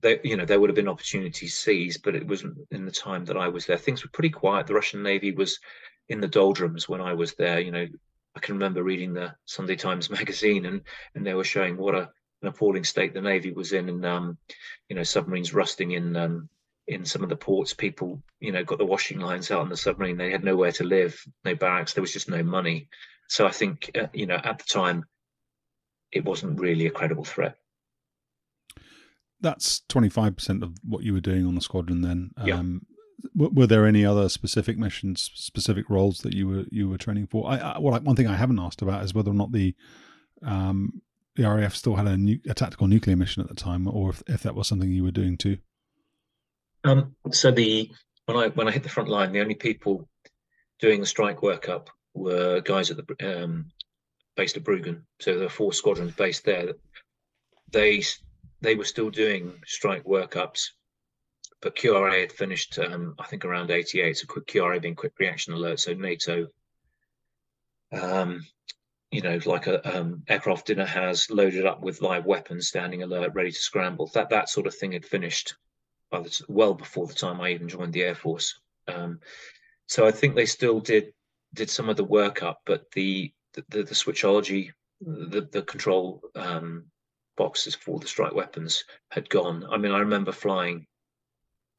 there, 0.00 0.18
you 0.24 0.36
know, 0.36 0.46
there 0.46 0.58
would 0.58 0.70
have 0.70 0.76
been 0.76 0.88
opportunities 0.88 1.58
seized, 1.58 2.02
but 2.02 2.14
it 2.14 2.26
wasn't 2.26 2.58
in 2.70 2.86
the 2.86 2.90
time 2.90 3.26
that 3.26 3.36
I 3.36 3.48
was 3.48 3.66
there. 3.66 3.76
Things 3.76 4.02
were 4.02 4.10
pretty 4.10 4.30
quiet. 4.30 4.66
The 4.66 4.74
Russian 4.74 5.02
Navy 5.02 5.32
was 5.32 5.60
in 6.08 6.20
the 6.20 6.28
doldrums 6.28 6.88
when 6.88 7.00
I 7.00 7.12
was 7.12 7.34
there. 7.34 7.60
You 7.60 7.72
know, 7.72 7.86
I 8.34 8.40
can 8.40 8.54
remember 8.54 8.82
reading 8.82 9.12
the 9.12 9.34
Sunday 9.44 9.76
Times 9.76 10.10
magazine, 10.18 10.64
and 10.64 10.80
and 11.14 11.26
they 11.26 11.34
were 11.34 11.44
showing 11.44 11.76
what 11.76 11.94
a 11.94 12.10
an 12.42 12.48
appalling 12.48 12.84
state 12.84 13.14
the 13.14 13.20
Navy 13.20 13.52
was 13.52 13.72
in, 13.72 13.88
and 13.88 14.04
um, 14.04 14.38
you 14.88 14.96
know, 14.96 15.02
submarines 15.02 15.54
rusting 15.54 15.92
in 15.92 16.16
um, 16.16 16.48
in 16.86 17.04
some 17.04 17.22
of 17.22 17.28
the 17.28 17.36
ports. 17.36 17.72
People, 17.72 18.22
you 18.40 18.52
know, 18.52 18.64
got 18.64 18.78
the 18.78 18.84
washing 18.84 19.20
lines 19.20 19.50
out 19.50 19.60
on 19.60 19.68
the 19.68 19.76
submarine. 19.76 20.16
They 20.16 20.30
had 20.30 20.44
nowhere 20.44 20.72
to 20.72 20.84
live, 20.84 21.24
no 21.44 21.54
barracks. 21.54 21.94
There 21.94 22.02
was 22.02 22.12
just 22.12 22.28
no 22.28 22.42
money. 22.42 22.88
So 23.28 23.46
I 23.46 23.50
think, 23.50 23.90
uh, 23.98 24.08
you 24.12 24.26
know, 24.26 24.38
at 24.42 24.58
the 24.58 24.64
time, 24.64 25.04
it 26.10 26.24
wasn't 26.24 26.60
really 26.60 26.86
a 26.86 26.90
credible 26.90 27.24
threat 27.24 27.56
that's 29.42 29.82
25% 29.88 30.62
of 30.62 30.72
what 30.88 31.02
you 31.02 31.12
were 31.12 31.20
doing 31.20 31.46
on 31.46 31.54
the 31.54 31.60
squadron 31.60 32.00
then. 32.00 32.30
Yeah. 32.44 32.58
Um, 32.58 32.86
were 33.34 33.68
there 33.68 33.86
any 33.86 34.04
other 34.04 34.28
specific 34.28 34.78
missions, 34.78 35.30
specific 35.34 35.88
roles 35.88 36.18
that 36.18 36.34
you 36.34 36.48
were 36.48 36.64
you 36.72 36.88
were 36.88 36.98
training 36.98 37.28
for? 37.28 37.48
I, 37.48 37.56
I 37.56 37.78
well, 37.78 37.98
one 38.00 38.16
thing 38.16 38.26
I 38.26 38.36
haven't 38.36 38.58
asked 38.58 38.82
about 38.82 39.04
is 39.04 39.14
whether 39.14 39.30
or 39.30 39.34
not 39.34 39.52
the 39.52 39.76
um, 40.44 41.02
the 41.36 41.48
RAF 41.48 41.74
still 41.74 41.96
had 41.96 42.06
a, 42.06 42.16
nu- 42.16 42.40
a 42.48 42.54
tactical 42.54 42.86
nuclear 42.86 43.16
mission 43.16 43.42
at 43.42 43.48
the 43.48 43.54
time, 43.54 43.88
or 43.88 44.10
if, 44.10 44.22
if 44.26 44.42
that 44.42 44.54
was 44.54 44.68
something 44.68 44.90
you 44.90 45.04
were 45.04 45.10
doing 45.10 45.36
too. 45.36 45.58
Um, 46.84 47.14
so 47.30 47.50
the 47.50 47.90
when 48.26 48.36
I 48.36 48.48
when 48.48 48.68
I 48.68 48.72
hit 48.72 48.82
the 48.82 48.88
front 48.88 49.08
line, 49.08 49.32
the 49.32 49.40
only 49.40 49.54
people 49.54 50.08
doing 50.80 51.00
the 51.00 51.06
strike 51.06 51.38
workup 51.38 51.88
were 52.14 52.60
guys 52.60 52.90
at 52.90 52.98
the 52.98 53.42
um, 53.42 53.66
based 54.36 54.56
at 54.56 54.64
Bruggen. 54.64 55.02
So 55.20 55.32
there 55.32 55.44
were 55.44 55.48
four 55.48 55.72
squadrons 55.72 56.12
based 56.12 56.44
there. 56.44 56.74
They 57.70 58.02
they 58.60 58.74
were 58.74 58.84
still 58.84 59.10
doing 59.10 59.54
strike 59.66 60.04
workups, 60.04 60.70
but 61.60 61.76
QRA 61.76 62.20
had 62.20 62.32
finished, 62.32 62.78
um, 62.78 63.14
I 63.18 63.26
think, 63.26 63.44
around 63.44 63.70
88. 63.70 64.18
So 64.18 64.26
quick 64.26 64.46
QRA 64.46 64.80
being 64.80 64.94
quick 64.94 65.12
reaction 65.18 65.52
alert. 65.52 65.80
So 65.80 65.94
NATO, 65.94 66.48
um, 67.92 68.44
you 69.12 69.20
know, 69.20 69.38
like 69.44 69.66
a 69.66 69.98
um, 69.98 70.22
aircraft 70.26 70.66
dinner 70.66 70.86
has 70.86 71.30
loaded 71.30 71.66
up 71.66 71.82
with 71.82 72.00
live 72.00 72.24
weapons, 72.24 72.68
standing 72.68 73.02
alert, 73.02 73.34
ready 73.34 73.52
to 73.52 73.58
scramble. 73.58 74.10
That 74.14 74.30
that 74.30 74.48
sort 74.48 74.66
of 74.66 74.74
thing 74.74 74.92
had 74.92 75.04
finished 75.04 75.54
by 76.10 76.20
the, 76.20 76.44
well 76.48 76.74
before 76.74 77.06
the 77.06 77.14
time 77.14 77.40
I 77.40 77.50
even 77.50 77.68
joined 77.68 77.92
the 77.92 78.04
Air 78.04 78.14
Force. 78.14 78.58
Um, 78.88 79.20
so 79.86 80.06
I 80.06 80.12
think 80.12 80.34
they 80.34 80.46
still 80.46 80.80
did 80.80 81.12
did 81.54 81.68
some 81.68 81.88
of 81.88 81.96
the 81.96 82.06
workup, 82.06 82.56
but 82.64 82.90
the 82.92 83.32
the, 83.52 83.82
the 83.82 83.94
switchology, 83.94 84.70
the 85.02 85.42
the 85.42 85.62
control 85.62 86.22
um, 86.34 86.86
boxes 87.36 87.74
for 87.74 87.98
the 87.98 88.08
strike 88.08 88.34
weapons 88.34 88.84
had 89.10 89.28
gone. 89.28 89.66
I 89.70 89.76
mean, 89.76 89.92
I 89.92 89.98
remember 89.98 90.32
flying 90.32 90.86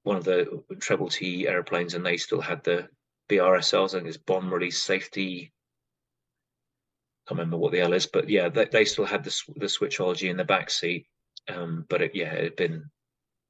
one 0.03 0.17
of 0.17 0.23
the 0.23 0.63
treble 0.79 1.09
T 1.09 1.47
airplanes, 1.47 1.93
and 1.93 2.05
they 2.05 2.17
still 2.17 2.41
had 2.41 2.63
the 2.63 2.89
BRSLs. 3.29 3.95
I 3.95 3.97
think 3.97 4.07
it's 4.07 4.17
bomb 4.17 4.53
release 4.53 4.83
safety. 4.83 5.52
Can't 7.27 7.39
remember 7.39 7.57
what 7.57 7.71
the 7.71 7.81
L 7.81 7.93
is, 7.93 8.05
but 8.05 8.29
yeah, 8.29 8.49
they, 8.49 8.65
they 8.65 8.85
still 8.85 9.05
had 9.05 9.23
the 9.23 9.35
the 9.55 9.67
switchology 9.67 10.29
in 10.29 10.37
the 10.37 10.43
back 10.43 10.69
seat. 10.69 11.07
Um, 11.49 11.85
but 11.89 12.01
it, 12.01 12.11
yeah, 12.13 12.33
it 12.33 12.43
had 12.43 12.55
been 12.55 12.89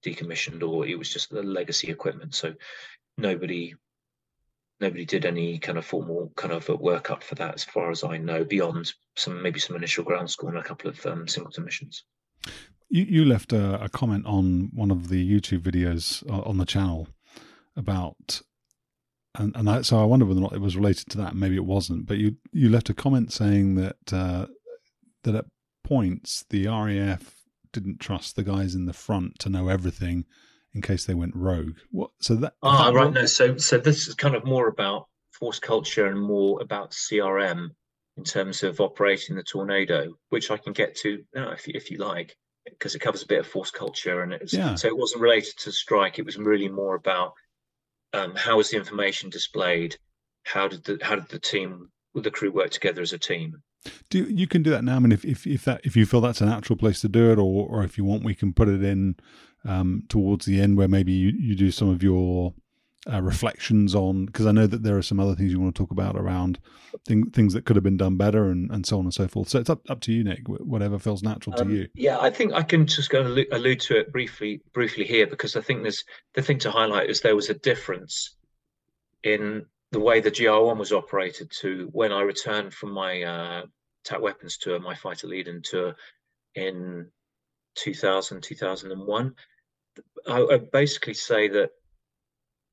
decommissioned, 0.06 0.68
or 0.68 0.86
it 0.86 0.98
was 0.98 1.12
just 1.12 1.30
the 1.30 1.44
legacy 1.44 1.90
equipment. 1.90 2.36
So 2.36 2.54
nobody 3.18 3.76
nobody 4.80 5.06
did 5.06 5.26
any 5.26 5.58
kind 5.58 5.78
of 5.78 5.86
formal 5.86 6.32
kind 6.36 6.54
of 6.54 6.68
workup 6.68 7.24
for 7.24 7.36
that, 7.36 7.56
as 7.56 7.64
far 7.64 7.90
as 7.90 8.04
I 8.04 8.18
know, 8.18 8.44
beyond 8.44 8.94
some 9.16 9.41
maybe 9.41 9.60
some 9.60 9.76
initial 9.76 10.04
ground 10.04 10.30
school 10.30 10.50
and 10.50 10.58
a 10.58 10.64
couple 10.64 10.90
of 10.90 11.04
um, 11.06 11.28
singleton 11.28 11.66
missions. 11.66 12.04
You, 12.90 13.04
you 13.04 13.26
left 13.26 13.54
a, 13.54 13.82
a, 13.84 13.90
comment 13.90 14.26
on 14.26 14.70
one 14.74 14.91
of 14.91 15.10
the 15.10 15.28
YouTube 15.28 15.62
videos 15.62 16.30
uh, 16.30 16.41
on 16.41 16.58
the 16.58 16.66
channel 16.66 17.08
about, 17.76 18.41
and, 19.36 19.56
and 19.56 19.70
I, 19.70 19.82
so 19.82 20.00
I 20.00 20.06
wonder 20.06 20.26
whether 20.26 20.40
or 20.40 20.44
not 20.44 20.54
it 20.54 20.62
was 20.62 20.76
related 20.76 21.10
to 21.12 21.18
that. 21.20 21.36
Maybe 21.36 21.56
it 21.56 21.66
wasn't, 21.66 22.06
but 22.06 22.18
you 22.18 22.36
you 22.52 22.70
left 22.70 22.90
a 22.90 22.94
comment 22.94 23.34
saying 23.34 23.76
that 23.76 24.14
uh, 24.14 24.48
that 25.24 25.36
at 25.36 25.46
points 25.84 26.46
the 26.50 26.68
RAF 26.68 27.36
didn't 27.72 28.00
trust 28.00 28.36
the 28.36 28.44
guys 28.44 28.76
in 28.76 28.86
the 28.86 28.94
front 28.94 29.40
to 29.40 29.50
know 29.50 29.68
everything 29.68 30.26
in 30.74 30.82
case 30.82 31.06
they 31.06 31.14
went 31.14 31.36
rogue. 31.36 31.78
What? 31.92 32.12
So 32.20 32.36
that. 32.36 32.54
Ah, 32.62 32.92
that 32.92 32.94
right. 32.94 33.14
No. 33.14 33.26
So 33.26 33.58
so 33.58 33.78
this 33.78 34.08
is 34.08 34.16
kind 34.16 34.36
of 34.36 34.46
more 34.46 34.68
about 34.68 35.08
force 35.32 35.60
culture 35.60 36.08
and 36.08 36.22
more 36.22 36.62
about 36.62 36.92
CRM 36.92 37.70
in 38.18 38.24
terms 38.24 38.64
of 38.64 38.80
operating 38.80 39.36
the 39.36 39.44
tornado, 39.44 40.14
which 40.30 40.52
I 40.52 40.58
can 40.58 40.74
get 40.74 40.96
to 40.98 41.24
know, 41.34 41.50
if 41.50 41.68
you, 41.68 41.74
if 41.76 41.90
you 41.90 41.98
like, 41.98 42.38
because 42.66 42.94
it 42.94 43.00
covers 43.00 43.24
a 43.24 43.28
bit 43.28 43.40
of 43.40 43.48
force 43.48 43.72
culture 43.72 44.22
and 44.22 44.34
it's 44.34 44.54
yeah. 44.54 44.76
so 44.76 44.88
it 44.88 44.96
wasn't 44.96 45.22
related 45.22 45.58
to 45.60 45.72
strike. 45.72 46.20
It 46.20 46.26
was 46.26 46.38
really 46.38 46.70
more 46.70 46.96
about 46.96 47.34
um, 48.14 48.35
how 48.35 48.57
was 48.57 48.69
the 48.69 48.77
information 48.77 49.30
displayed, 49.30 49.98
how 50.44 50.68
did 50.68 50.84
the 50.84 50.99
how 51.02 51.15
did 51.15 51.30
the 51.30 51.40
team 51.40 51.90
the 52.22 52.31
crew 52.31 52.52
work 52.52 52.69
together 52.69 53.02
as 53.02 53.14
a 53.14 53.19
team. 53.19 53.61
Do 54.10 54.23
you 54.23 54.48
can 54.48 54.64
do 54.64 54.69
that 54.69 54.84
now? 54.84 54.95
I 54.95 54.99
mean, 54.99 55.11
if, 55.11 55.26
if 55.26 55.45
if 55.45 55.65
that 55.65 55.81
if 55.84 55.95
you 55.95 56.06
feel 56.06 56.22
that's 56.22 56.41
a 56.41 56.45
natural 56.45 56.77
place 56.77 57.02
to 57.02 57.10
do 57.10 57.31
it, 57.31 57.40
or 57.40 57.68
or 57.68 57.84
if 57.84 57.98
you 57.98 58.06
want, 58.06 58.23
we 58.23 58.35
can 58.35 58.53
put 58.53 58.69
it 58.69 58.84
in 58.84 59.15
um, 59.65 60.03
towards 60.07 60.45
the 60.45 60.61
end 60.61 60.77
where 60.77 60.88
maybe 60.88 61.11
you, 61.11 61.34
you 61.38 61.56
do 61.56 61.72
some 61.72 61.90
of 61.90 62.02
your 62.03 62.53
uh, 63.12 63.22
reflections 63.22 63.94
on 63.96 64.26
because 64.26 64.46
I 64.46 64.52
know 64.52 64.68
that 64.68 64.84
there 64.84 64.98
are 64.98 65.02
some 65.02 65.20
other 65.20 65.36
things 65.36 65.52
you 65.52 65.60
want 65.60 65.76
to 65.76 65.82
talk 65.82 65.92
about 65.92 66.16
around 66.16 66.60
thing, 67.06 67.30
things 67.32 67.54
that 67.54 67.66
could 67.66 67.76
have 67.76 67.84
been 67.84 67.98
done 67.98 68.16
better 68.16 68.50
and, 68.50 68.72
and 68.72 68.86
so 68.86 68.98
on 68.98 69.06
and 69.06 69.14
so 69.14 69.28
forth. 69.28 69.50
So 69.50 69.60
it's 69.60 69.70
up 69.70 69.82
up 69.90 70.00
to 70.02 70.14
you, 70.14 70.24
Nick. 70.24 70.48
Whatever 70.48 71.00
feels 71.00 71.24
natural 71.24 71.60
um, 71.60 71.68
to 71.68 71.74
you. 71.74 71.88
Yeah, 71.96 72.20
I 72.20 72.30
think 72.30 72.54
I 72.54 72.64
can 72.64 72.88
just 72.88 73.10
go 73.10 73.22
allude, 73.22 73.48
allude 73.52 73.82
to 73.82 73.98
it 73.98 74.12
briefly 74.12 74.62
briefly 74.74 75.06
here 75.06 75.28
because 75.28 75.56
I 75.56 75.62
think 75.62 75.82
there's 75.82 76.04
the 76.34 76.42
thing 76.42 76.60
to 76.60 76.72
highlight 76.72 77.10
is 77.10 77.22
there 77.22 77.36
was 77.36 77.50
a 77.50 77.56
difference 77.56 78.36
in 79.24 79.66
the 79.92 80.00
way 80.00 80.20
the 80.20 80.32
GR1 80.32 80.78
was 80.78 80.92
operated 80.92 81.52
to 81.60 81.90
when 81.92 82.12
I 82.12 82.22
returned 82.22 82.74
from 82.74 82.92
my 82.92 83.22
uh, 83.22 83.64
attack 84.06 84.22
weapons 84.22 84.58
tour, 84.58 84.80
my 84.80 84.96
fighter 84.96 85.28
leading 85.28 85.62
tour 85.62 85.96
in 86.56 87.10
2000, 87.76 88.42
2001. 88.42 89.36
I, 90.28 90.42
I 90.42 90.58
basically 90.58 91.14
say 91.14 91.48
that 91.50 91.70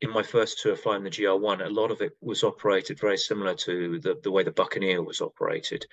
in 0.01 0.10
my 0.10 0.22
first 0.22 0.60
tour 0.60 0.77
flying 0.77 1.05
the 1.05 1.10
GR1, 1.10 1.64
a 1.64 1.68
lot 1.68 1.90
of 1.90 2.01
it 2.01 2.16
was 2.20 2.43
operated 2.43 2.98
very 2.98 3.18
similar 3.18 3.55
to 3.55 3.98
the, 4.01 4.18
the 4.22 4.31
way 4.31 4.43
the 4.43 4.51
Buccaneer 4.51 5.02
was 5.02 5.20
operated, 5.20 5.86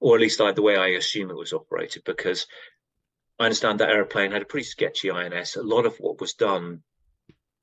or 0.00 0.14
at 0.16 0.20
least 0.20 0.40
I, 0.40 0.52
the 0.52 0.62
way 0.62 0.76
I 0.76 0.88
assume 0.88 1.30
it 1.30 1.36
was 1.36 1.52
operated, 1.52 2.04
because 2.04 2.46
I 3.38 3.44
understand 3.44 3.80
that 3.80 3.88
aeroplane 3.88 4.32
had 4.32 4.42
a 4.42 4.46
pretty 4.46 4.64
sketchy 4.64 5.10
INS. 5.10 5.56
A 5.56 5.62
lot 5.62 5.86
of 5.86 5.96
what 5.96 6.20
was 6.20 6.34
done 6.34 6.82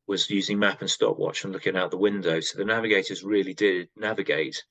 was 0.07 0.29
using 0.29 0.59
map 0.59 0.81
and 0.81 0.89
stopwatch 0.89 1.43
and 1.43 1.53
looking 1.53 1.77
out 1.77 1.91
the 1.91 1.97
window. 1.97 2.39
So 2.39 2.57
the 2.57 2.65
navigators 2.65 3.23
really 3.23 3.53
did 3.53 3.89
navigate. 3.95 4.63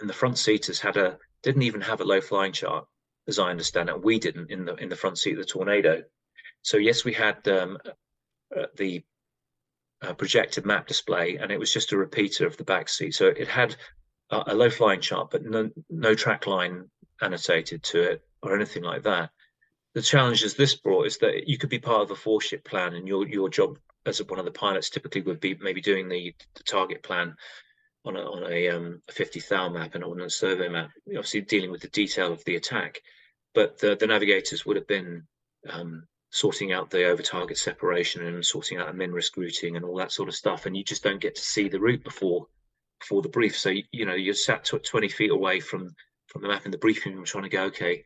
And 0.00 0.08
the 0.08 0.14
front 0.14 0.38
seaters 0.38 0.80
had 0.80 0.96
a 0.96 1.18
didn't 1.42 1.62
even 1.62 1.80
have 1.80 2.00
a 2.00 2.04
low 2.04 2.20
flying 2.20 2.52
chart, 2.52 2.86
as 3.26 3.38
I 3.38 3.50
understand 3.50 3.88
it. 3.88 4.02
We 4.02 4.18
didn't 4.18 4.50
in 4.50 4.64
the 4.64 4.76
in 4.76 4.88
the 4.88 4.96
front 4.96 5.18
seat 5.18 5.32
of 5.32 5.38
the 5.38 5.44
Tornado. 5.44 6.04
So 6.62 6.76
yes, 6.76 7.04
we 7.04 7.12
had 7.12 7.46
um, 7.48 7.78
uh, 8.56 8.66
the 8.76 9.04
uh, 10.02 10.12
projected 10.14 10.64
map 10.64 10.86
display, 10.86 11.36
and 11.36 11.50
it 11.50 11.58
was 11.58 11.72
just 11.72 11.92
a 11.92 11.96
repeater 11.96 12.46
of 12.46 12.56
the 12.56 12.64
back 12.64 12.88
seat. 12.88 13.14
So 13.14 13.26
it 13.26 13.48
had 13.48 13.76
a, 14.30 14.44
a 14.48 14.54
low 14.54 14.70
flying 14.70 15.00
chart, 15.00 15.30
but 15.30 15.44
no 15.44 15.70
no 15.90 16.14
track 16.14 16.46
line 16.46 16.90
annotated 17.20 17.82
to 17.82 18.02
it 18.02 18.22
or 18.42 18.54
anything 18.54 18.82
like 18.82 19.02
that. 19.04 19.30
The 19.94 20.02
challenges 20.02 20.54
this 20.54 20.74
brought 20.76 21.06
is 21.06 21.18
that 21.18 21.48
you 21.48 21.58
could 21.58 21.70
be 21.70 21.80
part 21.80 22.02
of 22.02 22.10
a 22.10 22.16
four 22.16 22.40
ship 22.40 22.64
plan, 22.64 22.94
and 22.94 23.08
your 23.08 23.26
your 23.26 23.48
job 23.48 23.78
as 24.06 24.22
one 24.24 24.38
of 24.38 24.44
the 24.44 24.50
pilots 24.50 24.90
typically 24.90 25.20
would 25.20 25.40
be 25.40 25.56
maybe 25.60 25.80
doing 25.80 26.08
the, 26.08 26.34
the 26.54 26.62
target 26.62 27.02
plan 27.02 27.34
on 28.04 28.16
a, 28.16 28.20
on 28.20 28.50
a, 28.50 28.68
um, 28.68 29.02
a 29.08 29.12
50 29.12 29.40
thou 29.48 29.68
map 29.68 29.94
and 29.94 30.02
on 30.02 30.20
a 30.20 30.30
survey 30.30 30.68
map, 30.68 30.90
obviously 31.08 31.42
dealing 31.42 31.70
with 31.70 31.82
the 31.82 31.88
detail 31.88 32.32
of 32.32 32.42
the 32.44 32.56
attack. 32.56 33.02
But 33.54 33.78
the, 33.78 33.96
the 33.96 34.06
navigators 34.06 34.64
would 34.64 34.76
have 34.76 34.86
been 34.86 35.26
um, 35.68 36.06
sorting 36.30 36.72
out 36.72 36.90
the 36.90 37.04
over 37.04 37.22
target 37.22 37.58
separation 37.58 38.26
and 38.26 38.44
sorting 38.44 38.78
out 38.78 38.88
a 38.88 38.92
min 38.92 39.12
risk 39.12 39.36
routing 39.36 39.76
and 39.76 39.84
all 39.84 39.96
that 39.96 40.12
sort 40.12 40.28
of 40.28 40.34
stuff. 40.34 40.66
And 40.66 40.76
you 40.76 40.84
just 40.84 41.02
don't 41.02 41.20
get 41.20 41.34
to 41.36 41.42
see 41.42 41.68
the 41.68 41.80
route 41.80 42.04
before 42.04 42.46
before 43.00 43.22
the 43.22 43.28
brief. 43.28 43.56
So, 43.56 43.72
you 43.92 44.04
know, 44.04 44.14
you're 44.14 44.34
sat 44.34 44.64
20 44.64 45.08
feet 45.08 45.30
away 45.30 45.60
from 45.60 45.94
from 46.26 46.42
the 46.42 46.48
map 46.48 46.66
in 46.66 46.70
the 46.70 46.78
briefing 46.78 47.14
room 47.14 47.24
trying 47.24 47.44
to 47.44 47.50
go, 47.50 47.64
okay, 47.64 48.04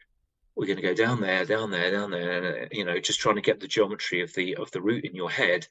we're 0.55 0.67
going 0.67 0.77
to 0.77 0.83
go 0.83 0.95
down 0.95 1.21
there, 1.21 1.45
down 1.45 1.71
there, 1.71 1.91
down 1.91 2.11
there, 2.11 2.31
and, 2.31 2.47
uh, 2.47 2.69
you 2.71 2.85
know, 2.85 3.01
just 3.01 3.19
trying 3.19 3.35
to 3.37 3.41
get 3.41 3.59
the 3.59 3.67
geometry 3.67 4.21
of 4.21 4.33
the 4.35 4.57
of 4.57 4.71
the 4.71 4.81
route 4.81 5.05
in 5.05 5.15
your 5.15 5.31
head 5.31 5.67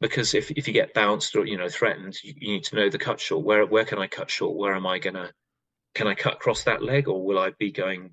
because 0.00 0.34
if, 0.34 0.50
if 0.50 0.66
you 0.66 0.74
get 0.74 0.94
bounced 0.94 1.36
or 1.36 1.46
you 1.46 1.56
know 1.56 1.68
threatened 1.68 2.16
you, 2.22 2.34
you, 2.36 2.52
need 2.54 2.64
to 2.64 2.76
know 2.76 2.88
the 2.88 2.98
cut 2.98 3.20
short 3.20 3.44
where 3.44 3.64
where 3.64 3.84
can 3.84 3.98
i 3.98 4.06
cut 4.06 4.30
short 4.30 4.56
where 4.56 4.74
am 4.74 4.86
i 4.86 4.98
gonna 4.98 5.30
can 5.94 6.06
i 6.06 6.14
cut 6.14 6.34
across 6.34 6.64
that 6.64 6.82
leg 6.82 7.08
or 7.08 7.24
will 7.24 7.38
i 7.38 7.50
be 7.58 7.70
going 7.72 8.10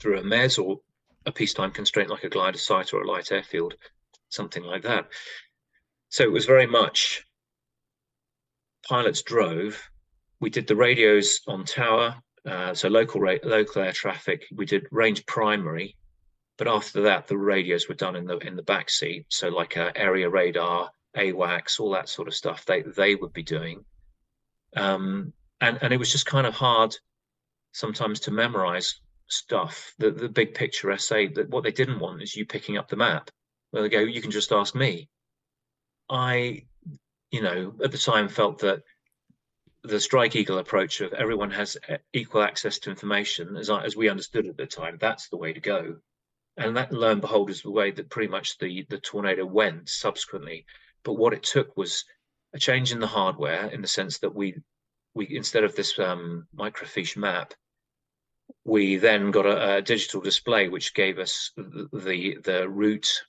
through 0.00 0.18
a 0.18 0.22
mez 0.22 0.62
or 0.62 0.80
a 1.28 1.32
peacetime 1.32 1.70
constraint 1.70 2.10
like 2.10 2.24
a 2.24 2.28
glider 2.28 2.58
site 2.58 2.92
or 2.92 3.02
a 3.02 3.06
light 3.06 3.30
airfield 3.30 3.74
something 4.28 4.64
like 4.64 4.82
that 4.82 5.08
so 6.08 6.22
it 6.24 6.32
was 6.32 6.46
very 6.46 6.66
much 6.66 7.24
pilots 8.88 9.22
drove 9.22 9.80
we 10.40 10.50
did 10.50 10.66
the 10.66 10.76
radios 10.76 11.40
on 11.46 11.64
tower 11.64 12.16
uh, 12.46 12.72
so 12.74 12.88
local 12.88 13.20
local 13.44 13.82
air 13.82 13.92
traffic 13.92 14.44
we 14.54 14.64
did 14.64 14.86
range 14.90 15.24
primary 15.26 15.96
but 16.58 16.66
after 16.66 17.02
that, 17.02 17.28
the 17.28 17.38
radios 17.38 17.88
were 17.88 17.94
done 17.94 18.16
in 18.16 18.26
the 18.26 18.36
in 18.38 18.56
the 18.56 18.64
back 18.64 18.90
seat. 18.90 19.26
So 19.28 19.48
like 19.48 19.76
uh, 19.76 19.92
area 19.94 20.28
radar, 20.28 20.90
AWACS, 21.16 21.78
all 21.78 21.92
that 21.92 22.08
sort 22.08 22.26
of 22.26 22.34
stuff. 22.34 22.66
They 22.66 22.82
they 22.82 23.14
would 23.14 23.32
be 23.32 23.44
doing, 23.44 23.84
um, 24.76 25.32
and 25.60 25.78
and 25.80 25.94
it 25.94 25.98
was 25.98 26.10
just 26.10 26.26
kind 26.26 26.46
of 26.46 26.54
hard 26.54 26.96
sometimes 27.72 28.20
to 28.20 28.32
memorize 28.32 29.00
stuff. 29.28 29.94
The 29.98 30.10
the 30.10 30.28
big 30.28 30.54
picture 30.54 30.96
SA. 30.98 31.26
That 31.34 31.48
what 31.50 31.64
they 31.64 31.72
didn't 31.72 32.00
want 32.00 32.22
is 32.22 32.36
you 32.36 32.46
picking 32.46 32.76
up 32.76 32.88
the 32.88 32.96
map. 32.96 33.30
Where 33.70 33.82
they 33.82 33.88
go, 33.88 34.00
you 34.00 34.22
can 34.22 34.30
just 34.30 34.52
ask 34.52 34.74
me. 34.74 35.08
I, 36.10 36.64
you 37.30 37.42
know, 37.42 37.74
at 37.84 37.92
the 37.92 37.98
time 37.98 38.28
felt 38.28 38.60
that 38.60 38.82
the 39.82 40.00
strike 40.00 40.34
eagle 40.34 40.58
approach 40.58 41.00
of 41.00 41.12
everyone 41.12 41.50
has 41.50 41.76
equal 42.12 42.42
access 42.42 42.78
to 42.80 42.90
information 42.90 43.56
as 43.56 43.70
I, 43.70 43.84
as 43.84 43.96
we 43.96 44.08
understood 44.08 44.46
at 44.46 44.56
the 44.56 44.66
time 44.66 44.98
that's 45.00 45.28
the 45.28 45.36
way 45.36 45.52
to 45.52 45.60
go 45.60 45.96
and 46.56 46.76
that 46.76 46.92
lo 46.92 47.12
and 47.12 47.20
behold 47.20 47.48
is 47.48 47.62
the 47.62 47.70
way 47.70 47.90
that 47.92 48.10
pretty 48.10 48.28
much 48.28 48.58
the 48.58 48.84
the 48.88 48.98
tornado 48.98 49.46
went 49.46 49.88
subsequently 49.88 50.66
but 51.04 51.14
what 51.14 51.32
it 51.32 51.42
took 51.42 51.76
was 51.76 52.04
a 52.54 52.58
change 52.58 52.90
in 52.92 52.98
the 52.98 53.06
hardware 53.06 53.66
in 53.66 53.80
the 53.80 53.88
sense 53.88 54.18
that 54.18 54.34
we 54.34 54.54
we 55.14 55.28
instead 55.30 55.64
of 55.64 55.74
this 55.76 55.98
um, 55.98 56.46
microfiche 56.56 57.16
map 57.16 57.54
we 58.68 58.96
then 58.96 59.30
got 59.30 59.46
a, 59.46 59.76
a, 59.76 59.82
digital 59.82 60.20
display 60.20 60.68
which 60.68 60.94
gave 60.94 61.18
us 61.18 61.52
the 61.56 62.36
the, 62.44 62.68
route 62.68 63.22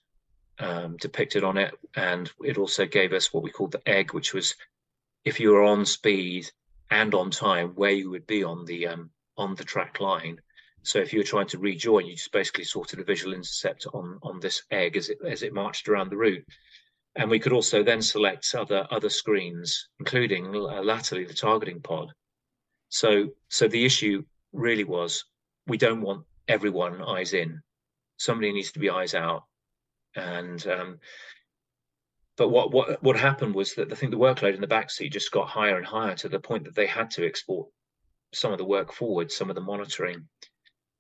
um, 0.60 0.98
depicted 0.98 1.44
on 1.44 1.58
it 1.58 1.74
and 1.96 2.32
it 2.44 2.58
also 2.58 2.86
gave 2.86 3.14
us 3.14 3.34
what 3.34 3.44
we 3.44 3.50
called 3.50 3.72
the 3.72 3.88
egg 3.88 4.14
which 4.14 4.34
was 4.34 4.56
if 5.24 5.40
you 5.40 5.52
were 5.52 5.64
on 5.64 5.86
speed 5.86 6.52
and 6.92 7.14
on 7.14 7.32
time 7.32 7.70
where 7.76 7.92
you 7.92 8.10
would 8.10 8.28
be 8.28 8.44
on 8.44 8.66
the 8.66 8.88
um, 8.88 9.10
on 9.38 9.56
the 9.56 9.64
track 9.64 10.00
line 10.00 10.40
so 10.84 11.00
if 11.00 11.12
you 11.14 11.20
were 11.20 11.26
trying 11.26 11.48
to 11.48 11.60
rejoin, 11.60 12.06
you 12.06 12.16
just 12.16 12.32
basically 12.32 12.64
sorted 12.64 13.00
a 13.00 13.04
visual 13.04 13.34
intercept 13.34 13.86
on, 13.94 14.18
on 14.24 14.40
this 14.40 14.64
egg 14.72 14.96
as 14.96 15.10
it, 15.10 15.20
as 15.26 15.44
it 15.44 15.54
marched 15.54 15.90
around 15.90 16.10
the 16.10 16.18
route. 16.18 16.46
And 17.16 17.30
we 17.30 17.40
could 17.40 17.52
also 17.52 17.84
then 17.84 18.02
select 18.02 18.56
other 18.56 18.88
other 18.90 19.10
screens, 19.10 19.90
including 20.00 20.56
uh, 20.56 20.82
latterly 20.82 21.26
the 21.26 21.34
targeting 21.34 21.82
pod. 21.82 22.14
So 22.90 23.30
so 23.50 23.68
the 23.68 23.86
issue 23.86 24.24
really 24.52 24.84
was 24.84 25.26
we 25.68 25.78
don't 25.78 26.02
want 26.02 26.26
everyone 26.48 27.02
eyes 27.02 27.34
in. 27.34 27.62
Somebody 28.18 28.52
needs 28.52 28.72
to 28.74 28.80
be 28.80 28.90
eyes 28.90 29.14
out. 29.14 29.44
And 30.16 30.66
um, 30.68 31.00
but 32.38 32.50
what 32.50 32.72
what 32.72 33.02
what 33.04 33.18
happened 33.18 33.56
was 33.56 33.76
that 33.76 33.92
I 33.92 33.96
think 33.96 34.12
the 34.12 34.18
workload 34.18 34.56
in 34.56 34.62
the 34.62 34.68
backseat 34.68 35.12
just 35.12 35.32
got 35.32 35.48
higher 35.48 35.78
and 35.78 35.86
higher 35.86 36.16
to 36.16 36.30
the 36.30 36.40
point 36.40 36.66
that 36.66 36.76
they 36.76 36.88
had 36.88 37.12
to 37.12 37.26
export 37.26 37.68
some 38.34 38.52
of 38.52 38.58
the 38.58 38.66
work 38.66 38.92
forward, 38.94 39.32
some 39.32 39.50
of 39.50 39.56
the 39.56 39.62
monitoring 39.62 40.28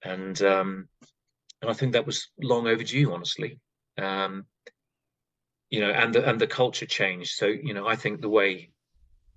and 0.03 0.41
um, 0.41 0.88
and 1.61 1.69
I 1.69 1.73
think 1.73 1.93
that 1.93 2.05
was 2.05 2.30
long 2.41 2.67
overdue, 2.67 3.13
honestly. 3.13 3.59
Um, 3.97 4.45
you 5.69 5.81
know, 5.81 5.91
and 5.91 6.13
the 6.13 6.27
and 6.27 6.39
the 6.39 6.47
culture 6.47 6.85
changed. 6.85 7.35
So 7.35 7.47
you 7.47 7.73
know, 7.73 7.88
I 7.88 7.95
think 7.95 8.21
the 8.21 8.30
way 8.30 8.71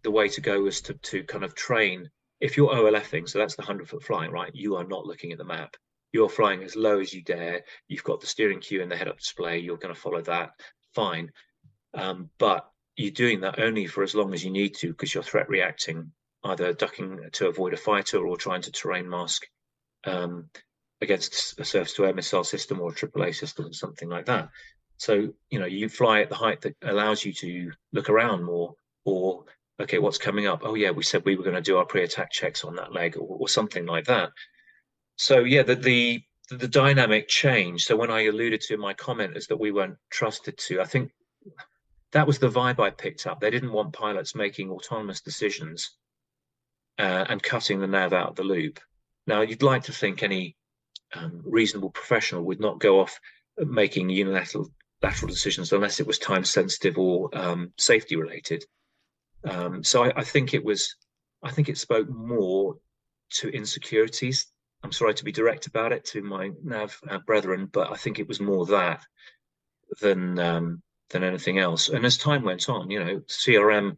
the 0.02 0.10
way 0.10 0.28
to 0.28 0.40
go 0.40 0.62
was 0.62 0.80
to 0.82 0.94
to 0.94 1.24
kind 1.24 1.44
of 1.44 1.54
train. 1.54 2.10
If 2.42 2.56
you're 2.56 2.74
OLFing, 2.74 3.28
so 3.28 3.38
that's 3.38 3.54
the 3.54 3.62
hundred 3.62 3.88
foot 3.88 4.02
flying, 4.02 4.32
right? 4.32 4.50
You 4.52 4.74
are 4.74 4.84
not 4.84 5.06
looking 5.06 5.30
at 5.30 5.38
the 5.38 5.44
map. 5.44 5.76
You're 6.12 6.28
flying 6.28 6.64
as 6.64 6.74
low 6.74 6.98
as 6.98 7.14
you 7.14 7.22
dare. 7.22 7.62
You've 7.86 8.02
got 8.02 8.20
the 8.20 8.26
steering 8.26 8.58
cue 8.58 8.82
and 8.82 8.90
the 8.90 8.96
head-up 8.96 9.18
display. 9.18 9.58
You're 9.58 9.76
going 9.76 9.94
to 9.94 10.00
follow 10.00 10.20
that. 10.22 10.50
Fine, 10.92 11.30
um, 11.94 12.30
but 12.38 12.68
you're 12.96 13.12
doing 13.12 13.40
that 13.42 13.60
only 13.60 13.86
for 13.86 14.02
as 14.02 14.16
long 14.16 14.34
as 14.34 14.44
you 14.44 14.50
need 14.50 14.74
to 14.74 14.88
because 14.88 15.14
you're 15.14 15.22
threat 15.22 15.48
reacting, 15.48 16.10
either 16.42 16.72
ducking 16.72 17.20
to 17.30 17.46
avoid 17.46 17.74
a 17.74 17.76
fighter 17.76 18.26
or 18.26 18.36
trying 18.36 18.62
to 18.62 18.72
terrain 18.72 19.08
mask 19.08 19.46
um, 20.04 20.50
against 21.00 21.58
a 21.60 21.64
surface 21.64 21.94
to 21.94 22.06
air 22.06 22.12
missile 22.12 22.42
system 22.42 22.80
or 22.80 22.90
a 22.90 22.94
AAA 22.94 23.36
system 23.36 23.66
or 23.66 23.72
something 23.72 24.08
like 24.08 24.26
that. 24.26 24.48
So, 24.96 25.32
you 25.48 25.60
know, 25.60 25.66
you 25.66 25.88
fly 25.88 26.22
at 26.22 26.28
the 26.28 26.34
height 26.34 26.60
that 26.62 26.76
allows 26.82 27.24
you 27.24 27.32
to 27.34 27.70
look 27.92 28.10
around 28.10 28.44
more 28.44 28.74
or, 29.04 29.44
okay, 29.80 29.98
what's 29.98 30.18
coming 30.18 30.46
up? 30.46 30.60
Oh, 30.62 30.74
yeah, 30.74 30.90
we 30.90 31.02
said 31.02 31.24
we 31.24 31.36
were 31.36 31.44
going 31.44 31.56
to 31.56 31.62
do 31.62 31.78
our 31.78 31.84
pre 31.84 32.02
attack 32.02 32.30
checks 32.30 32.64
on 32.64 32.76
that 32.76 32.92
leg 32.92 33.16
or, 33.16 33.38
or 33.40 33.48
something 33.48 33.86
like 33.86 34.04
that. 34.06 34.30
So, 35.16 35.40
yeah, 35.40 35.62
the, 35.62 35.74
the, 35.76 36.22
the 36.50 36.68
dynamic 36.68 37.28
change. 37.28 37.84
So, 37.84 37.96
when 37.96 38.10
I 38.10 38.26
alluded 38.26 38.60
to 38.62 38.76
my 38.76 38.94
comment 38.94 39.36
is 39.36 39.46
that 39.48 39.60
we 39.60 39.72
weren't 39.72 39.96
trusted 40.10 40.58
to, 40.58 40.80
I 40.80 40.84
think 40.84 41.10
that 42.12 42.26
was 42.26 42.38
the 42.38 42.50
vibe 42.50 42.80
I 42.80 42.90
picked 42.90 43.26
up. 43.26 43.40
They 43.40 43.50
didn't 43.50 43.72
want 43.72 43.92
pilots 43.92 44.34
making 44.34 44.70
autonomous 44.70 45.20
decisions 45.20 45.90
uh, 46.98 47.24
and 47.28 47.42
cutting 47.42 47.80
the 47.80 47.86
nav 47.86 48.12
out 48.12 48.28
of 48.28 48.36
the 48.36 48.44
loop. 48.44 48.80
Now, 49.26 49.40
you'd 49.40 49.62
like 49.62 49.84
to 49.84 49.92
think 49.92 50.22
any 50.22 50.56
um, 51.14 51.42
reasonable 51.44 51.90
professional 51.90 52.44
would 52.44 52.60
not 52.60 52.80
go 52.80 53.00
off 53.00 53.18
making 53.58 54.10
unilateral 54.10 54.70
lateral 55.02 55.28
decisions 55.28 55.72
unless 55.72 56.00
it 56.00 56.06
was 56.06 56.18
time 56.18 56.44
sensitive 56.44 56.96
or 56.96 57.28
um, 57.36 57.72
safety 57.76 58.16
related. 58.16 58.64
Um, 59.44 59.82
so 59.82 60.04
I, 60.04 60.12
I, 60.16 60.24
think 60.24 60.54
it 60.54 60.64
was, 60.64 60.96
I 61.42 61.50
think 61.50 61.68
it 61.68 61.78
spoke 61.78 62.08
more 62.08 62.76
to 63.34 63.48
insecurities. 63.48 64.46
I'm 64.82 64.92
sorry 64.92 65.14
to 65.14 65.24
be 65.24 65.32
direct 65.32 65.66
about 65.66 65.92
it 65.92 66.04
to 66.06 66.22
my 66.22 66.50
nav 66.62 66.98
uh, 67.08 67.18
brethren, 67.18 67.68
but 67.72 67.92
I 67.92 67.96
think 67.96 68.18
it 68.18 68.28
was 68.28 68.40
more 68.40 68.66
that 68.66 69.04
than 70.00 70.38
um, 70.38 70.82
than 71.10 71.22
anything 71.22 71.58
else. 71.58 71.88
And 71.88 72.04
as 72.04 72.18
time 72.18 72.42
went 72.42 72.68
on, 72.68 72.90
you 72.90 73.02
know, 73.02 73.20
CRM 73.28 73.96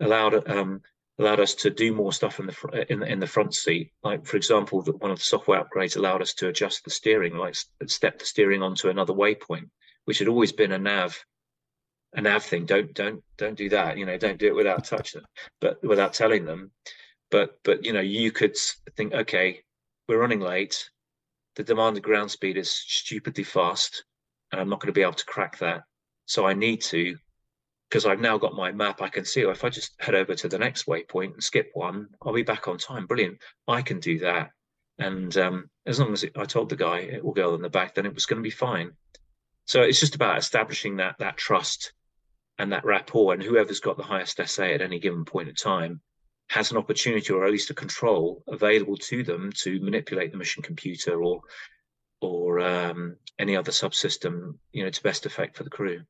allowed 0.00 0.48
um, 0.48 0.80
allowed 1.18 1.40
us 1.40 1.54
to 1.54 1.70
do 1.70 1.92
more 1.92 2.12
stuff 2.12 2.40
in 2.40 2.46
the 2.46 2.92
in, 2.92 3.02
in 3.02 3.20
the 3.20 3.26
front 3.26 3.54
seat. 3.54 3.92
Like 4.02 4.24
for 4.24 4.36
example, 4.36 4.82
that 4.82 5.00
one 5.00 5.10
of 5.10 5.18
the 5.18 5.24
software 5.24 5.62
upgrades 5.62 5.96
allowed 5.96 6.22
us 6.22 6.34
to 6.34 6.48
adjust 6.48 6.84
the 6.84 6.90
steering, 6.90 7.36
like 7.36 7.56
step 7.86 8.18
the 8.18 8.24
steering 8.24 8.62
onto 8.62 8.88
another 8.88 9.12
waypoint, 9.12 9.68
which 10.06 10.18
had 10.18 10.28
always 10.28 10.52
been 10.52 10.72
a 10.72 10.78
nav 10.78 11.22
a 12.14 12.20
nav 12.20 12.44
thing. 12.44 12.66
Don't 12.66 12.92
don't 12.94 13.22
don't 13.38 13.56
do 13.56 13.68
that. 13.70 13.98
You 13.98 14.06
know, 14.06 14.18
don't 14.18 14.38
do 14.38 14.46
it 14.46 14.54
without 14.54 14.84
touching, 14.92 15.22
but 15.60 15.82
without 15.82 16.12
telling 16.12 16.44
them. 16.44 16.70
But 17.30 17.58
but 17.64 17.84
you 17.84 17.92
know, 17.92 18.00
you 18.00 18.32
could 18.32 18.56
think, 18.96 19.12
okay, 19.12 19.62
we're 20.08 20.20
running 20.20 20.40
late. 20.40 20.90
The 21.56 21.62
demanded 21.62 22.02
ground 22.02 22.30
speed 22.30 22.56
is 22.56 22.70
stupidly 22.70 23.44
fast, 23.44 24.04
and 24.50 24.60
I'm 24.60 24.68
not 24.68 24.80
going 24.80 24.88
to 24.88 24.98
be 24.98 25.02
able 25.02 25.12
to 25.14 25.26
crack 25.26 25.58
that. 25.58 25.82
So 26.26 26.46
I 26.46 26.54
need 26.54 26.80
to, 26.82 27.16
because 27.90 28.06
I've 28.06 28.20
now 28.20 28.38
got 28.38 28.54
my 28.54 28.72
map. 28.72 29.02
I 29.02 29.08
can 29.08 29.24
see. 29.24 29.44
Oh, 29.44 29.50
if 29.50 29.64
I 29.64 29.68
just 29.68 29.92
head 30.00 30.14
over 30.14 30.34
to 30.34 30.48
the 30.48 30.58
next 30.58 30.86
waypoint 30.86 31.34
and 31.34 31.42
skip 31.42 31.70
one, 31.74 32.08
I'll 32.24 32.32
be 32.32 32.42
back 32.42 32.68
on 32.68 32.78
time. 32.78 33.06
Brilliant. 33.06 33.38
I 33.68 33.82
can 33.82 34.00
do 34.00 34.18
that. 34.20 34.50
And 34.98 35.36
um, 35.36 35.70
as 35.86 35.98
long 35.98 36.12
as 36.12 36.22
it, 36.22 36.32
I 36.36 36.44
told 36.44 36.68
the 36.68 36.76
guy 36.76 37.18
or 37.22 37.32
girl 37.32 37.54
in 37.54 37.62
the 37.62 37.70
back, 37.70 37.94
then 37.94 38.06
it 38.06 38.14
was 38.14 38.26
going 38.26 38.38
to 38.38 38.46
be 38.46 38.50
fine. 38.50 38.92
So 39.66 39.82
it's 39.82 40.00
just 40.00 40.14
about 40.14 40.38
establishing 40.38 40.96
that 40.96 41.16
that 41.18 41.36
trust 41.36 41.92
and 42.58 42.72
that 42.72 42.84
rapport, 42.84 43.34
and 43.34 43.42
whoever's 43.42 43.80
got 43.80 43.96
the 43.96 44.02
highest 44.02 44.40
SA 44.46 44.64
at 44.64 44.82
any 44.82 44.98
given 44.98 45.24
point 45.24 45.48
in 45.48 45.54
time 45.54 46.00
has 46.48 46.70
an 46.70 46.76
opportunity, 46.76 47.32
or 47.32 47.44
at 47.44 47.50
least 47.50 47.70
a 47.70 47.74
control 47.74 48.42
available 48.46 48.96
to 48.96 49.22
them 49.22 49.50
to 49.54 49.80
manipulate 49.80 50.32
the 50.32 50.38
mission 50.38 50.62
computer 50.62 51.22
or 51.22 51.40
or 52.20 52.60
um, 52.60 53.16
any 53.38 53.56
other 53.56 53.72
subsystem, 53.72 54.54
you 54.72 54.84
know, 54.84 54.90
to 54.90 55.02
best 55.02 55.26
effect 55.26 55.56
for 55.56 55.64
the 55.64 55.70
crew. 55.70 56.02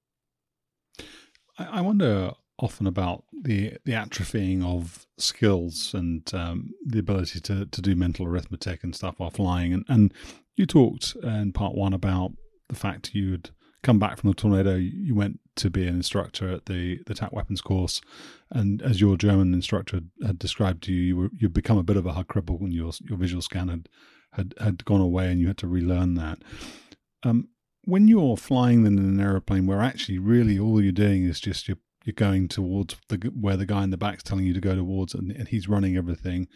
I 1.59 1.81
wonder 1.81 2.33
often 2.59 2.87
about 2.87 3.25
the 3.43 3.75
the 3.85 3.93
atrophying 3.93 4.65
of 4.65 5.07
skills 5.19 5.95
and 5.95 6.33
um, 6.35 6.71
the 6.85 6.99
ability 6.99 7.41
to 7.41 7.67
to 7.67 7.83
do 7.83 7.95
mental 7.95 8.27
arithmetic 8.27 8.83
and 8.85 8.95
stuff 8.95 9.19
while 9.19 9.31
flying. 9.31 9.73
And 9.73 9.85
and 9.89 10.15
you 10.57 10.67
talked 10.67 11.17
in 11.23 11.53
part 11.53 11.75
one 11.75 11.93
about 11.93 12.33
the 12.69 12.75
fact 12.75 13.15
you'd 13.15 13.51
come 13.83 13.99
back 13.99 14.19
from 14.19 14.31
the 14.31 14.35
tornado, 14.35 14.77
you 14.77 15.15
went 15.15 15.41
to 15.57 15.71
be 15.71 15.87
an 15.87 15.95
instructor 15.95 16.51
at 16.53 16.67
the 16.67 17.01
the 17.07 17.15
TAC 17.15 17.33
weapons 17.33 17.61
course, 17.61 18.01
and 18.51 18.81
as 18.83 19.01
your 19.01 19.17
German 19.17 19.55
instructor 19.55 20.01
had 20.25 20.39
described 20.39 20.83
to 20.85 20.93
you, 20.93 21.03
you 21.03 21.17
were 21.17 21.31
you'd 21.37 21.53
become 21.53 21.79
a 21.79 21.83
bit 21.83 21.97
of 21.97 22.07
a 22.07 22.13
HUD 22.13 22.29
cripple 22.29 22.61
when 22.61 22.73
your 22.73 22.93
your 23.03 23.19
visual 23.19 23.43
scan 23.43 23.69
had 23.69 23.89
had 24.33 24.55
had 24.61 24.85
gone 24.85 25.01
away, 25.01 25.31
and 25.31 25.41
you 25.41 25.49
had 25.49 25.59
to 25.59 25.67
relearn 25.67 26.15
that. 26.15 26.39
Um, 27.23 27.49
when 27.85 28.07
you're 28.09 28.37
flying 28.37 28.87
in 28.87 28.99
an 28.99 29.21
aeroplane 29.21 29.67
where 29.67 29.81
actually 29.81 30.19
really 30.19 30.59
all 30.59 30.83
you're 30.83 30.93
doing 30.93 31.25
is 31.25 31.41
just 31.41 31.67
you're 31.67 31.79
you're 32.05 32.15
going 32.15 32.49
towards 32.49 32.97
the 33.09 33.17
where 33.39 33.57
the 33.57 33.67
guy 33.67 33.85
in 33.85 33.91
the 33.91 33.97
back's 33.97 34.23
telling 34.23 34.47
you 34.47 34.55
to 34.55 34.61
go 34.61 34.75
towards, 34.75 35.15
and, 35.15 35.31
and 35.33 35.49
he's 35.49 35.69
running 35.69 35.97
everything. 35.97 36.49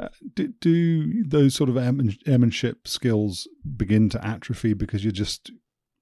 Uh, 0.00 0.08
do, 0.34 0.48
do 0.60 1.24
those 1.24 1.54
sort 1.54 1.68
of 1.68 1.76
airmanship 1.76 2.86
skills 2.86 3.48
begin 3.76 4.08
to 4.08 4.24
atrophy 4.24 4.72
because 4.72 5.02
you're 5.04 5.10
just 5.10 5.50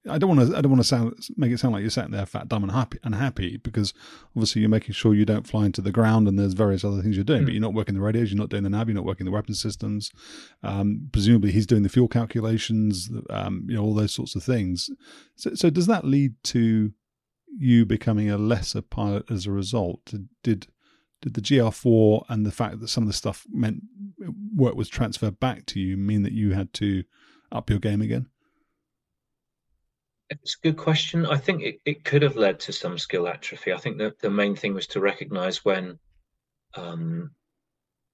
I 0.09 0.17
don't 0.17 0.35
want 0.35 0.49
to. 0.49 0.57
I 0.57 0.61
don't 0.61 0.71
want 0.71 0.81
to 0.81 0.87
sound 0.87 1.15
make 1.35 1.51
it 1.51 1.59
sound 1.59 1.73
like 1.73 1.81
you're 1.81 1.89
sitting 1.89 2.11
there 2.11 2.25
fat, 2.25 2.47
dumb, 2.47 2.63
and 2.63 2.71
happy, 2.71 2.97
unhappy 3.03 3.57
because 3.57 3.93
obviously 4.35 4.61
you're 4.61 4.69
making 4.69 4.93
sure 4.93 5.13
you 5.13 5.25
don't 5.25 5.47
fly 5.47 5.65
into 5.65 5.81
the 5.81 5.91
ground, 5.91 6.27
and 6.27 6.37
there's 6.37 6.53
various 6.53 6.83
other 6.83 7.01
things 7.01 7.15
you're 7.15 7.23
doing. 7.23 7.41
Mm. 7.41 7.45
But 7.45 7.53
you're 7.53 7.61
not 7.61 7.73
working 7.73 7.95
the 7.95 8.01
radios, 8.01 8.31
you're 8.31 8.39
not 8.39 8.49
doing 8.49 8.63
the 8.63 8.69
nav, 8.69 8.87
you're 8.87 8.95
not 8.95 9.05
working 9.05 9.25
the 9.25 9.31
weapon 9.31 9.53
systems. 9.53 10.11
Um, 10.63 11.09
presumably, 11.11 11.51
he's 11.51 11.67
doing 11.67 11.83
the 11.83 11.89
fuel 11.89 12.07
calculations, 12.07 13.09
um, 13.29 13.65
you 13.67 13.75
know, 13.75 13.83
all 13.83 13.93
those 13.93 14.13
sorts 14.13 14.35
of 14.35 14.43
things. 14.43 14.89
So, 15.35 15.53
so 15.55 15.69
does 15.69 15.87
that 15.87 16.05
lead 16.05 16.35
to 16.45 16.91
you 17.57 17.85
becoming 17.85 18.29
a 18.29 18.37
lesser 18.37 18.81
pilot 18.81 19.29
as 19.31 19.45
a 19.45 19.51
result? 19.51 20.05
Did 20.05 20.29
did, 20.43 20.67
did 21.21 21.33
the 21.33 21.41
GR4 21.41 22.25
and 22.29 22.45
the 22.45 22.51
fact 22.51 22.79
that 22.79 22.89
some 22.89 23.03
of 23.03 23.07
the 23.07 23.13
stuff 23.13 23.45
meant 23.49 23.83
work 24.55 24.75
was 24.75 24.89
transferred 24.89 25.39
back 25.39 25.65
to 25.67 25.79
you 25.79 25.97
mean 25.97 26.23
that 26.23 26.33
you 26.33 26.53
had 26.53 26.73
to 26.73 27.03
up 27.51 27.69
your 27.69 27.79
game 27.79 28.01
again? 28.01 28.27
It's 30.29 30.55
a 30.55 30.67
good 30.67 30.77
question. 30.77 31.25
I 31.25 31.37
think 31.37 31.63
it, 31.63 31.79
it 31.85 32.03
could 32.03 32.21
have 32.21 32.35
led 32.35 32.59
to 32.61 32.73
some 32.73 32.97
skill 32.97 33.27
atrophy. 33.27 33.71
I 33.71 33.77
think 33.77 33.97
that 33.99 34.19
the 34.19 34.29
main 34.29 34.55
thing 34.55 34.73
was 34.73 34.87
to 34.87 34.99
recognize 34.99 35.63
when 35.63 35.99
um, 36.75 37.31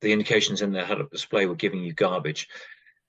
the 0.01 0.11
indications 0.11 0.61
in 0.61 0.71
the 0.71 0.85
head-up 0.85 1.11
display 1.11 1.45
were 1.45 1.55
giving 1.55 1.83
you 1.83 1.93
garbage. 1.93 2.47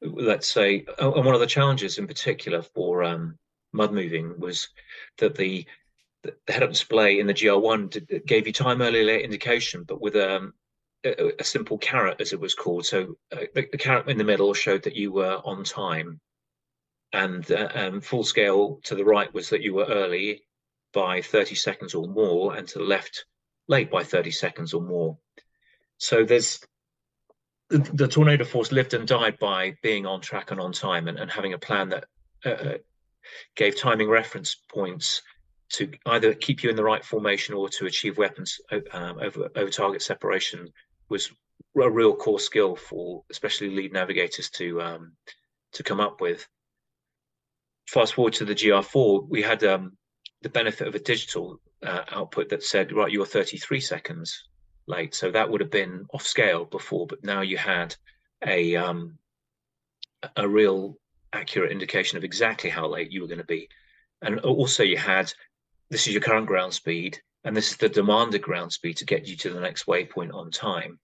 Let's 0.00 0.48
say, 0.48 0.86
and 0.98 1.24
one 1.24 1.34
of 1.34 1.40
the 1.40 1.46
challenges 1.46 1.98
in 1.98 2.06
particular 2.06 2.62
for 2.62 3.02
um, 3.02 3.38
mud 3.72 3.92
moving 3.92 4.38
was 4.38 4.68
that 5.18 5.34
the 5.34 5.66
the 6.22 6.52
head-up 6.52 6.70
display 6.70 7.20
in 7.20 7.26
the 7.26 7.34
GR1 7.34 8.24
gave 8.24 8.46
you 8.46 8.52
time 8.54 8.80
early 8.80 9.04
late 9.04 9.24
indication, 9.24 9.84
but 9.84 10.00
with 10.00 10.16
um, 10.16 10.54
a, 11.04 11.32
a, 11.38 11.44
simple 11.44 11.76
caret, 11.76 12.18
as 12.18 12.32
it 12.32 12.40
was 12.40 12.54
called. 12.54 12.86
So 12.86 13.18
the, 13.30 13.64
caret 13.78 14.08
in 14.08 14.16
the 14.16 14.24
middle 14.24 14.54
showed 14.54 14.84
that 14.84 14.96
you 14.96 15.12
were 15.12 15.42
on 15.44 15.64
time 15.64 16.20
and 17.14 17.50
uh, 17.50 17.68
um, 17.74 18.00
full 18.00 18.24
scale 18.24 18.80
to 18.84 18.94
the 18.94 19.04
right 19.04 19.32
was 19.32 19.50
that 19.50 19.62
you 19.62 19.74
were 19.74 19.86
early 19.86 20.42
by 20.92 21.22
30 21.22 21.54
seconds 21.54 21.94
or 21.94 22.06
more, 22.06 22.56
and 22.56 22.66
to 22.68 22.78
the 22.78 22.84
left, 22.84 23.24
late 23.68 23.90
by 23.90 24.04
30 24.04 24.30
seconds 24.30 24.74
or 24.74 24.82
more. 24.82 25.16
So 25.98 26.24
there's 26.24 26.60
the, 27.70 28.08
tornado 28.08 28.44
force 28.44 28.72
lived 28.72 28.94
and 28.94 29.06
died 29.06 29.38
by 29.38 29.76
being 29.82 30.06
on 30.06 30.20
track 30.20 30.50
and 30.50 30.60
on 30.60 30.72
time, 30.72 31.08
and, 31.08 31.18
and 31.18 31.30
having 31.30 31.54
a 31.54 31.58
plan 31.58 31.88
that 31.90 32.04
uh, 32.44 32.50
uh 32.50 32.78
gave 33.56 33.78
timing 33.78 34.08
reference 34.08 34.54
points 34.54 35.22
to 35.70 35.90
either 36.06 36.34
keep 36.34 36.62
you 36.62 36.70
in 36.70 36.76
the 36.76 36.84
right 36.84 37.04
formation 37.04 37.54
or 37.54 37.68
to 37.68 37.86
achieve 37.86 38.18
weapons 38.18 38.60
um, 38.92 39.18
over 39.18 39.48
over 39.56 39.70
target 39.70 40.02
separation 40.02 40.68
was 41.08 41.30
a 41.80 41.90
real 41.90 42.14
core 42.14 42.38
skill 42.38 42.76
for 42.76 43.24
especially 43.30 43.70
lead 43.70 43.92
navigators 43.92 44.50
to 44.50 44.80
um, 44.82 45.12
to 45.72 45.82
come 45.82 46.00
up 46.00 46.20
with 46.20 46.46
fast 47.86 48.14
forward 48.14 48.34
to 48.34 48.44
the 48.44 48.54
GR4, 48.54 49.28
we 49.28 49.42
had 49.42 49.62
um, 49.64 49.96
the 50.42 50.48
benefit 50.48 50.88
of 50.88 50.94
a 50.94 51.00
digital 51.00 51.60
uh, 51.84 52.02
output 52.10 52.48
that 52.50 52.62
said, 52.62 52.92
right, 52.92 53.10
you're 53.10 53.26
33 53.26 53.80
seconds 53.80 54.44
late. 54.86 55.14
So 55.14 55.30
that 55.30 55.48
would 55.48 55.60
have 55.60 55.70
been 55.70 56.06
off 56.12 56.26
scale 56.26 56.64
before, 56.64 57.06
but 57.06 57.24
now 57.24 57.40
you 57.40 57.56
had 57.56 57.94
a 58.46 58.76
um, 58.76 59.18
a 60.36 60.48
real 60.48 60.98
accurate 61.32 61.72
indication 61.72 62.16
of 62.16 62.24
exactly 62.24 62.70
how 62.70 62.86
late 62.86 63.10
you 63.10 63.20
were 63.20 63.28
going 63.28 63.38
to 63.38 63.44
be. 63.44 63.68
And 64.22 64.40
also 64.40 64.82
you 64.82 64.96
had, 64.96 65.32
this 65.90 66.06
is 66.06 66.14
your 66.14 66.22
current 66.22 66.46
ground 66.46 66.72
speed, 66.72 67.20
and 67.44 67.56
this 67.56 67.70
is 67.70 67.76
the 67.76 67.88
demanded 67.88 68.42
ground 68.42 68.72
speed 68.72 68.96
to 68.98 69.04
get 69.04 69.26
you 69.26 69.36
to 69.36 69.50
the 69.50 69.60
next 69.60 69.86
waypoint 69.86 70.32
on 70.32 70.50
time. 70.50 70.98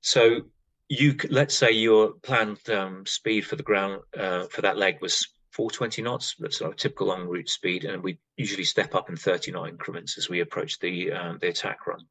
So 0.00 0.42
you 0.88 1.16
let's 1.28 1.54
say 1.54 1.70
your 1.72 2.12
planned 2.22 2.68
um, 2.70 3.04
speed 3.06 3.42
for 3.46 3.56
the 3.56 3.62
ground 3.62 4.02
uh, 4.18 4.46
for 4.46 4.62
that 4.62 4.78
leg 4.78 4.98
was 5.00 5.28
420 5.50 6.02
knots. 6.02 6.36
That's 6.38 6.62
our 6.62 6.72
typical 6.72 7.08
long 7.08 7.26
route 7.26 7.48
speed, 7.48 7.84
and 7.84 8.02
we 8.02 8.18
usually 8.36 8.64
step 8.64 8.94
up 8.94 9.08
in 9.08 9.16
30 9.16 9.52
knot 9.52 9.68
increments 9.68 10.16
as 10.16 10.28
we 10.28 10.40
approach 10.40 10.78
the 10.78 11.12
um, 11.12 11.38
the 11.40 11.48
attack 11.48 11.86
run. 11.86 12.06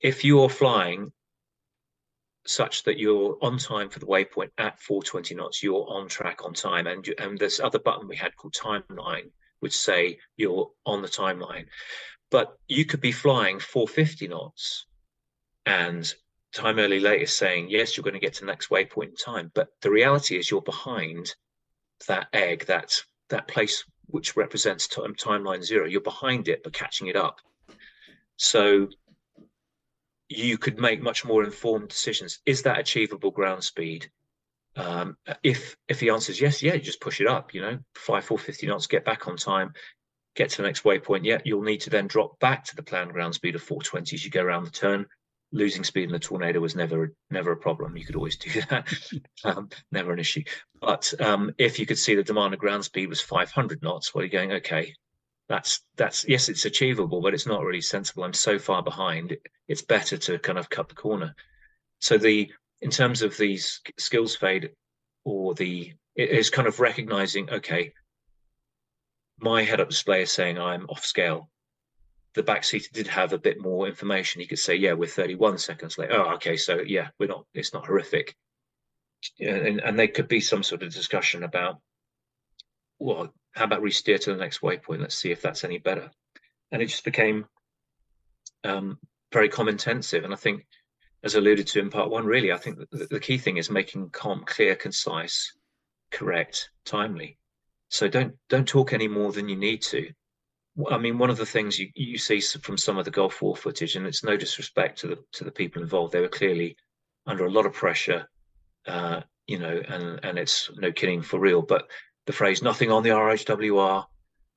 If 0.00 0.24
you're 0.24 0.50
flying 0.50 1.12
such 2.46 2.82
that 2.82 2.98
you're 2.98 3.38
on 3.40 3.56
time 3.56 3.88
for 3.88 3.98
the 3.98 4.06
waypoint 4.06 4.50
at 4.58 4.78
420 4.78 5.34
knots, 5.34 5.62
you're 5.62 5.86
on 5.88 6.08
track 6.08 6.44
on 6.44 6.52
time, 6.52 6.86
and 6.86 7.06
you, 7.06 7.14
and 7.18 7.38
this 7.38 7.60
other 7.60 7.78
button 7.78 8.08
we 8.08 8.16
had 8.16 8.36
called 8.36 8.54
timeline 8.54 9.30
would 9.62 9.72
say 9.72 10.18
you're 10.36 10.70
on 10.84 11.00
the 11.00 11.08
timeline. 11.08 11.66
But 12.30 12.58
you 12.68 12.84
could 12.84 13.00
be 13.00 13.12
flying 13.12 13.58
450 13.58 14.28
knots, 14.28 14.86
and 15.64 16.12
time 16.52 16.78
early 16.78 17.00
late 17.00 17.22
is 17.22 17.32
saying 17.32 17.70
yes, 17.70 17.96
you're 17.96 18.04
going 18.04 18.14
to 18.14 18.20
get 18.20 18.34
to 18.34 18.40
the 18.40 18.46
next 18.46 18.68
waypoint 18.68 19.08
in 19.08 19.16
time. 19.16 19.50
But 19.54 19.68
the 19.80 19.90
reality 19.90 20.36
is 20.36 20.50
you're 20.50 20.60
behind 20.60 21.34
that 22.06 22.28
egg, 22.32 22.66
that 22.66 23.02
that 23.30 23.48
place 23.48 23.84
which 24.06 24.36
represents 24.36 24.86
time, 24.86 25.14
timeline 25.14 25.62
zero. 25.62 25.86
You're 25.86 26.00
behind 26.00 26.48
it, 26.48 26.62
but 26.62 26.72
catching 26.72 27.08
it 27.08 27.16
up. 27.16 27.40
So 28.36 28.88
you 30.28 30.58
could 30.58 30.78
make 30.78 31.02
much 31.02 31.24
more 31.24 31.44
informed 31.44 31.88
decisions. 31.88 32.40
Is 32.46 32.62
that 32.62 32.78
achievable 32.78 33.30
ground 33.30 33.64
speed? 33.64 34.10
Um, 34.76 35.16
if 35.42 35.76
if 35.88 36.00
the 36.00 36.10
answer 36.10 36.32
is 36.32 36.40
yes, 36.40 36.62
yeah, 36.62 36.74
you 36.74 36.80
just 36.80 37.00
push 37.00 37.20
it 37.20 37.28
up. 37.28 37.54
You 37.54 37.62
know, 37.62 37.78
fly 37.94 38.20
450 38.20 38.66
knots, 38.66 38.86
get 38.86 39.04
back 39.04 39.28
on 39.28 39.36
time, 39.36 39.72
get 40.34 40.50
to 40.50 40.56
the 40.58 40.68
next 40.68 40.84
waypoint. 40.84 41.24
Yeah, 41.24 41.38
you'll 41.44 41.62
need 41.62 41.82
to 41.82 41.90
then 41.90 42.06
drop 42.06 42.38
back 42.40 42.64
to 42.66 42.76
the 42.76 42.82
planned 42.82 43.12
ground 43.12 43.34
speed 43.34 43.54
of 43.54 43.62
420 43.62 44.16
as 44.16 44.24
you 44.24 44.30
go 44.30 44.42
around 44.42 44.64
the 44.64 44.70
turn 44.70 45.06
losing 45.54 45.84
speed 45.84 46.04
in 46.04 46.12
the 46.12 46.18
tornado 46.18 46.60
was 46.60 46.74
never 46.74 47.14
never 47.30 47.52
a 47.52 47.56
problem. 47.56 47.96
You 47.96 48.04
could 48.04 48.16
always 48.16 48.36
do 48.36 48.60
that, 48.68 48.86
um, 49.44 49.70
never 49.90 50.12
an 50.12 50.18
issue. 50.18 50.42
But 50.80 51.14
um, 51.20 51.54
if 51.56 51.78
you 51.78 51.86
could 51.86 51.98
see 51.98 52.14
the 52.14 52.22
demand 52.22 52.52
of 52.52 52.60
ground 52.60 52.84
speed 52.84 53.08
was 53.08 53.20
500 53.20 53.82
knots, 53.82 54.14
well, 54.14 54.24
you're 54.24 54.28
going 54.28 54.52
okay. 54.52 54.94
That's 55.48 55.80
that's 55.96 56.26
yes, 56.28 56.48
it's 56.48 56.64
achievable, 56.64 57.20
but 57.22 57.34
it's 57.34 57.46
not 57.46 57.64
really 57.64 57.80
sensible. 57.80 58.24
I'm 58.24 58.32
so 58.32 58.58
far 58.58 58.82
behind. 58.82 59.36
It's 59.68 59.82
better 59.82 60.16
to 60.18 60.38
kind 60.38 60.58
of 60.58 60.68
cut 60.68 60.88
the 60.88 60.94
corner. 60.94 61.34
So 62.00 62.18
the 62.18 62.50
in 62.80 62.90
terms 62.90 63.22
of 63.22 63.36
these 63.36 63.80
skills 63.98 64.34
fade, 64.34 64.70
or 65.24 65.54
the 65.54 65.92
it 66.16 66.30
is 66.30 66.50
kind 66.50 66.66
of 66.66 66.80
recognizing 66.80 67.48
okay, 67.50 67.92
my 69.38 69.62
head-up 69.62 69.90
display 69.90 70.22
is 70.22 70.32
saying 70.32 70.58
I'm 70.58 70.86
off 70.88 71.04
scale 71.04 71.50
the 72.34 72.42
back 72.42 72.64
seat 72.64 72.88
did 72.92 73.06
have 73.06 73.32
a 73.32 73.38
bit 73.38 73.60
more 73.60 73.86
information. 73.86 74.40
He 74.40 74.46
could 74.46 74.58
say, 74.58 74.74
"Yeah, 74.74 74.94
we're 74.94 75.06
31 75.08 75.58
seconds 75.58 75.98
late." 75.98 76.10
Oh, 76.12 76.34
okay, 76.34 76.56
so 76.56 76.80
yeah, 76.80 77.08
we're 77.18 77.28
not. 77.28 77.46
It's 77.54 77.72
not 77.72 77.86
horrific. 77.86 78.34
And, 79.40 79.80
and 79.80 79.98
there 79.98 80.08
could 80.08 80.28
be 80.28 80.40
some 80.40 80.62
sort 80.62 80.82
of 80.82 80.92
discussion 80.92 81.44
about, 81.44 81.80
well, 82.98 83.32
how 83.52 83.64
about 83.64 83.80
re-steer 83.80 84.18
to 84.18 84.32
the 84.32 84.38
next 84.38 84.60
waypoint? 84.60 85.00
Let's 85.00 85.14
see 85.14 85.30
if 85.30 85.40
that's 85.40 85.64
any 85.64 85.78
better. 85.78 86.10
and 86.70 86.82
it 86.82 86.86
just 86.86 87.04
became 87.04 87.46
um, 88.64 88.98
very 89.32 89.48
com 89.48 89.68
intensive. 89.68 90.24
And 90.24 90.32
I 90.32 90.36
think, 90.36 90.66
as 91.22 91.36
alluded 91.36 91.66
to 91.68 91.80
in 91.80 91.90
part 91.90 92.10
one, 92.10 92.26
really, 92.26 92.52
I 92.52 92.58
think 92.58 92.78
the, 92.90 93.06
the 93.10 93.20
key 93.20 93.38
thing 93.38 93.56
is 93.56 93.70
making 93.70 94.10
com 94.10 94.44
clear, 94.44 94.74
concise, 94.74 95.52
correct, 96.10 96.70
timely. 96.84 97.38
So 97.88 98.08
don't 98.08 98.34
don't 98.48 98.66
talk 98.66 98.92
any 98.92 99.08
more 99.08 99.32
than 99.32 99.48
you 99.48 99.56
need 99.56 99.82
to. 99.82 100.10
I 100.90 100.98
mean, 100.98 101.18
one 101.18 101.30
of 101.30 101.36
the 101.36 101.46
things 101.46 101.78
you, 101.78 101.88
you 101.94 102.18
see 102.18 102.40
from 102.40 102.76
some 102.76 102.98
of 102.98 103.04
the 103.04 103.10
Gulf 103.10 103.40
War 103.40 103.54
footage, 103.54 103.94
and 103.94 104.06
it's 104.06 104.24
no 104.24 104.36
disrespect 104.36 104.98
to 105.00 105.06
the 105.08 105.18
to 105.32 105.44
the 105.44 105.52
people 105.52 105.82
involved, 105.82 106.12
they 106.12 106.20
were 106.20 106.28
clearly 106.28 106.76
under 107.26 107.46
a 107.46 107.50
lot 107.50 107.66
of 107.66 107.72
pressure, 107.72 108.28
uh, 108.86 109.20
you 109.46 109.58
know, 109.58 109.80
and 109.88 110.20
and 110.24 110.38
it's 110.38 110.70
no 110.76 110.90
kidding 110.90 111.22
for 111.22 111.38
real. 111.38 111.62
But 111.62 111.88
the 112.26 112.32
phrase 112.32 112.62
"nothing 112.62 112.90
on 112.90 113.04
the 113.04 113.10
RHWR," 113.10 114.04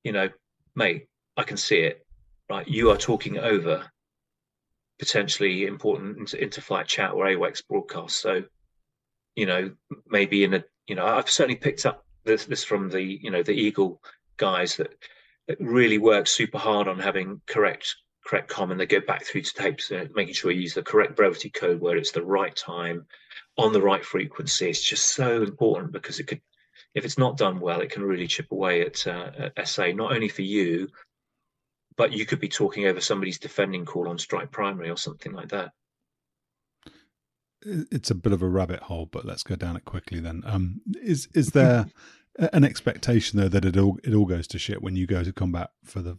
you 0.03 0.11
know, 0.11 0.30
mate, 0.76 1.07
I 1.35 1.44
can 1.44 1.57
see 1.57 1.80
it. 1.80 2.06
Right, 2.49 2.68
you 2.68 2.91
are 2.91 2.98
talking 2.98 3.38
over 3.38 3.91
potentially 4.99 5.65
important 5.65 6.18
inter- 6.18 6.38
inter-flight 6.38 6.88
chat 6.88 7.11
or 7.11 7.26
AWACS 7.26 7.68
broadcast. 7.68 8.18
So, 8.18 8.44
you 9.35 9.45
know, 9.45 9.72
maybe 10.07 10.44
in 10.44 10.53
a, 10.56 10.64
you 10.88 10.95
know, 10.95 11.06
I've 11.06 11.30
certainly 11.30 11.57
picked 11.57 11.85
up 11.85 12.06
this 12.23 12.45
this 12.45 12.64
from 12.64 12.89
the, 12.89 13.02
you 13.03 13.30
know, 13.30 13.44
the 13.44 13.53
Eagle 13.53 14.02
guys 14.38 14.77
that 14.77 14.94
really 15.59 15.97
work 15.97 16.27
super 16.27 16.57
hard 16.57 16.87
on 16.87 16.99
having 16.99 17.41
correct 17.47 17.95
correct 18.25 18.49
com 18.49 18.71
and 18.71 18.79
they 18.79 18.85
go 18.85 18.99
back 18.99 19.23
through 19.23 19.41
to 19.41 19.53
tapes 19.53 19.91
uh, 19.91 20.05
making 20.13 20.33
sure 20.33 20.51
you 20.51 20.61
use 20.61 20.73
the 20.73 20.83
correct 20.83 21.15
brevity 21.15 21.49
code 21.49 21.79
where 21.79 21.95
it's 21.95 22.11
the 22.11 22.21
right 22.21 22.55
time 22.55 23.05
on 23.57 23.71
the 23.71 23.81
right 23.81 24.05
frequency. 24.05 24.69
It's 24.69 24.83
just 24.83 25.15
so 25.15 25.41
important 25.41 25.93
because 25.93 26.19
it 26.19 26.27
could 26.27 26.41
if 26.93 27.05
it's 27.05 27.17
not 27.17 27.37
done 27.37 27.59
well 27.59 27.81
it 27.81 27.89
can 27.89 28.03
really 28.03 28.27
chip 28.27 28.51
away 28.51 28.81
at, 28.81 29.07
uh, 29.07 29.31
at 29.55 29.67
sa 29.67 29.87
not 29.87 30.13
only 30.13 30.29
for 30.29 30.41
you 30.41 30.89
but 31.95 32.11
you 32.11 32.25
could 32.25 32.39
be 32.39 32.49
talking 32.49 32.85
over 32.85 33.01
somebody's 33.01 33.39
defending 33.39 33.85
call 33.85 34.09
on 34.09 34.19
strike 34.19 34.51
primary 34.51 34.89
or 34.89 34.97
something 34.97 35.31
like 35.31 35.49
that. 35.49 35.71
It's 37.61 38.11
a 38.11 38.15
bit 38.15 38.33
of 38.33 38.43
a 38.43 38.47
rabbit 38.47 38.81
hole 38.81 39.07
but 39.09 39.25
let's 39.25 39.43
go 39.43 39.55
down 39.55 39.77
it 39.77 39.85
quickly 39.85 40.19
then. 40.19 40.43
Um, 40.45 40.81
is 41.01 41.29
is 41.33 41.51
there 41.51 41.85
an 42.38 42.64
expectation 42.64 43.39
though 43.39 43.49
that 43.49 43.65
it 43.65 43.77
all 43.77 43.97
it 44.03 44.14
all 44.14 44.26
goes 44.26 44.47
to 44.47 44.59
shit 44.59 44.81
when 44.81 44.95
you 44.95 45.07
go 45.07 45.23
to 45.23 45.34
combat 45.34 45.72
for 45.84 46.01
the 46.01 46.18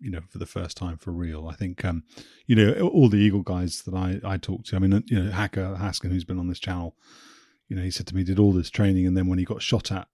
you 0.00 0.10
know 0.10 0.20
for 0.28 0.38
the 0.38 0.46
first 0.46 0.76
time 0.76 0.96
for 0.96 1.10
real. 1.10 1.48
I 1.48 1.54
think 1.54 1.84
um, 1.84 2.04
you 2.46 2.56
know 2.56 2.72
all 2.88 3.08
the 3.08 3.18
Eagle 3.18 3.42
guys 3.42 3.82
that 3.82 3.94
I 3.94 4.20
I 4.24 4.36
talked 4.36 4.66
to. 4.68 4.76
I 4.76 4.78
mean 4.78 5.04
you 5.06 5.22
know 5.22 5.30
Hacker 5.30 5.76
Haskin 5.78 6.10
who's 6.10 6.24
been 6.24 6.38
on 6.38 6.48
this 6.48 6.60
channel. 6.60 6.96
You 7.68 7.76
know 7.76 7.82
he 7.82 7.90
said 7.90 8.06
to 8.08 8.16
me 8.16 8.24
did 8.24 8.38
all 8.38 8.52
this 8.52 8.70
training 8.70 9.06
and 9.06 9.16
then 9.16 9.26
when 9.26 9.38
he 9.38 9.44
got 9.44 9.62
shot 9.62 9.92
at 9.92 10.08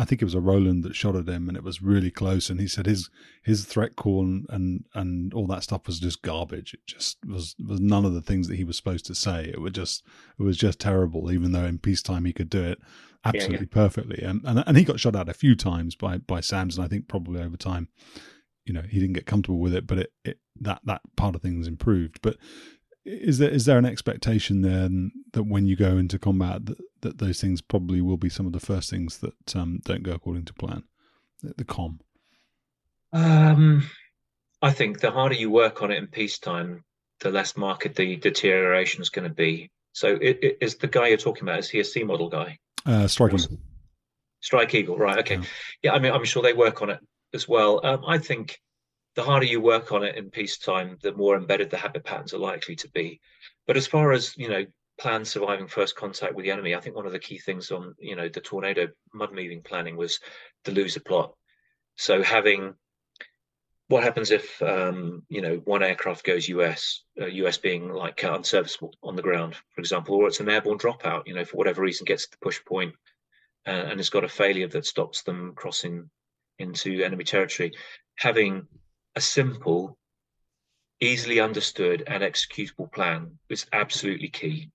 I 0.00 0.06
think 0.06 0.22
it 0.22 0.24
was 0.24 0.34
a 0.34 0.40
Roland 0.40 0.82
that 0.84 0.96
shot 0.96 1.14
at 1.14 1.28
him, 1.28 1.48
and 1.48 1.56
it 1.58 1.62
was 1.62 1.82
really 1.82 2.10
close. 2.10 2.48
And 2.48 2.58
he 2.58 2.66
said 2.66 2.86
his 2.86 3.10
his 3.42 3.66
threat 3.66 3.96
call 3.96 4.22
and, 4.22 4.46
and 4.48 4.84
and 4.94 5.34
all 5.34 5.46
that 5.48 5.62
stuff 5.62 5.86
was 5.86 6.00
just 6.00 6.22
garbage. 6.22 6.72
It 6.72 6.86
just 6.86 7.18
was 7.26 7.54
was 7.58 7.80
none 7.80 8.06
of 8.06 8.14
the 8.14 8.22
things 8.22 8.48
that 8.48 8.56
he 8.56 8.64
was 8.64 8.76
supposed 8.76 9.04
to 9.06 9.14
say. 9.14 9.44
It 9.44 9.60
was 9.60 9.72
just 9.72 10.02
it 10.38 10.42
was 10.42 10.56
just 10.56 10.80
terrible. 10.80 11.30
Even 11.30 11.52
though 11.52 11.66
in 11.66 11.78
peacetime 11.78 12.24
he 12.24 12.32
could 12.32 12.48
do 12.48 12.62
it 12.62 12.78
absolutely 13.24 13.56
yeah, 13.56 13.62
yeah. 13.62 13.74
perfectly. 13.74 14.22
And, 14.22 14.40
and 14.44 14.64
and 14.66 14.76
he 14.76 14.84
got 14.84 15.00
shot 15.00 15.16
at 15.16 15.28
a 15.28 15.34
few 15.34 15.54
times 15.54 15.94
by 15.94 16.18
by 16.18 16.40
SAMs, 16.40 16.76
and 16.76 16.84
I 16.84 16.88
think 16.88 17.08
probably 17.08 17.42
over 17.42 17.56
time, 17.56 17.88
you 18.64 18.72
know, 18.72 18.82
he 18.88 19.00
didn't 19.00 19.14
get 19.14 19.26
comfortable 19.26 19.60
with 19.60 19.74
it. 19.74 19.86
But 19.86 19.98
it, 19.98 20.12
it 20.24 20.38
that 20.60 20.80
that 20.84 21.02
part 21.16 21.34
of 21.34 21.42
things 21.42 21.66
improved. 21.66 22.20
But 22.22 22.36
is 23.04 23.38
there 23.38 23.50
is 23.50 23.64
there 23.64 23.78
an 23.78 23.86
expectation 23.86 24.62
then 24.62 25.12
that 25.32 25.44
when 25.44 25.66
you 25.66 25.76
go 25.76 25.96
into 25.96 26.18
combat 26.18 26.66
that, 26.66 26.78
that 27.00 27.18
those 27.18 27.40
things 27.40 27.60
probably 27.60 28.00
will 28.00 28.16
be 28.16 28.28
some 28.28 28.46
of 28.46 28.52
the 28.52 28.60
first 28.60 28.90
things 28.90 29.18
that 29.18 29.56
um, 29.56 29.80
don't 29.84 30.02
go 30.02 30.12
according 30.12 30.44
to 30.44 30.54
plan 30.54 30.84
the, 31.42 31.54
the 31.56 31.64
com? 31.64 32.00
Um, 33.12 33.88
i 34.62 34.70
think 34.70 35.00
the 35.00 35.10
harder 35.10 35.34
you 35.34 35.50
work 35.50 35.82
on 35.82 35.90
it 35.90 35.98
in 35.98 36.06
peacetime 36.06 36.84
the 37.20 37.30
less 37.30 37.56
marked 37.56 37.94
the 37.94 38.16
deterioration 38.16 39.02
is 39.02 39.10
going 39.10 39.28
to 39.28 39.34
be. 39.34 39.70
So 39.92 40.08
it, 40.20 40.38
it, 40.42 40.58
is 40.60 40.76
the 40.76 40.86
guy 40.86 41.08
you're 41.08 41.18
talking 41.18 41.42
about 41.42 41.58
is 41.58 41.68
he 41.68 41.80
a 41.80 41.84
c 41.84 42.02
model 42.02 42.28
guy? 42.28 42.58
Uh, 42.86 43.06
strike 43.06 43.34
eagle. 43.34 43.58
Strike 44.40 44.74
eagle 44.74 44.96
right 44.96 45.18
okay. 45.18 45.36
Yeah. 45.36 45.42
yeah 45.82 45.92
i 45.92 45.98
mean 45.98 46.12
i'm 46.12 46.24
sure 46.24 46.42
they 46.42 46.52
work 46.52 46.82
on 46.82 46.90
it 46.90 47.00
as 47.34 47.48
well. 47.48 47.80
Um, 47.84 48.04
i 48.06 48.18
think 48.18 48.58
the 49.16 49.22
harder 49.22 49.46
you 49.46 49.60
work 49.60 49.92
on 49.92 50.04
it 50.04 50.16
in 50.16 50.30
peacetime, 50.30 50.98
the 51.02 51.12
more 51.12 51.36
embedded 51.36 51.70
the 51.70 51.76
habit 51.76 52.04
patterns 52.04 52.32
are 52.32 52.38
likely 52.38 52.76
to 52.76 52.88
be. 52.90 53.20
But 53.66 53.76
as 53.76 53.86
far 53.86 54.12
as 54.12 54.36
you 54.36 54.48
know, 54.48 54.64
plan 54.98 55.24
surviving 55.24 55.66
first 55.66 55.96
contact 55.96 56.34
with 56.34 56.44
the 56.44 56.50
enemy, 56.50 56.74
I 56.74 56.80
think 56.80 56.94
one 56.94 57.06
of 57.06 57.12
the 57.12 57.18
key 57.18 57.38
things 57.38 57.70
on 57.70 57.94
you 57.98 58.16
know 58.16 58.28
the 58.28 58.40
tornado 58.40 58.88
mud 59.12 59.32
moving 59.32 59.62
planning 59.62 59.96
was 59.96 60.20
the 60.64 60.72
loser 60.72 61.00
plot. 61.00 61.34
So 61.96 62.22
having 62.22 62.74
what 63.88 64.04
happens 64.04 64.30
if 64.30 64.62
um, 64.62 65.24
you 65.28 65.40
know 65.40 65.56
one 65.64 65.82
aircraft 65.82 66.24
goes 66.24 66.48
US, 66.48 67.02
uh, 67.20 67.26
US 67.26 67.58
being 67.58 67.88
like 67.88 68.22
unserviceable 68.22 68.94
on 69.02 69.16
the 69.16 69.22
ground, 69.22 69.56
for 69.74 69.80
example, 69.80 70.14
or 70.14 70.28
it's 70.28 70.40
an 70.40 70.48
airborne 70.48 70.78
dropout, 70.78 71.26
you 71.26 71.34
know, 71.34 71.44
for 71.44 71.56
whatever 71.56 71.82
reason 71.82 72.04
gets 72.04 72.26
to 72.26 72.30
the 72.30 72.44
push 72.44 72.64
point, 72.64 72.94
uh, 73.66 73.70
and 73.70 73.98
it's 73.98 74.10
got 74.10 74.24
a 74.24 74.28
failure 74.28 74.68
that 74.68 74.86
stops 74.86 75.22
them 75.22 75.54
crossing 75.56 76.08
into 76.60 77.02
enemy 77.02 77.24
territory. 77.24 77.72
Having 78.16 78.68
a 79.16 79.20
simple, 79.20 79.98
easily 81.00 81.40
understood 81.40 82.04
and 82.06 82.22
executable 82.22 82.92
plan 82.92 83.38
is 83.48 83.66
absolutely 83.72 84.28
key. 84.28 84.70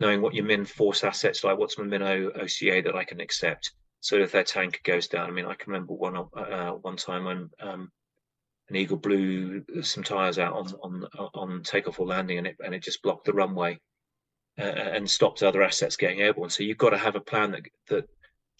Knowing 0.00 0.22
what 0.22 0.34
your 0.34 0.44
min 0.44 0.64
force 0.64 1.04
assets 1.04 1.44
like, 1.44 1.58
what's 1.58 1.78
my 1.78 1.84
min 1.84 2.02
OCA 2.02 2.82
that 2.82 2.96
I 2.96 3.04
can 3.04 3.20
accept, 3.20 3.72
so 4.00 4.16
if 4.16 4.32
their 4.32 4.44
tanker 4.44 4.80
goes 4.84 5.08
down. 5.08 5.28
I 5.28 5.32
mean, 5.32 5.46
I 5.46 5.54
can 5.54 5.72
remember 5.72 5.94
one 5.94 6.16
uh, 6.16 6.72
one 6.72 6.96
time 6.96 7.24
when 7.24 7.50
um, 7.60 7.90
an 8.68 8.76
eagle 8.76 8.96
blew 8.96 9.64
some 9.82 10.02
tires 10.02 10.38
out 10.38 10.52
on 10.52 10.74
on 10.82 11.30
on 11.34 11.62
takeoff 11.62 12.00
or 12.00 12.06
landing, 12.06 12.38
and 12.38 12.46
it 12.46 12.56
and 12.62 12.74
it 12.74 12.82
just 12.82 13.02
blocked 13.02 13.24
the 13.24 13.32
runway 13.32 13.78
uh, 14.58 14.62
and 14.62 15.08
stopped 15.08 15.42
other 15.42 15.62
assets 15.62 15.96
getting 15.96 16.20
airborne. 16.20 16.50
So 16.50 16.62
you've 16.64 16.78
got 16.78 16.90
to 16.90 16.98
have 16.98 17.16
a 17.16 17.20
plan 17.20 17.52
that 17.52 17.62
that 17.88 18.08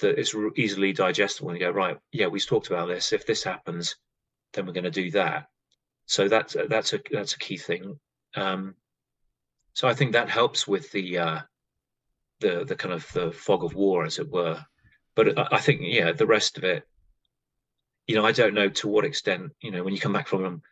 that 0.00 0.18
is 0.18 0.34
easily 0.56 0.92
digestible. 0.92 1.50
And 1.50 1.60
go 1.60 1.70
right, 1.70 1.98
yeah, 2.12 2.26
we've 2.26 2.46
talked 2.46 2.68
about 2.68 2.88
this. 2.88 3.12
If 3.12 3.26
this 3.26 3.44
happens, 3.44 3.96
then 4.54 4.66
we're 4.66 4.72
going 4.72 4.84
to 4.84 4.90
do 4.90 5.10
that. 5.10 5.48
So 6.06 6.28
that's 6.28 6.56
that's 6.68 6.92
a 6.92 7.00
that's 7.10 7.34
a 7.34 7.38
key 7.38 7.56
thing. 7.56 7.98
Um, 8.36 8.74
so 9.72 9.88
I 9.88 9.94
think 9.94 10.12
that 10.12 10.28
helps 10.28 10.66
with 10.66 10.90
the 10.92 11.18
uh, 11.18 11.40
the 12.40 12.64
the 12.64 12.76
kind 12.76 12.94
of 12.94 13.10
the 13.12 13.32
fog 13.32 13.64
of 13.64 13.74
war, 13.74 14.04
as 14.04 14.18
it 14.18 14.30
were. 14.30 14.64
But 15.14 15.38
I, 15.38 15.48
I 15.52 15.60
think 15.60 15.80
yeah, 15.82 16.12
the 16.12 16.26
rest 16.26 16.58
of 16.58 16.64
it, 16.64 16.86
you 18.06 18.14
know, 18.16 18.24
I 18.24 18.32
don't 18.32 18.54
know 18.54 18.68
to 18.68 18.88
what 18.88 19.04
extent. 19.04 19.52
You 19.60 19.70
know, 19.70 19.82
when 19.82 19.94
you 19.94 20.00
come 20.00 20.12
back 20.12 20.28
from 20.28 20.62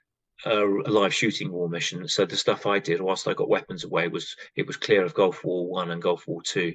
a, 0.44 0.64
a 0.64 0.90
live 0.90 1.14
shooting 1.14 1.50
war 1.50 1.68
mission, 1.68 2.06
so 2.08 2.24
the 2.24 2.36
stuff 2.36 2.66
I 2.66 2.78
did 2.78 3.00
whilst 3.00 3.26
I 3.26 3.34
got 3.34 3.48
weapons 3.48 3.84
away 3.84 4.08
was 4.08 4.36
it 4.54 4.66
was 4.66 4.76
clear 4.76 5.04
of 5.04 5.14
Gulf 5.14 5.44
War 5.44 5.66
One 5.66 5.90
and 5.90 6.02
Gulf 6.02 6.28
War 6.28 6.42
Two. 6.42 6.74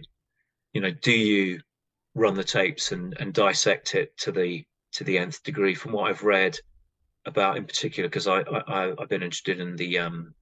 You 0.73 0.81
know, 0.81 0.91
do 0.91 1.11
you 1.11 1.61
run 2.15 2.35
the 2.35 2.43
tapes 2.43 2.91
and 2.91 3.15
and 3.19 3.33
dissect 3.33 3.93
it 3.95 4.17
to 4.17 4.31
the 4.31 4.65
to 4.93 5.03
the 5.03 5.17
nth 5.19 5.43
degree? 5.43 5.75
From 5.75 5.91
what 5.91 6.09
I've 6.09 6.23
read, 6.23 6.59
about 7.27 7.57
in 7.57 7.65
particular 7.65 8.09
because 8.09 8.27
I, 8.27 8.39
I 8.39 8.93
I've 8.97 9.09
been 9.09 9.21
interested 9.21 9.59
in 9.59 9.75
the 9.75 9.99
um 9.99 10.33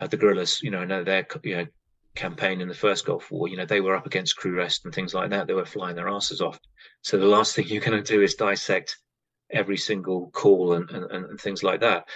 uh, 0.00 0.06
the 0.06 0.16
guerrillas. 0.16 0.62
You 0.62 0.70
know, 0.70 0.80
I 0.80 0.84
know 0.84 1.04
their 1.04 1.26
you 1.42 1.56
know 1.56 1.66
campaign 2.14 2.60
in 2.60 2.68
the 2.68 2.74
first 2.74 3.04
Gulf 3.04 3.30
War. 3.30 3.48
You 3.48 3.56
know, 3.56 3.66
they 3.66 3.80
were 3.80 3.96
up 3.96 4.06
against 4.06 4.36
crew 4.36 4.56
rest 4.56 4.84
and 4.84 4.94
things 4.94 5.14
like 5.14 5.30
that. 5.30 5.46
They 5.46 5.54
were 5.54 5.64
flying 5.64 5.96
their 5.96 6.08
asses 6.08 6.40
off. 6.40 6.58
So 7.02 7.18
the 7.18 7.26
last 7.26 7.54
thing 7.54 7.66
you're 7.68 7.82
going 7.82 8.02
to 8.02 8.12
do 8.12 8.22
is 8.22 8.34
dissect 8.34 8.98
every 9.50 9.76
single 9.76 10.30
call 10.30 10.74
and, 10.74 10.88
and 10.90 11.04
and 11.10 11.40
things 11.40 11.62
like 11.62 11.80
that. 11.80 12.08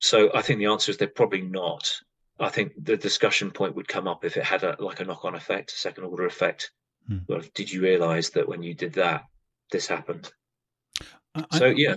So 0.00 0.30
I 0.34 0.42
think 0.42 0.58
the 0.58 0.66
answer 0.66 0.90
is 0.90 0.96
they're 0.96 1.08
probably 1.08 1.42
not. 1.42 1.92
I 2.38 2.48
think 2.48 2.72
the 2.82 2.96
discussion 2.96 3.50
point 3.50 3.76
would 3.76 3.86
come 3.86 4.08
up 4.08 4.24
if 4.24 4.36
it 4.36 4.44
had 4.44 4.64
a 4.64 4.76
like 4.78 5.00
a 5.00 5.04
knock-on 5.04 5.34
effect, 5.34 5.72
a 5.72 5.76
second 5.76 6.04
order 6.04 6.26
effect. 6.26 6.70
Hmm. 7.06 7.18
did 7.54 7.72
you 7.72 7.80
realize 7.80 8.30
that 8.30 8.46
when 8.46 8.62
you 8.62 8.74
did 8.74 8.92
that, 8.94 9.24
this 9.72 9.86
happened? 9.86 10.30
I, 11.34 11.44
so 11.58 11.66
yeah, 11.66 11.96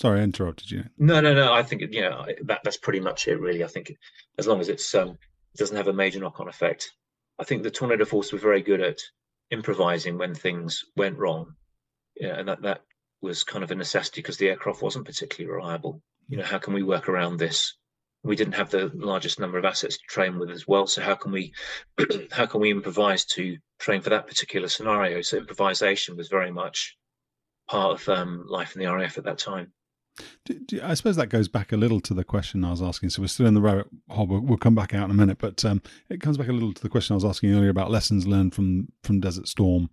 Sorry, 0.00 0.20
I 0.20 0.22
interrupted 0.22 0.70
you. 0.70 0.84
No, 0.96 1.20
no, 1.20 1.34
no. 1.34 1.52
I 1.52 1.64
think 1.64 1.82
you 1.92 2.02
know 2.02 2.24
that 2.44 2.60
that's 2.62 2.76
pretty 2.76 3.00
much 3.00 3.26
it, 3.26 3.40
really. 3.40 3.64
I 3.64 3.66
think 3.66 3.92
as 4.38 4.46
long 4.46 4.60
as 4.60 4.68
it's 4.68 4.94
um, 4.94 5.10
it 5.10 5.58
doesn't 5.58 5.76
have 5.76 5.88
a 5.88 5.92
major 5.92 6.20
knock-on 6.20 6.48
effect. 6.48 6.92
I 7.38 7.44
think 7.44 7.62
the 7.62 7.70
Tornado 7.70 8.04
Force 8.04 8.32
were 8.32 8.38
very 8.38 8.62
good 8.62 8.80
at 8.80 8.98
improvising 9.50 10.16
when 10.16 10.34
things 10.34 10.84
went 10.96 11.18
wrong, 11.18 11.54
yeah, 12.16 12.38
and 12.38 12.48
that 12.48 12.62
that 12.62 12.82
was 13.20 13.42
kind 13.42 13.64
of 13.64 13.72
a 13.72 13.74
necessity 13.74 14.20
because 14.20 14.36
the 14.36 14.48
aircraft 14.48 14.82
wasn't 14.82 15.04
particularly 15.04 15.52
reliable. 15.52 16.00
You 16.28 16.36
know, 16.36 16.44
how 16.44 16.58
can 16.58 16.74
we 16.74 16.84
work 16.84 17.08
around 17.08 17.38
this? 17.38 17.76
We 18.22 18.36
didn't 18.36 18.54
have 18.54 18.70
the 18.70 18.92
largest 18.94 19.40
number 19.40 19.58
of 19.58 19.64
assets 19.64 19.96
to 19.96 20.04
train 20.08 20.38
with 20.38 20.50
as 20.50 20.68
well. 20.68 20.86
So 20.86 21.02
how 21.02 21.16
can 21.16 21.32
we 21.32 21.52
how 22.30 22.46
can 22.46 22.60
we 22.60 22.70
improvise 22.70 23.24
to 23.34 23.56
train 23.80 24.00
for 24.00 24.10
that 24.10 24.28
particular 24.28 24.68
scenario? 24.68 25.22
So 25.22 25.38
improvisation 25.38 26.16
was 26.16 26.28
very 26.28 26.52
much 26.52 26.96
part 27.68 28.00
of 28.00 28.08
um, 28.08 28.44
life 28.46 28.76
in 28.76 28.80
the 28.80 28.94
RAF 28.94 29.18
at 29.18 29.24
that 29.24 29.38
time. 29.38 29.72
Do, 30.44 30.54
do, 30.54 30.80
I 30.82 30.94
suppose 30.94 31.16
that 31.16 31.28
goes 31.28 31.48
back 31.48 31.72
a 31.72 31.76
little 31.76 32.00
to 32.00 32.14
the 32.14 32.24
question 32.24 32.64
I 32.64 32.70
was 32.70 32.82
asking. 32.82 33.10
So 33.10 33.22
we're 33.22 33.28
still 33.28 33.46
in 33.46 33.54
the 33.54 33.60
rabbit 33.60 33.86
hole. 34.08 34.26
We'll, 34.26 34.40
we'll 34.40 34.58
come 34.58 34.74
back 34.74 34.94
out 34.94 35.04
in 35.04 35.10
a 35.10 35.14
minute, 35.14 35.38
but 35.38 35.64
um, 35.64 35.82
it 36.08 36.20
comes 36.20 36.36
back 36.38 36.48
a 36.48 36.52
little 36.52 36.72
to 36.72 36.82
the 36.82 36.88
question 36.88 37.14
I 37.14 37.16
was 37.16 37.24
asking 37.24 37.54
earlier 37.54 37.70
about 37.70 37.90
lessons 37.90 38.26
learned 38.26 38.54
from 38.54 38.88
from 39.02 39.20
Desert 39.20 39.48
Storm. 39.48 39.90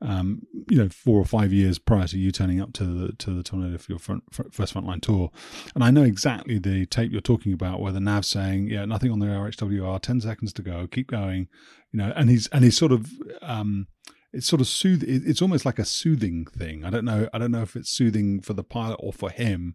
Um, 0.00 0.42
you 0.68 0.78
know, 0.78 0.88
four 0.88 1.18
or 1.18 1.24
five 1.24 1.52
years 1.52 1.78
prior 1.78 2.06
to 2.06 2.18
you 2.18 2.32
turning 2.32 2.60
up 2.60 2.72
to 2.74 2.84
the 2.84 3.12
to 3.14 3.34
the 3.34 3.42
tornado 3.42 3.78
for 3.78 3.92
your 3.92 3.98
front, 3.98 4.24
first 4.32 4.74
frontline 4.74 5.00
tour, 5.00 5.30
and 5.74 5.84
I 5.84 5.90
know 5.90 6.02
exactly 6.02 6.58
the 6.58 6.86
tape 6.86 7.12
you're 7.12 7.20
talking 7.20 7.52
about, 7.52 7.80
where 7.80 7.92
the 7.92 8.00
nav 8.00 8.24
saying, 8.24 8.68
"Yeah, 8.68 8.84
nothing 8.84 9.10
on 9.10 9.18
the 9.18 9.26
RHWR, 9.26 10.00
ten 10.00 10.20
seconds 10.20 10.52
to 10.54 10.62
go, 10.62 10.86
keep 10.86 11.08
going," 11.08 11.48
you 11.92 11.98
know, 11.98 12.12
and 12.16 12.30
he's 12.30 12.46
and 12.48 12.64
he's 12.64 12.76
sort 12.76 12.92
of. 12.92 13.10
Um, 13.42 13.86
it's 14.32 14.46
sort 14.46 14.60
of 14.60 14.68
sooth. 14.68 15.02
It's 15.06 15.42
almost 15.42 15.66
like 15.66 15.78
a 15.78 15.84
soothing 15.84 16.46
thing. 16.46 16.84
I 16.84 16.90
don't 16.90 17.04
know. 17.04 17.28
I 17.32 17.38
don't 17.38 17.50
know 17.50 17.62
if 17.62 17.74
it's 17.74 17.90
soothing 17.90 18.40
for 18.40 18.52
the 18.52 18.64
pilot 18.64 18.98
or 19.00 19.12
for 19.12 19.30
him. 19.30 19.74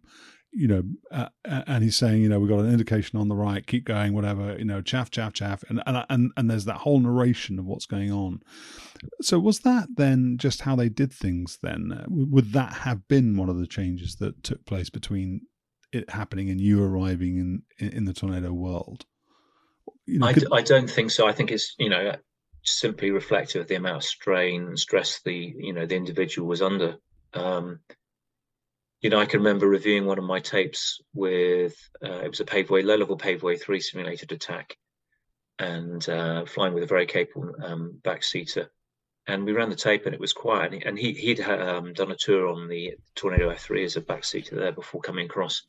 You 0.52 0.68
know, 0.68 0.82
uh, 1.10 1.28
and 1.44 1.84
he's 1.84 1.96
saying, 1.96 2.22
you 2.22 2.30
know, 2.30 2.40
we've 2.40 2.48
got 2.48 2.60
an 2.60 2.72
indication 2.72 3.18
on 3.18 3.28
the 3.28 3.34
right. 3.34 3.66
Keep 3.66 3.84
going, 3.84 4.14
whatever. 4.14 4.56
You 4.56 4.64
know, 4.64 4.80
chaff, 4.80 5.10
chaff, 5.10 5.34
chaff, 5.34 5.62
and 5.68 5.82
and 5.86 6.06
and 6.08 6.32
and 6.36 6.50
there's 6.50 6.64
that 6.64 6.78
whole 6.78 6.98
narration 6.98 7.58
of 7.58 7.66
what's 7.66 7.84
going 7.84 8.10
on. 8.10 8.40
So 9.20 9.38
was 9.38 9.60
that 9.60 9.88
then 9.96 10.38
just 10.38 10.62
how 10.62 10.74
they 10.74 10.88
did 10.88 11.12
things? 11.12 11.58
Then 11.62 12.04
would 12.08 12.52
that 12.52 12.72
have 12.72 13.06
been 13.08 13.36
one 13.36 13.50
of 13.50 13.58
the 13.58 13.66
changes 13.66 14.16
that 14.16 14.42
took 14.42 14.64
place 14.64 14.88
between 14.88 15.42
it 15.92 16.08
happening 16.08 16.48
and 16.48 16.60
you 16.60 16.82
arriving 16.82 17.36
in 17.36 17.62
in, 17.78 17.98
in 17.98 18.04
the 18.06 18.14
tornado 18.14 18.54
world? 18.54 19.04
You 20.06 20.20
know, 20.20 20.28
I, 20.28 20.32
could... 20.32 20.48
I 20.52 20.62
don't 20.62 20.88
think 20.88 21.10
so. 21.10 21.26
I 21.28 21.32
think 21.32 21.50
it's 21.50 21.74
you 21.78 21.90
know 21.90 22.12
simply 22.66 23.10
reflective 23.10 23.62
of 23.62 23.68
the 23.68 23.76
amount 23.76 23.96
of 23.96 24.04
strain 24.04 24.66
and 24.66 24.78
stress 24.78 25.20
the 25.24 25.54
you 25.58 25.72
know 25.72 25.86
the 25.86 25.96
individual 25.96 26.48
was 26.48 26.62
under. 26.62 26.96
Um, 27.32 27.80
you 29.00 29.10
know, 29.10 29.20
I 29.20 29.26
can 29.26 29.40
remember 29.40 29.68
reviewing 29.68 30.06
one 30.06 30.18
of 30.18 30.24
my 30.24 30.40
tapes 30.40 31.00
with 31.14 31.76
uh, 32.04 32.20
it 32.24 32.28
was 32.28 32.40
a 32.40 32.44
paveway 32.44 32.84
low 32.84 32.96
level 32.96 33.16
paveway 33.16 33.60
three 33.60 33.80
simulated 33.80 34.32
attack, 34.32 34.76
and 35.58 36.06
uh, 36.08 36.44
flying 36.44 36.74
with 36.74 36.82
a 36.82 36.88
very 36.88 37.06
capable 37.06 37.54
um, 37.62 37.98
backseater. 38.02 38.68
And 39.28 39.44
we 39.44 39.52
ran 39.52 39.70
the 39.70 39.76
tape, 39.76 40.06
and 40.06 40.14
it 40.14 40.20
was 40.20 40.32
quiet. 40.32 40.82
And 40.84 40.98
he 40.98 41.12
he'd 41.12 41.40
um, 41.40 41.92
done 41.92 42.10
a 42.10 42.16
tour 42.16 42.48
on 42.48 42.68
the 42.68 42.94
Tornado 43.14 43.50
F3 43.50 43.84
as 43.84 43.96
a 43.96 44.00
backseater 44.00 44.56
there 44.56 44.72
before 44.72 45.00
coming 45.00 45.26
across 45.26 45.62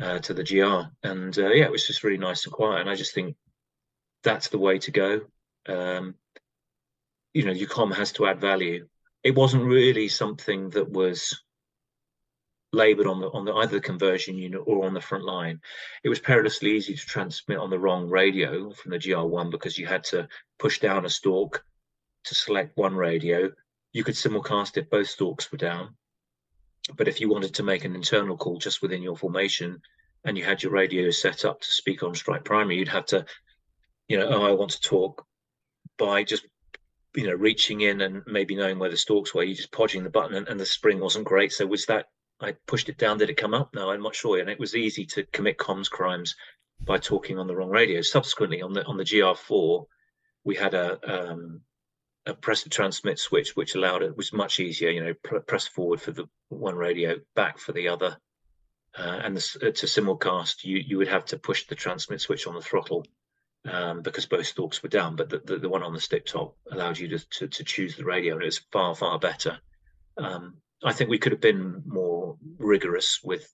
uh, 0.00 0.18
to 0.20 0.34
the 0.34 0.44
GR. 0.44 0.88
And 1.06 1.38
uh, 1.38 1.50
yeah, 1.50 1.64
it 1.64 1.72
was 1.72 1.86
just 1.86 2.04
really 2.04 2.18
nice 2.18 2.44
and 2.44 2.52
quiet. 2.52 2.80
And 2.80 2.90
I 2.90 2.94
just 2.94 3.14
think 3.14 3.36
that's 4.22 4.48
the 4.48 4.58
way 4.58 4.78
to 4.78 4.90
go 4.90 5.20
um, 5.68 6.14
you 7.32 7.44
know, 7.44 7.52
your 7.52 7.68
com 7.68 7.90
has 7.90 8.12
to 8.12 8.26
add 8.26 8.40
value. 8.40 8.86
It 9.22 9.34
wasn't 9.34 9.64
really 9.64 10.08
something 10.08 10.70
that 10.70 10.90
was 10.90 11.42
laboured 12.72 13.06
on 13.06 13.20
the 13.20 13.30
on 13.30 13.44
the 13.44 13.54
either 13.54 13.76
the 13.76 13.80
conversion 13.80 14.36
unit 14.36 14.62
or 14.66 14.84
on 14.84 14.94
the 14.94 15.00
front 15.00 15.24
line. 15.24 15.60
It 16.02 16.08
was 16.08 16.18
perilously 16.18 16.72
easy 16.72 16.94
to 16.94 17.06
transmit 17.06 17.58
on 17.58 17.70
the 17.70 17.78
wrong 17.78 18.08
radio 18.08 18.72
from 18.72 18.90
the 18.90 18.98
GR1 18.98 19.50
because 19.50 19.78
you 19.78 19.86
had 19.86 20.04
to 20.04 20.28
push 20.58 20.80
down 20.80 21.04
a 21.04 21.10
stalk 21.10 21.64
to 22.24 22.34
select 22.34 22.76
one 22.76 22.94
radio. 22.94 23.50
You 23.92 24.04
could 24.04 24.14
simulcast 24.14 24.76
if 24.76 24.90
both 24.90 25.08
stalks 25.08 25.50
were 25.50 25.58
down. 25.58 25.96
But 26.96 27.08
if 27.08 27.20
you 27.20 27.30
wanted 27.30 27.54
to 27.54 27.62
make 27.62 27.84
an 27.84 27.94
internal 27.94 28.36
call 28.36 28.58
just 28.58 28.82
within 28.82 29.02
your 29.02 29.16
formation 29.16 29.80
and 30.24 30.36
you 30.36 30.44
had 30.44 30.62
your 30.62 30.72
radio 30.72 31.10
set 31.10 31.44
up 31.44 31.60
to 31.60 31.70
speak 31.70 32.02
on 32.02 32.14
strike 32.14 32.44
primary, 32.44 32.76
you'd 32.76 32.88
have 32.88 33.06
to, 33.06 33.24
you 34.08 34.18
know, 34.18 34.28
oh, 34.28 34.42
I 34.42 34.52
want 34.52 34.72
to 34.72 34.80
talk 34.80 35.24
by 35.98 36.24
just 36.24 36.46
you 37.14 37.26
know 37.26 37.34
reaching 37.34 37.82
in 37.82 38.00
and 38.00 38.22
maybe 38.26 38.56
knowing 38.56 38.78
where 38.78 38.90
the 38.90 38.96
stalks 38.96 39.34
were 39.34 39.44
you 39.44 39.54
just 39.54 39.70
podging 39.70 40.02
the 40.02 40.10
button 40.10 40.36
and, 40.36 40.48
and, 40.48 40.58
the 40.58 40.66
spring 40.66 40.98
wasn't 40.98 41.24
great. 41.24 41.52
So 41.52 41.66
was 41.66 41.86
that 41.86 42.06
i 42.40 42.52
pushed 42.66 42.88
it 42.88 42.98
down 42.98 43.18
did 43.18 43.30
it 43.30 43.36
come 43.36 43.54
up? 43.54 43.74
No 43.74 43.90
i'm 43.90 44.02
not 44.02 44.14
sure. 44.14 44.38
And 44.38 44.50
it 44.50 44.58
was 44.58 44.74
easy 44.74 45.06
to 45.06 45.24
commit 45.32 45.58
comms 45.58 45.88
crimes 45.88 46.34
by 46.80 46.98
talking 46.98 47.38
on 47.38 47.46
the 47.46 47.56
wrong 47.56 47.70
radio. 47.70 48.00
Subsequently 48.02 48.62
on 48.62 48.72
the 48.72 48.84
on 48.84 48.96
the 48.96 49.04
gr4 49.04 49.86
we 50.44 50.56
had 50.56 50.74
a 50.74 51.30
um, 51.30 51.60
a 52.26 52.34
press 52.34 52.66
transmit 52.68 53.18
switch 53.18 53.54
which 53.54 53.74
allowed 53.74 54.02
it 54.02 54.16
was 54.16 54.32
much 54.32 54.58
easier 54.58 54.90
you 54.90 55.04
know 55.04 55.14
pr- 55.22 55.38
press 55.38 55.66
forward 55.66 56.00
for 56.00 56.10
the 56.12 56.28
one 56.48 56.74
radio 56.74 57.16
back 57.34 57.58
for 57.58 57.72
the 57.72 57.88
other. 57.88 58.16
Uh, 58.96 59.20
and 59.24 59.36
the, 59.36 59.58
uh, 59.68 59.72
to 59.72 59.86
simulcast 59.86 60.64
you 60.64 60.78
you 60.78 60.98
would 60.98 61.08
have 61.08 61.24
to 61.24 61.38
push 61.38 61.66
the 61.66 61.74
transmit 61.74 62.20
switch 62.20 62.46
on 62.46 62.54
the 62.54 62.60
throttle 62.60 63.04
um, 63.70 64.02
because 64.02 64.26
both 64.26 64.46
stalks 64.46 64.82
were 64.82 64.88
down, 64.88 65.16
but 65.16 65.30
the, 65.30 65.38
the, 65.38 65.58
the, 65.58 65.68
one 65.68 65.82
on 65.82 65.94
the 65.94 66.00
stick 66.00 66.26
top 66.26 66.56
allowed 66.70 66.98
you 66.98 67.08
to, 67.08 67.28
to, 67.30 67.48
to 67.48 67.64
choose 67.64 67.96
the 67.96 68.04
radio, 68.04 68.34
and 68.34 68.42
it 68.42 68.46
was 68.46 68.58
far, 68.72 68.94
far 68.94 69.18
better. 69.18 69.58
Um, 70.18 70.58
I 70.82 70.92
think 70.92 71.08
we 71.08 71.18
could 71.18 71.32
have 71.32 71.40
been 71.40 71.82
more 71.86 72.36
rigorous 72.58 73.20
with 73.24 73.50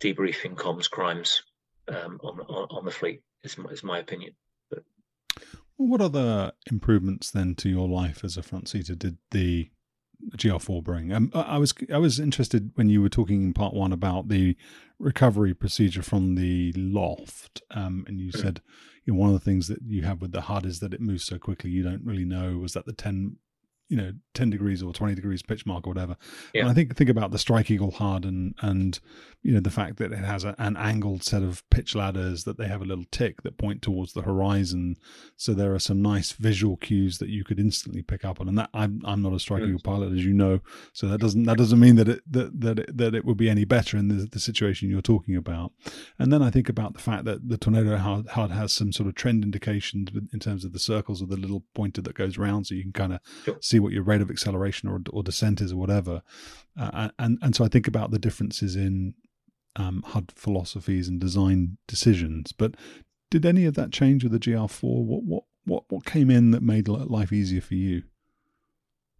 debriefing 0.00 0.54
comms 0.54 0.88
crimes 0.88 1.42
um, 1.88 2.20
on, 2.22 2.40
on, 2.40 2.68
on 2.70 2.84
the 2.84 2.90
fleet. 2.90 3.22
Is 3.42 3.58
my, 3.58 3.70
is 3.70 3.82
my 3.82 3.98
opinion. 3.98 4.34
But 4.70 4.84
what 5.76 6.00
other 6.00 6.52
improvements 6.70 7.30
then 7.30 7.54
to 7.56 7.68
your 7.68 7.88
life 7.88 8.24
as 8.24 8.36
a 8.36 8.42
front 8.42 8.68
seater 8.68 8.94
did 8.94 9.18
the 9.32 9.70
GR4 10.36 10.82
bring? 10.82 11.12
Um, 11.12 11.30
I 11.34 11.58
was 11.58 11.74
I 11.92 11.98
was 11.98 12.18
interested 12.18 12.70
when 12.74 12.88
you 12.88 13.02
were 13.02 13.08
talking 13.08 13.42
in 13.42 13.54
part 13.54 13.74
one 13.74 13.92
about 13.92 14.28
the 14.28 14.56
recovery 14.98 15.54
procedure 15.54 16.02
from 16.02 16.34
the 16.34 16.72
loft, 16.76 17.62
um, 17.70 18.04
and 18.08 18.20
you 18.20 18.32
mm. 18.32 18.40
said 18.40 18.60
you 19.04 19.12
know, 19.12 19.18
one 19.18 19.28
of 19.28 19.34
the 19.34 19.44
things 19.44 19.68
that 19.68 19.80
you 19.86 20.02
have 20.02 20.20
with 20.20 20.32
the 20.32 20.42
HUD 20.42 20.66
is 20.66 20.80
that 20.80 20.94
it 20.94 21.00
moves 21.00 21.24
so 21.24 21.38
quickly 21.38 21.70
you 21.70 21.82
don't 21.82 22.04
really 22.04 22.24
know 22.24 22.58
was 22.58 22.72
that 22.72 22.86
the 22.86 22.92
10 22.92 23.36
you 23.88 23.96
know 23.96 24.12
10 24.34 24.50
degrees 24.50 24.82
or 24.82 24.92
20 24.92 25.14
degrees 25.14 25.42
pitch 25.42 25.66
mark 25.66 25.86
or 25.86 25.90
whatever. 25.90 26.16
Yeah. 26.52 26.62
and 26.62 26.70
i 26.70 26.74
think 26.74 26.96
think 26.96 27.10
about 27.10 27.30
the 27.30 27.38
strike 27.38 27.70
eagle 27.70 27.90
hard 27.90 28.24
and 28.24 28.54
and 28.60 29.00
you 29.44 29.52
know 29.52 29.60
the 29.60 29.70
fact 29.70 29.98
that 29.98 30.10
it 30.10 30.24
has 30.24 30.42
a, 30.42 30.54
an 30.58 30.76
angled 30.76 31.22
set 31.22 31.42
of 31.42 31.62
pitch 31.68 31.94
ladders 31.94 32.44
that 32.44 32.56
they 32.56 32.66
have 32.66 32.80
a 32.80 32.86
little 32.86 33.04
tick 33.10 33.42
that 33.42 33.58
point 33.58 33.82
towards 33.82 34.14
the 34.14 34.22
horizon. 34.22 34.96
So 35.36 35.52
there 35.52 35.74
are 35.74 35.78
some 35.78 36.00
nice 36.00 36.32
visual 36.32 36.78
cues 36.78 37.18
that 37.18 37.28
you 37.28 37.44
could 37.44 37.60
instantly 37.60 38.00
pick 38.00 38.24
up 38.24 38.40
on. 38.40 38.48
And 38.48 38.58
that 38.58 38.70
i'm, 38.72 39.02
I'm 39.04 39.20
not 39.20 39.34
a 39.34 39.38
strike 39.38 39.62
eagle 39.62 39.80
pilot 39.84 40.12
as 40.12 40.24
you 40.24 40.32
know. 40.32 40.60
So 40.94 41.06
that 41.08 41.18
doesn't 41.18 41.44
that 41.44 41.58
doesn't 41.58 41.78
mean 41.78 41.96
that 41.96 42.08
it 42.08 42.22
that 42.32 42.58
that 42.60 42.78
it, 42.78 42.96
that 42.96 43.14
it 43.14 43.26
would 43.26 43.36
be 43.36 43.50
any 43.50 43.66
better 43.66 43.98
in 43.98 44.08
the, 44.08 44.26
the 44.26 44.40
situation 44.40 44.90
you're 44.90 45.02
talking 45.02 45.36
about. 45.36 45.72
And 46.18 46.32
then 46.32 46.42
i 46.42 46.50
think 46.50 46.70
about 46.70 46.94
the 46.94 47.00
fact 47.00 47.24
that 47.26 47.46
the 47.46 47.58
tornado 47.58 47.96
HUD 47.96 48.50
has 48.50 48.72
some 48.72 48.92
sort 48.92 49.08
of 49.08 49.14
trend 49.14 49.44
indications 49.44 50.08
in 50.32 50.38
terms 50.38 50.64
of 50.64 50.72
the 50.72 50.78
circles 50.78 51.20
of 51.20 51.28
the 51.28 51.36
little 51.36 51.64
pointer 51.74 52.00
that 52.00 52.14
goes 52.14 52.38
round 52.38 52.66
so 52.66 52.74
you 52.74 52.82
can 52.82 52.92
kind 52.92 53.12
of 53.12 53.20
sure. 53.44 53.58
see 53.60 53.73
what 53.80 53.92
your 53.92 54.02
rate 54.02 54.20
of 54.20 54.30
acceleration 54.30 54.88
or, 54.88 55.00
or 55.10 55.22
descent 55.22 55.60
is 55.60 55.72
or 55.72 55.76
whatever 55.76 56.22
uh, 56.78 57.08
and 57.18 57.38
and 57.42 57.54
so 57.54 57.64
i 57.64 57.68
think 57.68 57.86
about 57.86 58.10
the 58.10 58.18
differences 58.18 58.76
in 58.76 59.14
um, 59.76 60.02
HUD 60.06 60.32
philosophies 60.34 61.08
and 61.08 61.20
design 61.20 61.78
decisions. 61.86 62.52
But 62.52 62.76
did 63.30 63.44
any 63.44 63.64
of 63.64 63.74
that 63.74 63.92
change 63.92 64.22
with 64.22 64.32
the 64.32 64.38
GR4? 64.38 64.82
What 64.82 65.24
what 65.24 65.44
what 65.64 65.84
what 65.88 66.04
came 66.04 66.30
in 66.30 66.50
that 66.52 66.62
made 66.62 66.88
life 66.88 67.32
easier 67.32 67.60
for 67.60 67.74
you? 67.74 68.02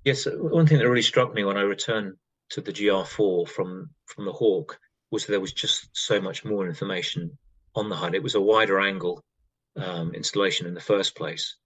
Yes, 0.05 0.27
one 0.27 0.67
thing 0.67 0.79
that 0.79 0.89
really 0.89 1.03
struck 1.03 1.35
me 1.35 1.45
when 1.45 1.57
I 1.57 1.63
returned 1.63 2.15
to 2.51 2.61
the 2.61 2.73
GR4 2.73 3.49
from 3.49 3.91
from 4.07 4.27
the 4.27 4.33
Hawk 4.33 4.79
was 5.11 5.27
there 5.27 5.41
was 5.41 5.53
just 5.53 5.89
so 5.93 6.21
much 6.21 6.45
more 6.45 6.67
information 6.67 7.37
on 7.75 7.89
the 7.89 7.97
HUD. 7.97 8.15
It 8.15 8.23
was 8.23 8.35
a 8.35 8.41
wider 8.41 8.81
angle 8.81 9.23
um, 9.77 10.15
installation 10.15 10.67
in 10.67 10.75
the 10.75 10.81
first 10.81 11.17
place, 11.17 11.57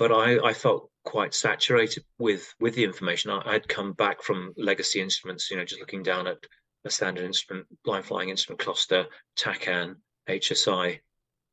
but 0.00 0.10
I, 0.10 0.38
I 0.42 0.54
felt 0.54 0.90
quite 1.04 1.34
saturated 1.34 2.04
with 2.18 2.54
with 2.58 2.74
the 2.74 2.84
information. 2.84 3.30
I, 3.30 3.52
would 3.52 3.68
come 3.68 3.92
back 3.92 4.22
from 4.22 4.54
legacy 4.56 4.98
instruments, 4.98 5.50
you 5.50 5.58
know, 5.58 5.64
just 5.64 5.78
looking 5.78 6.02
down 6.02 6.26
at 6.26 6.38
a 6.86 6.90
standard 6.90 7.26
instrument, 7.26 7.66
blind 7.84 8.06
flying 8.06 8.30
instrument 8.30 8.60
cluster, 8.60 9.04
TACAN, 9.36 9.96
HSI, 10.26 11.00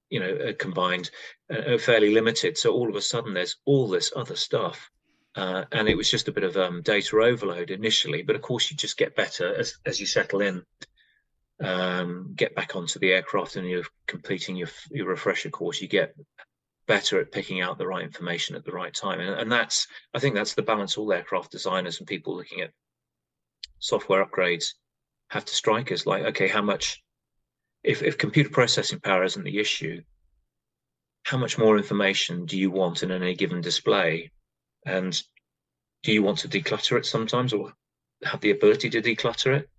you 0.09 0.21
know, 0.21 0.33
uh, 0.33 0.53
combined, 0.57 1.11
uh, 1.53 1.77
fairly 1.77 2.13
limited. 2.13 2.57
So 2.57 2.71
all 2.71 2.87
of 2.87 2.95
a 2.95 3.01
sudden, 3.01 3.33
there's 3.33 3.57
all 3.65 3.89
this 3.89 4.13
other 4.15 4.37
stuff. 4.37 4.89
Uh, 5.35 5.65
and 5.73 5.89
it 5.89 5.97
was 5.97 6.09
just 6.09 6.29
a 6.29 6.31
bit 6.31 6.45
of 6.45 6.55
um, 6.55 6.81
data 6.81 7.17
overload 7.17 7.69
initially, 7.69 8.23
but 8.23 8.37
of 8.37 8.41
course 8.41 8.71
you 8.71 8.77
just 8.77 8.97
get 8.97 9.15
better 9.15 9.53
as 9.55 9.75
as 9.85 9.99
you 9.99 10.05
settle 10.05 10.39
in, 10.39 10.63
um, 11.61 12.31
get 12.33 12.55
back 12.55 12.77
onto 12.77 12.97
the 12.97 13.11
aircraft, 13.11 13.57
and 13.57 13.67
you're 13.67 13.83
completing 14.07 14.55
your 14.55 14.69
your 14.89 15.09
refresher 15.09 15.49
course. 15.49 15.81
You 15.81 15.89
get 15.89 16.15
better 16.87 17.19
at 17.19 17.31
picking 17.31 17.61
out 17.61 17.77
the 17.77 17.87
right 17.87 18.03
information 18.03 18.55
at 18.55 18.65
the 18.65 18.71
right 18.71 18.93
time, 18.93 19.19
and, 19.19 19.39
and 19.39 19.51
that's 19.51 19.87
I 20.13 20.19
think 20.19 20.35
that's 20.35 20.55
the 20.55 20.61
balance 20.61 20.97
all 20.97 21.11
aircraft 21.11 21.51
designers 21.51 21.99
and 21.99 22.07
people 22.07 22.35
looking 22.35 22.61
at 22.61 22.71
software 23.79 24.25
upgrades 24.25 24.73
have 25.29 25.45
to 25.45 25.55
strike 25.55 25.91
is 25.91 26.05
like, 26.05 26.23
okay, 26.23 26.47
how 26.47 26.61
much, 26.61 27.03
if, 27.83 28.01
if 28.01 28.17
computer 28.17 28.49
processing 28.49 28.99
power 28.99 29.23
isn't 29.23 29.43
the 29.43 29.59
issue, 29.59 30.01
how 31.23 31.37
much 31.37 31.57
more 31.57 31.77
information 31.77 32.45
do 32.45 32.57
you 32.57 32.71
want 32.71 33.03
in 33.03 33.11
any 33.11 33.35
given 33.35 33.61
display? 33.61 34.31
And 34.85 35.21
do 36.03 36.13
you 36.13 36.23
want 36.23 36.39
to 36.39 36.47
declutter 36.47 36.97
it 36.97 37.05
sometimes 37.05 37.51
or 37.51 37.73
have 38.23 38.39
the 38.39 38.51
ability 38.51 38.89
to 38.91 39.01
declutter 39.01 39.57
it? 39.59 39.69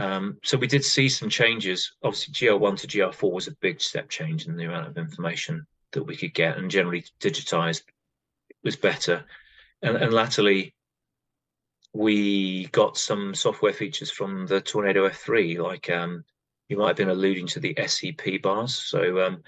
Um, 0.00 0.38
so 0.44 0.56
we 0.56 0.68
did 0.68 0.84
see 0.84 1.08
some 1.08 1.28
changes. 1.28 1.92
Obviously, 2.04 2.34
GR1 2.34 2.78
to 2.78 2.86
GR4 2.86 3.32
was 3.32 3.48
a 3.48 3.56
big 3.60 3.80
step 3.80 4.08
change 4.08 4.46
in 4.46 4.56
the 4.56 4.66
amount 4.66 4.86
of 4.86 4.96
information 4.96 5.66
that 5.92 6.04
we 6.04 6.16
could 6.16 6.34
get, 6.34 6.58
and 6.58 6.70
generally 6.70 7.04
digitized 7.20 7.82
was 8.62 8.76
better. 8.76 9.24
And, 9.82 9.96
and 9.96 10.12
latterly, 10.12 10.74
we 11.92 12.66
got 12.66 12.98
some 12.98 13.34
software 13.34 13.72
features 13.72 14.10
from 14.10 14.46
the 14.46 14.60
Tornado 14.60 15.08
F3, 15.08 15.58
like 15.58 15.90
um, 15.90 16.24
you 16.68 16.76
might 16.76 16.88
have 16.88 16.96
been 16.96 17.08
alluding 17.08 17.46
to 17.48 17.60
the 17.60 17.76
SEP 17.86 18.42
bars. 18.42 18.74
So 18.74 19.20
um, 19.26 19.42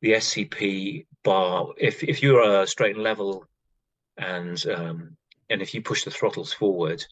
the 0.00 0.18
SEP 0.20 1.06
bar, 1.22 1.68
if 1.76 2.02
if 2.02 2.22
you're 2.22 2.62
a 2.62 2.66
straight 2.66 2.94
and 2.94 3.04
level, 3.04 3.46
and 4.16 4.64
um, 4.68 5.16
and 5.50 5.60
if 5.60 5.74
you 5.74 5.82
push 5.82 6.04
the 6.04 6.10
throttles 6.10 6.52
forward, 6.52 7.04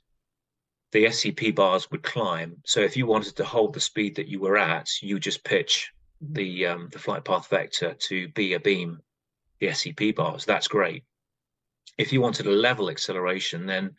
the 0.93 1.11
SEP 1.11 1.55
bars 1.55 1.91
would 1.91 2.03
climb. 2.03 2.57
So 2.65 2.81
if 2.81 2.97
you 2.97 3.07
wanted 3.07 3.37
to 3.37 3.45
hold 3.45 3.75
the 3.75 3.81
speed 3.81 4.17
that 4.17 4.29
you 4.29 4.41
were 4.41 4.57
at, 4.57 4.89
you 5.03 5.21
just 5.21 5.45
pitch 5.45 5.93
the 6.21 6.67
um, 6.67 6.89
the 6.93 6.99
flight 6.99 7.25
path 7.25 7.49
vector 7.49 7.95
to 7.95 8.29
be 8.29 8.55
a 8.55 8.61
beam, 8.61 9.01
the 9.61 9.73
SEP 9.73 10.15
bars. 10.17 10.45
That's 10.45 10.69
great. 10.69 11.05
If 11.97 12.13
you 12.13 12.21
wanted 12.21 12.47
a 12.47 12.51
level 12.51 12.91
acceleration, 12.91 13.67
then 13.67 13.97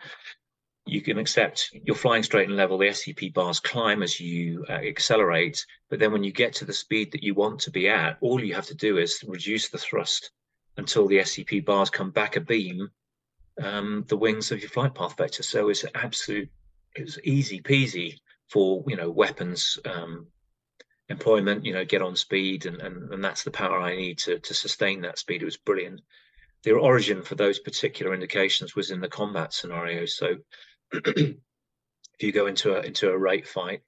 you 0.85 1.01
can 1.01 1.17
accept 1.17 1.69
you're 1.83 1.95
flying 1.95 2.23
straight 2.23 2.47
and 2.47 2.57
level. 2.57 2.77
The 2.77 2.91
SEP 2.91 3.33
bars 3.33 3.59
climb 3.59 4.01
as 4.03 4.19
you 4.19 4.65
uh, 4.69 4.73
accelerate, 4.73 5.65
but 5.89 5.99
then 5.99 6.11
when 6.11 6.23
you 6.23 6.31
get 6.31 6.53
to 6.55 6.65
the 6.65 6.73
speed 6.73 7.11
that 7.11 7.23
you 7.23 7.33
want 7.33 7.59
to 7.61 7.71
be 7.71 7.87
at, 7.87 8.17
all 8.21 8.43
you 8.43 8.53
have 8.55 8.67
to 8.67 8.75
do 8.75 8.97
is 8.97 9.23
reduce 9.27 9.69
the 9.69 9.77
thrust 9.77 10.31
until 10.77 11.07
the 11.07 11.23
SEP 11.23 11.65
bars 11.65 11.89
come 11.89 12.11
back 12.11 12.35
a 12.35 12.41
beam, 12.41 12.89
um, 13.61 14.05
the 14.07 14.17
wings 14.17 14.51
of 14.51 14.61
your 14.61 14.69
flight 14.69 14.95
path 14.95 15.17
vector. 15.17 15.43
So 15.43 15.69
it's 15.69 15.85
absolute, 15.95 16.49
it's 16.95 17.19
easy 17.23 17.61
peasy 17.61 18.17
for 18.49 18.83
you 18.87 18.95
know 18.95 19.09
weapons 19.09 19.77
um, 19.85 20.27
employment. 21.09 21.65
You 21.65 21.73
know, 21.73 21.85
get 21.85 22.01
on 22.01 22.15
speed, 22.15 22.65
and, 22.65 22.81
and 22.81 23.11
and 23.13 23.23
that's 23.23 23.43
the 23.43 23.51
power 23.51 23.79
I 23.81 23.95
need 23.95 24.17
to 24.19 24.39
to 24.39 24.53
sustain 24.53 25.01
that 25.01 25.19
speed. 25.19 25.41
It 25.41 25.45
was 25.45 25.57
brilliant. 25.57 26.01
The 26.63 26.73
origin 26.73 27.21
for 27.21 27.35
those 27.35 27.59
particular 27.59 28.13
indications 28.13 28.75
was 28.75 28.91
in 28.91 28.99
the 28.99 29.07
combat 29.07 29.53
scenario. 29.53 30.05
So 30.05 30.37
if 30.93 31.35
you 32.19 32.31
go 32.31 32.47
into 32.47 32.75
a 32.75 32.81
into 32.81 33.09
a 33.09 33.17
rate 33.17 33.47
fight, 33.47 33.81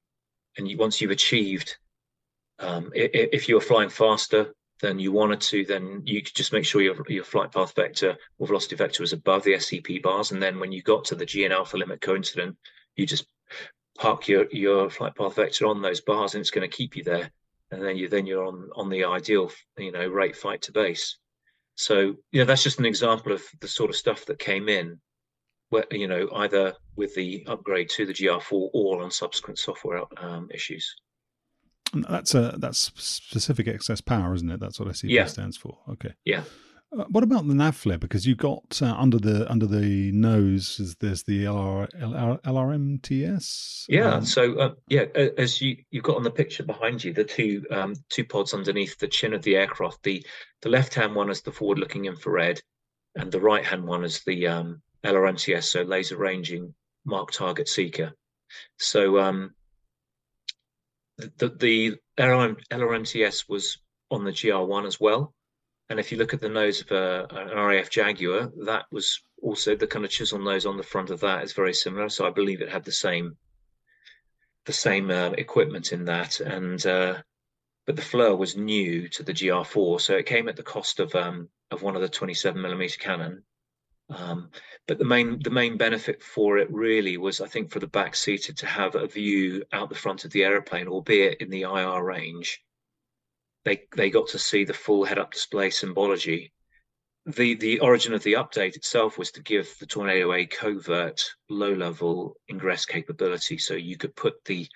and 0.58 0.68
you, 0.68 0.78
once 0.78 1.02
you've 1.02 1.12
achieved, 1.12 1.78
um, 2.60 2.92
if, 2.96 3.12
if 3.14 3.50
you're 3.50 3.62
flying 3.62 3.90
faster 3.90 4.54
than 4.82 5.00
you 5.00 5.12
wanted 5.12 5.42
to, 5.42 5.64
then 5.66 6.02
you 6.06 6.24
could 6.24 6.36
just 6.36 6.54
make 6.54 6.66
sure 6.66 6.82
your 6.82 6.96
your 7.08 7.24
flight 7.24 7.52
path 7.52 7.74
vector 7.76 8.18
or 8.40 8.48
velocity 8.48 8.76
vector 8.76 9.04
was 9.04 9.14
above 9.14 9.44
the 9.44 9.60
SEP 9.60 10.02
bars, 10.02 10.32
and 10.32 10.42
then 10.42 10.60
when 10.60 10.72
you 10.72 10.82
got 10.82 11.06
to 11.06 11.16
the 11.16 11.26
G 11.26 11.44
and 11.44 11.54
alpha 11.54 11.78
limit 11.78 12.02
coincident, 12.02 12.58
you 12.96 13.06
just 13.06 13.26
park 13.98 14.28
your 14.28 14.46
your 14.52 14.90
flight 14.90 15.16
path 15.16 15.36
vector 15.36 15.68
on 15.68 15.82
those 15.82 16.02
bars, 16.02 16.34
and 16.34 16.42
it's 16.42 16.52
going 16.52 16.70
to 16.70 16.76
keep 16.76 16.96
you 16.96 17.04
there, 17.04 17.30
and 17.72 17.84
then 17.84 17.98
you 17.98 18.08
then 18.08 18.26
you're 18.26 18.46
on 18.46 18.70
on 18.76 18.90
the 18.90 19.06
ideal 19.06 19.52
you 19.78 19.92
know 19.92 20.08
rate 20.08 20.36
fight 20.36 20.62
to 20.64 20.72
base. 20.72 21.18
So 21.76 22.16
you 22.32 22.40
know 22.40 22.46
that's 22.46 22.64
just 22.64 22.80
an 22.80 22.86
example 22.86 23.32
of 23.32 23.44
the 23.60 23.68
sort 23.68 23.90
of 23.90 23.96
stuff 23.96 24.26
that 24.26 24.40
came 24.40 24.70
in 24.70 25.00
where, 25.72 25.86
you 25.90 26.08
know, 26.08 26.30
either 26.36 26.74
with 26.98 27.16
the 27.16 27.46
upgrade 27.48 27.90
to 27.90 28.06
the 28.06 28.14
GR4 28.14 28.70
or 28.74 29.02
on 29.02 29.10
subsequent 29.10 29.58
software 29.58 30.02
um, 30.18 30.50
issues. 30.54 30.94
That's 31.94 32.36
a 32.36 32.56
that's 32.58 32.92
specific 32.96 33.68
excess 33.68 34.00
power, 34.00 34.34
isn't 34.34 34.50
it? 34.50 34.60
That's 34.60 34.80
what 34.80 34.96
SEP 34.96 35.10
yeah. 35.10 35.26
stands 35.26 35.58
for. 35.58 35.78
Okay. 35.90 36.14
Yeah. 36.26 36.44
Uh, 36.98 37.06
what 37.10 37.24
about 37.24 37.48
the 37.48 37.54
NAVFLIR? 37.54 38.00
Because 38.00 38.28
you 38.28 38.36
got 38.36 38.82
uh, 38.82 38.96
under 38.98 39.18
the 39.18 39.50
under 39.50 39.66
the 39.66 40.12
nose 40.12 40.80
is 40.80 40.96
there's 40.96 41.24
the 41.24 41.46
LR, 41.46 41.90
LR, 42.00 42.42
LRMTS. 42.42 43.86
Yeah. 43.88 44.16
Um, 44.16 44.26
so 44.26 44.60
uh, 44.60 44.74
yeah, 44.88 45.06
as 45.38 45.62
you 45.62 45.78
you've 45.92 46.04
got 46.04 46.18
on 46.18 46.24
the 46.24 46.32
picture 46.32 46.64
behind 46.64 47.04
you, 47.04 47.14
the 47.14 47.24
two 47.24 47.66
um, 47.72 47.96
two 48.10 48.26
pods 48.26 48.54
underneath 48.54 48.98
the 48.98 49.08
chin 49.08 49.34
of 49.34 49.42
the 49.44 49.56
aircraft. 49.56 50.04
The 50.04 50.26
the 50.62 50.70
left 50.70 50.94
hand 50.94 51.16
one 51.16 51.30
is 51.30 51.42
the 51.42 51.52
forward 51.52 51.80
looking 51.80 52.06
infrared, 52.06 52.62
and 53.16 53.32
the 53.32 53.42
right 53.42 53.64
hand 53.64 53.86
one 53.86 54.04
is 54.04 54.22
the 54.26 54.48
um, 54.48 54.82
LRMTS, 55.04 55.64
so 55.64 55.82
laser 55.84 56.18
ranging 56.18 56.74
mark 57.06 57.32
target 57.32 57.68
seeker. 57.68 58.14
So 58.78 59.20
um, 59.20 59.56
the, 61.18 61.50
the 61.50 61.96
LRM, 62.18 62.58
LRMTS 62.70 63.50
was 63.50 63.78
on 64.10 64.24
the 64.24 64.32
GR1 64.32 64.86
as 64.86 65.00
well. 65.00 65.34
And 65.92 66.00
if 66.00 66.10
you 66.10 66.18
look 66.18 66.34
at 66.34 66.40
the 66.40 66.48
nose 66.48 66.80
of 66.80 66.90
a, 66.92 67.28
an 67.32 67.50
RAF 67.50 67.90
Jaguar, 67.90 68.50
that 68.64 68.86
was 68.94 69.22
also 69.42 69.76
the 69.76 69.86
kind 69.86 70.06
of 70.06 70.12
chisel 70.12 70.40
nose 70.40 70.66
on 70.66 70.78
the 70.78 70.84
front 70.84 71.10
of 71.10 71.20
that 71.20 71.44
is 71.44 71.52
very 71.52 71.74
similar. 71.74 72.08
So 72.08 72.26
I 72.26 72.30
believe 72.30 72.62
it 72.62 72.72
had 72.72 72.86
the 72.86 72.94
same 72.94 73.36
the 74.64 74.72
same 74.72 75.12
uh, 75.12 75.32
equipment 75.32 75.92
in 75.92 76.06
that. 76.06 76.40
And 76.40 76.86
uh, 76.86 77.22
but 77.86 77.98
the 77.98 78.02
FLIR 78.02 78.38
was 78.38 78.56
new 78.56 79.10
to 79.10 79.22
the 79.22 79.34
GR4, 79.34 80.00
so 80.00 80.16
it 80.16 80.26
came 80.26 80.48
at 80.48 80.56
the 80.56 80.64
cost 80.64 81.02
of 81.02 81.14
um, 81.14 81.50
of 81.72 81.82
one 81.82 81.98
of 81.98 82.02
the 82.02 82.08
27 82.08 82.62
millimeter 82.62 82.98
cannon. 82.98 83.44
Um, 84.10 84.50
but 84.88 84.98
the 84.98 85.04
main 85.04 85.42
the 85.44 85.50
main 85.50 85.76
benefit 85.76 86.24
for 86.24 86.58
it 86.58 86.72
really 86.72 87.18
was, 87.18 87.42
I 87.42 87.48
think, 87.48 87.70
for 87.70 87.80
the 87.82 87.88
back 87.88 88.16
seated 88.16 88.56
to 88.60 88.66
have 88.66 88.96
a 88.96 89.08
view 89.08 89.66
out 89.74 89.90
the 89.90 89.96
front 89.96 90.24
of 90.24 90.32
the 90.32 90.46
aeroplane, 90.46 90.88
albeit 90.88 91.42
in 91.42 91.50
the 91.50 91.64
IR 91.64 92.02
range. 92.02 92.64
They 93.64 93.84
they 93.96 94.10
got 94.10 94.28
to 94.30 94.40
see 94.40 94.66
the 94.66 94.74
full 94.74 95.06
head-up 95.06 95.34
display 95.34 95.70
symbology. 95.70 96.52
The 97.26 97.54
the 97.56 97.80
origin 97.80 98.14
of 98.14 98.24
the 98.24 98.34
update 98.34 98.76
itself 98.76 99.18
was 99.18 99.32
to 99.34 99.44
give 99.44 99.78
the 99.80 99.86
Tornado 99.86 100.34
a 100.34 100.46
covert 100.46 101.24
low-level 101.50 102.36
ingress 102.50 102.86
capability, 102.86 103.58
so 103.60 103.76
you 103.76 103.98
could 103.98 104.16
put 104.16 104.44
the 104.46 104.68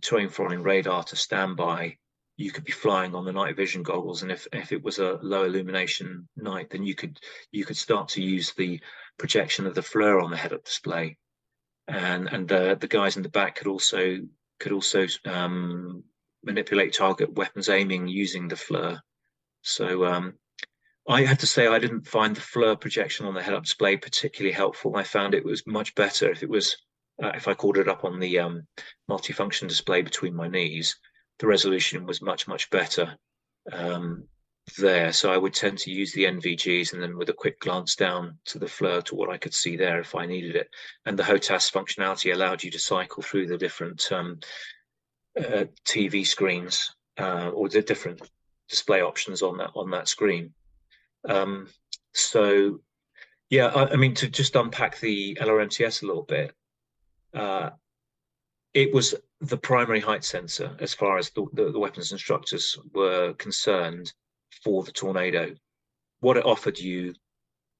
terrain 0.00 0.28
following 0.28 0.62
radar 0.62 1.04
to 1.04 1.16
standby. 1.16 1.98
You 2.36 2.50
could 2.50 2.64
be 2.64 2.72
flying 2.72 3.14
on 3.14 3.24
the 3.24 3.32
night 3.32 3.56
vision 3.56 3.82
goggles 3.84 4.22
and 4.22 4.32
if, 4.32 4.48
if 4.52 4.72
it 4.72 4.82
was 4.82 4.98
a 4.98 5.18
low 5.22 5.44
illumination 5.44 6.28
night 6.34 6.70
then 6.70 6.82
you 6.82 6.94
could 6.94 7.20
you 7.52 7.64
could 7.64 7.76
start 7.76 8.08
to 8.08 8.22
use 8.22 8.52
the 8.54 8.80
projection 9.18 9.66
of 9.66 9.74
the 9.74 9.82
FLIR 9.82 10.20
on 10.20 10.30
the 10.30 10.36
head-up 10.36 10.64
display. 10.64 11.18
And 11.86 12.28
and 12.28 12.48
the 12.48 12.76
the 12.80 12.88
guys 12.88 13.16
in 13.16 13.22
the 13.22 13.28
back 13.28 13.56
could 13.56 13.68
also 13.68 14.18
could 14.58 14.72
also 14.72 15.06
um, 15.26 16.04
manipulate 16.44 16.92
target 16.92 17.32
weapons 17.34 17.68
aiming 17.68 18.08
using 18.08 18.48
the 18.48 18.56
FLIR 18.56 19.00
so 19.62 20.04
um, 20.04 20.34
I 21.08 21.22
have 21.24 21.38
to 21.38 21.46
say 21.46 21.66
I 21.66 21.78
didn't 21.78 22.06
find 22.06 22.34
the 22.34 22.40
FLIR 22.40 22.80
projection 22.80 23.26
on 23.26 23.34
the 23.34 23.42
head-up 23.42 23.64
display 23.64 23.96
particularly 23.96 24.52
helpful 24.52 24.96
I 24.96 25.02
found 25.02 25.34
it 25.34 25.44
was 25.44 25.66
much 25.66 25.94
better 25.94 26.30
if 26.30 26.42
it 26.42 26.48
was 26.48 26.76
uh, 27.22 27.32
if 27.34 27.48
I 27.48 27.54
called 27.54 27.78
it 27.78 27.88
up 27.88 28.04
on 28.04 28.18
the 28.18 28.38
um, 28.38 28.66
multifunction 29.10 29.68
display 29.68 30.02
between 30.02 30.34
my 30.34 30.48
knees 30.48 30.96
the 31.38 31.46
resolution 31.46 32.06
was 32.06 32.22
much 32.22 32.48
much 32.48 32.70
better 32.70 33.16
um, 33.72 34.24
there. 34.78 35.12
So 35.12 35.32
I 35.32 35.36
would 35.36 35.54
tend 35.54 35.78
to 35.78 35.90
use 35.90 36.12
the 36.12 36.24
NVGs 36.24 36.92
and 36.92 37.02
then 37.02 37.16
with 37.16 37.28
a 37.28 37.34
quick 37.34 37.58
glance 37.60 37.96
down 37.96 38.38
to 38.46 38.58
the 38.58 38.66
FLIR 38.66 39.02
to 39.04 39.14
what 39.14 39.30
I 39.30 39.38
could 39.38 39.54
see 39.54 39.76
there 39.76 40.00
if 40.00 40.14
I 40.14 40.26
needed 40.26 40.56
it. 40.56 40.68
And 41.04 41.18
the 41.18 41.24
HOTAS 41.24 41.70
functionality 41.70 42.32
allowed 42.32 42.62
you 42.62 42.70
to 42.70 42.78
cycle 42.78 43.22
through 43.22 43.46
the 43.46 43.58
different 43.58 44.10
um, 44.12 44.40
uh, 45.38 45.64
TV 45.84 46.26
screens 46.26 46.94
uh, 47.18 47.50
or 47.50 47.68
the 47.68 47.82
different 47.82 48.20
display 48.68 49.02
options 49.02 49.42
on 49.42 49.58
that 49.58 49.70
on 49.74 49.90
that 49.90 50.08
screen. 50.08 50.52
Um, 51.28 51.68
so 52.12 52.80
yeah, 53.50 53.66
I, 53.66 53.92
I, 53.92 53.96
mean 53.96 54.14
to 54.14 54.28
just 54.28 54.56
unpack 54.56 54.98
the 54.98 55.36
LRMTS 55.40 56.02
a 56.02 56.06
little 56.06 56.22
bit. 56.22 56.52
Uh, 57.34 57.70
it 58.74 58.92
was 58.92 59.14
the 59.40 59.56
primary 59.56 60.00
height 60.00 60.24
sensor 60.24 60.76
as 60.80 60.94
far 60.94 61.18
as 61.18 61.30
the, 61.30 61.46
the, 61.52 61.70
the, 61.70 61.78
weapons 61.78 62.12
instructors 62.12 62.78
were 62.94 63.34
concerned 63.34 64.12
for 64.62 64.82
the 64.82 64.92
tornado. 64.92 65.54
What 66.20 66.36
it 66.36 66.46
offered 66.46 66.78
you 66.78 67.14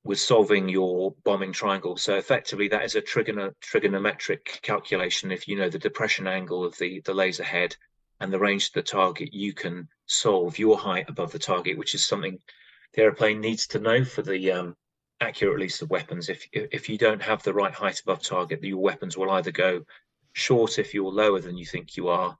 was 0.04 0.20
solving 0.20 0.68
your 0.68 1.14
bombing 1.24 1.52
triangle. 1.52 1.96
So 1.96 2.16
effectively, 2.16 2.68
that 2.68 2.84
is 2.84 2.96
a 2.96 3.00
trigono, 3.00 3.52
trigonometric 3.60 4.60
calculation. 4.62 5.30
If 5.30 5.46
you 5.46 5.56
know 5.56 5.68
the 5.68 5.78
depression 5.78 6.26
angle 6.26 6.64
of 6.64 6.76
the, 6.78 7.00
the 7.04 7.14
laser 7.14 7.44
head 7.44 7.76
and 8.20 8.32
the 8.32 8.38
range 8.38 8.68
of 8.68 8.72
the 8.72 8.82
target, 8.82 9.32
you 9.32 9.52
can 9.52 9.88
solve 10.06 10.58
your 10.58 10.78
height 10.78 11.08
above 11.08 11.32
the 11.32 11.38
target, 11.38 11.78
which 11.78 11.94
is 11.94 12.04
something 12.06 12.38
the 12.94 13.02
airplane 13.02 13.40
needs 13.40 13.66
to 13.68 13.78
know 13.78 14.04
for 14.04 14.22
the 14.22 14.50
um, 14.50 14.76
accurate 15.20 15.54
release 15.54 15.80
of 15.82 15.90
weapons. 15.90 16.28
If 16.28 16.46
if 16.52 16.88
you 16.88 16.98
don't 16.98 17.22
have 17.22 17.42
the 17.42 17.54
right 17.54 17.72
height 17.72 18.00
above 18.00 18.22
target, 18.22 18.62
your 18.62 18.78
weapons 18.78 19.16
will 19.16 19.30
either 19.30 19.52
go 19.52 19.84
short 20.32 20.78
if 20.78 20.94
you're 20.94 21.12
lower 21.12 21.40
than 21.40 21.56
you 21.56 21.64
think 21.64 21.96
you 21.96 22.08
are, 22.08 22.36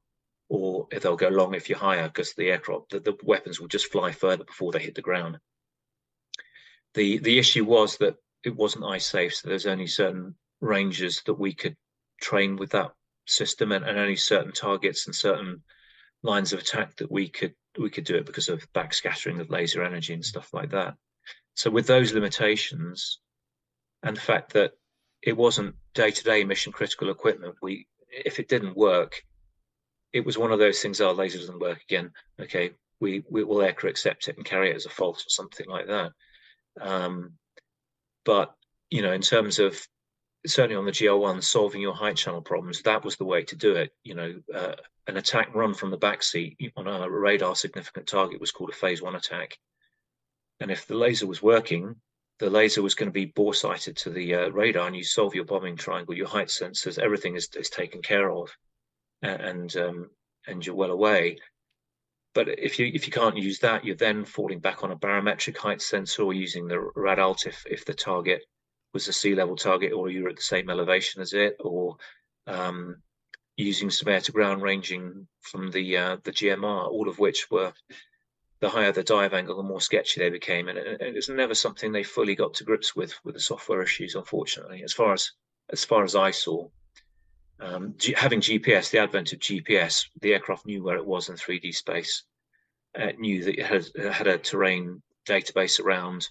or 0.48 0.88
they'll 0.90 1.16
go 1.16 1.28
long 1.28 1.54
if 1.54 1.68
you're 1.68 1.78
higher 1.78 2.08
because 2.08 2.34
the 2.34 2.50
aircraft, 2.50 2.90
the, 2.90 3.00
the 3.00 3.16
weapons 3.22 3.60
will 3.60 3.68
just 3.68 3.90
fly 3.92 4.10
further 4.10 4.44
before 4.44 4.72
they 4.72 4.80
hit 4.80 4.94
the 4.94 5.02
ground. 5.02 5.38
The 6.94 7.18
the 7.18 7.38
issue 7.38 7.64
was 7.64 7.96
that 7.98 8.16
it 8.44 8.54
wasn't 8.56 8.84
eye 8.84 8.98
safe, 8.98 9.34
so 9.34 9.48
there's 9.48 9.66
only 9.66 9.86
certain 9.86 10.34
ranges 10.60 11.22
that 11.26 11.34
we 11.34 11.54
could 11.54 11.76
train 12.20 12.56
with 12.56 12.70
that 12.70 12.92
system, 13.26 13.72
and, 13.72 13.84
and 13.84 13.98
only 13.98 14.16
certain 14.16 14.52
targets 14.52 15.06
and 15.06 15.14
certain 15.14 15.62
lines 16.22 16.52
of 16.52 16.60
attack 16.60 16.96
that 16.96 17.10
we 17.10 17.28
could 17.28 17.54
we 17.78 17.90
could 17.90 18.04
do 18.04 18.16
it 18.16 18.26
because 18.26 18.48
of 18.48 18.70
backscattering 18.72 19.40
of 19.40 19.50
laser 19.50 19.82
energy 19.82 20.12
and 20.12 20.24
stuff 20.24 20.52
like 20.52 20.70
that. 20.70 20.94
So 21.54 21.70
with 21.70 21.86
those 21.86 22.12
limitations, 22.12 23.20
and 24.02 24.16
the 24.16 24.20
fact 24.20 24.52
that 24.54 24.72
it 25.22 25.36
wasn't 25.36 25.76
day-to-day 25.94 26.44
mission 26.44 26.72
critical 26.72 27.10
equipment. 27.10 27.54
We, 27.62 27.86
if 28.08 28.40
it 28.40 28.48
didn't 28.48 28.76
work, 28.76 29.22
it 30.12 30.26
was 30.26 30.36
one 30.36 30.52
of 30.52 30.58
those 30.58 30.80
things. 30.80 31.00
Our 31.00 31.10
oh, 31.10 31.14
laser 31.14 31.38
doesn't 31.38 31.60
work 31.60 31.80
again. 31.82 32.10
Okay, 32.40 32.72
we 33.00 33.22
we 33.30 33.44
will 33.44 33.58
aircrew 33.58 33.88
accept 33.88 34.28
it 34.28 34.36
and 34.36 34.44
carry 34.44 34.70
it 34.70 34.76
as 34.76 34.86
a 34.86 34.90
fault 34.90 35.18
or 35.18 35.30
something 35.30 35.66
like 35.68 35.86
that. 35.86 36.12
Um, 36.80 37.32
but 38.24 38.54
you 38.90 39.02
know, 39.02 39.12
in 39.12 39.22
terms 39.22 39.58
of 39.58 39.80
certainly 40.46 40.76
on 40.76 40.84
the 40.84 40.92
GR1, 40.92 41.42
solving 41.42 41.80
your 41.80 41.94
height 41.94 42.16
channel 42.16 42.42
problems, 42.42 42.82
that 42.82 43.04
was 43.04 43.16
the 43.16 43.24
way 43.24 43.42
to 43.44 43.56
do 43.56 43.74
it. 43.74 43.92
You 44.04 44.14
know, 44.14 44.34
uh, 44.54 44.74
an 45.06 45.16
attack 45.16 45.54
run 45.54 45.74
from 45.74 45.90
the 45.90 45.96
back 45.96 46.22
seat 46.22 46.72
on 46.76 46.86
a 46.86 47.08
radar 47.08 47.54
significant 47.54 48.06
target 48.06 48.40
was 48.40 48.50
called 48.50 48.70
a 48.70 48.74
phase 48.74 49.02
one 49.02 49.16
attack. 49.16 49.58
And 50.60 50.70
if 50.70 50.86
the 50.86 50.94
laser 50.94 51.26
was 51.26 51.42
working, 51.42 51.96
the 52.38 52.50
laser 52.50 52.82
was 52.82 52.94
going 52.94 53.08
to 53.08 53.12
be 53.12 53.26
bore 53.26 53.54
sighted 53.54 53.96
to 53.98 54.10
the 54.10 54.34
uh, 54.34 54.48
radar, 54.50 54.86
and 54.86 54.96
you 54.96 55.04
solve 55.04 55.34
your 55.34 55.44
bombing 55.44 55.76
triangle, 55.76 56.14
your 56.14 56.28
height 56.28 56.48
sensors, 56.48 56.98
everything 56.98 57.36
is, 57.36 57.48
is 57.56 57.70
taken 57.70 58.02
care 58.02 58.30
of, 58.30 58.50
and 59.22 59.76
um, 59.76 60.10
and 60.46 60.64
you're 60.64 60.74
well 60.74 60.90
away. 60.90 61.38
But 62.34 62.48
if 62.48 62.78
you 62.78 62.90
if 62.94 63.06
you 63.06 63.12
can't 63.12 63.36
use 63.36 63.58
that, 63.58 63.84
you're 63.84 63.96
then 63.96 64.24
falling 64.24 64.60
back 64.60 64.82
on 64.82 64.90
a 64.90 64.96
barometric 64.96 65.58
height 65.58 65.82
sensor 65.82 66.22
or 66.22 66.32
using 66.32 66.66
the 66.66 66.80
rad 66.96 67.18
alt 67.18 67.46
if, 67.46 67.64
if 67.70 67.84
the 67.84 67.94
target 67.94 68.42
was 68.94 69.08
a 69.08 69.12
sea 69.12 69.34
level 69.34 69.56
target 69.56 69.92
or 69.92 70.10
you're 70.10 70.28
at 70.28 70.36
the 70.36 70.42
same 70.42 70.70
elevation 70.70 71.20
as 71.22 71.32
it, 71.32 71.56
or 71.60 71.96
um, 72.46 73.02
using 73.56 73.90
some 73.90 74.08
air 74.08 74.20
to 74.20 74.32
ground 74.32 74.62
ranging 74.62 75.26
from 75.40 75.70
the 75.70 75.96
uh, 75.96 76.16
the 76.24 76.32
GMR, 76.32 76.88
all 76.88 77.08
of 77.08 77.18
which 77.18 77.50
were 77.50 77.72
the 78.60 78.68
higher 78.70 78.92
the 78.92 79.02
dive 79.02 79.34
angle, 79.34 79.56
the 79.56 79.62
more 79.62 79.80
sketchy 79.80 80.20
they 80.20 80.30
became, 80.30 80.68
and 80.68 80.78
it, 80.78 81.00
it 81.00 81.14
was 81.14 81.28
never 81.28 81.54
something 81.54 81.92
they 81.92 82.02
fully 82.02 82.34
got 82.34 82.54
to 82.54 82.64
grips 82.64 82.96
with 82.96 83.14
with 83.24 83.34
the 83.34 83.40
software 83.40 83.82
issues, 83.82 84.14
unfortunately. 84.14 84.82
As 84.82 84.92
far 84.92 85.12
as 85.12 85.32
as 85.70 85.84
far 85.84 86.04
as 86.04 86.14
I 86.14 86.30
saw, 86.30 86.68
um, 87.62 87.94
G- 87.96 88.14
having 88.16 88.40
GPS, 88.40 88.90
the 88.90 88.98
advent 88.98 89.32
of 89.32 89.38
GPS, 89.38 90.06
the 90.20 90.34
aircraft 90.34 90.66
knew 90.66 90.82
where 90.82 90.96
it 90.96 91.06
was 91.06 91.28
in 91.28 91.36
3D 91.36 91.74
space. 91.74 92.24
It 92.94 93.18
knew 93.18 93.44
that 93.44 93.58
it 93.58 93.66
had, 93.66 93.86
it 93.94 94.12
had 94.12 94.26
a 94.26 94.38
terrain 94.38 95.02
database 95.26 95.80
around 95.80 96.28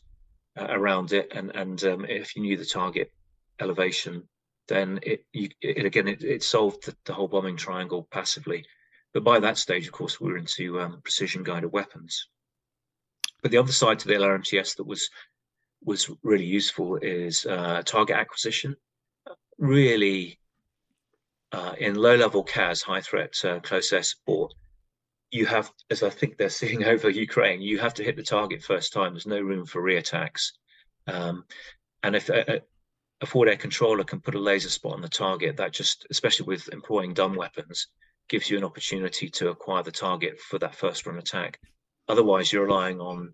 uh, 0.59 0.67
around 0.69 1.13
it, 1.13 1.31
and 1.33 1.55
and 1.55 1.83
um, 1.85 2.05
if 2.05 2.35
you 2.35 2.41
knew 2.41 2.57
the 2.57 2.65
target 2.65 3.11
elevation, 3.59 4.27
then 4.67 4.99
it, 5.03 5.25
you, 5.31 5.49
it 5.61 5.85
again 5.85 6.07
it, 6.07 6.23
it 6.23 6.43
solved 6.43 6.85
the, 6.85 6.95
the, 7.05 7.13
whole 7.13 7.27
bombing 7.27 7.55
triangle 7.55 8.07
passively. 8.11 8.65
But 9.13 9.23
by 9.23 9.39
that 9.39 9.57
stage, 9.57 9.87
of 9.87 9.93
course, 9.93 10.19
we 10.19 10.31
were 10.31 10.37
into 10.37 10.79
um, 10.81 11.01
precision 11.01 11.43
guided 11.43 11.71
weapons. 11.71 12.27
But 13.41 13.51
the 13.51 13.57
other 13.57 13.71
side 13.71 13.99
to 13.99 14.07
the 14.07 14.15
LRMTS 14.15 14.75
that 14.75 14.85
was 14.85 15.09
was 15.83 16.09
really 16.21 16.45
useful 16.45 16.97
is 16.97 17.45
uh, 17.45 17.81
target 17.85 18.17
acquisition. 18.17 18.75
Really 19.57 20.37
uh, 21.51 21.73
in 21.77 21.95
low 21.95 22.15
level 22.15 22.43
CAS, 22.43 22.81
high 22.81 23.01
threat 23.01 23.33
uh, 23.43 23.59
close 23.59 23.91
air 23.91 24.03
support, 24.03 24.53
you 25.31 25.45
have, 25.45 25.71
as 25.89 26.03
I 26.03 26.09
think 26.09 26.37
they're 26.37 26.49
seeing 26.61 26.83
over 26.83 27.09
Ukraine, 27.09 27.61
you 27.61 27.79
have 27.79 27.93
to 27.95 28.03
hit 28.03 28.15
the 28.15 28.23
target 28.23 28.63
first 28.63 28.93
time. 28.93 29.13
There's 29.13 29.25
no 29.25 29.41
room 29.41 29.65
for 29.65 29.81
reattacks. 29.81 30.51
Um, 31.07 31.45
and 32.03 32.15
if 32.15 32.29
a, 32.29 32.61
a, 33.21 33.25
forward 33.25 33.49
air 33.49 33.57
controller 33.57 34.03
can 34.03 34.21
put 34.21 34.35
a 34.35 34.39
laser 34.39 34.69
spot 34.69 34.93
on 34.93 35.01
the 35.01 35.09
target, 35.09 35.57
that 35.57 35.73
just, 35.73 36.05
especially 36.09 36.45
with 36.45 36.69
employing 36.71 37.13
dumb 37.13 37.35
weapons, 37.35 37.87
gives 38.29 38.49
you 38.49 38.57
an 38.57 38.63
opportunity 38.63 39.29
to 39.29 39.49
acquire 39.49 39.83
the 39.83 39.91
target 39.91 40.39
for 40.39 40.57
that 40.59 40.75
first 40.75 41.05
run 41.05 41.17
attack. 41.17 41.59
Otherwise, 42.07 42.51
you're 42.51 42.65
relying 42.65 42.99
on 42.99 43.33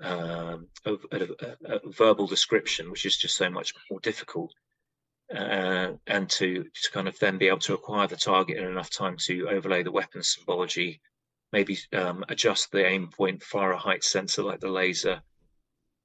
um, 0.00 0.68
a, 0.84 0.96
a, 1.12 1.80
verbal 1.90 2.26
description, 2.26 2.90
which 2.90 3.04
is 3.04 3.16
just 3.16 3.36
so 3.36 3.50
much 3.50 3.74
more 3.90 4.00
difficult 4.00 4.52
uh, 5.34 5.92
and 6.06 6.30
to, 6.30 6.64
to 6.64 6.90
kind 6.92 7.08
of 7.08 7.18
then 7.18 7.38
be 7.38 7.48
able 7.48 7.58
to 7.58 7.74
acquire 7.74 8.06
the 8.06 8.16
target 8.16 8.56
in 8.56 8.64
enough 8.64 8.90
time 8.90 9.16
to 9.18 9.48
overlay 9.48 9.82
the 9.82 9.92
weapon 9.92 10.22
symbology, 10.22 11.00
maybe 11.52 11.78
um, 11.92 12.24
adjust 12.28 12.70
the 12.72 12.84
aim 12.86 13.08
point, 13.08 13.42
fire 13.42 13.72
a 13.72 13.78
height 13.78 14.04
sensor 14.04 14.42
like 14.42 14.60
the 14.60 14.68
laser, 14.68 15.20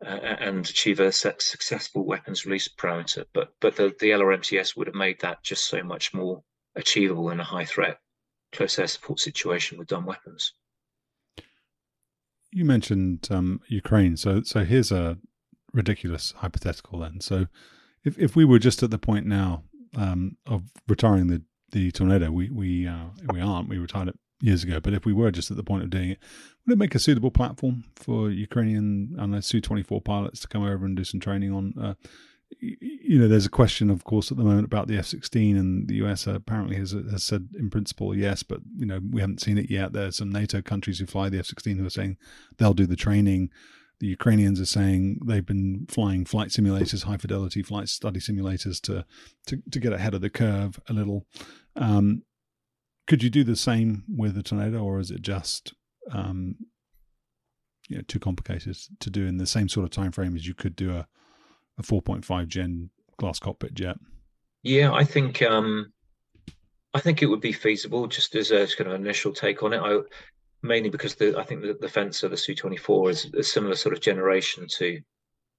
uh, 0.06 0.10
and 0.10 0.70
achieve 0.70 1.00
a 1.00 1.12
successful 1.12 2.06
weapons 2.06 2.46
release 2.46 2.68
parameter. 2.68 3.26
But 3.34 3.54
but 3.62 3.76
the, 3.76 3.96
the 4.00 4.10
LRMTS 4.10 4.76
would 4.76 4.88
have 4.88 4.96
made 4.96 5.22
that 5.22 5.44
just 5.44 5.68
so 5.68 5.82
much 5.84 6.14
more 6.14 6.44
achievable 6.76 7.30
in 7.30 7.40
a 7.40 7.46
high 7.46 7.66
threat 7.66 8.00
close 8.54 8.80
air 8.80 8.88
support 8.88 9.20
situation 9.20 9.78
with 9.78 9.88
dumb 9.88 10.06
weapons. 10.06 10.54
You 12.52 12.66
mentioned 12.66 13.28
um, 13.32 13.62
Ukraine, 13.68 14.16
so 14.16 14.44
so 14.44 14.64
here's 14.64 14.92
a 14.92 15.18
ridiculous 15.74 16.34
hypothetical 16.38 17.00
then. 17.00 17.20
So 17.20 17.48
if 18.04 18.18
if 18.18 18.36
we 18.36 18.46
were 18.46 18.60
just 18.60 18.84
at 18.84 18.92
the 18.92 18.98
point 18.98 19.26
now 19.26 19.64
um, 19.96 20.38
of 20.46 20.64
retiring 20.88 21.28
the 21.28 21.42
the 21.72 21.92
tornado, 21.92 22.32
we 22.32 22.50
we 22.50 22.88
uh, 22.88 23.06
we 23.32 23.42
aren't. 23.42 23.70
We 23.70 23.78
retired 23.78 24.10
it 24.10 24.20
years 24.42 24.64
ago. 24.64 24.80
But 24.80 24.94
if 24.94 25.06
we 25.06 25.14
were 25.14 25.32
just 25.32 25.50
at 25.50 25.58
the 25.58 25.64
point 25.64 25.84
of 25.84 25.90
doing 25.90 26.12
it, 26.12 26.20
would 26.66 26.74
it 26.74 26.80
make 26.80 26.96
a 26.96 27.00
suitable 27.00 27.32
platform 27.32 27.86
for 27.96 28.30
Ukrainian, 28.30 29.16
know, 29.16 29.40
Su 29.40 29.62
twenty 29.62 29.84
four 29.84 30.02
pilots 30.02 30.42
to 30.42 30.48
come 30.48 30.64
over 30.64 30.86
and 30.86 30.96
do 30.96 31.04
some 31.04 31.20
training 31.20 31.52
on? 31.52 31.74
Uh, 31.80 31.94
you 32.60 33.18
know, 33.18 33.28
there's 33.28 33.48
a 33.48 33.50
question, 33.50 33.90
of 33.90 34.04
course, 34.04 34.30
at 34.32 34.38
the 34.38 34.44
moment 34.44 34.66
about 34.66 34.88
the 34.88 34.98
F 34.98 35.08
sixteen, 35.08 35.58
and 35.58 35.88
the 35.88 35.96
US 36.06 36.28
apparently 36.28 36.76
has 36.76 36.92
has 36.92 37.24
said 37.24 37.50
in 37.58 37.70
principle 37.70 38.16
yes, 38.16 38.44
but 38.44 38.60
you 38.76 38.86
know 38.86 39.00
we 39.12 39.22
haven't 39.22 39.42
seen 39.42 39.58
it 39.58 39.72
yet. 39.72 39.94
There 39.94 40.08
are 40.08 40.12
some 40.12 40.32
NATO 40.32 40.62
countries 40.62 41.00
who 41.00 41.06
fly 41.06 41.30
the 41.30 41.40
F 41.40 41.48
sixteen 41.48 41.78
who 41.78 41.86
are 41.86 41.92
saying 41.92 42.18
they'll 42.58 42.74
do 42.74 42.86
the 42.86 42.96
training. 42.96 43.50
The 44.00 44.08
Ukrainians 44.08 44.60
are 44.60 44.66
saying 44.66 45.20
they've 45.26 45.46
been 45.46 45.86
flying 45.88 46.26
flight 46.26 46.50
simulators, 46.50 47.04
high 47.04 47.18
fidelity 47.18 47.64
flight 47.64 47.90
study 47.90 48.20
simulators, 48.20 48.82
to 48.82 49.06
to, 49.48 49.62
to 49.72 49.80
get 49.80 49.94
ahead 49.94 50.14
of 50.14 50.22
the 50.22 50.30
curve 50.30 50.80
a 50.90 50.94
little. 50.94 51.26
Um, 51.76 52.24
could 53.08 53.24
you 53.24 53.30
do 53.30 53.44
the 53.44 53.56
same 53.56 54.04
with 54.08 54.38
a 54.38 54.44
tornado, 54.44 54.80
or 54.84 55.00
is 55.00 55.12
it 55.12 55.22
just 55.22 55.74
um, 56.12 56.56
you 57.88 57.98
know 57.98 58.04
too 58.08 58.20
complicated 58.20 58.78
to 59.00 59.10
do 59.10 59.26
in 59.26 59.38
the 59.38 59.46
same 59.46 59.70
sort 59.70 59.86
of 59.86 59.92
time 59.92 60.12
frame 60.12 60.36
as 60.36 60.48
you 60.48 60.54
could 60.54 60.76
do 60.76 60.92
a 60.92 61.08
a 61.78 61.84
4.5 61.84 62.48
gen 62.48 62.90
glass 63.18 63.40
cockpit 63.40 63.74
jet? 63.74 63.98
Yeah, 64.64 64.94
I 64.94 65.04
think 65.04 65.42
um, 65.42 65.92
I 66.94 67.00
think 67.00 67.22
it 67.22 67.26
would 67.26 67.42
be 67.42 67.52
feasible. 67.52 68.08
Just 68.08 68.36
as 68.36 68.52
a 68.52 68.68
kind 68.68 68.90
of 68.90 69.00
initial 69.00 69.34
take 69.34 69.64
on 69.64 69.74
it, 69.74 69.80
I 69.80 70.00
mainly 70.64 70.90
because 70.90 71.16
the, 71.16 71.38
I 71.38 71.44
think 71.44 71.62
the, 71.62 71.78
the 71.80 71.90
Fencer, 71.90 72.30
the 72.30 72.38
Su-24, 72.38 73.10
is 73.10 73.26
a 73.38 73.44
similar 73.44 73.76
sort 73.76 73.94
of 73.94 74.02
generation 74.02 74.66
to 74.78 75.00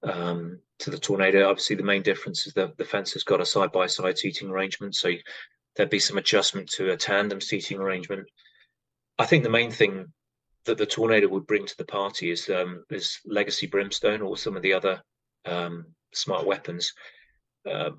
um, 0.03 0.59
to 0.79 0.89
the 0.89 0.97
Tornado. 0.97 1.49
Obviously, 1.49 1.75
the 1.75 1.83
main 1.83 2.01
difference 2.01 2.45
is 2.45 2.53
that 2.53 2.77
the 2.77 2.85
Fencer's 2.85 3.23
got 3.23 3.41
a 3.41 3.45
side-by-side 3.45 4.17
seating 4.17 4.49
arrangement, 4.49 4.93
so 4.95 5.11
there'd 5.75 5.89
be 5.89 5.99
some 5.99 6.17
adjustment 6.17 6.69
to 6.71 6.91
a 6.91 6.97
tandem 6.97 7.41
seating 7.41 7.79
arrangement. 7.79 8.27
I 9.17 9.25
think 9.25 9.43
the 9.43 9.49
main 9.49 9.71
thing 9.71 10.07
that 10.65 10.77
the 10.77 10.85
Tornado 10.85 11.27
would 11.29 11.47
bring 11.47 11.65
to 11.65 11.77
the 11.77 11.85
party 11.85 12.31
is 12.31 12.49
um, 12.49 12.83
is 12.89 13.19
legacy 13.25 13.67
Brimstone 13.67 14.21
or 14.21 14.37
some 14.37 14.55
of 14.55 14.61
the 14.61 14.73
other 14.73 15.01
um, 15.45 15.85
smart 16.13 16.45
weapons. 16.45 16.93
Uh, 17.69 17.91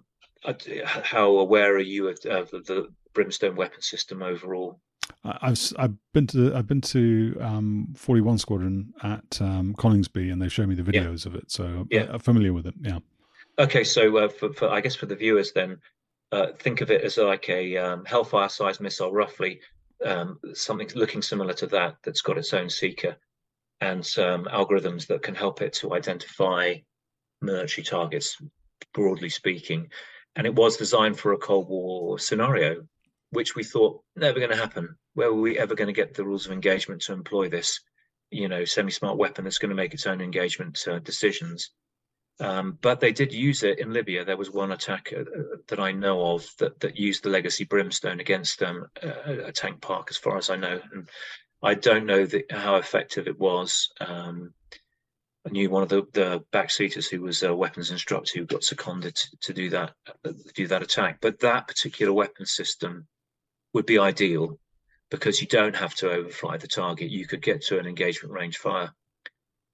how 0.75 1.39
aware 1.39 1.75
are 1.75 1.81
you 1.81 2.09
of, 2.09 2.19
of 2.27 2.51
the 2.51 2.89
Brimstone 3.15 3.57
weapon 3.57 3.81
system 3.81 4.23
overall? 4.23 4.81
I've 5.25 5.59
I've 5.79 5.95
been 6.13 6.27
to 6.29 6.55
I've 6.55 6.67
been 6.67 6.81
to 6.83 7.37
um, 7.41 7.95
41 7.97 8.39
Squadron 8.39 8.93
at 9.03 9.41
um, 9.41 9.75
Coningsby, 9.75 10.33
and 10.33 10.41
they 10.41 10.49
show 10.49 10.67
me 10.67 10.75
the 10.75 10.83
videos 10.83 11.25
yeah. 11.25 11.31
of 11.31 11.35
it, 11.37 11.51
so 11.51 11.87
yeah. 11.91 12.07
I'm 12.11 12.19
familiar 12.19 12.53
with 12.53 12.67
it. 12.67 12.75
Yeah. 12.81 12.99
Okay, 13.59 13.85
so 13.85 14.17
uh, 14.19 14.29
for, 14.29 14.53
for, 14.53 14.69
I 14.69 14.81
guess 14.81 14.95
for 14.95 15.07
the 15.07 15.17
viewers, 15.17 15.53
then 15.53 15.79
uh, 16.31 16.49
think 16.59 16.83
of 16.83 16.91
it 16.91 17.03
as 17.03 17.17
like 17.17 17.49
a 17.49 17.77
um, 17.77 18.05
Hellfire-sized 18.05 18.81
missile, 18.81 19.13
roughly 19.13 19.61
um, 20.05 20.39
something 20.53 20.89
looking 20.95 21.23
similar 21.23 21.55
to 21.55 21.67
that. 21.69 21.97
That's 22.05 22.21
got 22.21 22.39
its 22.39 22.53
own 22.53 22.69
seeker 22.69 23.17
and 23.81 24.05
some 24.05 24.45
algorithms 24.47 25.07
that 25.07 25.23
can 25.23 25.35
help 25.35 25.61
it 25.63 25.73
to 25.75 25.95
identify 25.95 26.75
military 27.41 27.85
targets, 27.85 28.37
broadly 28.95 29.29
speaking. 29.29 29.89
And 30.35 30.47
it 30.47 30.55
was 30.55 30.77
designed 30.77 31.19
for 31.19 31.33
a 31.33 31.39
Cold 31.39 31.69
War 31.69 32.19
scenario 32.19 32.87
which 33.37 33.55
we 33.55 33.63
thought 33.63 34.03
never 34.17 34.39
going 34.41 34.51
to 34.51 34.57
happen. 34.57 34.97
Where 35.15 35.33
were 35.33 35.41
we 35.41 35.59
ever 35.59 35.75
going 35.75 35.87
to 35.89 35.93
get 35.93 36.15
the 36.15 36.25
rules 36.25 36.47
of 36.47 36.53
engagement 36.53 37.03
to 37.03 37.13
employ 37.13 37.49
this, 37.49 37.81
you 38.31 38.49
know, 38.49 38.65
semi-smart 38.65 39.19
weapon 39.19 39.45
that's 39.45 39.59
going 39.59 39.71
to 39.71 39.77
make 39.77 39.95
its 39.95 40.07
own 40.07 40.21
engagement 40.21 40.83
uh, 40.89 40.99
decisions? 40.99 41.71
Um, 42.41 42.79
but 42.81 43.01
they 43.01 43.13
did 43.13 43.33
use 43.33 43.63
it 43.63 43.79
in 43.79 43.93
Libya. 43.93 44.25
There 44.25 44.37
was 44.37 44.51
one 44.51 44.73
attack 44.73 45.13
uh, 45.15 45.25
that 45.69 45.79
I 45.79 45.93
know 45.93 46.35
of 46.35 46.47
that, 46.59 46.81
that 46.81 46.97
used 46.97 47.23
the 47.23 47.31
legacy 47.31 47.65
brimstone 47.65 48.21
against 48.21 48.63
um, 48.63 48.87
a, 49.03 49.49
a, 49.49 49.53
tank 49.53 49.81
park, 49.81 50.09
as 50.11 50.17
far 50.17 50.37
as 50.37 50.51
I 50.51 50.57
know. 50.57 50.81
And 50.93 51.09
I 51.63 51.75
don't 51.75 52.07
know 52.07 52.27
the, 52.27 52.45
how 52.51 52.77
effective 52.77 53.27
it 53.29 53.39
was. 53.39 53.91
Um, 54.01 54.55
I 55.47 55.51
knew 55.51 55.71
one 55.71 55.83
of 55.83 55.89
the, 55.89 56.07
the 56.13 56.45
backseaters 56.53 57.09
who 57.09 57.21
was 57.21 57.43
a 57.43 57.55
weapons 57.55 57.91
instructor 57.91 58.39
who 58.39 58.47
got 58.47 58.65
seconded 58.65 59.15
to, 59.15 59.29
to 59.43 59.53
do 59.53 59.71
that 59.71 59.93
uh, 60.25 60.33
do 60.55 60.67
that 60.67 60.83
attack. 60.83 61.19
But 61.21 61.41
that 61.41 61.69
particular 61.69 62.13
weapon 62.13 62.47
system 62.47 63.07
would 63.77 63.85
be 63.85 63.99
ideal 63.99 64.59
because 65.11 65.43
you 65.43 65.47
don't 65.47 65.77
have 65.77 65.95
to 65.95 66.11
overfly 66.11 66.57
the 66.57 66.67
target. 66.67 67.11
You 67.11 67.27
could 67.27 67.43
get 67.43 67.61
to 67.65 67.79
an 67.79 67.87
engagement 67.87 68.33
range 68.33 68.57
fire, 68.57 68.91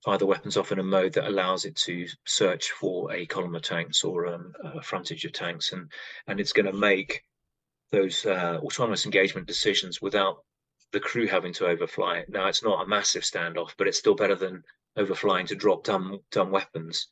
fire 0.04 0.18
the 0.18 0.26
weapons 0.26 0.56
off 0.56 0.72
in 0.72 0.80
a 0.80 0.82
mode 0.82 1.12
that 1.12 1.28
allows 1.28 1.64
it 1.64 1.76
to 1.76 2.08
search 2.26 2.72
for 2.72 3.12
a 3.12 3.26
column 3.26 3.54
of 3.54 3.62
tanks 3.62 4.02
or 4.02 4.26
um, 4.26 4.52
a 4.64 4.82
frontage 4.82 5.24
of 5.24 5.32
tanks, 5.32 5.70
and 5.70 5.88
and 6.26 6.40
it's 6.40 6.52
going 6.52 6.66
to 6.66 6.72
make 6.72 7.22
those 7.92 8.26
uh, 8.26 8.58
autonomous 8.64 9.04
engagement 9.04 9.46
decisions 9.46 10.02
without 10.02 10.38
the 10.90 10.98
crew 10.98 11.28
having 11.28 11.52
to 11.52 11.68
overfly 11.68 12.18
it. 12.18 12.28
Now 12.28 12.48
it's 12.48 12.64
not 12.64 12.84
a 12.84 12.88
massive 12.88 13.22
standoff, 13.22 13.74
but 13.78 13.86
it's 13.86 13.98
still 13.98 14.16
better 14.16 14.34
than 14.34 14.64
overflying 14.98 15.46
to 15.46 15.54
drop 15.54 15.84
dumb 15.84 16.18
dumb 16.32 16.50
weapons. 16.50 17.06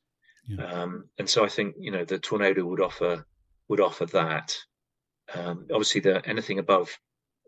Yeah. 0.49 0.65
Um, 0.65 1.05
and 1.19 1.31
so 1.31 1.45
I 1.45 1.49
think 1.49 1.77
you 1.79 1.93
know 1.93 2.05
the 2.05 2.19
tornado 2.19 2.65
would 2.65 2.81
offer 2.81 3.25
would 3.69 3.81
offer 3.81 4.07
that. 4.07 4.59
Um, 5.35 5.66
obviously, 5.70 6.01
the 6.01 6.27
anything 6.27 6.59
above 6.59 6.97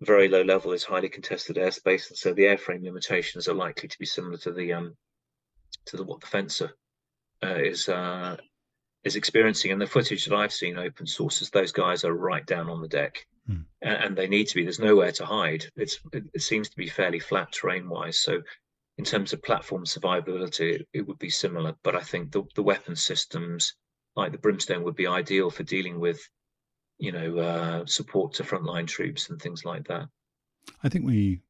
very 0.00 0.28
low 0.28 0.42
level 0.42 0.72
is 0.72 0.84
highly 0.84 1.08
contested 1.08 1.56
airspace, 1.56 2.08
and 2.08 2.16
so 2.16 2.32
the 2.32 2.44
airframe 2.44 2.82
limitations 2.82 3.48
are 3.48 3.54
likely 3.54 3.88
to 3.88 3.98
be 3.98 4.06
similar 4.06 4.36
to 4.38 4.52
the 4.52 4.72
um, 4.72 4.96
to 5.86 5.96
the 5.96 6.04
what 6.04 6.20
the 6.20 6.26
fencer 6.26 6.72
uh, 7.42 7.54
is 7.54 7.88
uh, 7.88 8.36
is 9.04 9.16
experiencing. 9.16 9.72
And 9.72 9.80
the 9.80 9.86
footage 9.86 10.24
that 10.26 10.36
I've 10.36 10.52
seen 10.52 10.78
open 10.78 11.06
sources, 11.06 11.50
those 11.50 11.72
guys 11.72 12.04
are 12.04 12.14
right 12.14 12.46
down 12.46 12.68
on 12.68 12.82
the 12.82 12.88
deck, 12.88 13.26
hmm. 13.46 13.62
and, 13.80 14.04
and, 14.04 14.16
they 14.16 14.28
need 14.28 14.48
to 14.48 14.54
be. 14.54 14.64
There's 14.64 14.78
nowhere 14.78 15.12
to 15.12 15.26
hide. 15.26 15.66
It's 15.76 15.98
it, 16.12 16.24
it 16.34 16.42
seems 16.42 16.68
to 16.68 16.76
be 16.76 16.88
fairly 16.88 17.20
flat 17.20 17.52
terrain 17.52 17.88
wise. 17.88 18.20
So 18.20 18.42
in 18.98 19.04
terms 19.04 19.32
of 19.32 19.42
platform 19.42 19.84
survivability, 19.84 20.80
it, 20.80 20.88
it 20.92 21.06
would 21.06 21.18
be 21.18 21.30
similar. 21.30 21.74
But 21.82 21.96
I 21.96 22.00
think 22.00 22.32
the 22.32 22.42
the 22.54 22.62
weapon 22.62 22.96
systems 22.96 23.74
like 24.14 24.32
the 24.32 24.38
Brimstone 24.38 24.82
would 24.84 24.96
be 24.96 25.06
ideal 25.06 25.50
for 25.50 25.62
dealing 25.62 25.98
with, 25.98 26.20
you 27.02 27.10
know, 27.10 27.36
uh, 27.36 27.84
support 27.84 28.32
to 28.34 28.44
frontline 28.44 28.86
troops 28.86 29.28
and 29.28 29.42
things 29.42 29.64
like 29.64 29.88
that. 29.88 30.08
I 30.84 30.88
think 30.88 31.04
we 31.04 31.40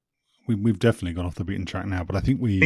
we, 0.48 0.54
we've 0.54 0.78
definitely 0.78 1.12
gone 1.12 1.26
off 1.26 1.34
the 1.34 1.44
beaten 1.44 1.66
track 1.66 1.84
now, 1.84 2.04
but 2.04 2.16
I 2.16 2.20
think 2.20 2.40
we 2.40 2.62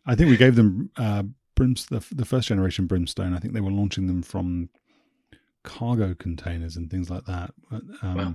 I 0.06 0.14
think 0.14 0.30
we 0.30 0.38
gave 0.38 0.56
them 0.56 0.90
uh, 0.96 1.24
Brims 1.54 1.84
the, 1.86 2.02
the 2.10 2.24
first 2.24 2.48
generation 2.48 2.86
Brimstone. 2.86 3.34
I 3.34 3.40
think 3.40 3.52
they 3.52 3.60
were 3.60 3.70
launching 3.70 4.06
them 4.06 4.22
from 4.22 4.70
cargo 5.64 6.14
containers 6.14 6.76
and 6.76 6.90
things 6.90 7.10
like 7.10 7.26
that. 7.26 7.52
But, 7.70 7.82
um, 8.00 8.16
wow. 8.16 8.34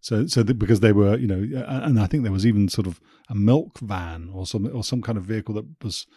So 0.00 0.26
so 0.26 0.42
because 0.42 0.80
they 0.80 0.92
were 0.92 1.16
you 1.16 1.28
know, 1.28 1.64
and 1.68 2.00
I 2.00 2.08
think 2.08 2.24
there 2.24 2.32
was 2.32 2.44
even 2.44 2.68
sort 2.68 2.88
of 2.88 3.00
a 3.30 3.36
milk 3.36 3.78
van 3.78 4.30
or 4.34 4.48
some 4.48 4.68
or 4.74 4.82
some 4.82 5.00
kind 5.00 5.16
of 5.16 5.22
vehicle 5.22 5.54
that 5.54 5.66
was 5.80 6.08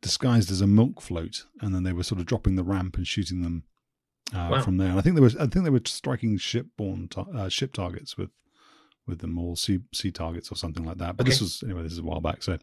disguised 0.00 0.50
as 0.50 0.62
a 0.62 0.66
milk 0.66 1.02
float, 1.02 1.44
and 1.60 1.74
then 1.74 1.82
they 1.82 1.92
were 1.92 2.04
sort 2.04 2.20
of 2.20 2.26
dropping 2.26 2.54
the 2.54 2.64
ramp 2.64 2.96
and 2.96 3.06
shooting 3.06 3.42
them 3.42 3.64
uh, 4.34 4.48
wow. 4.50 4.62
from 4.62 4.76
there. 4.76 4.88
And 4.88 4.98
I 4.98 5.02
think 5.02 5.16
there 5.16 5.22
was 5.22 5.36
I 5.36 5.46
think 5.46 5.64
they 5.64 5.70
were 5.70 5.80
striking 5.84 6.38
shipborne 6.38 7.10
ta- 7.10 7.26
uh, 7.34 7.48
ship 7.48 7.72
targets 7.72 8.16
with 8.16 8.30
with 9.06 9.18
them 9.20 9.38
or 9.38 9.56
sea 9.56 9.80
sea 9.92 10.10
targets 10.10 10.50
or 10.50 10.54
something 10.54 10.84
like 10.84 10.98
that. 10.98 11.16
But 11.16 11.24
okay. 11.24 11.30
this 11.30 11.40
was 11.40 11.62
anyway. 11.62 11.82
This 11.82 11.92
is 11.92 11.98
a 11.98 12.02
while 12.02 12.20
back. 12.20 12.42
So, 12.42 12.58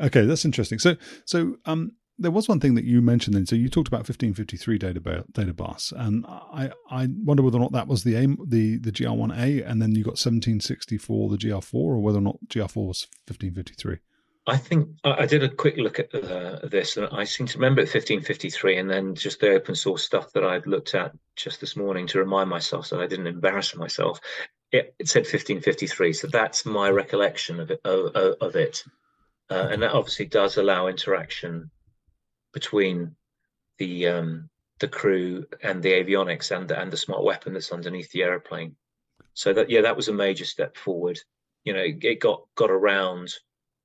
okay, 0.00 0.26
that's 0.26 0.44
interesting. 0.44 0.78
So, 0.78 0.96
so 1.24 1.56
um, 1.64 1.92
there 2.18 2.30
was 2.30 2.48
one 2.48 2.60
thing 2.60 2.74
that 2.74 2.84
you 2.84 3.00
mentioned 3.00 3.34
then. 3.34 3.46
So 3.46 3.56
you 3.56 3.68
talked 3.68 3.88
about 3.88 4.08
1553 4.08 4.78
data 4.78 5.24
data 5.32 5.54
bus, 5.54 5.92
and 5.96 6.24
I 6.26 6.70
I 6.90 7.08
wonder 7.24 7.42
whether 7.42 7.56
or 7.56 7.60
not 7.60 7.72
that 7.72 7.88
was 7.88 8.04
the 8.04 8.16
aim 8.16 8.38
the 8.46 8.78
the 8.78 8.92
GR1A, 8.92 9.68
and 9.68 9.80
then 9.80 9.94
you 9.94 10.04
got 10.04 10.12
1764 10.12 11.30
the 11.30 11.36
GR4, 11.36 11.74
or 11.74 11.98
whether 12.00 12.18
or 12.18 12.22
not 12.22 12.38
GR4 12.48 12.86
was 12.86 13.06
1553. 13.26 13.98
I 14.46 14.58
think 14.58 14.88
I 15.04 15.24
did 15.24 15.42
a 15.42 15.48
quick 15.48 15.78
look 15.78 15.98
at 15.98 16.14
uh, 16.14 16.58
this, 16.64 16.98
and 16.98 17.08
I 17.10 17.24
seem 17.24 17.46
to 17.46 17.58
remember 17.58 17.80
it 17.80 17.84
1553, 17.84 18.76
and 18.76 18.90
then 18.90 19.14
just 19.14 19.40
the 19.40 19.54
open 19.54 19.74
source 19.74 20.04
stuff 20.04 20.32
that 20.32 20.44
I'd 20.44 20.66
looked 20.66 20.94
at 20.94 21.12
just 21.34 21.60
this 21.60 21.76
morning 21.76 22.06
to 22.08 22.18
remind 22.18 22.50
myself 22.50 22.86
so 22.86 23.00
I 23.00 23.06
didn't 23.06 23.26
embarrass 23.26 23.74
myself 23.74 24.20
it, 24.74 24.92
it 24.98 25.08
said 25.08 25.20
1553, 25.20 26.12
so 26.12 26.26
that's 26.26 26.66
my 26.66 26.90
recollection 26.90 27.60
of 27.60 27.70
it. 27.70 27.80
Of, 27.84 28.36
of 28.40 28.56
it. 28.56 28.82
Uh, 29.48 29.68
and 29.70 29.82
that 29.82 29.92
obviously 29.92 30.26
does 30.26 30.56
allow 30.56 30.88
interaction 30.88 31.70
between 32.52 33.14
the 33.78 34.08
um, 34.08 34.50
the 34.80 34.88
crew 34.88 35.46
and 35.62 35.80
the 35.80 35.92
avionics 35.92 36.50
and 36.50 36.68
the, 36.68 36.80
and 36.80 36.92
the 36.92 36.96
smart 36.96 37.22
weapon 37.22 37.52
that's 37.52 37.70
underneath 37.70 38.10
the 38.10 38.24
aeroplane. 38.24 38.74
So 39.34 39.52
that 39.52 39.70
yeah, 39.70 39.82
that 39.82 39.96
was 39.96 40.08
a 40.08 40.12
major 40.12 40.44
step 40.44 40.76
forward. 40.76 41.20
You 41.62 41.74
know, 41.74 41.84
it 41.84 42.20
got 42.20 42.42
got 42.56 42.70
around 42.72 43.32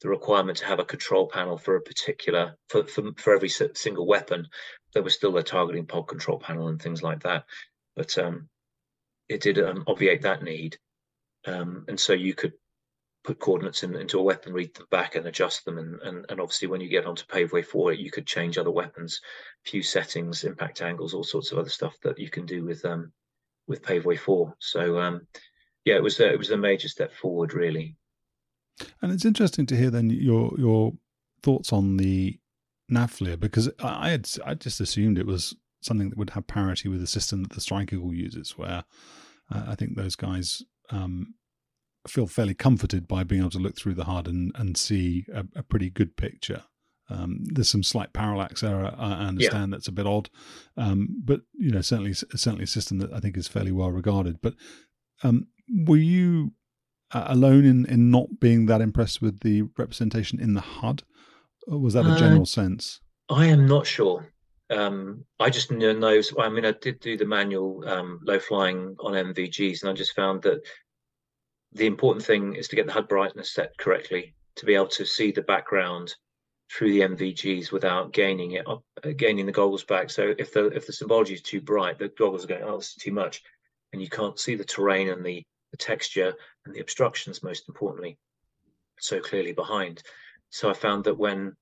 the 0.02 0.10
requirement 0.10 0.58
to 0.60 0.66
have 0.66 0.80
a 0.80 0.86
control 0.86 1.28
panel 1.28 1.58
for 1.58 1.76
a 1.76 1.82
particular 1.82 2.56
for 2.70 2.86
for, 2.86 3.12
for 3.18 3.34
every 3.34 3.50
single 3.50 4.08
weapon. 4.08 4.48
There 4.94 5.04
was 5.04 5.14
still 5.14 5.38
a 5.38 5.44
targeting 5.44 5.86
pod 5.86 6.08
control 6.08 6.40
panel 6.40 6.68
and 6.68 6.82
things 6.82 7.04
like 7.04 7.22
that, 7.24 7.46
but 7.96 8.18
um, 8.18 8.50
it 9.28 9.42
did 9.42 9.60
um, 9.60 9.84
obviate 9.88 10.24
that 10.24 10.44
need. 10.44 10.78
Um, 11.46 11.86
and 11.88 12.00
so 12.00 12.14
you 12.14 12.34
could 12.34 12.54
put 13.24 13.40
coordinates 13.40 13.84
in, 13.84 13.96
into 13.96 14.20
a 14.20 14.24
weapon, 14.24 14.54
read 14.54 14.74
them 14.74 14.88
back, 14.90 15.16
and 15.16 15.28
adjust 15.28 15.66
them. 15.66 15.78
And, 15.78 16.02
and, 16.02 16.26
and 16.30 16.42
obviously, 16.42 16.68
when 16.68 16.82
you 16.82 16.90
get 16.90 17.06
onto 17.06 17.26
Paveway 17.26 17.66
4, 17.66 17.94
you 17.94 18.12
could 18.12 18.26
change 18.26 18.58
other 18.58 18.72
weapons, 18.72 19.22
few 19.66 19.84
settings, 19.84 20.44
impact 20.44 20.82
angles, 20.82 21.14
all 21.14 21.24
sorts 21.24 21.52
of 21.52 21.60
other 21.60 21.70
stuff 21.70 21.96
that 22.04 22.20
you 22.20 22.30
can 22.30 22.46
do 22.46 22.64
with 22.66 22.84
um, 22.86 23.12
with 23.68 23.84
Paveway 23.84 24.18
4. 24.18 24.56
So, 24.60 25.00
um, 25.00 25.28
yeah, 25.86 25.96
it 25.96 26.04
was 26.04 26.20
a, 26.20 26.32
it 26.32 26.40
was 26.40 26.52
a 26.52 26.58
major 26.58 26.88
step 26.88 27.14
forward, 27.14 27.54
really. 27.54 27.96
And 29.02 29.12
it's 29.12 29.26
interesting 29.26 29.66
to 29.68 29.78
hear 29.78 29.90
then 29.90 30.10
your 30.10 30.52
your 30.58 30.94
thoughts 31.42 31.72
on 31.72 31.98
the 31.98 32.40
NAVFLIR 32.92 33.40
because 33.40 33.70
I 33.80 34.10
had 34.10 34.30
I 34.46 34.56
just 34.56 34.80
assumed 34.80 35.18
it 35.18 35.28
was 35.28 35.56
something 35.82 36.10
that 36.10 36.18
would 36.18 36.32
have 36.32 36.48
parity 36.48 36.90
with 36.90 37.00
the 37.00 37.08
system 37.08 37.44
that 37.44 37.54
the 37.54 37.62
Strike 37.62 37.94
Eagle 37.94 38.14
uses, 38.14 38.58
where 38.58 38.84
uh, 39.52 39.64
I 39.68 39.76
think 39.76 39.96
those 39.96 40.16
guys 40.16 40.64
um, 40.90 41.36
feel 42.08 42.28
fairly 42.28 42.54
comforted 42.54 43.08
by 43.08 43.24
being 43.24 43.42
able 43.42 43.52
to 43.52 43.60
look 43.60 43.78
through 43.78 43.96
the 43.96 44.06
HUD 44.06 44.28
and, 44.28 44.52
and 44.56 44.78
see 44.78 45.26
a, 45.34 45.46
a 45.56 45.64
pretty 45.64 45.90
good 45.90 46.18
picture. 46.18 46.64
Um, 47.10 47.44
there's 47.46 47.70
some 47.70 47.84
slight 47.84 48.14
parallax 48.14 48.62
error. 48.64 48.94
I 48.98 49.14
understand 49.14 49.72
yeah. 49.72 49.78
that's 49.78 49.88
a 49.88 49.94
bit 49.94 50.06
odd, 50.06 50.30
um, 50.78 51.08
but 51.24 51.42
you 51.54 51.72
know 51.72 51.82
certainly 51.82 52.14
certainly 52.14 52.66
a 52.66 52.68
system 52.68 53.00
that 53.00 53.12
I 53.14 53.20
think 53.20 53.36
is 53.36 53.48
fairly 53.48 53.72
well 53.72 53.92
regarded. 53.92 54.42
But 54.42 54.54
um, 55.24 55.48
were 55.86 55.98
you 55.98 56.54
uh, 57.12 57.26
alone 57.28 57.66
in 57.66 57.86
in 57.86 58.12
not 58.12 58.40
being 58.40 58.66
that 58.68 58.82
impressed 58.82 59.22
with 59.22 59.40
the 59.42 59.64
representation 59.78 60.40
in 60.40 60.54
the 60.54 60.62
HUD? 60.62 61.04
Or 61.68 61.80
was 61.80 61.94
that 61.94 62.06
a 62.06 62.18
general 62.18 62.44
uh, 62.44 62.46
sense? 62.46 63.02
I 63.30 63.46
am 63.46 63.68
not 63.68 63.86
sure. 63.86 64.34
Um, 64.72 65.26
I 65.40 65.50
just 65.50 65.72
know. 65.72 66.22
I 66.40 66.50
mean, 66.50 66.66
I 66.66 66.72
did 66.72 67.00
do 67.00 67.18
the 67.18 67.26
manual 67.26 67.84
um, 67.88 68.20
low 68.24 68.40
flying 68.40 68.96
on 69.00 69.14
NVGs, 69.14 69.82
and 69.82 69.90
I 69.90 69.94
just 69.94 70.16
found 70.16 70.42
that 70.44 70.62
the 71.74 71.86
important 71.86 72.26
thing 72.26 72.56
is 72.56 72.68
to 72.68 72.76
get 72.76 72.88
the 72.88 72.94
HUD 72.94 73.08
brightness 73.08 73.54
set 73.54 73.78
correctly 73.78 74.34
to 74.56 74.66
be 74.66 74.76
able 74.76 74.88
to 74.88 75.06
see 75.06 75.32
the 75.32 75.42
background 75.42 76.14
through 76.72 76.92
the 76.92 77.02
NVGs 77.02 77.72
without 77.72 78.14
gaining 78.14 78.52
it 78.52 78.68
up, 78.68 78.84
uh, 79.04 79.10
gaining 79.16 79.46
the 79.46 79.52
goggles 79.52 79.84
back. 79.84 80.10
So 80.10 80.34
if 80.38 80.54
the 80.54 80.68
if 80.68 80.86
the 80.86 80.94
symbology 80.94 81.34
is 81.34 81.42
too 81.42 81.62
bright, 81.62 81.98
the 81.98 82.10
goggles 82.10 82.44
are 82.44 82.48
going, 82.48 82.64
oh, 82.64 82.78
this 82.78 82.90
is 82.90 82.96
too 82.96 83.12
much, 83.12 83.42
and 83.94 84.02
you 84.02 84.10
can't 84.10 84.40
see 84.40 84.56
the 84.56 84.64
terrain 84.64 85.10
and 85.10 85.26
the, 85.26 85.44
the 85.72 85.78
texture 85.78 86.34
and 86.66 86.74
the 86.74 86.80
obstructions, 86.80 87.44
most 87.44 87.68
importantly, 87.68 88.18
so 89.00 89.20
clearly 89.20 89.54
behind. 89.54 90.04
So 90.50 90.70
I 90.70 90.74
found 90.74 91.04
that 91.06 91.18
when 91.18 91.56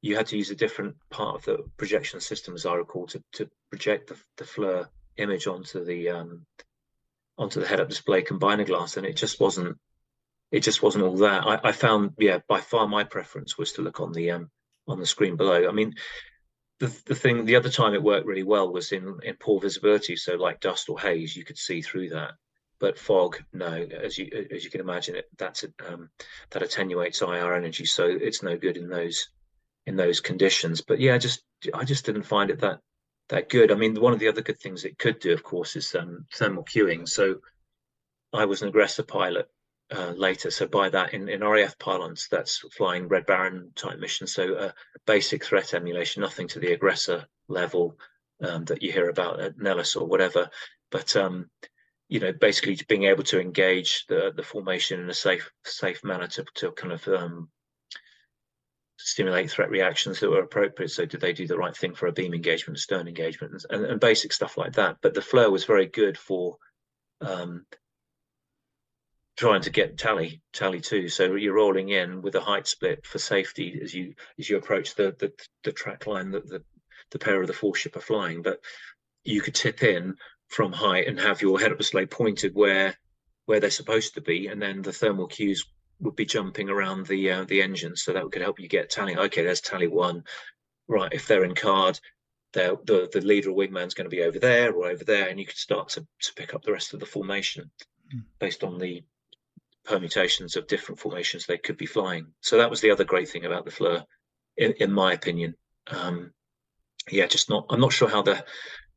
you 0.00 0.16
had 0.16 0.26
to 0.28 0.36
use 0.36 0.50
a 0.50 0.56
different 0.56 0.96
part 1.10 1.36
of 1.36 1.44
the 1.44 1.58
projection 1.76 2.20
system, 2.20 2.54
as 2.54 2.66
I 2.66 2.74
recall, 2.74 3.06
to, 3.08 3.22
to 3.34 3.48
project 3.70 4.08
the, 4.08 4.44
the 4.44 4.88
image 5.16 5.46
onto 5.46 5.84
the 5.84 6.10
um, 6.10 6.46
onto 7.38 7.60
the 7.60 7.66
head-up 7.66 7.88
display 7.88 8.22
combiner 8.22 8.66
glass, 8.66 8.96
and 8.96 9.06
it 9.06 9.16
just 9.16 9.40
wasn't 9.40 9.78
it 10.50 10.60
just 10.60 10.82
wasn't 10.82 11.04
all 11.04 11.16
that. 11.16 11.46
I, 11.46 11.68
I, 11.68 11.72
found, 11.72 12.12
yeah, 12.18 12.40
by 12.46 12.60
far 12.60 12.86
my 12.86 13.04
preference 13.04 13.56
was 13.56 13.72
to 13.72 13.82
look 13.82 14.00
on 14.00 14.12
the 14.12 14.32
um, 14.32 14.50
on 14.86 15.00
the 15.00 15.06
screen 15.06 15.36
below. 15.36 15.66
I 15.68 15.72
mean, 15.72 15.94
the 16.78 16.94
the 17.06 17.14
thing, 17.14 17.44
the 17.44 17.56
other 17.56 17.70
time 17.70 17.94
it 17.94 18.02
worked 18.02 18.26
really 18.26 18.42
well 18.42 18.72
was 18.72 18.92
in 18.92 19.18
in 19.22 19.36
poor 19.36 19.60
visibility, 19.60 20.16
so 20.16 20.34
like 20.34 20.60
dust 20.60 20.88
or 20.88 21.00
haze, 21.00 21.36
you 21.36 21.44
could 21.44 21.58
see 21.58 21.80
through 21.80 22.10
that. 22.10 22.32
But 22.82 22.98
fog, 22.98 23.40
no, 23.52 23.72
as 23.74 24.18
you 24.18 24.48
as 24.50 24.64
you 24.64 24.70
can 24.70 24.80
imagine, 24.80 25.14
it 25.14 25.28
that's 25.38 25.64
um, 25.86 26.10
that 26.50 26.64
attenuates 26.64 27.22
IR 27.22 27.54
energy, 27.54 27.84
so 27.84 28.06
it's 28.06 28.42
no 28.42 28.56
good 28.56 28.76
in 28.76 28.88
those 28.88 29.28
in 29.86 29.94
those 29.94 30.18
conditions. 30.18 30.80
But 30.80 30.98
yeah, 30.98 31.16
just 31.16 31.44
I 31.74 31.84
just 31.84 32.04
didn't 32.04 32.24
find 32.24 32.50
it 32.50 32.58
that 32.58 32.80
that 33.28 33.48
good. 33.48 33.70
I 33.70 33.76
mean, 33.76 33.94
one 33.94 34.12
of 34.12 34.18
the 34.18 34.26
other 34.26 34.42
good 34.42 34.58
things 34.58 34.84
it 34.84 34.98
could 34.98 35.20
do, 35.20 35.32
of 35.32 35.44
course, 35.44 35.76
is 35.76 35.94
um, 35.94 36.26
thermal 36.34 36.64
cueing. 36.64 37.08
So 37.08 37.36
I 38.32 38.46
was 38.46 38.62
an 38.62 38.68
aggressor 38.68 39.04
pilot 39.04 39.48
uh, 39.92 40.14
later. 40.16 40.50
So 40.50 40.66
by 40.66 40.88
that, 40.88 41.14
in, 41.14 41.28
in 41.28 41.44
RAF 41.44 41.78
parlance, 41.78 42.26
that's 42.26 42.64
flying 42.76 43.06
Red 43.06 43.26
Baron 43.26 43.70
type 43.76 44.00
mission. 44.00 44.26
So 44.26 44.54
uh, 44.54 44.72
basic 45.06 45.44
threat 45.44 45.72
emulation, 45.72 46.22
nothing 46.22 46.48
to 46.48 46.58
the 46.58 46.72
aggressor 46.72 47.26
level 47.46 47.96
um, 48.42 48.64
that 48.64 48.82
you 48.82 48.90
hear 48.90 49.08
about 49.08 49.38
at 49.38 49.56
Nellis 49.56 49.94
or 49.94 50.04
whatever. 50.04 50.50
But 50.90 51.14
um, 51.14 51.48
you 52.12 52.20
know, 52.20 52.30
basically 52.30 52.78
being 52.88 53.04
able 53.04 53.22
to 53.22 53.40
engage 53.40 54.04
the 54.06 54.32
the 54.36 54.42
formation 54.42 55.00
in 55.00 55.08
a 55.08 55.14
safe 55.14 55.50
safe 55.64 56.04
manner 56.04 56.26
to 56.26 56.44
to 56.56 56.70
kind 56.72 56.92
of 56.92 57.08
um, 57.08 57.48
stimulate 58.98 59.50
threat 59.50 59.70
reactions 59.70 60.20
that 60.20 60.28
were 60.28 60.42
appropriate. 60.42 60.90
So 60.90 61.06
did 61.06 61.22
they 61.22 61.32
do 61.32 61.46
the 61.46 61.56
right 61.56 61.74
thing 61.74 61.94
for 61.94 62.08
a 62.08 62.12
beam 62.12 62.34
engagement, 62.34 62.80
stern 62.80 63.08
engagement, 63.08 63.64
and, 63.70 63.86
and 63.86 63.98
basic 63.98 64.34
stuff 64.34 64.58
like 64.58 64.74
that. 64.74 64.98
But 65.00 65.14
the 65.14 65.22
FLIR 65.22 65.50
was 65.50 65.64
very 65.64 65.86
good 65.86 66.18
for 66.18 66.58
um, 67.22 67.64
trying 69.38 69.62
to 69.62 69.70
get 69.70 69.96
tally 69.96 70.42
tally 70.52 70.82
too. 70.82 71.08
So 71.08 71.34
you're 71.36 71.54
rolling 71.54 71.88
in 71.88 72.20
with 72.20 72.34
a 72.34 72.42
height 72.42 72.66
split 72.66 73.06
for 73.06 73.20
safety 73.20 73.80
as 73.82 73.94
you 73.94 74.16
as 74.38 74.50
you 74.50 74.58
approach 74.58 74.96
the 74.96 75.16
the, 75.18 75.32
the 75.64 75.72
track 75.72 76.06
line 76.06 76.32
that 76.32 76.46
the 76.46 76.62
the 77.10 77.18
pair 77.18 77.40
of 77.40 77.46
the 77.46 77.54
four 77.54 77.74
ship 77.74 77.96
are 77.96 78.00
flying. 78.00 78.42
But 78.42 78.60
you 79.24 79.40
could 79.40 79.54
tip 79.54 79.82
in 79.82 80.16
from 80.52 80.72
height 80.72 81.08
and 81.08 81.18
have 81.18 81.40
your 81.40 81.58
head 81.58 81.72
up 81.72 81.78
display 81.78 82.06
pointed 82.06 82.54
where 82.54 82.96
where 83.46 83.58
they're 83.58 83.70
supposed 83.70 84.14
to 84.14 84.20
be, 84.20 84.46
and 84.46 84.62
then 84.62 84.82
the 84.82 84.92
thermal 84.92 85.26
cues 85.26 85.66
would 86.00 86.14
be 86.14 86.24
jumping 86.24 86.68
around 86.68 87.06
the 87.06 87.30
uh, 87.30 87.44
the 87.44 87.62
engine, 87.62 87.96
so 87.96 88.12
that 88.12 88.30
could 88.30 88.42
help 88.42 88.60
you 88.60 88.68
get 88.68 88.90
tally. 88.90 89.16
Okay, 89.16 89.42
there's 89.42 89.60
tally 89.60 89.88
one. 89.88 90.24
Right, 90.88 91.12
if 91.12 91.26
they're 91.26 91.44
in 91.44 91.54
card, 91.54 91.98
the 92.52 93.08
the 93.12 93.20
leader 93.20 93.50
or 93.50 93.56
wingman's 93.56 93.94
going 93.94 94.10
to 94.10 94.16
be 94.16 94.22
over 94.22 94.38
there 94.38 94.72
or 94.72 94.88
over 94.88 95.04
there, 95.04 95.28
and 95.28 95.40
you 95.40 95.46
could 95.46 95.56
start 95.56 95.88
to 95.90 96.06
to 96.20 96.34
pick 96.34 96.54
up 96.54 96.62
the 96.62 96.72
rest 96.72 96.94
of 96.94 97.00
the 97.00 97.06
formation 97.06 97.70
mm. 98.14 98.22
based 98.38 98.62
on 98.62 98.78
the 98.78 99.02
permutations 99.84 100.56
of 100.56 100.66
different 100.66 101.00
formations 101.00 101.46
they 101.46 101.58
could 101.58 101.76
be 101.76 101.86
flying. 101.86 102.26
So 102.40 102.58
that 102.58 102.70
was 102.70 102.80
the 102.80 102.90
other 102.90 103.04
great 103.04 103.28
thing 103.28 103.44
about 103.44 103.64
the 103.64 103.72
FLIR, 103.72 104.04
in, 104.56 104.72
in 104.78 104.92
my 104.92 105.12
opinion. 105.12 105.56
Um, 105.88 106.32
yeah, 107.10 107.26
just 107.26 107.50
not. 107.50 107.66
I'm 107.70 107.80
not 107.80 107.92
sure 107.92 108.08
how 108.08 108.22
the 108.22 108.44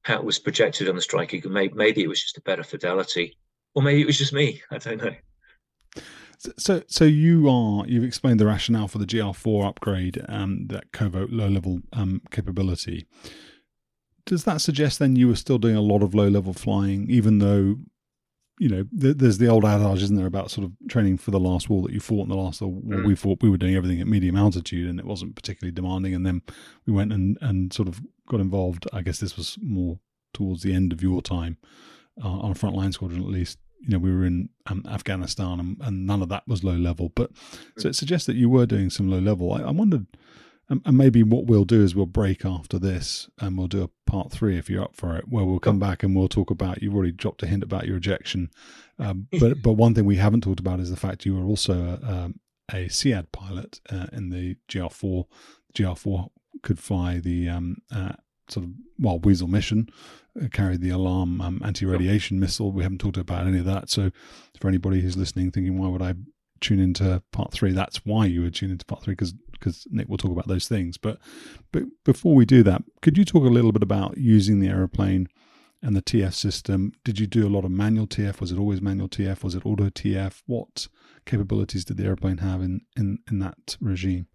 how 0.05 0.19
it 0.19 0.23
was 0.23 0.37
projected 0.37 0.87
on 0.87 0.95
the 0.95 1.01
Strike 1.01 1.33
Maybe, 1.43 2.03
it 2.03 2.07
was 2.07 2.21
just 2.21 2.37
a 2.37 2.41
better 2.41 2.63
fidelity, 2.63 3.35
or 3.73 3.81
maybe 3.81 4.01
it 4.01 4.05
was 4.05 4.19
just 4.19 4.33
me. 4.33 4.61
I 4.69 4.77
don't 4.77 5.03
know. 5.03 5.15
So, 6.59 6.83
so 6.85 7.05
you 7.05 7.49
are 7.49 7.87
you've 7.87 8.03
explained 8.03 8.39
the 8.39 8.45
rationale 8.45 8.87
for 8.87 8.99
the 8.99 9.07
GR4 9.07 9.67
upgrade, 9.67 10.23
um, 10.29 10.67
that 10.67 10.91
covert 10.91 11.31
low 11.31 11.47
level 11.47 11.81
um, 11.91 12.21
capability. 12.29 13.07
Does 14.27 14.43
that 14.43 14.61
suggest 14.61 14.99
then 14.99 15.15
you 15.15 15.27
were 15.27 15.35
still 15.35 15.57
doing 15.57 15.75
a 15.75 15.81
lot 15.81 16.03
of 16.03 16.13
low 16.13 16.27
level 16.27 16.53
flying, 16.53 17.09
even 17.09 17.39
though, 17.39 17.77
you 18.57 18.69
know, 18.69 18.85
th- 18.99 19.17
there's 19.17 19.37
the 19.37 19.47
old 19.47 19.65
adage, 19.65 20.03
isn't 20.03 20.15
there, 20.15 20.25
about 20.25 20.51
sort 20.51 20.65
of 20.65 20.71
training 20.87 21.17
for 21.17 21.31
the 21.31 21.39
last 21.39 21.69
war 21.69 21.81
that 21.83 21.91
you 21.91 21.99
fought 21.99 22.23
in 22.23 22.29
the 22.29 22.35
last 22.35 22.61
war 22.61 22.71
mm. 22.71 23.05
we 23.05 23.15
fought. 23.15 23.41
We 23.41 23.49
were 23.49 23.57
doing 23.57 23.75
everything 23.75 24.01
at 24.01 24.07
medium 24.07 24.37
altitude, 24.37 24.89
and 24.89 24.99
it 24.99 25.05
wasn't 25.05 25.35
particularly 25.35 25.73
demanding. 25.73 26.13
And 26.13 26.25
then 26.25 26.41
we 26.85 26.93
went 26.93 27.11
and 27.11 27.37
and 27.41 27.73
sort 27.73 27.87
of 27.87 28.01
got 28.29 28.39
involved. 28.39 28.87
I 28.93 29.01
guess 29.01 29.19
this 29.19 29.35
was 29.35 29.57
more 29.61 29.99
towards 30.33 30.63
the 30.63 30.73
end 30.73 30.93
of 30.93 31.01
your 31.01 31.21
time 31.21 31.57
uh, 32.23 32.27
on 32.27 32.51
a 32.51 32.55
frontline 32.55 32.93
squadron, 32.93 33.21
at 33.21 33.29
least 33.29 33.57
you 33.81 33.89
know 33.89 33.99
we 33.99 34.13
were 34.13 34.25
in 34.25 34.49
um, 34.67 34.83
Afghanistan 34.89 35.59
and, 35.59 35.77
and, 35.81 36.07
none 36.07 36.21
of 36.21 36.29
that 36.29 36.47
was 36.47 36.63
low 36.63 36.75
level. 36.75 37.11
But 37.15 37.31
so 37.77 37.89
it 37.89 37.95
suggests 37.95 38.25
that 38.27 38.35
you 38.35 38.49
were 38.49 38.65
doing 38.65 38.89
some 38.89 39.09
low 39.09 39.19
level. 39.19 39.53
I, 39.53 39.61
I 39.61 39.71
wondered, 39.71 40.07
um, 40.69 40.81
and 40.85 40.97
maybe 40.97 41.23
what 41.23 41.45
we'll 41.45 41.65
do 41.65 41.83
is 41.83 41.95
we'll 41.95 42.05
break 42.05 42.45
after 42.45 42.79
this 42.79 43.29
and 43.39 43.57
we'll 43.57 43.67
do 43.67 43.83
a 43.83 44.09
part 44.09 44.31
three 44.31 44.57
if 44.57 44.69
you're 44.69 44.83
up 44.83 44.95
for 44.95 45.15
it, 45.15 45.27
where 45.27 45.45
we'll 45.45 45.59
come 45.59 45.79
back 45.79 46.03
and 46.03 46.15
we'll 46.15 46.27
talk 46.27 46.49
about. 46.49 46.81
You've 46.81 46.95
already 46.95 47.11
dropped 47.11 47.43
a 47.43 47.47
hint 47.47 47.63
about 47.63 47.85
your 47.87 47.97
ejection, 47.97 48.49
um, 48.99 49.27
but 49.39 49.61
but 49.61 49.73
one 49.73 49.93
thing 49.93 50.05
we 50.05 50.17
haven't 50.17 50.41
talked 50.41 50.59
about 50.59 50.79
is 50.79 50.89
the 50.89 50.95
fact 50.95 51.25
you 51.25 51.35
were 51.35 51.45
also 51.45 51.99
a, 52.01 52.11
um, 52.11 52.39
a 52.71 52.87
SEAD 52.87 53.31
pilot 53.31 53.79
uh, 53.91 54.07
in 54.11 54.29
the 54.29 54.57
GR4. 54.69 55.25
GR4 55.73 56.29
could 56.63 56.79
fly 56.79 57.19
the 57.19 57.49
um, 57.49 57.77
uh, 57.93 58.13
sort 58.49 58.65
of 58.65 58.71
Wild 58.99 59.25
Weasel 59.25 59.47
mission, 59.47 59.89
uh, 60.41 60.47
carried 60.51 60.81
the 60.81 60.89
ALARM 60.89 61.41
um, 61.41 61.61
anti-radiation 61.63 62.39
missile. 62.39 62.71
We 62.71 62.83
haven't 62.83 62.99
talked 62.99 63.17
about 63.17 63.47
any 63.47 63.59
of 63.59 63.65
that. 63.65 63.89
So 63.89 64.11
for 64.59 64.67
anybody 64.67 65.01
who's 65.01 65.17
listening, 65.17 65.51
thinking 65.51 65.77
why 65.77 65.87
would 65.87 66.01
I 66.01 66.15
tune 66.61 66.79
into 66.79 67.21
part 67.31 67.51
three? 67.51 67.71
That's 67.71 68.05
why 68.05 68.25
you 68.25 68.41
would 68.41 68.55
tune 68.55 68.71
into 68.71 68.85
part 68.85 69.03
three 69.03 69.13
because 69.13 69.33
because 69.59 69.87
Nick 69.89 70.07
will 70.07 70.17
talk 70.17 70.31
about 70.31 70.47
those 70.47 70.67
things. 70.67 70.97
But 70.97 71.19
but 71.71 71.83
before 72.03 72.35
we 72.35 72.45
do 72.45 72.63
that, 72.63 72.83
could 73.01 73.17
you 73.17 73.25
talk 73.25 73.43
a 73.43 73.49
little 73.49 73.71
bit 73.71 73.83
about 73.83 74.17
using 74.17 74.59
the 74.59 74.69
aeroplane? 74.69 75.27
and 75.81 75.95
the 75.95 76.01
TF 76.01 76.33
system. 76.33 76.93
Did 77.03 77.19
you 77.19 77.27
do 77.27 77.47
a 77.47 77.49
lot 77.49 77.63
of 77.63 77.69
manual 77.69 78.07
TF? 78.07 78.39
Was 78.41 78.51
it 78.51 78.57
always 78.57 78.81
manual 78.81 79.07
TF? 79.07 79.43
Was 79.43 79.53
it 79.53 79.65
auto 79.65 79.89
TF? 79.89 80.41
What 80.47 80.87
capabilities 81.25 81.85
did 81.85 81.97
the 81.97 82.05
airplane 82.05 82.39
have 82.39 82.61
in 82.61 82.81
in, 82.97 83.19
in 83.29 83.37
that 83.39 83.77
regime? 83.79 84.25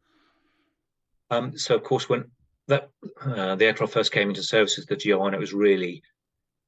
Um, 1.30 1.58
so 1.58 1.74
of 1.74 1.82
course, 1.82 2.08
when 2.08 2.30
that 2.68 2.90
uh, 3.20 3.56
the 3.56 3.66
aircraft 3.66 3.92
first 3.92 4.12
came 4.12 4.28
into 4.28 4.44
service 4.44 4.78
as 4.78 4.86
the 4.86 4.96
GR1, 4.96 5.34
it 5.34 5.40
was 5.40 5.52
really 5.52 6.02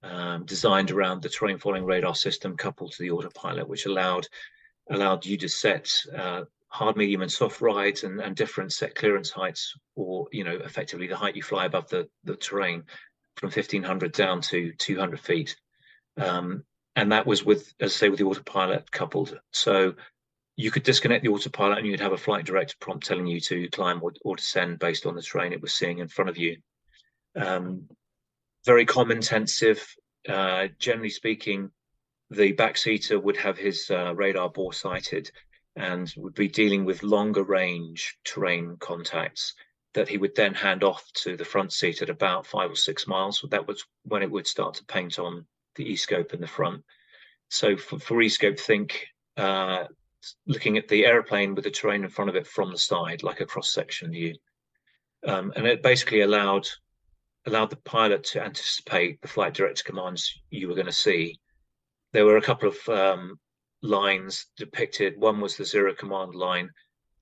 um, 0.02 0.44
designed 0.44 0.90
around 0.90 1.22
the 1.22 1.28
terrain 1.28 1.58
following 1.58 1.84
radar 1.84 2.14
system 2.14 2.56
coupled 2.56 2.92
to 2.92 3.02
the 3.02 3.10
autopilot, 3.10 3.68
which 3.68 3.86
allowed 3.86 4.26
allowed 4.90 5.24
you 5.24 5.36
to 5.36 5.48
set 5.48 5.92
uh, 6.16 6.42
hard, 6.72 6.96
medium, 6.96 7.22
and 7.22 7.30
soft 7.30 7.60
rides 7.60 8.02
and, 8.02 8.20
and 8.20 8.34
different 8.34 8.72
set 8.72 8.94
clearance 8.94 9.30
heights, 9.30 9.74
or 9.94 10.26
you 10.32 10.42
know, 10.42 10.56
effectively 10.64 11.06
the 11.06 11.16
height 11.16 11.36
you 11.36 11.42
fly 11.42 11.66
above 11.66 11.88
the 11.88 12.08
the 12.24 12.36
terrain 12.36 12.84
from 13.36 13.48
1500 13.48 14.12
down 14.12 14.40
to 14.40 14.72
200 14.78 15.20
feet. 15.20 15.56
Um, 16.16 16.64
and 16.96 17.12
that 17.12 17.26
was 17.26 17.44
with, 17.44 17.72
as 17.80 17.92
I 17.92 17.96
say, 17.96 18.08
with 18.10 18.18
the 18.18 18.26
autopilot 18.26 18.90
coupled. 18.90 19.38
So 19.52 19.94
you 20.56 20.70
could 20.70 20.82
disconnect 20.82 21.24
the 21.24 21.30
autopilot 21.30 21.78
and 21.78 21.86
you'd 21.86 22.00
have 22.00 22.12
a 22.12 22.18
flight 22.18 22.44
director 22.44 22.74
prompt 22.78 23.06
telling 23.06 23.26
you 23.26 23.40
to 23.40 23.68
climb 23.70 24.02
or, 24.02 24.12
or 24.22 24.36
descend 24.36 24.78
based 24.78 25.06
on 25.06 25.14
the 25.14 25.22
terrain 25.22 25.52
it 25.52 25.62
was 25.62 25.72
seeing 25.72 25.98
in 25.98 26.08
front 26.08 26.28
of 26.28 26.36
you. 26.36 26.58
Um, 27.34 27.88
very 28.66 28.84
com 28.84 29.10
intensive. 29.10 29.84
Uh, 30.28 30.68
generally 30.78 31.10
speaking, 31.10 31.70
the 32.30 32.52
backseater 32.52 33.20
would 33.20 33.38
have 33.38 33.58
his 33.58 33.90
uh, 33.90 34.14
radar 34.14 34.50
bore 34.50 34.72
sighted 34.72 35.30
and 35.76 36.12
would 36.16 36.34
be 36.34 36.48
dealing 36.48 36.84
with 36.84 37.02
longer 37.02 37.42
range 37.42 38.18
terrain 38.24 38.76
contacts 38.78 39.54
that 39.94 40.08
he 40.08 40.18
would 40.18 40.34
then 40.34 40.54
hand 40.54 40.82
off 40.82 41.04
to 41.12 41.36
the 41.36 41.44
front 41.44 41.72
seat 41.72 42.02
at 42.02 42.10
about 42.10 42.46
five 42.46 42.70
or 42.70 42.76
six 42.76 43.06
miles. 43.06 43.44
That 43.50 43.66
was 43.66 43.84
when 44.04 44.22
it 44.22 44.30
would 44.30 44.46
start 44.46 44.74
to 44.74 44.84
paint 44.84 45.18
on 45.18 45.46
the 45.76 45.90
e-scope 45.90 46.34
in 46.34 46.40
the 46.40 46.46
front. 46.46 46.82
So 47.48 47.76
for, 47.76 47.98
for 47.98 48.20
e-scope, 48.22 48.58
think 48.58 49.06
uh, 49.36 49.84
looking 50.46 50.78
at 50.78 50.88
the 50.88 51.04
aeroplane 51.04 51.54
with 51.54 51.64
the 51.64 51.70
terrain 51.70 52.04
in 52.04 52.10
front 52.10 52.30
of 52.30 52.36
it 52.36 52.46
from 52.46 52.70
the 52.70 52.78
side, 52.78 53.22
like 53.22 53.40
a 53.40 53.46
cross-section 53.46 54.12
view. 54.12 54.34
Um, 55.26 55.52
and 55.56 55.66
it 55.66 55.82
basically 55.82 56.22
allowed 56.22 56.66
allowed 57.46 57.70
the 57.70 57.76
pilot 57.76 58.22
to 58.22 58.42
anticipate 58.42 59.20
the 59.20 59.28
flight 59.28 59.52
director 59.52 59.82
commands 59.84 60.40
you 60.50 60.68
were 60.68 60.74
going 60.74 60.86
to 60.86 60.92
see. 60.92 61.40
There 62.12 62.24
were 62.24 62.36
a 62.36 62.42
couple 62.42 62.68
of 62.68 62.88
um, 62.88 63.38
lines 63.82 64.46
depicted. 64.56 65.18
One 65.18 65.40
was 65.40 65.56
the 65.56 65.64
zero 65.64 65.94
command 65.94 66.34
line, 66.34 66.70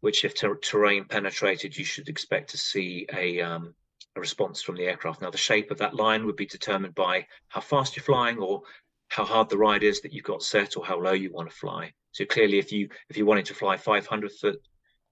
which 0.01 0.25
if 0.25 0.35
ter- 0.35 0.57
terrain 0.57 1.07
penetrated, 1.07 1.77
you 1.77 1.85
should 1.85 2.09
expect 2.09 2.51
to 2.51 2.59
see 2.59 3.07
a, 3.13 3.41
um, 3.41 3.75
a 4.15 4.21
response 4.21 4.63
from 4.63 4.77
the 4.77 4.85
aircraft. 4.85 5.23
Now, 5.23 5.31
the 5.31 5.39
shape 5.39 5.71
of 5.71 5.79
that 5.79 5.95
line 5.95 6.27
would 6.27 6.37
be 6.37 6.47
determined 6.47 6.95
by 6.95 7.27
how 7.49 7.61
fast 7.61 7.97
you're 7.97 8.05
flying 8.05 8.39
or 8.39 8.63
how 9.09 9.25
hard 9.25 9.49
the 9.49 9.59
ride 9.59 9.83
is 9.83 10.01
that 10.03 10.13
you've 10.13 10.25
got 10.25 10.43
set 10.43 10.77
or 10.77 10.85
how 10.85 11.01
low 11.01 11.13
you 11.13 11.33
want 11.33 11.51
to 11.51 11.57
fly. 11.57 11.93
So 12.13 12.25
clearly, 12.25 12.59
if 12.59 12.73
you 12.73 12.89
if 13.09 13.17
you 13.17 13.27
wanted 13.27 13.47
to 13.47 13.55
fly 13.55 13.77
500 13.77 14.33
foot 14.33 14.61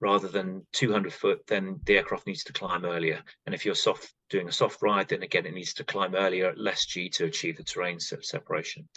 rather 0.00 0.28
than 0.28 0.66
200 0.72 1.12
foot, 1.12 1.46
then 1.48 1.80
the 1.84 1.96
aircraft 1.96 2.26
needs 2.26 2.44
to 2.44 2.52
climb 2.52 2.84
earlier. 2.84 3.22
And 3.46 3.54
if 3.54 3.64
you're 3.64 3.74
soft 3.74 4.12
doing 4.30 4.48
a 4.48 4.52
soft 4.52 4.80
ride, 4.82 5.08
then 5.08 5.22
again 5.22 5.46
it 5.46 5.54
needs 5.54 5.74
to 5.74 5.84
climb 5.84 6.14
earlier 6.14 6.46
at 6.50 6.58
less 6.58 6.86
g 6.86 7.08
to 7.10 7.24
achieve 7.24 7.56
the 7.56 7.64
terrain 7.64 7.98
separation. 7.98 8.88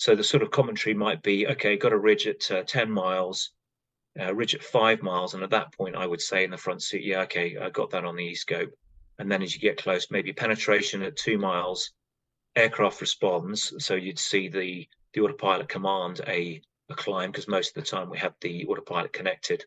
So 0.00 0.14
the 0.14 0.24
sort 0.24 0.42
of 0.42 0.50
commentary 0.50 0.94
might 0.94 1.22
be, 1.22 1.46
okay, 1.46 1.76
got 1.76 1.92
a 1.92 1.98
ridge 1.98 2.26
at 2.26 2.50
uh, 2.50 2.62
10 2.62 2.90
miles, 2.90 3.50
uh, 4.18 4.34
ridge 4.34 4.54
at 4.54 4.62
five 4.62 5.02
miles, 5.02 5.34
and 5.34 5.42
at 5.42 5.50
that 5.50 5.74
point 5.74 5.94
I 5.94 6.06
would 6.06 6.22
say 6.22 6.42
in 6.42 6.50
the 6.50 6.56
front 6.56 6.82
seat, 6.82 7.04
yeah, 7.04 7.20
okay, 7.24 7.58
I 7.58 7.68
got 7.68 7.90
that 7.90 8.06
on 8.06 8.16
the 8.16 8.24
e-scope. 8.24 8.72
And 9.18 9.30
then 9.30 9.42
as 9.42 9.54
you 9.54 9.60
get 9.60 9.76
close, 9.76 10.10
maybe 10.10 10.32
penetration 10.32 11.02
at 11.02 11.16
two 11.16 11.36
miles, 11.36 11.92
aircraft 12.56 13.02
responds. 13.02 13.74
So 13.84 13.94
you'd 13.94 14.18
see 14.18 14.48
the 14.48 14.88
the 15.12 15.20
autopilot 15.20 15.68
command 15.68 16.22
a 16.26 16.62
a 16.88 16.94
climb 16.94 17.30
because 17.30 17.46
most 17.46 17.76
of 17.76 17.84
the 17.84 17.90
time 17.90 18.08
we 18.08 18.16
had 18.16 18.32
the 18.40 18.64
autopilot 18.68 19.12
connected, 19.12 19.66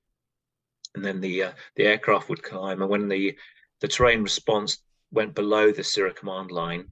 and 0.95 1.05
then 1.05 1.21
the 1.21 1.43
uh, 1.43 1.51
the 1.75 1.85
aircraft 1.85 2.27
would 2.29 2.41
climb. 2.41 2.81
And 2.81 2.89
when 2.89 3.07
the 3.07 3.37
the 3.81 3.87
terrain 3.87 4.23
response 4.23 4.81
went 5.11 5.35
below 5.35 5.71
the 5.71 5.83
zero 5.83 6.11
command 6.11 6.49
line, 6.49 6.89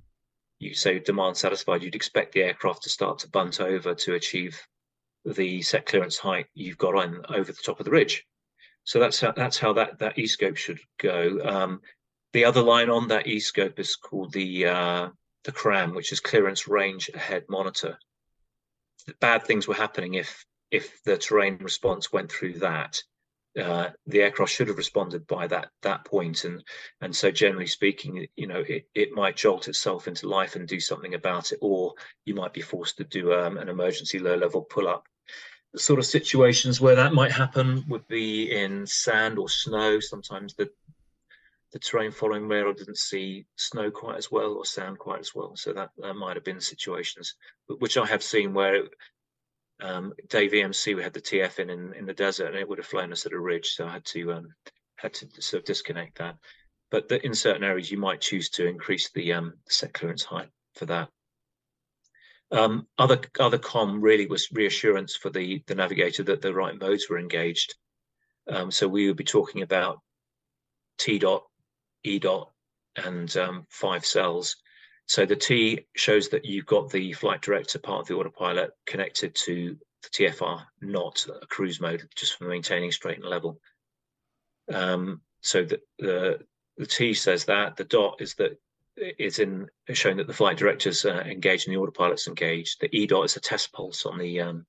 you 0.62 0.74
say 0.74 1.00
demand 1.00 1.38
satisfied, 1.38 1.84
you'd 1.84 1.96
expect 1.96 2.34
the 2.34 2.44
aircraft 2.44 2.84
to 2.84 2.90
start 2.90 3.20
to 3.20 3.30
bunt 3.30 3.60
over 3.60 3.94
to 3.96 4.16
achieve 4.16 4.60
the 5.26 5.62
set 5.62 5.86
clearance 5.86 6.18
height 6.18 6.48
you've 6.54 6.78
got 6.78 6.96
on 6.96 7.24
over 7.30 7.52
the 7.52 7.62
top 7.64 7.80
of 7.80 7.86
the 7.86 7.92
ridge. 7.92 8.26
So 8.84 9.00
that's 9.00 9.20
how 9.20 9.32
that's 9.32 9.58
how 9.58 9.74
that 9.74 10.00
that 10.00 10.18
e-scope 10.18 10.58
should 10.58 10.80
go. 11.00 11.40
Um, 11.44 11.82
the 12.34 12.46
other 12.46 12.62
line 12.62 12.90
on 12.90 13.08
that 13.10 13.28
e-scope 13.28 13.80
is 13.80 13.96
called 13.96 14.34
the 14.34 14.66
uh, 14.68 15.10
the 15.44 15.52
CRAM, 15.52 15.94
which 15.94 16.12
is 16.12 16.20
clearance 16.20 16.68
range 16.68 17.10
ahead 17.14 17.44
monitor 17.50 17.98
bad 19.20 19.44
things 19.44 19.68
were 19.68 19.76
happening 19.76 20.16
if 20.16 20.46
if 20.70 21.04
the 21.04 21.18
terrain 21.18 21.58
response 21.58 22.14
went 22.14 22.32
through 22.32 22.54
that. 22.54 23.02
Uh, 23.60 23.90
the 24.08 24.22
aircraft 24.22 24.52
should 24.52 24.70
have 24.70 24.78
responded 24.78 25.28
by 25.28 25.46
that 25.48 25.70
that 25.82 26.06
point, 26.06 26.46
and 26.46 26.64
and 27.02 27.14
so 27.14 27.32
generally 27.32 27.68
speaking, 27.68 28.28
you 28.38 28.48
know, 28.48 28.64
it, 28.68 28.88
it 28.96 29.12
might 29.12 29.36
jolt 29.36 29.68
itself 29.68 30.08
into 30.08 30.30
life 30.30 30.56
and 30.56 30.68
do 30.68 30.80
something 30.80 31.16
about 31.16 31.52
it, 31.52 31.60
or 31.62 31.94
you 32.24 32.34
might 32.34 32.54
be 32.54 32.62
forced 32.62 32.98
to 32.98 33.04
do 33.04 33.34
um, 33.34 33.58
an 33.58 33.68
emergency 33.68 34.20
low 34.20 34.36
level 34.36 34.62
pull 34.62 34.88
up. 34.88 35.06
The 35.74 35.80
sort 35.80 36.00
of 36.00 36.06
situations 36.06 36.80
where 36.80 36.96
that 36.96 37.14
might 37.14 37.32
happen 37.32 37.84
would 37.90 38.08
be 38.08 38.52
in 38.52 38.86
sand 38.88 39.38
or 39.38 39.50
snow. 39.50 40.00
Sometimes 40.00 40.54
the 40.54 40.70
the 41.72 41.80
terrain 41.80 42.12
following 42.12 42.48
radar 42.48 42.74
didn't 42.74 42.98
see 42.98 43.46
snow 43.56 43.92
quite 43.92 44.18
as 44.18 44.32
well 44.32 44.54
or 44.54 44.66
sand 44.66 45.00
quite 45.00 45.20
as 45.20 45.34
well. 45.34 45.56
So 45.56 45.74
that, 45.74 45.92
that 45.98 46.14
might 46.16 46.36
have 46.36 46.44
been 46.44 46.60
situations, 46.60 47.36
which 47.68 47.98
I 47.98 48.06
have 48.06 48.24
seen 48.24 48.54
where 48.54 48.76
it, 48.76 48.92
um, 49.82 50.14
day 50.30 50.48
VMC 50.48 50.96
we 50.96 51.04
had 51.04 51.14
the 51.14 51.22
TF 51.22 51.60
in, 51.60 51.70
in, 51.70 51.94
in 51.94 52.06
the 52.06 52.14
desert 52.14 52.48
and 52.48 52.56
it 52.56 52.68
would 52.68 52.78
have 52.78 52.88
flown 52.88 53.12
us 53.12 53.26
at 53.26 53.34
a 53.34 53.40
ridge, 53.40 53.70
so 53.74 53.88
I 53.88 53.94
had 53.94 54.06
to 54.06 54.34
um, 54.34 54.54
had 54.96 55.14
to 55.16 55.42
sort 55.42 55.62
of 55.62 55.66
disconnect 55.66 56.20
that. 56.20 56.36
But 56.92 57.08
the, 57.08 57.26
in 57.26 57.34
certain 57.34 57.64
areas, 57.64 57.90
you 57.90 57.98
might 57.98 58.22
choose 58.22 58.50
to 58.52 58.68
increase 58.68 59.10
the 59.12 59.34
um, 59.34 59.54
set 59.68 59.94
clearance 59.94 60.24
height 60.24 60.50
for 60.76 60.86
that. 60.88 61.10
Um, 62.52 62.88
other 62.98 63.20
other 63.40 63.58
com 63.58 64.02
really 64.02 64.28
was 64.28 64.52
reassurance 64.52 65.16
for 65.16 65.30
the 65.30 65.64
the 65.68 65.76
navigator 65.76 66.24
that 66.24 66.42
the 66.42 66.54
right 66.54 66.78
modes 66.78 67.10
were 67.10 67.18
engaged. 67.20 67.76
Um, 68.48 68.72
so 68.72 68.88
we 68.88 69.08
would 69.08 69.18
be 69.18 69.24
talking 69.24 69.62
about 69.62 70.00
T 70.98 71.18
dot 71.18 71.44
E 72.04 72.20
dot 72.20 72.52
and 72.96 73.36
um, 73.38 73.66
five 73.70 74.06
cells. 74.06 74.58
So 75.12 75.26
the 75.26 75.36
T 75.36 75.88
shows 75.94 76.30
that 76.30 76.46
you've 76.46 76.66
got 76.66 76.90
the 76.90 77.12
flight 77.12 77.42
director 77.42 77.80
part 77.80 78.00
of 78.00 78.08
the 78.08 78.14
autopilot 78.14 78.72
connected 78.86 79.36
to 79.44 79.78
the 80.04 80.08
TFR, 80.08 80.64
not 80.80 81.28
a 81.42 81.46
cruise 81.48 81.82
mode, 81.82 82.08
just 82.16 82.38
for 82.38 82.46
maintaining 82.46 82.94
straight 82.94 83.18
and 83.18 83.28
level. 83.28 83.60
Um, 84.74 85.20
so 85.42 85.66
the, 85.66 85.82
the, 86.00 86.40
the 86.78 86.86
T 86.86 87.14
says 87.14 87.44
that 87.44 87.76
the 87.76 87.84
dot 87.84 88.22
is 88.22 88.36
that 88.36 88.58
it's 88.96 89.40
in 89.40 89.68
showing 89.92 90.16
that 90.16 90.28
the 90.28 90.34
flight 90.34 90.56
director's 90.56 91.04
uh, 91.04 91.26
engaged 91.26 91.68
and 91.68 91.76
the 91.76 91.82
autopilot's 91.82 92.30
engaged. 92.30 92.80
The 92.80 92.96
E 92.98 93.06
dot 93.06 93.26
is 93.26 93.36
a 93.36 93.42
test 93.42 93.74
pulse 93.74 94.06
on 94.06 94.18
the 94.18 94.40
um, 94.40 94.66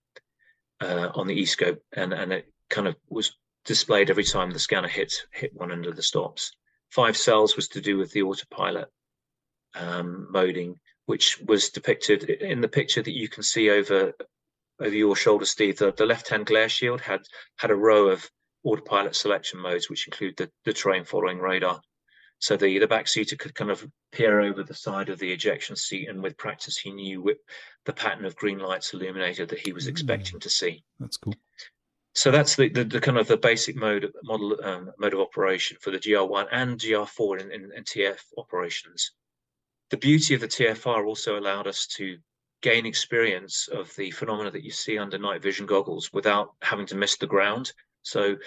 uh, 0.80 1.10
on 1.14 1.28
the 1.28 1.40
e-scope, 1.40 1.80
and 1.92 2.12
and 2.12 2.32
it 2.32 2.52
kind 2.68 2.88
of 2.88 2.96
was 3.08 3.36
displayed 3.64 4.10
every 4.10 4.24
time 4.24 4.50
the 4.50 4.58
scanner 4.58 4.88
hit 4.88 5.14
hit 5.30 5.54
one 5.54 5.70
under 5.70 5.92
the 5.92 6.02
stops. 6.02 6.50
Five 6.90 7.16
cells 7.16 7.54
was 7.54 7.68
to 7.68 7.80
do 7.80 7.96
with 7.96 8.10
the 8.10 8.22
autopilot 8.22 8.90
um, 9.74 10.28
moding, 10.30 10.78
which 11.06 11.40
was 11.40 11.70
depicted 11.70 12.24
in 12.24 12.60
the 12.60 12.68
picture 12.68 13.02
that 13.02 13.16
you 13.16 13.28
can 13.28 13.42
see 13.42 13.70
over 13.70 14.12
over 14.80 14.94
your 14.94 15.14
shoulder, 15.14 15.44
Steve. 15.44 15.78
The, 15.78 15.92
the 15.92 16.06
left-hand 16.06 16.46
glare 16.46 16.68
shield 16.68 17.00
had 17.00 17.22
had 17.56 17.70
a 17.70 17.76
row 17.76 18.08
of 18.08 18.28
autopilot 18.64 19.14
selection 19.14 19.60
modes, 19.60 19.88
which 19.88 20.06
include 20.06 20.36
the, 20.36 20.50
the 20.64 20.72
terrain 20.72 21.04
following 21.04 21.38
radar. 21.38 21.80
So 22.38 22.56
the, 22.56 22.78
the 22.78 22.88
back 22.88 23.06
seater 23.06 23.36
could 23.36 23.54
kind 23.54 23.70
of 23.70 23.86
peer 24.10 24.40
over 24.40 24.64
the 24.64 24.74
side 24.74 25.08
of 25.08 25.20
the 25.20 25.30
ejection 25.30 25.76
seat, 25.76 26.08
and 26.08 26.20
with 26.22 26.36
practice, 26.36 26.76
he 26.76 26.90
knew 26.90 27.36
the 27.84 27.92
pattern 27.92 28.24
of 28.24 28.34
green 28.34 28.58
lights 28.58 28.92
illuminated 28.92 29.48
that 29.50 29.60
he 29.60 29.72
was 29.72 29.86
mm. 29.86 29.90
expecting 29.90 30.40
to 30.40 30.50
see. 30.50 30.82
That's 30.98 31.16
cool. 31.16 31.34
So 32.14 32.30
that's 32.30 32.56
the, 32.56 32.68
the, 32.68 32.84
the 32.84 33.00
kind 33.00 33.16
of 33.16 33.28
the 33.28 33.36
basic 33.36 33.76
mode 33.76 34.12
model 34.24 34.58
um, 34.62 34.90
mode 34.98 35.14
of 35.14 35.20
operation 35.20 35.78
for 35.80 35.90
the 35.90 35.98
GR1 35.98 36.48
and 36.50 36.78
GR4 36.78 37.40
in, 37.40 37.52
in, 37.52 37.72
in 37.72 37.84
TF 37.84 38.18
operations. 38.36 39.12
The 39.92 39.98
beauty 39.98 40.34
of 40.34 40.40
the 40.40 40.48
TFR 40.48 41.06
also 41.06 41.38
allowed 41.38 41.66
us 41.66 41.86
to 41.98 42.16
gain 42.62 42.86
experience 42.86 43.68
of 43.68 43.94
the 43.96 44.10
phenomena 44.10 44.50
that 44.50 44.64
you 44.64 44.70
see 44.70 44.96
under 44.96 45.18
night 45.18 45.42
vision 45.42 45.66
goggles 45.66 46.10
without 46.14 46.54
having 46.62 46.86
to 46.86 46.94
miss 46.94 47.18
the 47.18 47.26
ground. 47.26 47.72
So 48.00 48.38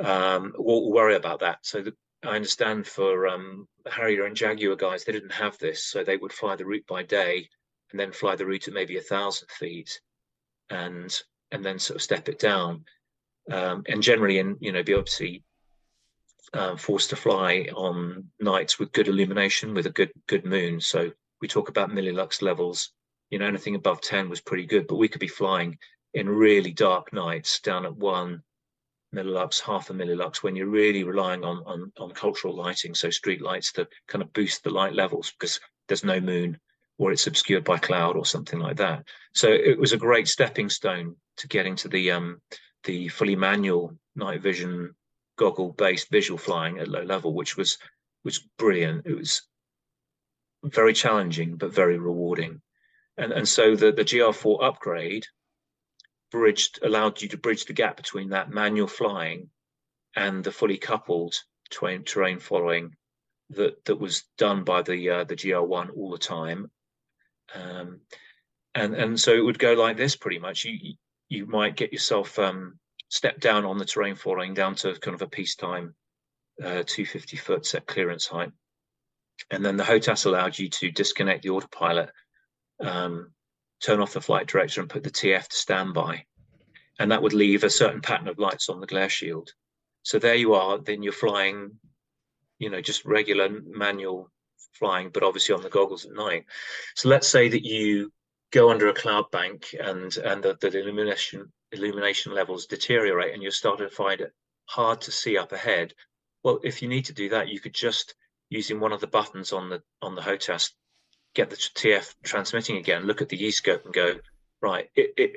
um, 0.00 0.54
we'll 0.58 0.90
worry 0.90 1.14
about 1.14 1.38
that. 1.38 1.60
So 1.62 1.82
the, 1.82 1.94
I 2.24 2.34
understand 2.34 2.84
for 2.88 3.28
um, 3.28 3.68
Harrier 3.86 4.24
and 4.24 4.34
Jaguar 4.34 4.74
guys, 4.74 5.04
they 5.04 5.12
didn't 5.12 5.30
have 5.30 5.56
this, 5.58 5.84
so 5.84 6.02
they 6.02 6.16
would 6.16 6.32
fly 6.32 6.56
the 6.56 6.66
route 6.66 6.88
by 6.88 7.04
day 7.04 7.48
and 7.92 8.00
then 8.00 8.10
fly 8.10 8.34
the 8.34 8.46
route 8.46 8.66
at 8.66 8.74
maybe 8.74 8.96
a 8.96 9.00
thousand 9.00 9.52
feet, 9.52 10.00
and 10.68 11.16
and 11.52 11.64
then 11.64 11.78
sort 11.78 11.94
of 11.94 12.02
step 12.02 12.28
it 12.28 12.40
down, 12.40 12.84
um, 13.52 13.84
and 13.86 14.02
generally, 14.02 14.38
in 14.38 14.56
you 14.58 14.72
know, 14.72 14.82
be 14.82 14.94
obviously 14.94 15.44
um, 16.54 16.76
forced 16.76 17.10
to 17.10 17.16
fly 17.16 17.68
on 17.74 18.24
nights 18.40 18.78
with 18.78 18.92
good 18.92 19.08
illumination, 19.08 19.74
with 19.74 19.86
a 19.86 19.90
good 19.90 20.10
good 20.26 20.44
moon. 20.44 20.80
So 20.80 21.10
we 21.40 21.48
talk 21.48 21.68
about 21.68 21.90
millilux 21.90 22.42
levels. 22.42 22.92
You 23.30 23.38
know, 23.38 23.46
anything 23.46 23.74
above 23.74 24.00
ten 24.00 24.28
was 24.28 24.40
pretty 24.40 24.66
good, 24.66 24.86
but 24.86 24.96
we 24.96 25.08
could 25.08 25.20
be 25.20 25.28
flying 25.28 25.78
in 26.14 26.28
really 26.28 26.72
dark 26.72 27.12
nights 27.12 27.60
down 27.60 27.84
at 27.84 27.96
one 27.96 28.42
millilux, 29.12 29.60
half 29.60 29.90
a 29.90 29.94
millilux, 29.94 30.42
when 30.42 30.56
you're 30.56 30.66
really 30.66 31.04
relying 31.04 31.44
on, 31.44 31.62
on, 31.66 31.92
on 31.98 32.10
cultural 32.10 32.54
lighting, 32.54 32.94
so 32.94 33.10
street 33.10 33.40
lights 33.40 33.72
that 33.72 33.88
kind 34.06 34.22
of 34.22 34.32
boost 34.32 34.64
the 34.64 34.70
light 34.70 34.94
levels 34.94 35.32
because 35.32 35.60
there's 35.86 36.04
no 36.04 36.20
moon 36.20 36.58
or 36.98 37.12
it's 37.12 37.26
obscured 37.26 37.64
by 37.64 37.78
cloud 37.78 38.16
or 38.16 38.26
something 38.26 38.58
like 38.58 38.76
that. 38.76 39.04
So 39.32 39.48
it 39.48 39.78
was 39.78 39.92
a 39.92 39.98
great 39.98 40.28
stepping 40.28 40.68
stone 40.68 41.16
to 41.38 41.48
getting 41.48 41.76
to 41.76 41.88
the 41.88 42.10
um, 42.10 42.40
the 42.84 43.08
fully 43.08 43.36
manual 43.36 43.94
night 44.16 44.42
vision 44.42 44.94
goggle 45.38 45.72
based 45.72 46.10
visual 46.10 46.36
flying 46.38 46.78
at 46.78 46.88
low 46.88 47.02
level, 47.02 47.32
which 47.32 47.56
was 47.56 47.78
was 48.24 48.40
brilliant. 48.58 49.06
It 49.06 49.14
was 49.14 49.42
very 50.62 50.92
challenging 50.92 51.56
but 51.56 51.72
very 51.72 51.98
rewarding. 51.98 52.60
And 53.16 53.32
and 53.32 53.48
so 53.48 53.74
the 53.74 53.92
the 53.92 54.04
GR4 54.04 54.62
upgrade 54.62 55.26
bridged 56.30 56.80
allowed 56.82 57.22
you 57.22 57.28
to 57.28 57.38
bridge 57.38 57.64
the 57.64 57.72
gap 57.72 57.96
between 57.96 58.30
that 58.30 58.50
manual 58.50 58.88
flying 58.88 59.48
and 60.14 60.44
the 60.44 60.52
fully 60.52 60.76
coupled 60.76 61.34
terrain, 61.70 62.04
terrain 62.04 62.38
following 62.38 62.94
that 63.50 63.82
that 63.86 63.96
was 63.96 64.24
done 64.36 64.64
by 64.64 64.82
the 64.82 65.10
uh, 65.10 65.24
the 65.24 65.36
GR1 65.36 65.96
all 65.96 66.10
the 66.10 66.18
time. 66.18 66.70
Um, 67.54 68.00
and 68.74 68.94
and 68.94 69.18
so 69.18 69.32
it 69.32 69.44
would 69.44 69.58
go 69.58 69.72
like 69.72 69.96
this 69.96 70.16
pretty 70.16 70.38
much. 70.38 70.64
You 70.64 70.94
you 71.28 71.46
might 71.46 71.76
get 71.76 71.92
yourself 71.92 72.38
um, 72.38 72.78
step 73.08 73.40
down 73.40 73.64
on 73.64 73.78
the 73.78 73.84
terrain 73.84 74.14
following 74.14 74.54
down 74.54 74.74
to 74.76 74.94
kind 74.94 75.14
of 75.14 75.22
a 75.22 75.26
peacetime 75.26 75.94
uh, 76.62 76.82
250 76.86 77.36
foot 77.36 77.66
set 77.66 77.86
clearance 77.86 78.26
height. 78.26 78.52
And 79.50 79.64
then 79.64 79.76
the 79.76 79.84
HOTAS 79.84 80.26
allowed 80.26 80.58
you 80.58 80.68
to 80.68 80.90
disconnect 80.90 81.42
the 81.42 81.50
autopilot 81.50 82.10
um, 82.80 83.32
turn 83.80 84.00
off 84.00 84.12
the 84.12 84.20
flight 84.20 84.46
director 84.46 84.80
and 84.80 84.90
put 84.90 85.04
the 85.04 85.10
TF 85.10 85.46
to 85.48 85.56
standby. 85.56 86.24
And 86.98 87.12
that 87.12 87.22
would 87.22 87.32
leave 87.32 87.64
a 87.64 87.70
certain 87.70 88.00
pattern 88.00 88.28
of 88.28 88.38
lights 88.38 88.68
on 88.68 88.80
the 88.80 88.86
glare 88.86 89.08
shield. 89.08 89.50
So 90.02 90.18
there 90.18 90.34
you 90.34 90.54
are, 90.54 90.78
then 90.78 91.02
you're 91.02 91.12
flying, 91.12 91.72
you 92.58 92.70
know, 92.70 92.80
just 92.80 93.04
regular 93.04 93.48
manual 93.64 94.30
flying, 94.72 95.10
but 95.10 95.22
obviously 95.22 95.54
on 95.54 95.62
the 95.62 95.68
goggles 95.68 96.06
at 96.06 96.12
night. 96.12 96.44
So 96.96 97.08
let's 97.08 97.28
say 97.28 97.48
that 97.48 97.64
you 97.64 98.12
go 98.52 98.70
under 98.70 98.88
a 98.88 98.94
cloud 98.94 99.30
bank 99.30 99.74
and 99.78 100.16
and 100.16 100.42
the, 100.42 100.56
the 100.60 100.80
illumination 100.80 101.52
illumination 101.72 102.32
levels 102.32 102.66
deteriorate 102.66 103.34
and 103.34 103.42
you're 103.42 103.52
starting 103.52 103.88
to 103.88 103.94
find 103.94 104.20
it 104.20 104.32
hard 104.66 105.00
to 105.02 105.10
see 105.10 105.36
up 105.36 105.52
ahead. 105.52 105.94
Well, 106.42 106.60
if 106.62 106.82
you 106.82 106.88
need 106.88 107.06
to 107.06 107.12
do 107.12 107.30
that, 107.30 107.48
you 107.48 107.60
could 107.60 107.74
just 107.74 108.14
using 108.50 108.80
one 108.80 108.92
of 108.92 109.00
the 109.00 109.06
buttons 109.06 109.52
on 109.52 109.68
the 109.68 109.82
on 110.00 110.14
the 110.14 110.22
HOTAS 110.22 110.72
get 111.34 111.50
the 111.50 111.56
TF 111.56 112.14
transmitting 112.22 112.76
again, 112.76 113.06
look 113.06 113.22
at 113.22 113.28
the 113.28 113.44
e-scope 113.44 113.84
and 113.84 113.94
go, 113.94 114.18
right, 114.60 114.88
it, 114.94 115.12
it 115.16 115.32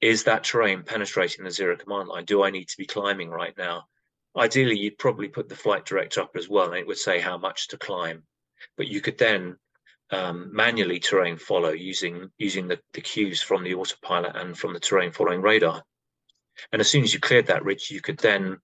is 0.00 0.24
that 0.24 0.44
terrain 0.44 0.82
penetrating 0.82 1.44
the 1.44 1.50
zero 1.50 1.76
command 1.76 2.08
line? 2.08 2.24
Do 2.24 2.42
I 2.42 2.50
need 2.50 2.68
to 2.68 2.76
be 2.76 2.86
climbing 2.86 3.30
right 3.30 3.56
now? 3.56 3.86
Ideally, 4.36 4.78
you'd 4.78 4.98
probably 4.98 5.28
put 5.28 5.48
the 5.48 5.56
flight 5.56 5.84
director 5.84 6.22
up 6.22 6.36
as 6.36 6.48
well, 6.48 6.68
and 6.68 6.76
it 6.76 6.86
would 6.86 6.98
say 6.98 7.20
how 7.20 7.38
much 7.38 7.68
to 7.68 7.78
climb. 7.78 8.24
But 8.76 8.88
you 8.88 9.00
could 9.00 9.18
then 9.18 9.56
um, 10.12 10.50
manually 10.52 11.00
terrain 11.00 11.38
follow 11.38 11.70
using 11.70 12.30
using 12.38 12.68
the, 12.68 12.78
the 12.92 13.00
cues 13.00 13.42
from 13.42 13.64
the 13.64 13.74
autopilot 13.74 14.36
and 14.36 14.56
from 14.56 14.74
the 14.74 14.80
terrain 14.80 15.10
following 15.10 15.40
radar. 15.40 15.82
And 16.70 16.80
as 16.80 16.88
soon 16.88 17.02
as 17.02 17.14
you 17.14 17.18
cleared 17.18 17.46
that 17.46 17.64
ridge, 17.64 17.90
you 17.90 18.02
could 18.02 18.18
then 18.18 18.58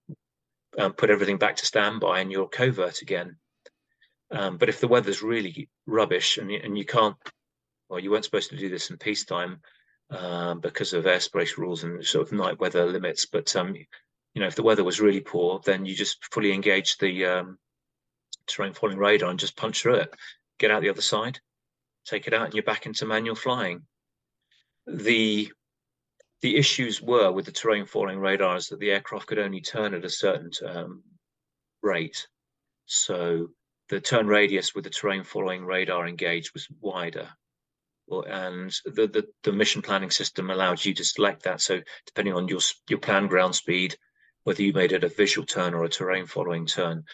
um, 0.78 0.92
put 0.92 1.10
everything 1.10 1.38
back 1.38 1.56
to 1.56 1.66
standby 1.66 2.20
and 2.20 2.30
your 2.30 2.48
covert 2.48 3.00
again. 3.00 3.36
Um, 4.30 4.58
but 4.58 4.68
if 4.68 4.78
the 4.78 4.88
weather's 4.88 5.22
really 5.22 5.70
rubbish 5.86 6.36
and 6.36 6.50
and 6.50 6.76
you 6.76 6.84
can't, 6.84 7.16
well, 7.88 7.98
you 7.98 8.10
weren't 8.10 8.26
supposed 8.26 8.50
to 8.50 8.56
do 8.56 8.68
this 8.68 8.90
in 8.90 8.98
peacetime 8.98 9.62
um, 10.10 10.60
because 10.60 10.92
of 10.92 11.04
airspace 11.04 11.56
rules 11.56 11.82
and 11.82 12.04
sort 12.04 12.26
of 12.26 12.32
night 12.32 12.60
weather 12.60 12.84
limits. 12.84 13.24
But 13.24 13.56
um, 13.56 13.74
you 13.74 14.40
know, 14.42 14.46
if 14.46 14.54
the 14.54 14.62
weather 14.62 14.84
was 14.84 15.00
really 15.00 15.20
poor, 15.20 15.60
then 15.64 15.86
you 15.86 15.94
just 15.94 16.22
fully 16.26 16.52
engage 16.52 16.98
the 16.98 17.24
um, 17.24 17.58
terrain 18.46 18.74
following 18.74 18.98
radar 18.98 19.30
and 19.30 19.38
just 19.38 19.56
punch 19.56 19.80
through 19.80 19.94
it, 19.94 20.14
get 20.58 20.70
out 20.70 20.82
the 20.82 20.90
other 20.90 21.02
side, 21.02 21.40
take 22.04 22.26
it 22.26 22.34
out, 22.34 22.46
and 22.46 22.54
you're 22.54 22.62
back 22.62 22.86
into 22.86 23.06
manual 23.06 23.36
flying. 23.36 23.82
The 24.86 25.50
the 26.40 26.56
issues 26.56 27.02
were 27.02 27.32
with 27.32 27.46
the 27.46 27.52
terrain 27.52 27.84
following 27.84 28.20
radars 28.20 28.68
that 28.68 28.78
the 28.78 28.92
aircraft 28.92 29.26
could 29.26 29.40
only 29.40 29.60
turn 29.60 29.92
at 29.92 30.04
a 30.04 30.10
certain 30.10 30.50
um, 30.64 31.02
rate. 31.82 32.28
So 32.86 33.48
the 33.88 34.00
turn 34.00 34.28
radius 34.28 34.74
with 34.74 34.84
the 34.84 34.90
terrain 34.90 35.24
following 35.24 35.64
radar 35.64 36.06
engaged 36.06 36.52
was 36.54 36.68
wider. 36.80 37.28
Well, 38.06 38.22
and 38.22 38.70
the, 38.84 39.06
the, 39.06 39.26
the, 39.42 39.52
mission 39.52 39.82
planning 39.82 40.10
system 40.10 40.48
allowed 40.48 40.82
you 40.84 40.94
to 40.94 41.04
select 41.04 41.42
that. 41.42 41.60
So 41.60 41.80
depending 42.06 42.34
on 42.34 42.48
your 42.48 42.60
your 42.88 43.00
planned 43.00 43.28
ground 43.28 43.54
speed, 43.54 43.96
whether 44.44 44.62
you 44.62 44.72
made 44.72 44.92
it 44.92 45.04
a 45.04 45.08
visual 45.08 45.44
turn 45.44 45.74
or 45.74 45.84
a 45.84 45.90
terrain 45.90 46.26
following 46.26 46.66
turn, 46.66 47.04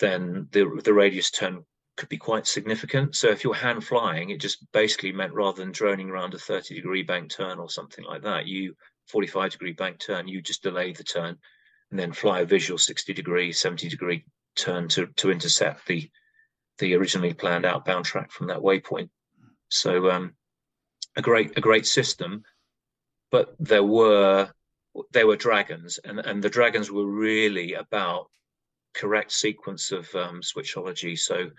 then 0.00 0.48
the 0.50 0.80
the 0.82 0.94
radius 0.94 1.30
turn 1.30 1.64
could 1.96 2.08
be 2.08 2.16
quite 2.16 2.46
significant. 2.46 3.14
So 3.14 3.28
if 3.28 3.44
you're 3.44 3.54
hand 3.54 3.84
flying, 3.84 4.30
it 4.30 4.40
just 4.40 4.70
basically 4.72 5.12
meant 5.12 5.32
rather 5.32 5.62
than 5.62 5.72
droning 5.72 6.10
around 6.10 6.34
a 6.34 6.38
30 6.38 6.74
degree 6.74 7.02
bank 7.02 7.30
turn 7.30 7.58
or 7.58 7.70
something 7.70 8.04
like 8.04 8.22
that, 8.22 8.46
you 8.46 8.74
45 9.08 9.52
degree 9.52 9.72
bank 9.72 9.98
turn, 9.98 10.28
you 10.28 10.40
just 10.40 10.62
delay 10.62 10.92
the 10.92 11.04
turn 11.04 11.38
and 11.90 12.00
then 12.00 12.12
fly 12.12 12.40
a 12.40 12.44
visual 12.44 12.78
60 12.78 13.12
degree, 13.12 13.52
70 13.52 13.88
degree 13.88 14.24
turn 14.56 14.88
to 14.88 15.06
to 15.16 15.30
intercept 15.30 15.86
the 15.86 16.10
the 16.78 16.94
originally 16.94 17.34
planned 17.34 17.64
outbound 17.64 18.04
track 18.04 18.32
from 18.32 18.48
that 18.48 18.58
waypoint. 18.58 19.08
So 19.68 20.10
um, 20.10 20.34
a 21.16 21.22
great 21.22 21.56
a 21.56 21.60
great 21.60 21.86
system, 21.86 22.42
but 23.30 23.54
there 23.58 23.84
were 23.84 24.50
there 25.12 25.26
were 25.26 25.36
dragons, 25.36 25.98
and 26.04 26.18
and 26.18 26.42
the 26.42 26.50
dragons 26.50 26.90
were 26.90 27.06
really 27.06 27.74
about 27.74 28.28
correct 28.94 29.32
sequence 29.32 29.92
of 29.92 30.12
um, 30.14 30.40
switchology. 30.40 31.18
So 31.18 31.50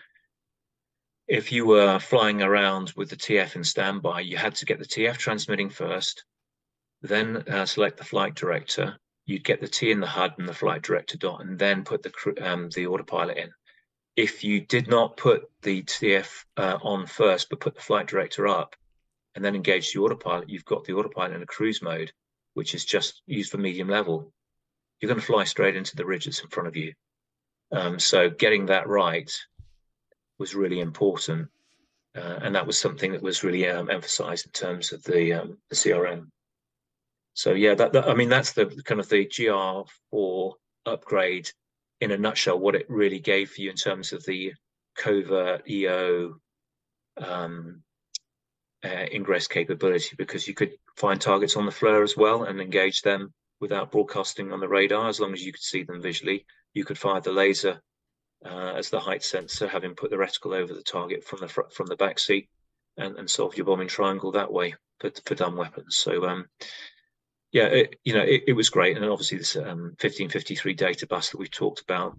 if 1.28 1.52
you 1.52 1.66
were 1.66 2.00
flying 2.00 2.42
around 2.42 2.94
with 2.96 3.10
the 3.10 3.16
TF 3.16 3.56
in 3.56 3.64
standby, 3.64 4.22
you 4.22 4.38
had 4.38 4.56
to 4.56 4.66
get 4.66 4.80
the 4.80 4.86
TF 4.86 5.18
transmitting 5.18 5.70
first, 5.70 6.24
then 7.02 7.44
uh, 7.50 7.66
select 7.66 7.98
the 7.98 8.04
flight 8.04 8.36
director, 8.36 8.98
you'd 9.26 9.44
get 9.44 9.60
the 9.60 9.68
T 9.68 9.92
in 9.92 10.00
the 10.00 10.08
HUD 10.08 10.36
and 10.38 10.48
the 10.48 10.54
flight 10.54 10.82
director 10.84 11.18
dot, 11.18 11.42
and 11.42 11.58
then 11.58 11.84
put 11.84 12.04
the 12.04 12.12
um, 12.42 12.70
the 12.70 12.88
autopilot 12.88 13.38
in. 13.38 13.52
if 14.16 14.44
you 14.44 14.62
did 14.62 14.88
not 14.88 15.18
put 15.18 15.50
the 15.62 15.84
TF 15.84 16.46
uh, 16.58 16.78
on 16.82 17.06
first, 17.06 17.50
but 17.50 17.60
put 17.60 17.76
the 17.76 17.82
flight 17.82 18.08
director 18.08 18.48
up, 18.48 18.76
and 19.34 19.44
then 19.44 19.56
engage 19.56 19.92
the 19.92 20.00
autopilot, 20.00 20.50
you've 20.50 20.66
got 20.66 20.86
the 20.86 20.94
autopilot 20.94 21.34
in 21.34 21.42
a 21.42 21.46
cruise 21.46 21.82
mode, 21.82 22.12
which 22.54 22.74
is 22.76 22.86
just 22.86 23.22
used 23.26 23.52
for 23.52 23.58
medium 23.58 23.90
level. 23.90 24.32
You're 25.00 25.10
going 25.10 25.20
to 25.20 25.26
fly 25.26 25.44
straight 25.44 25.76
into 25.76 25.96
the 25.96 26.06
ridge 26.06 26.26
that's 26.26 26.42
in 26.42 26.50
front 26.50 26.70
of 26.70 26.76
you. 26.78 26.94
Um, 27.72 28.00
so 28.00 28.30
getting 28.30 28.68
that 28.68 28.88
right 28.88 29.30
was 30.38 30.56
really 30.56 30.80
important, 30.80 31.48
uh, 32.16 32.40
and 32.42 32.56
that 32.56 32.68
was 32.68 32.78
something 32.78 33.12
that 33.12 33.22
was 33.22 33.44
really 33.44 33.68
um, 33.68 33.90
emphasised 33.90 34.46
in 34.46 34.52
terms 34.52 34.92
of 34.92 35.04
the 35.04 35.34
um, 35.34 35.58
the 35.70 35.76
CRM. 35.76 36.28
So 37.34 37.52
yeah, 37.52 37.76
that, 37.76 37.92
that, 37.94 38.08
I 38.08 38.14
mean 38.14 38.30
that's 38.30 38.54
the 38.54 38.66
kind 38.86 39.00
of 39.00 39.10
the 39.10 39.26
GR4 39.26 40.54
upgrade 40.86 41.52
in 42.02 42.12
a 42.12 42.18
nutshell. 42.18 42.60
What 42.60 42.76
it 42.76 42.90
really 42.90 43.20
gave 43.20 43.52
for 43.52 43.62
you 43.62 43.70
in 43.70 43.76
terms 43.76 44.14
of 44.14 44.26
the 44.26 44.54
covert 44.96 45.70
EO 45.70 46.40
um, 47.18 47.84
uh, 48.84 49.06
ingress 49.12 49.48
capability, 49.48 50.16
because 50.18 50.48
you 50.48 50.54
could 50.54 50.74
find 50.96 51.20
targets 51.20 51.58
on 51.58 51.66
the 51.66 51.72
FLIR 51.72 52.04
as 52.04 52.16
well 52.16 52.44
and 52.44 52.62
engage 52.62 53.02
them 53.02 53.34
without 53.60 53.92
broadcasting 53.92 54.52
on 54.52 54.60
the 54.60 54.68
radar. 54.68 55.10
As 55.10 55.20
long 55.20 55.34
as 55.34 55.46
you 55.46 55.52
could 55.52 55.62
see 55.62 55.84
them 55.84 56.02
visually, 56.02 56.46
you 56.74 56.86
could 56.86 56.98
fire 56.98 57.22
the 57.22 57.32
laser 57.32 57.82
uh, 58.46 58.74
as 58.76 58.90
the 58.90 59.00
height 59.00 59.24
sensor, 59.24 59.68
having 59.68 59.96
put 59.96 60.12
the 60.12 60.18
reticle 60.18 60.56
over 60.56 60.74
the 60.74 60.84
target 60.84 61.24
from 61.24 61.40
the 61.40 61.48
fr- 61.48 61.70
from 61.72 61.88
the 61.88 61.96
back 61.96 62.20
seat, 62.20 62.48
and, 62.98 63.18
and 63.18 63.30
solve 63.30 63.58
your 63.58 63.66
bombing 63.66 63.88
triangle 63.88 64.32
that 64.32 64.52
way 64.52 64.76
for, 65.00 65.12
for 65.26 65.36
dumb 65.36 65.56
weapons. 65.56 65.98
So 65.98 66.26
um, 66.28 66.48
yeah, 67.52 67.68
it, 67.68 67.96
you 68.04 68.14
know, 68.14 68.22
it, 68.22 68.44
it, 68.48 68.54
was 68.54 68.70
great, 68.70 68.98
and 68.98 69.06
obviously 69.06 69.38
this 69.38 69.56
um, 69.56 69.96
1553 70.02 70.74
data 70.74 71.08
bus 71.08 71.30
that 71.30 71.38
we 71.38 71.48
talked 71.48 71.82
about. 71.82 72.18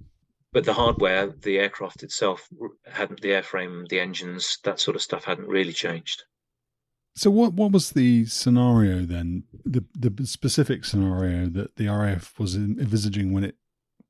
But 0.52 0.64
the 0.64 0.72
hardware, 0.72 1.26
the 1.26 1.58
aircraft 1.58 2.02
itself, 2.02 2.48
hadn't 2.90 3.20
the 3.20 3.30
airframe, 3.30 3.86
the 3.88 4.00
engines, 4.00 4.58
that 4.64 4.80
sort 4.80 4.94
of 4.94 5.02
stuff 5.02 5.24
hadn't 5.24 5.48
really 5.48 5.72
changed. 5.72 6.24
So 7.14 7.30
what 7.30 7.54
what 7.54 7.72
was 7.72 7.90
the 7.90 8.26
scenario 8.26 9.04
then? 9.04 9.44
The 9.64 9.84
the 9.94 10.26
specific 10.26 10.84
scenario 10.84 11.46
that 11.50 11.76
the 11.76 11.88
RAF 11.88 12.38
was 12.38 12.54
envisaging 12.54 13.32
when 13.32 13.44
it 13.44 13.56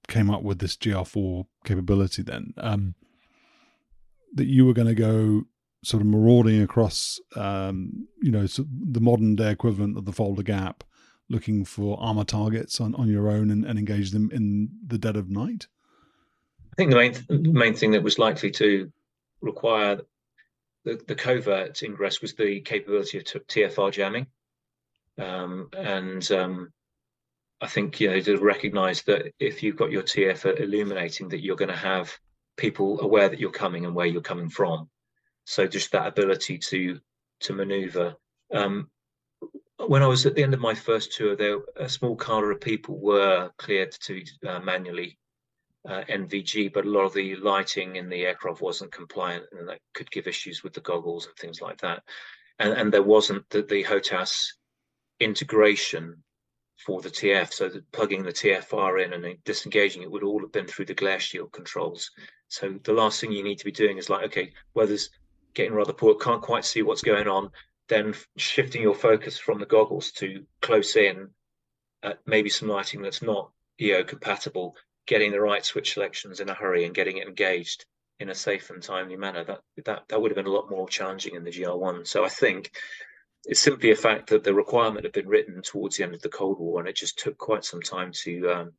came 0.09 0.31
up 0.31 0.43
with 0.43 0.59
this 0.59 0.77
GR4 0.77 1.47
capability. 1.65 2.23
Then 2.23 2.55
um, 2.57 2.95
that 4.35 4.47
you 4.47 4.67
were 4.67 4.75
going 4.75 4.89
to 4.89 4.95
go 4.95 5.45
sort 5.83 6.03
of 6.03 6.07
marauding 6.09 6.63
across, 6.63 7.21
um, 7.37 8.09
you 8.23 8.31
know, 8.31 8.47
the 8.47 9.01
modern 9.01 9.37
day 9.37 9.53
equivalent 9.53 9.97
of 9.97 10.05
the 10.05 10.13
Fulda 10.13 10.43
Gap, 10.43 10.85
looking 11.29 11.65
for 11.65 11.99
armor 12.01 12.25
targets 12.25 12.81
on, 12.81 12.95
on 12.97 13.09
your 13.09 13.29
own 13.29 13.51
and, 13.51 13.65
and 13.65 13.79
engage 13.79 14.11
them 14.11 14.31
in 14.33 14.69
the 14.87 14.99
dead 14.99 15.17
of 15.17 15.31
night? 15.31 15.67
I 16.73 16.77
think 16.77 16.91
the 16.91 16.97
main 16.97 17.53
main 17.53 17.75
thing 17.75 17.93
that 17.93 18.03
was 18.03 18.19
likely 18.19 18.51
to 18.53 18.93
require 19.41 20.01
the, 20.85 21.01
the 21.07 21.15
covert 21.15 21.83
ingress 21.83 22.21
was 22.21 22.35
the 22.35 22.61
capability 22.61 23.19
of 23.19 23.25
TFR 23.25 23.91
jamming, 23.93 24.27
um, 25.19 25.69
and 25.77 26.31
um, 26.33 26.73
I 27.61 27.67
think 27.67 28.01
you 28.01 28.11
know 28.11 28.21
to 28.21 28.39
recognise 28.39 29.03
that 29.05 29.33
if 29.39 29.63
you've 29.63 29.77
got 29.77 29.91
your 29.91 30.03
TF 30.03 30.61
illuminating, 30.61 31.29
that 31.31 31.43
you're 31.43 31.57
going 31.57 31.71
to 31.71 31.77
have 31.77 32.17
people 32.57 33.01
aware 33.01 33.29
that 33.29 33.41
you're 33.41 33.51
coming 33.51 33.85
and 33.85 33.95
where 33.95 34.07
you're 34.07 34.23
coming 34.23 34.49
from. 34.49 34.89
So 35.45 35.67
just 35.67 35.93
that 35.93 36.07
ability 36.07 36.59
to 36.59 37.01
to 37.41 37.53
manoeuvre. 37.53 38.17
Um, 38.53 38.91
when 39.87 40.03
I 40.03 40.07
was 40.07 40.25
at 40.27 40.35
the 40.35 40.43
end 40.43 40.55
of 40.55 40.61
my 40.61 40.75
first 40.75 41.13
tour, 41.13 41.37
there 41.37 41.59
a 41.77 41.89
small 41.89 42.17
cadre 42.17 42.55
of 42.55 42.61
people 42.61 42.99
were 42.99 43.51
cleared 43.59 43.93
to 43.93 44.23
uh, 44.47 44.61
manually 44.61 45.19
uh, 45.89 46.03
NVG, 46.09 46.73
but 46.73 46.85
a 46.85 46.91
lot 46.91 47.05
of 47.05 47.15
the 47.15 47.37
lighting 47.37 47.97
in 47.97 48.09
the 48.09 48.25
aircraft 48.25 48.61
wasn't 48.61 48.93
compliant, 48.93 49.45
and 49.53 49.69
that 49.69 49.81
could 49.95 50.11
give 50.11 50.27
issues 50.27 50.63
with 50.63 50.73
the 50.73 50.81
goggles 50.81 51.27
and 51.27 51.37
things 51.37 51.61
like 51.61 51.79
that. 51.79 52.03
And, 52.59 52.73
and 52.73 52.93
there 52.93 53.03
wasn't 53.03 53.49
the, 53.51 53.63
the 53.63 53.85
HOTAS 53.85 54.55
integration 55.21 56.23
for 56.85 57.01
the 57.01 57.11
TF, 57.11 57.53
so 57.53 57.71
plugging 57.93 58.23
the 58.23 58.33
TFR 58.33 59.05
in 59.05 59.13
and 59.13 59.37
disengaging 59.45 60.03
it 60.03 60.11
would 60.11 60.23
all 60.23 60.41
have 60.41 60.53
been 60.53 60.67
through 60.67 60.85
the 60.85 60.95
glare 60.95 61.21
shield 61.21 61.53
controls. 61.53 62.11
So 62.49 62.79
the 62.85 62.93
last 62.93 63.21
thing 63.21 63.33
you 63.33 63.43
need 63.43 63.59
to 63.59 63.65
be 63.65 63.73
doing 63.73 63.99
is 63.99 64.11
like, 64.11 64.25
okay, 64.27 64.53
weather's 64.75 65.11
getting 65.55 65.73
rather 65.73 65.93
poor, 65.93 66.15
can't 66.15 66.43
quite 66.43 66.65
see 66.65 66.83
what's 66.83 67.03
going 67.03 67.29
on 67.29 67.51
then 67.89 68.15
shifting 68.37 68.83
your 68.83 68.95
focus 68.95 69.39
from 69.39 69.59
the 69.59 69.67
goggles 69.67 70.11
to 70.13 70.45
close 70.61 70.97
in 70.97 71.29
at 72.03 72.19
maybe 72.27 72.49
some 72.49 72.69
lighting 72.69 73.03
that's 73.03 73.23
not 73.23 73.51
EO 73.81 74.03
compatible, 74.05 74.77
getting 75.07 75.31
the 75.31 75.41
right 75.41 75.65
switch 75.65 75.95
selections 75.95 76.41
in 76.41 76.49
a 76.49 76.55
hurry 76.55 76.85
and 76.85 76.95
getting 76.95 77.19
it 77.19 77.29
engaged 77.29 77.85
in 78.19 78.31
a 78.31 78.35
safe 78.35 78.71
and 78.71 78.83
timely 78.83 79.17
manner. 79.17 79.45
That 79.45 79.61
that 79.85 80.09
that 80.09 80.21
would 80.21 80.31
have 80.31 80.37
been 80.37 80.47
a 80.47 80.55
lot 80.55 80.71
more 80.71 80.89
challenging 80.89 81.35
in 81.35 81.45
the 81.45 81.51
GR1. 81.51 82.07
So 82.07 82.25
I 82.25 82.29
think 82.29 82.73
it's 83.47 83.61
simply 83.61 83.93
a 83.93 83.97
fact 83.97 84.29
that 84.31 84.43
the 84.43 84.53
requirement 84.53 85.05
had 85.05 85.13
been 85.13 85.29
written 85.29 85.63
towards 85.63 85.97
the 85.97 86.05
end 86.05 86.15
of 86.15 86.23
the 86.23 86.29
Cold 86.29 86.59
War, 86.59 86.81
and 86.81 86.89
it 86.89 86.97
just 86.97 87.19
took 87.19 87.39
quite 87.39 87.65
some 87.65 87.81
time 87.81 88.11
to 88.25 88.51
um, 88.51 88.73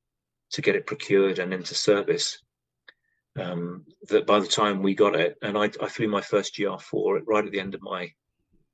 to 0.51 0.61
get 0.61 0.75
it 0.75 0.85
procured 0.85 1.39
and 1.39 1.53
into 1.53 1.73
service. 1.73 2.39
Um, 3.39 3.85
that 4.09 4.25
by 4.25 4.39
the 4.39 4.47
time 4.47 4.81
we 4.81 4.95
got 4.95 5.15
it, 5.15 5.37
and 5.41 5.57
I, 5.57 5.69
I 5.81 5.87
flew 5.87 6.07
my 6.07 6.21
first 6.21 6.55
GR4 6.55 7.21
right 7.25 7.45
at 7.45 7.51
the 7.51 7.59
end 7.59 7.75
of 7.75 7.81
my 7.81 8.11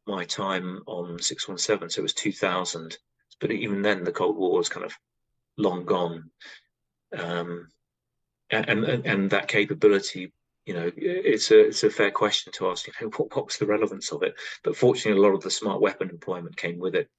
my 0.07 0.25
time 0.25 0.81
on 0.87 1.19
617, 1.19 1.89
so 1.89 1.99
it 1.99 2.03
was 2.03 2.13
2000. 2.13 2.97
But 3.39 3.51
even 3.51 3.81
then, 3.81 4.03
the 4.03 4.11
Cold 4.11 4.37
War 4.37 4.57
was 4.57 4.69
kind 4.69 4.85
of 4.85 4.93
long 5.57 5.85
gone. 5.85 6.29
Um, 7.17 7.67
and, 8.49 8.69
and, 8.69 9.05
and 9.05 9.29
that 9.29 9.47
capability, 9.47 10.31
you 10.65 10.73
know, 10.73 10.91
it's 10.95 11.52
a 11.52 11.68
it's 11.68 11.84
a 11.84 11.90
fair 11.90 12.11
question 12.11 12.53
to 12.53 12.69
ask. 12.69 12.88
You 12.88 12.94
know, 13.02 13.11
what, 13.18 13.35
what 13.35 13.45
was 13.45 13.57
the 13.57 13.65
relevance 13.65 14.11
of 14.11 14.23
it? 14.23 14.35
But 14.64 14.77
fortunately, 14.77 15.22
a 15.22 15.26
lot 15.26 15.35
of 15.35 15.44
the 15.44 15.52
smart 15.52 15.81
weapon 15.81 16.10
employment 16.10 16.56
came 16.56 16.80
with 16.80 16.95
it. 16.95 17.10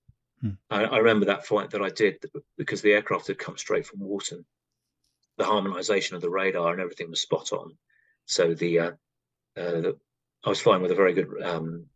Hmm. 0.41 0.51
I, 0.71 0.85
I, 0.85 0.99
remember 0.99 1.27
that 1.27 1.47
flight 1.47 1.71
that 1.71 1.83
I 1.83 1.91
did 1.91 2.25
because 2.57 2.81
the 2.81 2.93
aircraft 2.93 3.27
had 3.27 3.39
come 3.39 3.59
straight 3.59 3.87
from 3.87 4.01
Warton. 4.01 4.45
The 5.37 5.45
harmonization 5.45 6.17
of 6.17 6.23
the 6.23 6.31
radar 6.31 6.73
and 6.73 6.81
everything 6.81 7.11
was 7.11 7.21
spot 7.21 7.53
on. 7.53 7.77
So 8.27 8.55
the, 8.55 8.79
uh, 8.79 8.91
uh, 9.57 9.81
the 9.81 9.97
I 10.45 10.49
was 10.49 10.61
flying 10.61 10.83
with 10.83 10.91
a 10.91 10.97
very 10.97 11.15
good 11.15 11.43
um, 11.43 11.87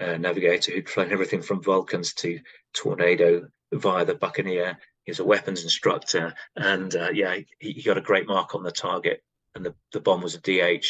uh, 0.00 0.16
navigator 0.16 0.72
who'd 0.72 0.88
flown 0.88 1.12
everything 1.12 1.42
from 1.42 1.62
Vulcans 1.62 2.12
to 2.14 2.40
Tornado 2.74 3.48
via 3.72 4.04
the 4.04 4.14
Buccaneer. 4.14 4.78
He 5.04 5.10
was 5.10 5.20
a 5.20 5.24
weapons 5.24 5.62
instructor, 5.62 6.34
and 6.56 6.94
uh, 6.94 7.10
yeah, 7.12 7.36
he, 7.60 7.72
he, 7.72 7.82
got 7.82 7.98
a 7.98 8.02
great 8.02 8.26
mark 8.26 8.56
on 8.56 8.64
the 8.64 8.72
target, 8.72 9.22
and 9.56 9.64
the, 9.64 9.74
the 9.92 10.00
bomb 10.00 10.22
was 10.22 10.34
a 10.34 10.40
DH, 10.40 10.86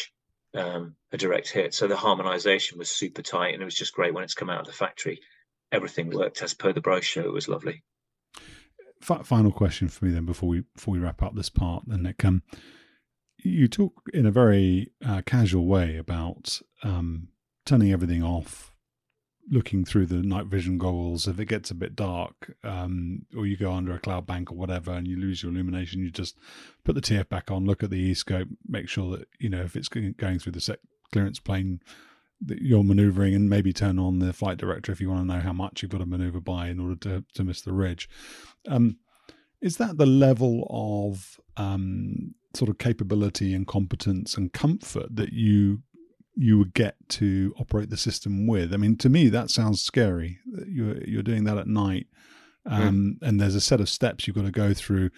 um, 0.55 0.97
a 1.13 1.17
direct 1.17 1.49
hit. 1.51 1.73
So 1.73 1.87
the 1.87 1.97
harmonization 1.97 2.79
was 2.79 2.91
super 2.91 3.23
tight, 3.23 3.55
and 3.55 3.63
it 3.63 3.65
was 3.65 3.75
just 3.75 3.95
great 3.95 4.13
when 4.13 4.25
it's 4.25 4.35
come 4.35 4.51
out 4.51 4.61
of 4.61 4.67
the 4.67 4.73
factory. 4.73 5.21
Everything 5.73 6.11
worked 6.11 6.43
as 6.43 6.53
per 6.53 6.73
the 6.73 6.81
brochure. 6.81 7.25
It 7.25 7.33
was 7.33 7.49
lovely. 7.49 7.83
Final 9.01 9.53
question 9.53 9.89
for 9.89 10.05
me 10.05 10.11
then, 10.11 10.25
before 10.25 10.49
we 10.49 10.65
before 10.75 10.93
we 10.93 10.99
wrap 10.99 11.23
up 11.23 11.35
this 11.35 11.51
part, 11.51 11.85
then 11.87 12.03
Nick. 12.03 12.25
Um, 12.25 12.43
you 13.39 13.69
talk 13.69 13.93
in 14.13 14.27
a 14.27 14.31
very 14.31 14.91
uh, 15.05 15.23
casual 15.25 15.67
way 15.67 15.97
about 15.97 16.61
um, 16.83 17.29
turning 17.65 17.93
everything 17.93 18.23
off 18.23 18.73
looking 19.51 19.85
through 19.85 20.07
the 20.07 20.17
night 20.17 20.47
vision 20.47 20.79
goggles, 20.79 21.29
if 21.29 21.39
it 21.39 21.47
gets 21.47 21.71
a 21.71 21.75
bit 21.75 21.95
dark, 21.95 22.57
um, 22.65 23.27
or 23.37 23.47
you 23.47 23.57
go 23.57 23.73
under 23.73 23.95
a 23.95 23.99
cloud 23.99 24.27
bank 24.27 24.51
or 24.51 24.57
whatever, 24.57 24.93
and 24.93 25.07
you 25.07 25.17
lose 25.17 25.43
your 25.43 25.53
illumination, 25.53 26.01
you 26.01 26.11
just 26.11 26.37
put 26.85 26.95
the 26.95 27.01
TF 27.01 27.29
back 27.29 27.51
on, 27.51 27.65
look 27.65 27.83
at 27.83 27.91
the 27.91 27.99
e-scope, 27.99 28.49
make 28.67 28.89
sure 28.89 29.17
that 29.17 29.29
you 29.39 29.49
know 29.49 29.63
if 29.63 29.77
it's 29.77 29.89
going 29.89 30.39
through 30.39 30.53
the 30.53 30.61
set 30.61 30.81
clearance 31.13 31.39
plane 31.39 31.81
that 32.41 32.61
you're 32.61 32.85
maneuvering, 32.85 33.35
and 33.35 33.49
maybe 33.49 33.73
turn 33.73 33.99
on 33.99 34.19
the 34.19 34.33
flight 34.33 34.59
director 34.59 34.93
if 34.93 35.01
you 35.01 35.09
want 35.09 35.21
to 35.21 35.35
know 35.35 35.41
how 35.41 35.53
much 35.53 35.83
you've 35.83 35.93
got 35.93 35.99
to 35.99 36.07
maneuver 36.07 36.41
by 36.41 36.69
in 36.69 36.81
order 36.81 36.97
to 36.97 37.25
to 37.35 37.45
miss 37.45 37.61
the 37.63 37.73
ridge. 37.73 38.09
Um, 38.69 38.99
is 39.63 39.79
that 39.79 39.97
the 39.97 40.07
level 40.07 40.67
of 40.71 41.41
um, 41.57 42.35
sort 42.55 42.69
of 42.69 42.79
capability 42.79 43.55
and 43.55 43.67
competence 43.67 44.37
and 44.37 44.53
comfort 44.53 45.15
that 45.15 45.33
you 45.33 45.83
you 46.37 46.59
would 46.59 46.75
get 46.75 46.97
to 47.09 47.55
operate 47.59 47.89
the 47.91 47.97
system 47.97 48.47
with. 48.47 48.75
I 48.75 48.77
mean, 48.77 48.97
to 48.99 49.09
me, 49.09 49.29
that 49.31 49.51
sounds 49.51 49.81
scary. 49.81 50.39
You're 50.69 51.03
you're 51.05 51.23
doing 51.23 51.45
that 51.45 51.57
at 51.59 51.67
night, 51.67 52.07
um, 52.67 53.19
and 53.23 53.41
there's 53.41 53.55
a 53.55 53.61
set 53.61 53.81
of 53.81 53.89
steps 53.89 54.27
you've 54.27 54.37
got 54.37 54.45
to 54.45 54.51
go 54.51 54.75
through. 54.75 55.11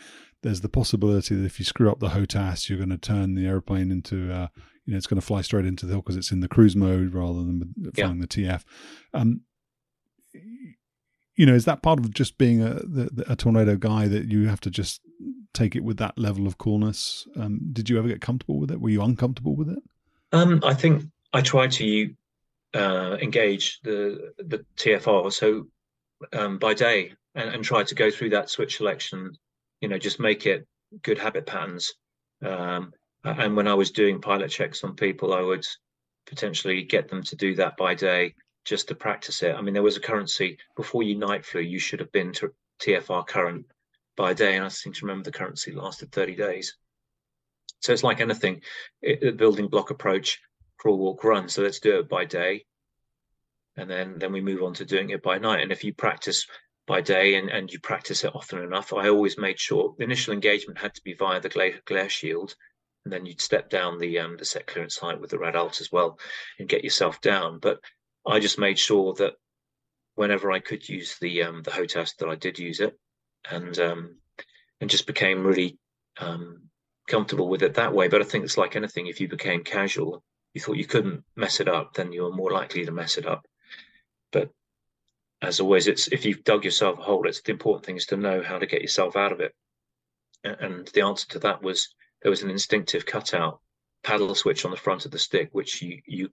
There's 0.43 0.61
the 0.61 0.69
possibility 0.69 1.35
that 1.35 1.45
if 1.45 1.59
you 1.59 1.65
screw 1.65 1.90
up 1.90 1.99
the 1.99 2.11
HOTAS, 2.11 2.69
you're 2.69 2.78
going 2.78 2.90
to 2.90 2.97
turn 2.97 3.35
the 3.35 3.47
airplane 3.47 3.90
into, 3.90 4.32
uh, 4.32 4.47
you 4.86 4.93
know, 4.93 4.97
it's 4.97 5.09
going 5.09 5.20
to 5.20 5.27
fly 5.27 5.40
straight 5.40 5.66
into 5.66 5.85
the 5.85 5.95
hill 5.95 6.01
because 6.01 6.16
it's 6.16 6.31
in 6.31 6.39
the 6.39 6.47
cruise 6.47 6.77
mode 6.77 7.12
rather 7.12 7.40
than 7.40 7.74
flying 7.97 8.16
yeah. 8.16 8.20
the 8.20 8.28
TF. 8.28 8.65
Um, 9.12 9.40
you 10.32 11.47
know, 11.47 11.55
is 11.55 11.65
that 11.65 11.82
part 11.82 11.99
of 11.99 12.15
just 12.15 12.39
being 12.39 12.62
a 12.62 12.74
the, 12.74 13.24
a 13.28 13.35
tornado 13.35 13.77
guy 13.77 14.07
that 14.07 14.27
you 14.27 14.47
have 14.47 14.61
to 14.61 14.70
just 14.70 15.01
take 15.53 15.74
it 15.74 15.82
with 15.82 15.97
that 15.97 16.16
level 16.16 16.47
of 16.47 16.59
coolness? 16.59 17.27
Um, 17.36 17.61
did 17.73 17.90
you 17.90 17.99
ever 17.99 18.07
get 18.07 18.20
comfortable 18.20 18.61
with 18.61 18.70
it? 18.70 18.81
Were 18.81 18.90
you 18.90 19.03
uncomfortable 19.03 19.57
with 19.57 19.69
it? 19.69 19.81
Um, 20.33 20.61
I 20.65 20.75
think 20.75 21.05
I 21.33 21.41
try 21.41 21.67
to 21.69 22.15
uh, 22.75 23.17
engage 23.21 23.81
the 23.83 24.33
the 24.39 24.65
TFR 24.77 25.33
so 25.33 25.67
um, 26.33 26.59
by 26.59 26.75
day 26.75 27.13
and, 27.35 27.51
and, 27.51 27.65
try 27.65 27.83
to 27.83 27.95
go 27.95 28.11
through 28.11 28.31
that 28.31 28.51
switch 28.51 28.77
selection. 28.77 29.33
You 29.81 29.89
know, 29.89 29.99
just 29.99 30.21
make 30.21 30.45
it 30.47 30.67
good 31.03 31.19
habit 31.19 31.47
patterns. 31.47 31.95
Um, 32.45 32.93
And 33.25 33.57
when 33.57 33.69
I 33.69 33.75
was 33.75 33.91
doing 33.91 34.21
pilot 34.21 34.51
checks 34.51 34.85
on 34.85 34.95
people, 34.95 35.35
I 35.35 35.41
would 35.41 35.67
potentially 36.27 36.83
get 36.83 37.09
them 37.09 37.23
to 37.25 37.37
do 37.37 37.55
that 37.57 37.77
by 37.77 37.95
day 37.95 38.35
just 38.65 38.89
to 38.89 38.95
practice 38.95 39.43
it. 39.43 39.55
I 39.55 39.61
mean, 39.61 39.75
there 39.75 39.83
was 39.83 39.97
a 39.97 40.01
currency 40.01 40.59
before 40.77 41.03
you 41.03 41.17
night 41.17 41.45
flew, 41.45 41.61
you 41.61 41.79
should 41.79 42.01
have 42.01 42.13
been 42.13 42.33
to 42.35 42.53
TFR 42.81 43.27
current 43.27 43.67
by 44.17 44.35
day. 44.35 44.57
And 44.57 44.65
I 44.65 44.69
seem 44.69 44.93
to 44.93 45.07
remember 45.07 45.25
the 45.25 45.39
currency 45.39 45.73
lasted 45.73 46.13
30 46.13 46.37
days. 46.37 46.77
So 47.81 47.93
it's 47.93 48.05
like 48.05 48.21
anything, 48.21 48.63
it, 49.03 49.37
building 49.37 49.69
block 49.69 49.91
approach, 49.91 50.41
crawl, 50.79 50.99
walk, 50.99 51.25
run. 51.25 51.49
So 51.49 51.63
let's 51.63 51.81
do 51.81 51.99
it 51.99 52.09
by 52.09 52.25
day. 52.25 52.65
And 53.77 53.89
then, 53.89 54.19
then 54.19 54.33
we 54.33 54.41
move 54.41 54.63
on 54.63 54.75
to 54.75 54.85
doing 54.85 55.11
it 55.11 55.23
by 55.23 55.39
night. 55.39 55.63
And 55.63 55.71
if 55.71 55.85
you 55.85 55.95
practice 55.95 56.47
by 56.87 57.01
day 57.01 57.37
and, 57.37 57.49
and 57.49 57.71
you 57.73 57.79
practice 57.79 58.25
it 58.25 58.35
often 58.35 58.61
enough, 58.63 58.93
I 58.93 59.09
always 59.09 59.39
made 59.39 59.61
sure 59.61 59.95
the 59.97 60.05
initial 60.05 60.33
engagement 60.33 60.79
had 60.79 60.95
to 60.95 61.03
be 61.03 61.15
via 61.15 61.41
the 61.41 61.49
glare, 61.49 61.81
glare 61.85 62.09
shield. 62.09 62.57
And 63.05 63.13
then 63.13 63.27
you'd 63.27 63.41
step 63.41 63.71
down 63.71 63.99
the 63.99 64.19
um, 64.19 64.37
the 64.37 64.45
set 64.45 64.67
clearance 64.67 64.99
height 64.99 65.21
with 65.21 65.31
the 65.31 65.39
rad 65.39 65.57
alt 65.57 65.81
as 65.81 65.93
well 65.93 66.19
and 66.59 66.69
get 66.69 66.85
yourself 66.85 67.21
down. 67.21 67.59
But 67.59 67.79
I 68.27 68.41
just 68.41 68.59
made 68.59 68.79
sure 68.79 69.15
that 69.15 69.35
whenever 70.17 70.51
I 70.51 70.59
could 70.59 70.87
use 70.89 71.17
the 71.21 71.45
um, 71.45 71.63
the 71.63 71.71
HOTAS 71.71 72.17
that 72.17 72.29
I 72.29 72.35
did 72.35 72.59
use 72.59 72.81
it, 72.81 72.99
and 73.49 73.79
um, 73.79 74.17
and 74.81 74.91
just 74.91 75.07
became 75.07 75.47
really 75.47 75.79
um, 76.19 76.69
comfortable 77.09 77.48
with 77.48 77.62
it 77.62 77.74
that 77.74 77.93
way. 77.93 78.09
But 78.09 78.20
I 78.20 78.24
think 78.24 78.44
it's 78.44 78.59
like 78.59 78.76
anything: 78.76 79.06
if 79.06 79.20
you 79.20 79.28
became 79.28 79.64
casual, 79.64 80.22
you 80.55 80.60
thought 80.60 80.76
you 80.76 80.86
couldn't 80.86 81.24
mess 81.36 81.60
it 81.60 81.68
up, 81.68 81.94
then 81.94 82.12
you're 82.12 82.32
more 82.32 82.52
likely 82.52 82.85
to 82.85 82.93
mess 82.93 83.18
it 83.18 83.26
up. 83.26 83.47
But 84.30 84.51
as 85.43 85.60
always, 85.60 85.89
it's 85.89 86.09
if 86.09 86.24
you've 86.24 86.44
dug 86.44 86.64
yourself 86.64 86.98
a 86.98 87.02
hole, 87.02 87.26
it's 87.26 87.40
the 87.43 87.52
important 87.52 87.86
thing 87.86 87.97
is 87.97 88.06
to 88.06 88.16
know 88.16 88.43
how 88.43 88.59
to 88.59 88.66
get 88.66 88.82
yourself 88.82 89.16
out 89.16 89.32
of 89.32 89.40
it. 89.40 89.55
And 90.44 90.86
the 90.89 91.02
answer 91.02 91.26
to 91.30 91.39
that 91.40 91.62
was 91.62 91.94
there 92.22 92.30
was 92.30 92.43
an 92.43 92.51
instinctive 92.51 93.06
cutout 93.06 93.60
paddle 94.05 94.35
switch 94.35 94.64
on 94.64 94.70
the 94.70 94.76
front 94.76 95.05
of 95.05 95.10
the 95.10 95.18
stick, 95.18 95.48
which 95.52 95.82
you 95.82 96.01
you 96.06 96.30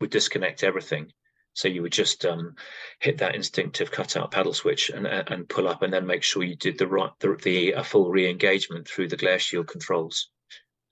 would 0.00 0.10
disconnect 0.10 0.64
everything 0.64 1.12
so 1.54 1.68
you 1.68 1.82
would 1.82 1.92
just 1.92 2.24
um, 2.26 2.54
hit 2.98 3.18
that 3.18 3.34
instinctive 3.34 3.90
cutout 3.90 4.30
paddle 4.30 4.52
switch 4.52 4.90
and 4.90 5.06
and 5.06 5.48
pull 5.48 5.68
up, 5.68 5.82
and 5.82 5.92
then 5.92 6.06
make 6.06 6.22
sure 6.22 6.42
you 6.42 6.56
did 6.56 6.78
the 6.78 6.86
right 6.86 7.10
the, 7.20 7.36
the 7.42 7.72
a 7.72 7.84
full 7.84 8.10
re-engagement 8.10 8.86
through 8.86 9.08
the 9.08 9.16
glare 9.16 9.38
shield 9.38 9.68
controls. 9.68 10.28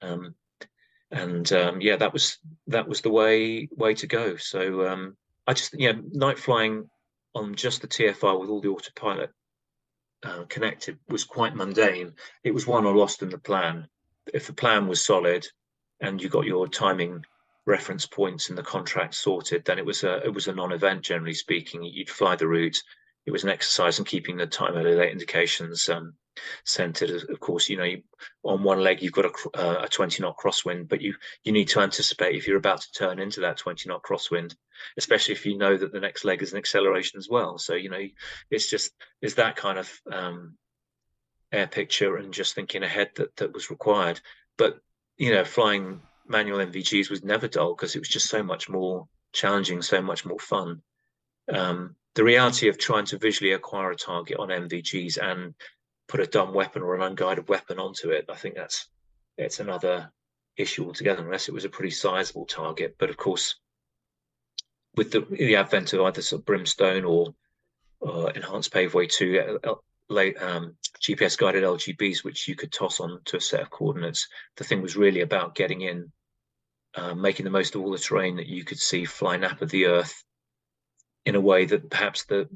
Um, 0.00 0.34
and 1.10 1.52
um, 1.52 1.80
yeah, 1.80 1.96
that 1.96 2.12
was 2.12 2.38
that 2.68 2.88
was 2.88 3.02
the 3.02 3.10
way 3.10 3.68
way 3.76 3.94
to 3.94 4.06
go. 4.06 4.36
So 4.36 4.88
um, 4.88 5.16
I 5.46 5.52
just 5.52 5.78
yeah, 5.78 5.92
night 6.12 6.38
flying 6.38 6.88
on 7.34 7.54
just 7.54 7.82
the 7.82 7.88
TFR 7.88 8.40
with 8.40 8.48
all 8.48 8.60
the 8.60 8.68
autopilot 8.68 9.30
uh, 10.22 10.44
connected 10.48 10.98
was 11.08 11.24
quite 11.24 11.56
mundane. 11.56 12.14
It 12.44 12.54
was 12.54 12.66
won 12.66 12.86
or 12.86 12.96
lost 12.96 13.22
in 13.22 13.30
the 13.30 13.38
plan. 13.38 13.88
If 14.32 14.46
the 14.46 14.52
plan 14.52 14.86
was 14.86 15.04
solid 15.04 15.46
and 16.00 16.22
you 16.22 16.28
got 16.28 16.46
your 16.46 16.68
timing 16.68 17.24
reference 17.66 18.06
points 18.06 18.50
in 18.50 18.56
the 18.56 18.62
contract 18.62 19.14
sorted, 19.14 19.64
then 19.64 19.78
it 19.78 19.86
was 19.86 20.04
a 20.04 20.18
it 20.24 20.34
was 20.34 20.48
a 20.48 20.54
non-event. 20.54 21.02
Generally 21.02 21.34
speaking, 21.34 21.84
you'd 21.84 22.10
fly 22.10 22.36
the 22.36 22.48
route. 22.48 22.76
It 23.26 23.30
was 23.30 23.44
an 23.44 23.50
exercise 23.50 23.98
in 23.98 24.04
keeping 24.04 24.36
the 24.36 24.46
time 24.46 24.76
elevate 24.76 25.12
indications 25.12 25.88
um, 25.88 26.14
centered. 26.64 27.10
Of 27.30 27.38
course, 27.38 27.68
you 27.68 27.76
know, 27.76 27.84
you, 27.84 28.02
on 28.42 28.64
one 28.64 28.80
leg 28.80 29.00
you've 29.00 29.12
got 29.12 29.26
a, 29.26 29.32
uh, 29.54 29.84
a 29.84 29.88
20 29.88 30.22
knot 30.22 30.36
crosswind, 30.36 30.88
but 30.88 31.00
you 31.00 31.14
you 31.44 31.52
need 31.52 31.68
to 31.68 31.80
anticipate 31.80 32.34
if 32.34 32.46
you're 32.46 32.56
about 32.56 32.80
to 32.80 32.92
turn 32.92 33.20
into 33.20 33.40
that 33.40 33.58
20 33.58 33.88
knot 33.88 34.02
crosswind, 34.02 34.56
especially 34.96 35.34
if 35.34 35.46
you 35.46 35.56
know 35.56 35.76
that 35.76 35.92
the 35.92 36.00
next 36.00 36.24
leg 36.24 36.42
is 36.42 36.52
an 36.52 36.58
acceleration 36.58 37.18
as 37.18 37.28
well. 37.28 37.58
So 37.58 37.74
you 37.74 37.90
know, 37.90 38.04
it's 38.50 38.68
just 38.68 38.92
it's 39.20 39.34
that 39.34 39.56
kind 39.56 39.78
of 39.78 40.00
um, 40.10 40.56
air 41.52 41.68
picture 41.68 42.16
and 42.16 42.34
just 42.34 42.54
thinking 42.54 42.82
ahead 42.82 43.10
that 43.16 43.36
that 43.36 43.52
was 43.52 43.70
required. 43.70 44.20
But 44.58 44.80
you 45.16 45.32
know, 45.32 45.44
flying 45.44 46.00
manual 46.32 46.58
NVGs 46.58 47.10
was 47.10 47.22
never 47.22 47.46
dull 47.46 47.74
because 47.74 47.94
it 47.94 48.00
was 48.00 48.08
just 48.08 48.28
so 48.28 48.42
much 48.42 48.68
more 48.68 49.06
challenging, 49.32 49.82
so 49.82 50.02
much 50.02 50.24
more 50.24 50.38
fun. 50.38 50.82
Um, 51.52 51.96
the 52.14 52.24
reality 52.24 52.68
of 52.68 52.78
trying 52.78 53.06
to 53.06 53.18
visually 53.18 53.52
acquire 53.52 53.90
a 53.90 53.96
target 53.96 54.38
on 54.38 54.48
NVGs 54.48 55.18
and 55.18 55.54
put 56.08 56.20
a 56.20 56.26
dumb 56.26 56.52
weapon 56.52 56.82
or 56.82 56.94
an 56.94 57.02
unguided 57.02 57.48
weapon 57.48 57.78
onto 57.78 58.10
it, 58.10 58.26
I 58.28 58.34
think 58.34 58.56
that's 58.56 58.88
it's 59.38 59.60
another 59.60 60.12
issue 60.56 60.86
altogether, 60.86 61.22
unless 61.22 61.48
it 61.48 61.54
was 61.54 61.64
a 61.64 61.70
pretty 61.70 61.90
sizable 61.90 62.46
target. 62.46 62.96
But 62.98 63.10
of 63.10 63.16
course, 63.16 63.56
with 64.94 65.10
the, 65.10 65.20
the 65.30 65.56
advent 65.56 65.92
of 65.92 66.02
either 66.02 66.20
sort 66.20 66.40
of 66.40 66.46
brimstone 66.46 67.04
or 67.04 67.34
uh, 68.06 68.26
enhanced 68.26 68.72
paveway 68.72 69.10
two, 69.10 69.58
uh, 69.64 69.74
late 70.08 70.40
um, 70.42 70.76
GPS 71.00 71.38
guided 71.38 71.64
LGBs, 71.64 72.22
which 72.22 72.46
you 72.46 72.54
could 72.54 72.72
toss 72.72 73.00
on 73.00 73.20
to 73.26 73.38
a 73.38 73.40
set 73.40 73.62
of 73.62 73.70
coordinates. 73.70 74.28
The 74.56 74.64
thing 74.64 74.82
was 74.82 74.96
really 74.96 75.20
about 75.20 75.54
getting 75.54 75.80
in, 75.80 76.12
uh, 76.94 77.14
making 77.14 77.44
the 77.44 77.50
most 77.50 77.74
of 77.74 77.80
all 77.80 77.90
the 77.90 77.98
terrain 77.98 78.36
that 78.36 78.46
you 78.46 78.64
could 78.64 78.78
see 78.78 79.04
fly 79.04 79.36
nap 79.36 79.62
of 79.62 79.70
the 79.70 79.86
Earth 79.86 80.24
in 81.24 81.34
a 81.34 81.40
way 81.40 81.64
that 81.64 81.90
perhaps 81.90 82.24
the 82.24 82.48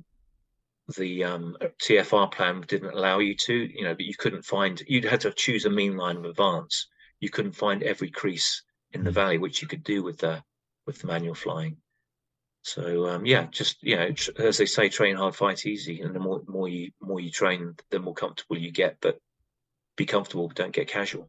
the 0.97 1.25
um, 1.25 1.57
TFR 1.83 2.31
plan 2.31 2.65
didn't 2.67 2.95
allow 2.95 3.19
you 3.19 3.35
to. 3.35 3.55
You 3.55 3.85
know, 3.85 3.95
but 3.95 4.05
you 4.05 4.15
couldn't 4.15 4.45
find. 4.45 4.81
You'd 4.87 5.05
had 5.05 5.21
to 5.23 5.33
choose 5.33 5.65
a 5.65 5.71
mean 5.71 5.97
line 5.97 6.17
of 6.17 6.25
advance. 6.25 6.87
You 7.21 7.31
couldn't 7.31 7.53
find 7.53 7.83
every 7.83 8.11
crease 8.11 8.63
in 8.93 9.05
the 9.05 9.11
valley, 9.11 9.39
which 9.39 9.63
you 9.63 9.69
could 9.69 9.83
do 9.83 10.03
with 10.03 10.19
the 10.19 10.43
with 10.87 11.01
the 11.01 11.07
manual 11.07 11.35
flying. 11.35 11.79
So 12.63 13.09
um, 13.09 13.27
yeah, 13.27 13.47
just 13.51 13.83
you 13.83 13.97
know, 13.97 14.11
as 14.39 14.59
they 14.59 14.67
say, 14.67 14.89
train 14.89 15.17
hard, 15.17 15.35
fight 15.35 15.67
easy, 15.67 16.01
and 16.01 16.15
the 16.15 16.21
more 16.21 16.43
more 16.47 16.69
you 16.69 16.93
more 17.01 17.21
you 17.21 17.31
train, 17.31 17.77
the 17.91 17.99
more 17.99 18.15
comfortable 18.15 18.59
you 18.59 18.71
get. 18.71 18.99
But 19.01 19.19
be 19.97 20.07
comfortable, 20.07 20.49
don't 20.49 20.75
get 20.75 20.89
casual. 20.89 21.29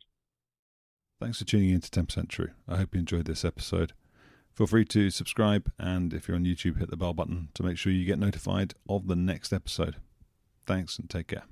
Thanks 1.20 1.40
for 1.40 1.46
tuning 1.46 1.72
in 1.72 1.82
to 1.82 1.90
10% 1.90 2.30
True. 2.30 2.50
I 2.68 2.78
hope 2.78 2.94
you 2.94 3.00
enjoyed 3.00 3.26
this 3.26 3.44
episode. 3.44 3.94
Feel 4.54 4.68
free 4.68 4.86
to 4.86 5.10
subscribe, 5.10 5.72
and 5.80 6.14
if 6.14 6.28
you're 6.28 6.38
on 6.38 6.46
YouTube, 6.46 6.80
hit 6.80 6.90
the 6.90 6.98
bell 6.98 7.14
button 7.14 7.50
to 7.54 7.64
make 7.64 7.78
sure 7.78 7.92
you 7.92 8.06
get 8.06 8.20
notified 8.20 8.74
of 8.90 9.08
the 9.08 9.16
next 9.16 9.54
episode. 9.54 9.98
Thanks 10.66 10.98
and 10.98 11.10
take 11.10 11.28
care. 11.28 11.44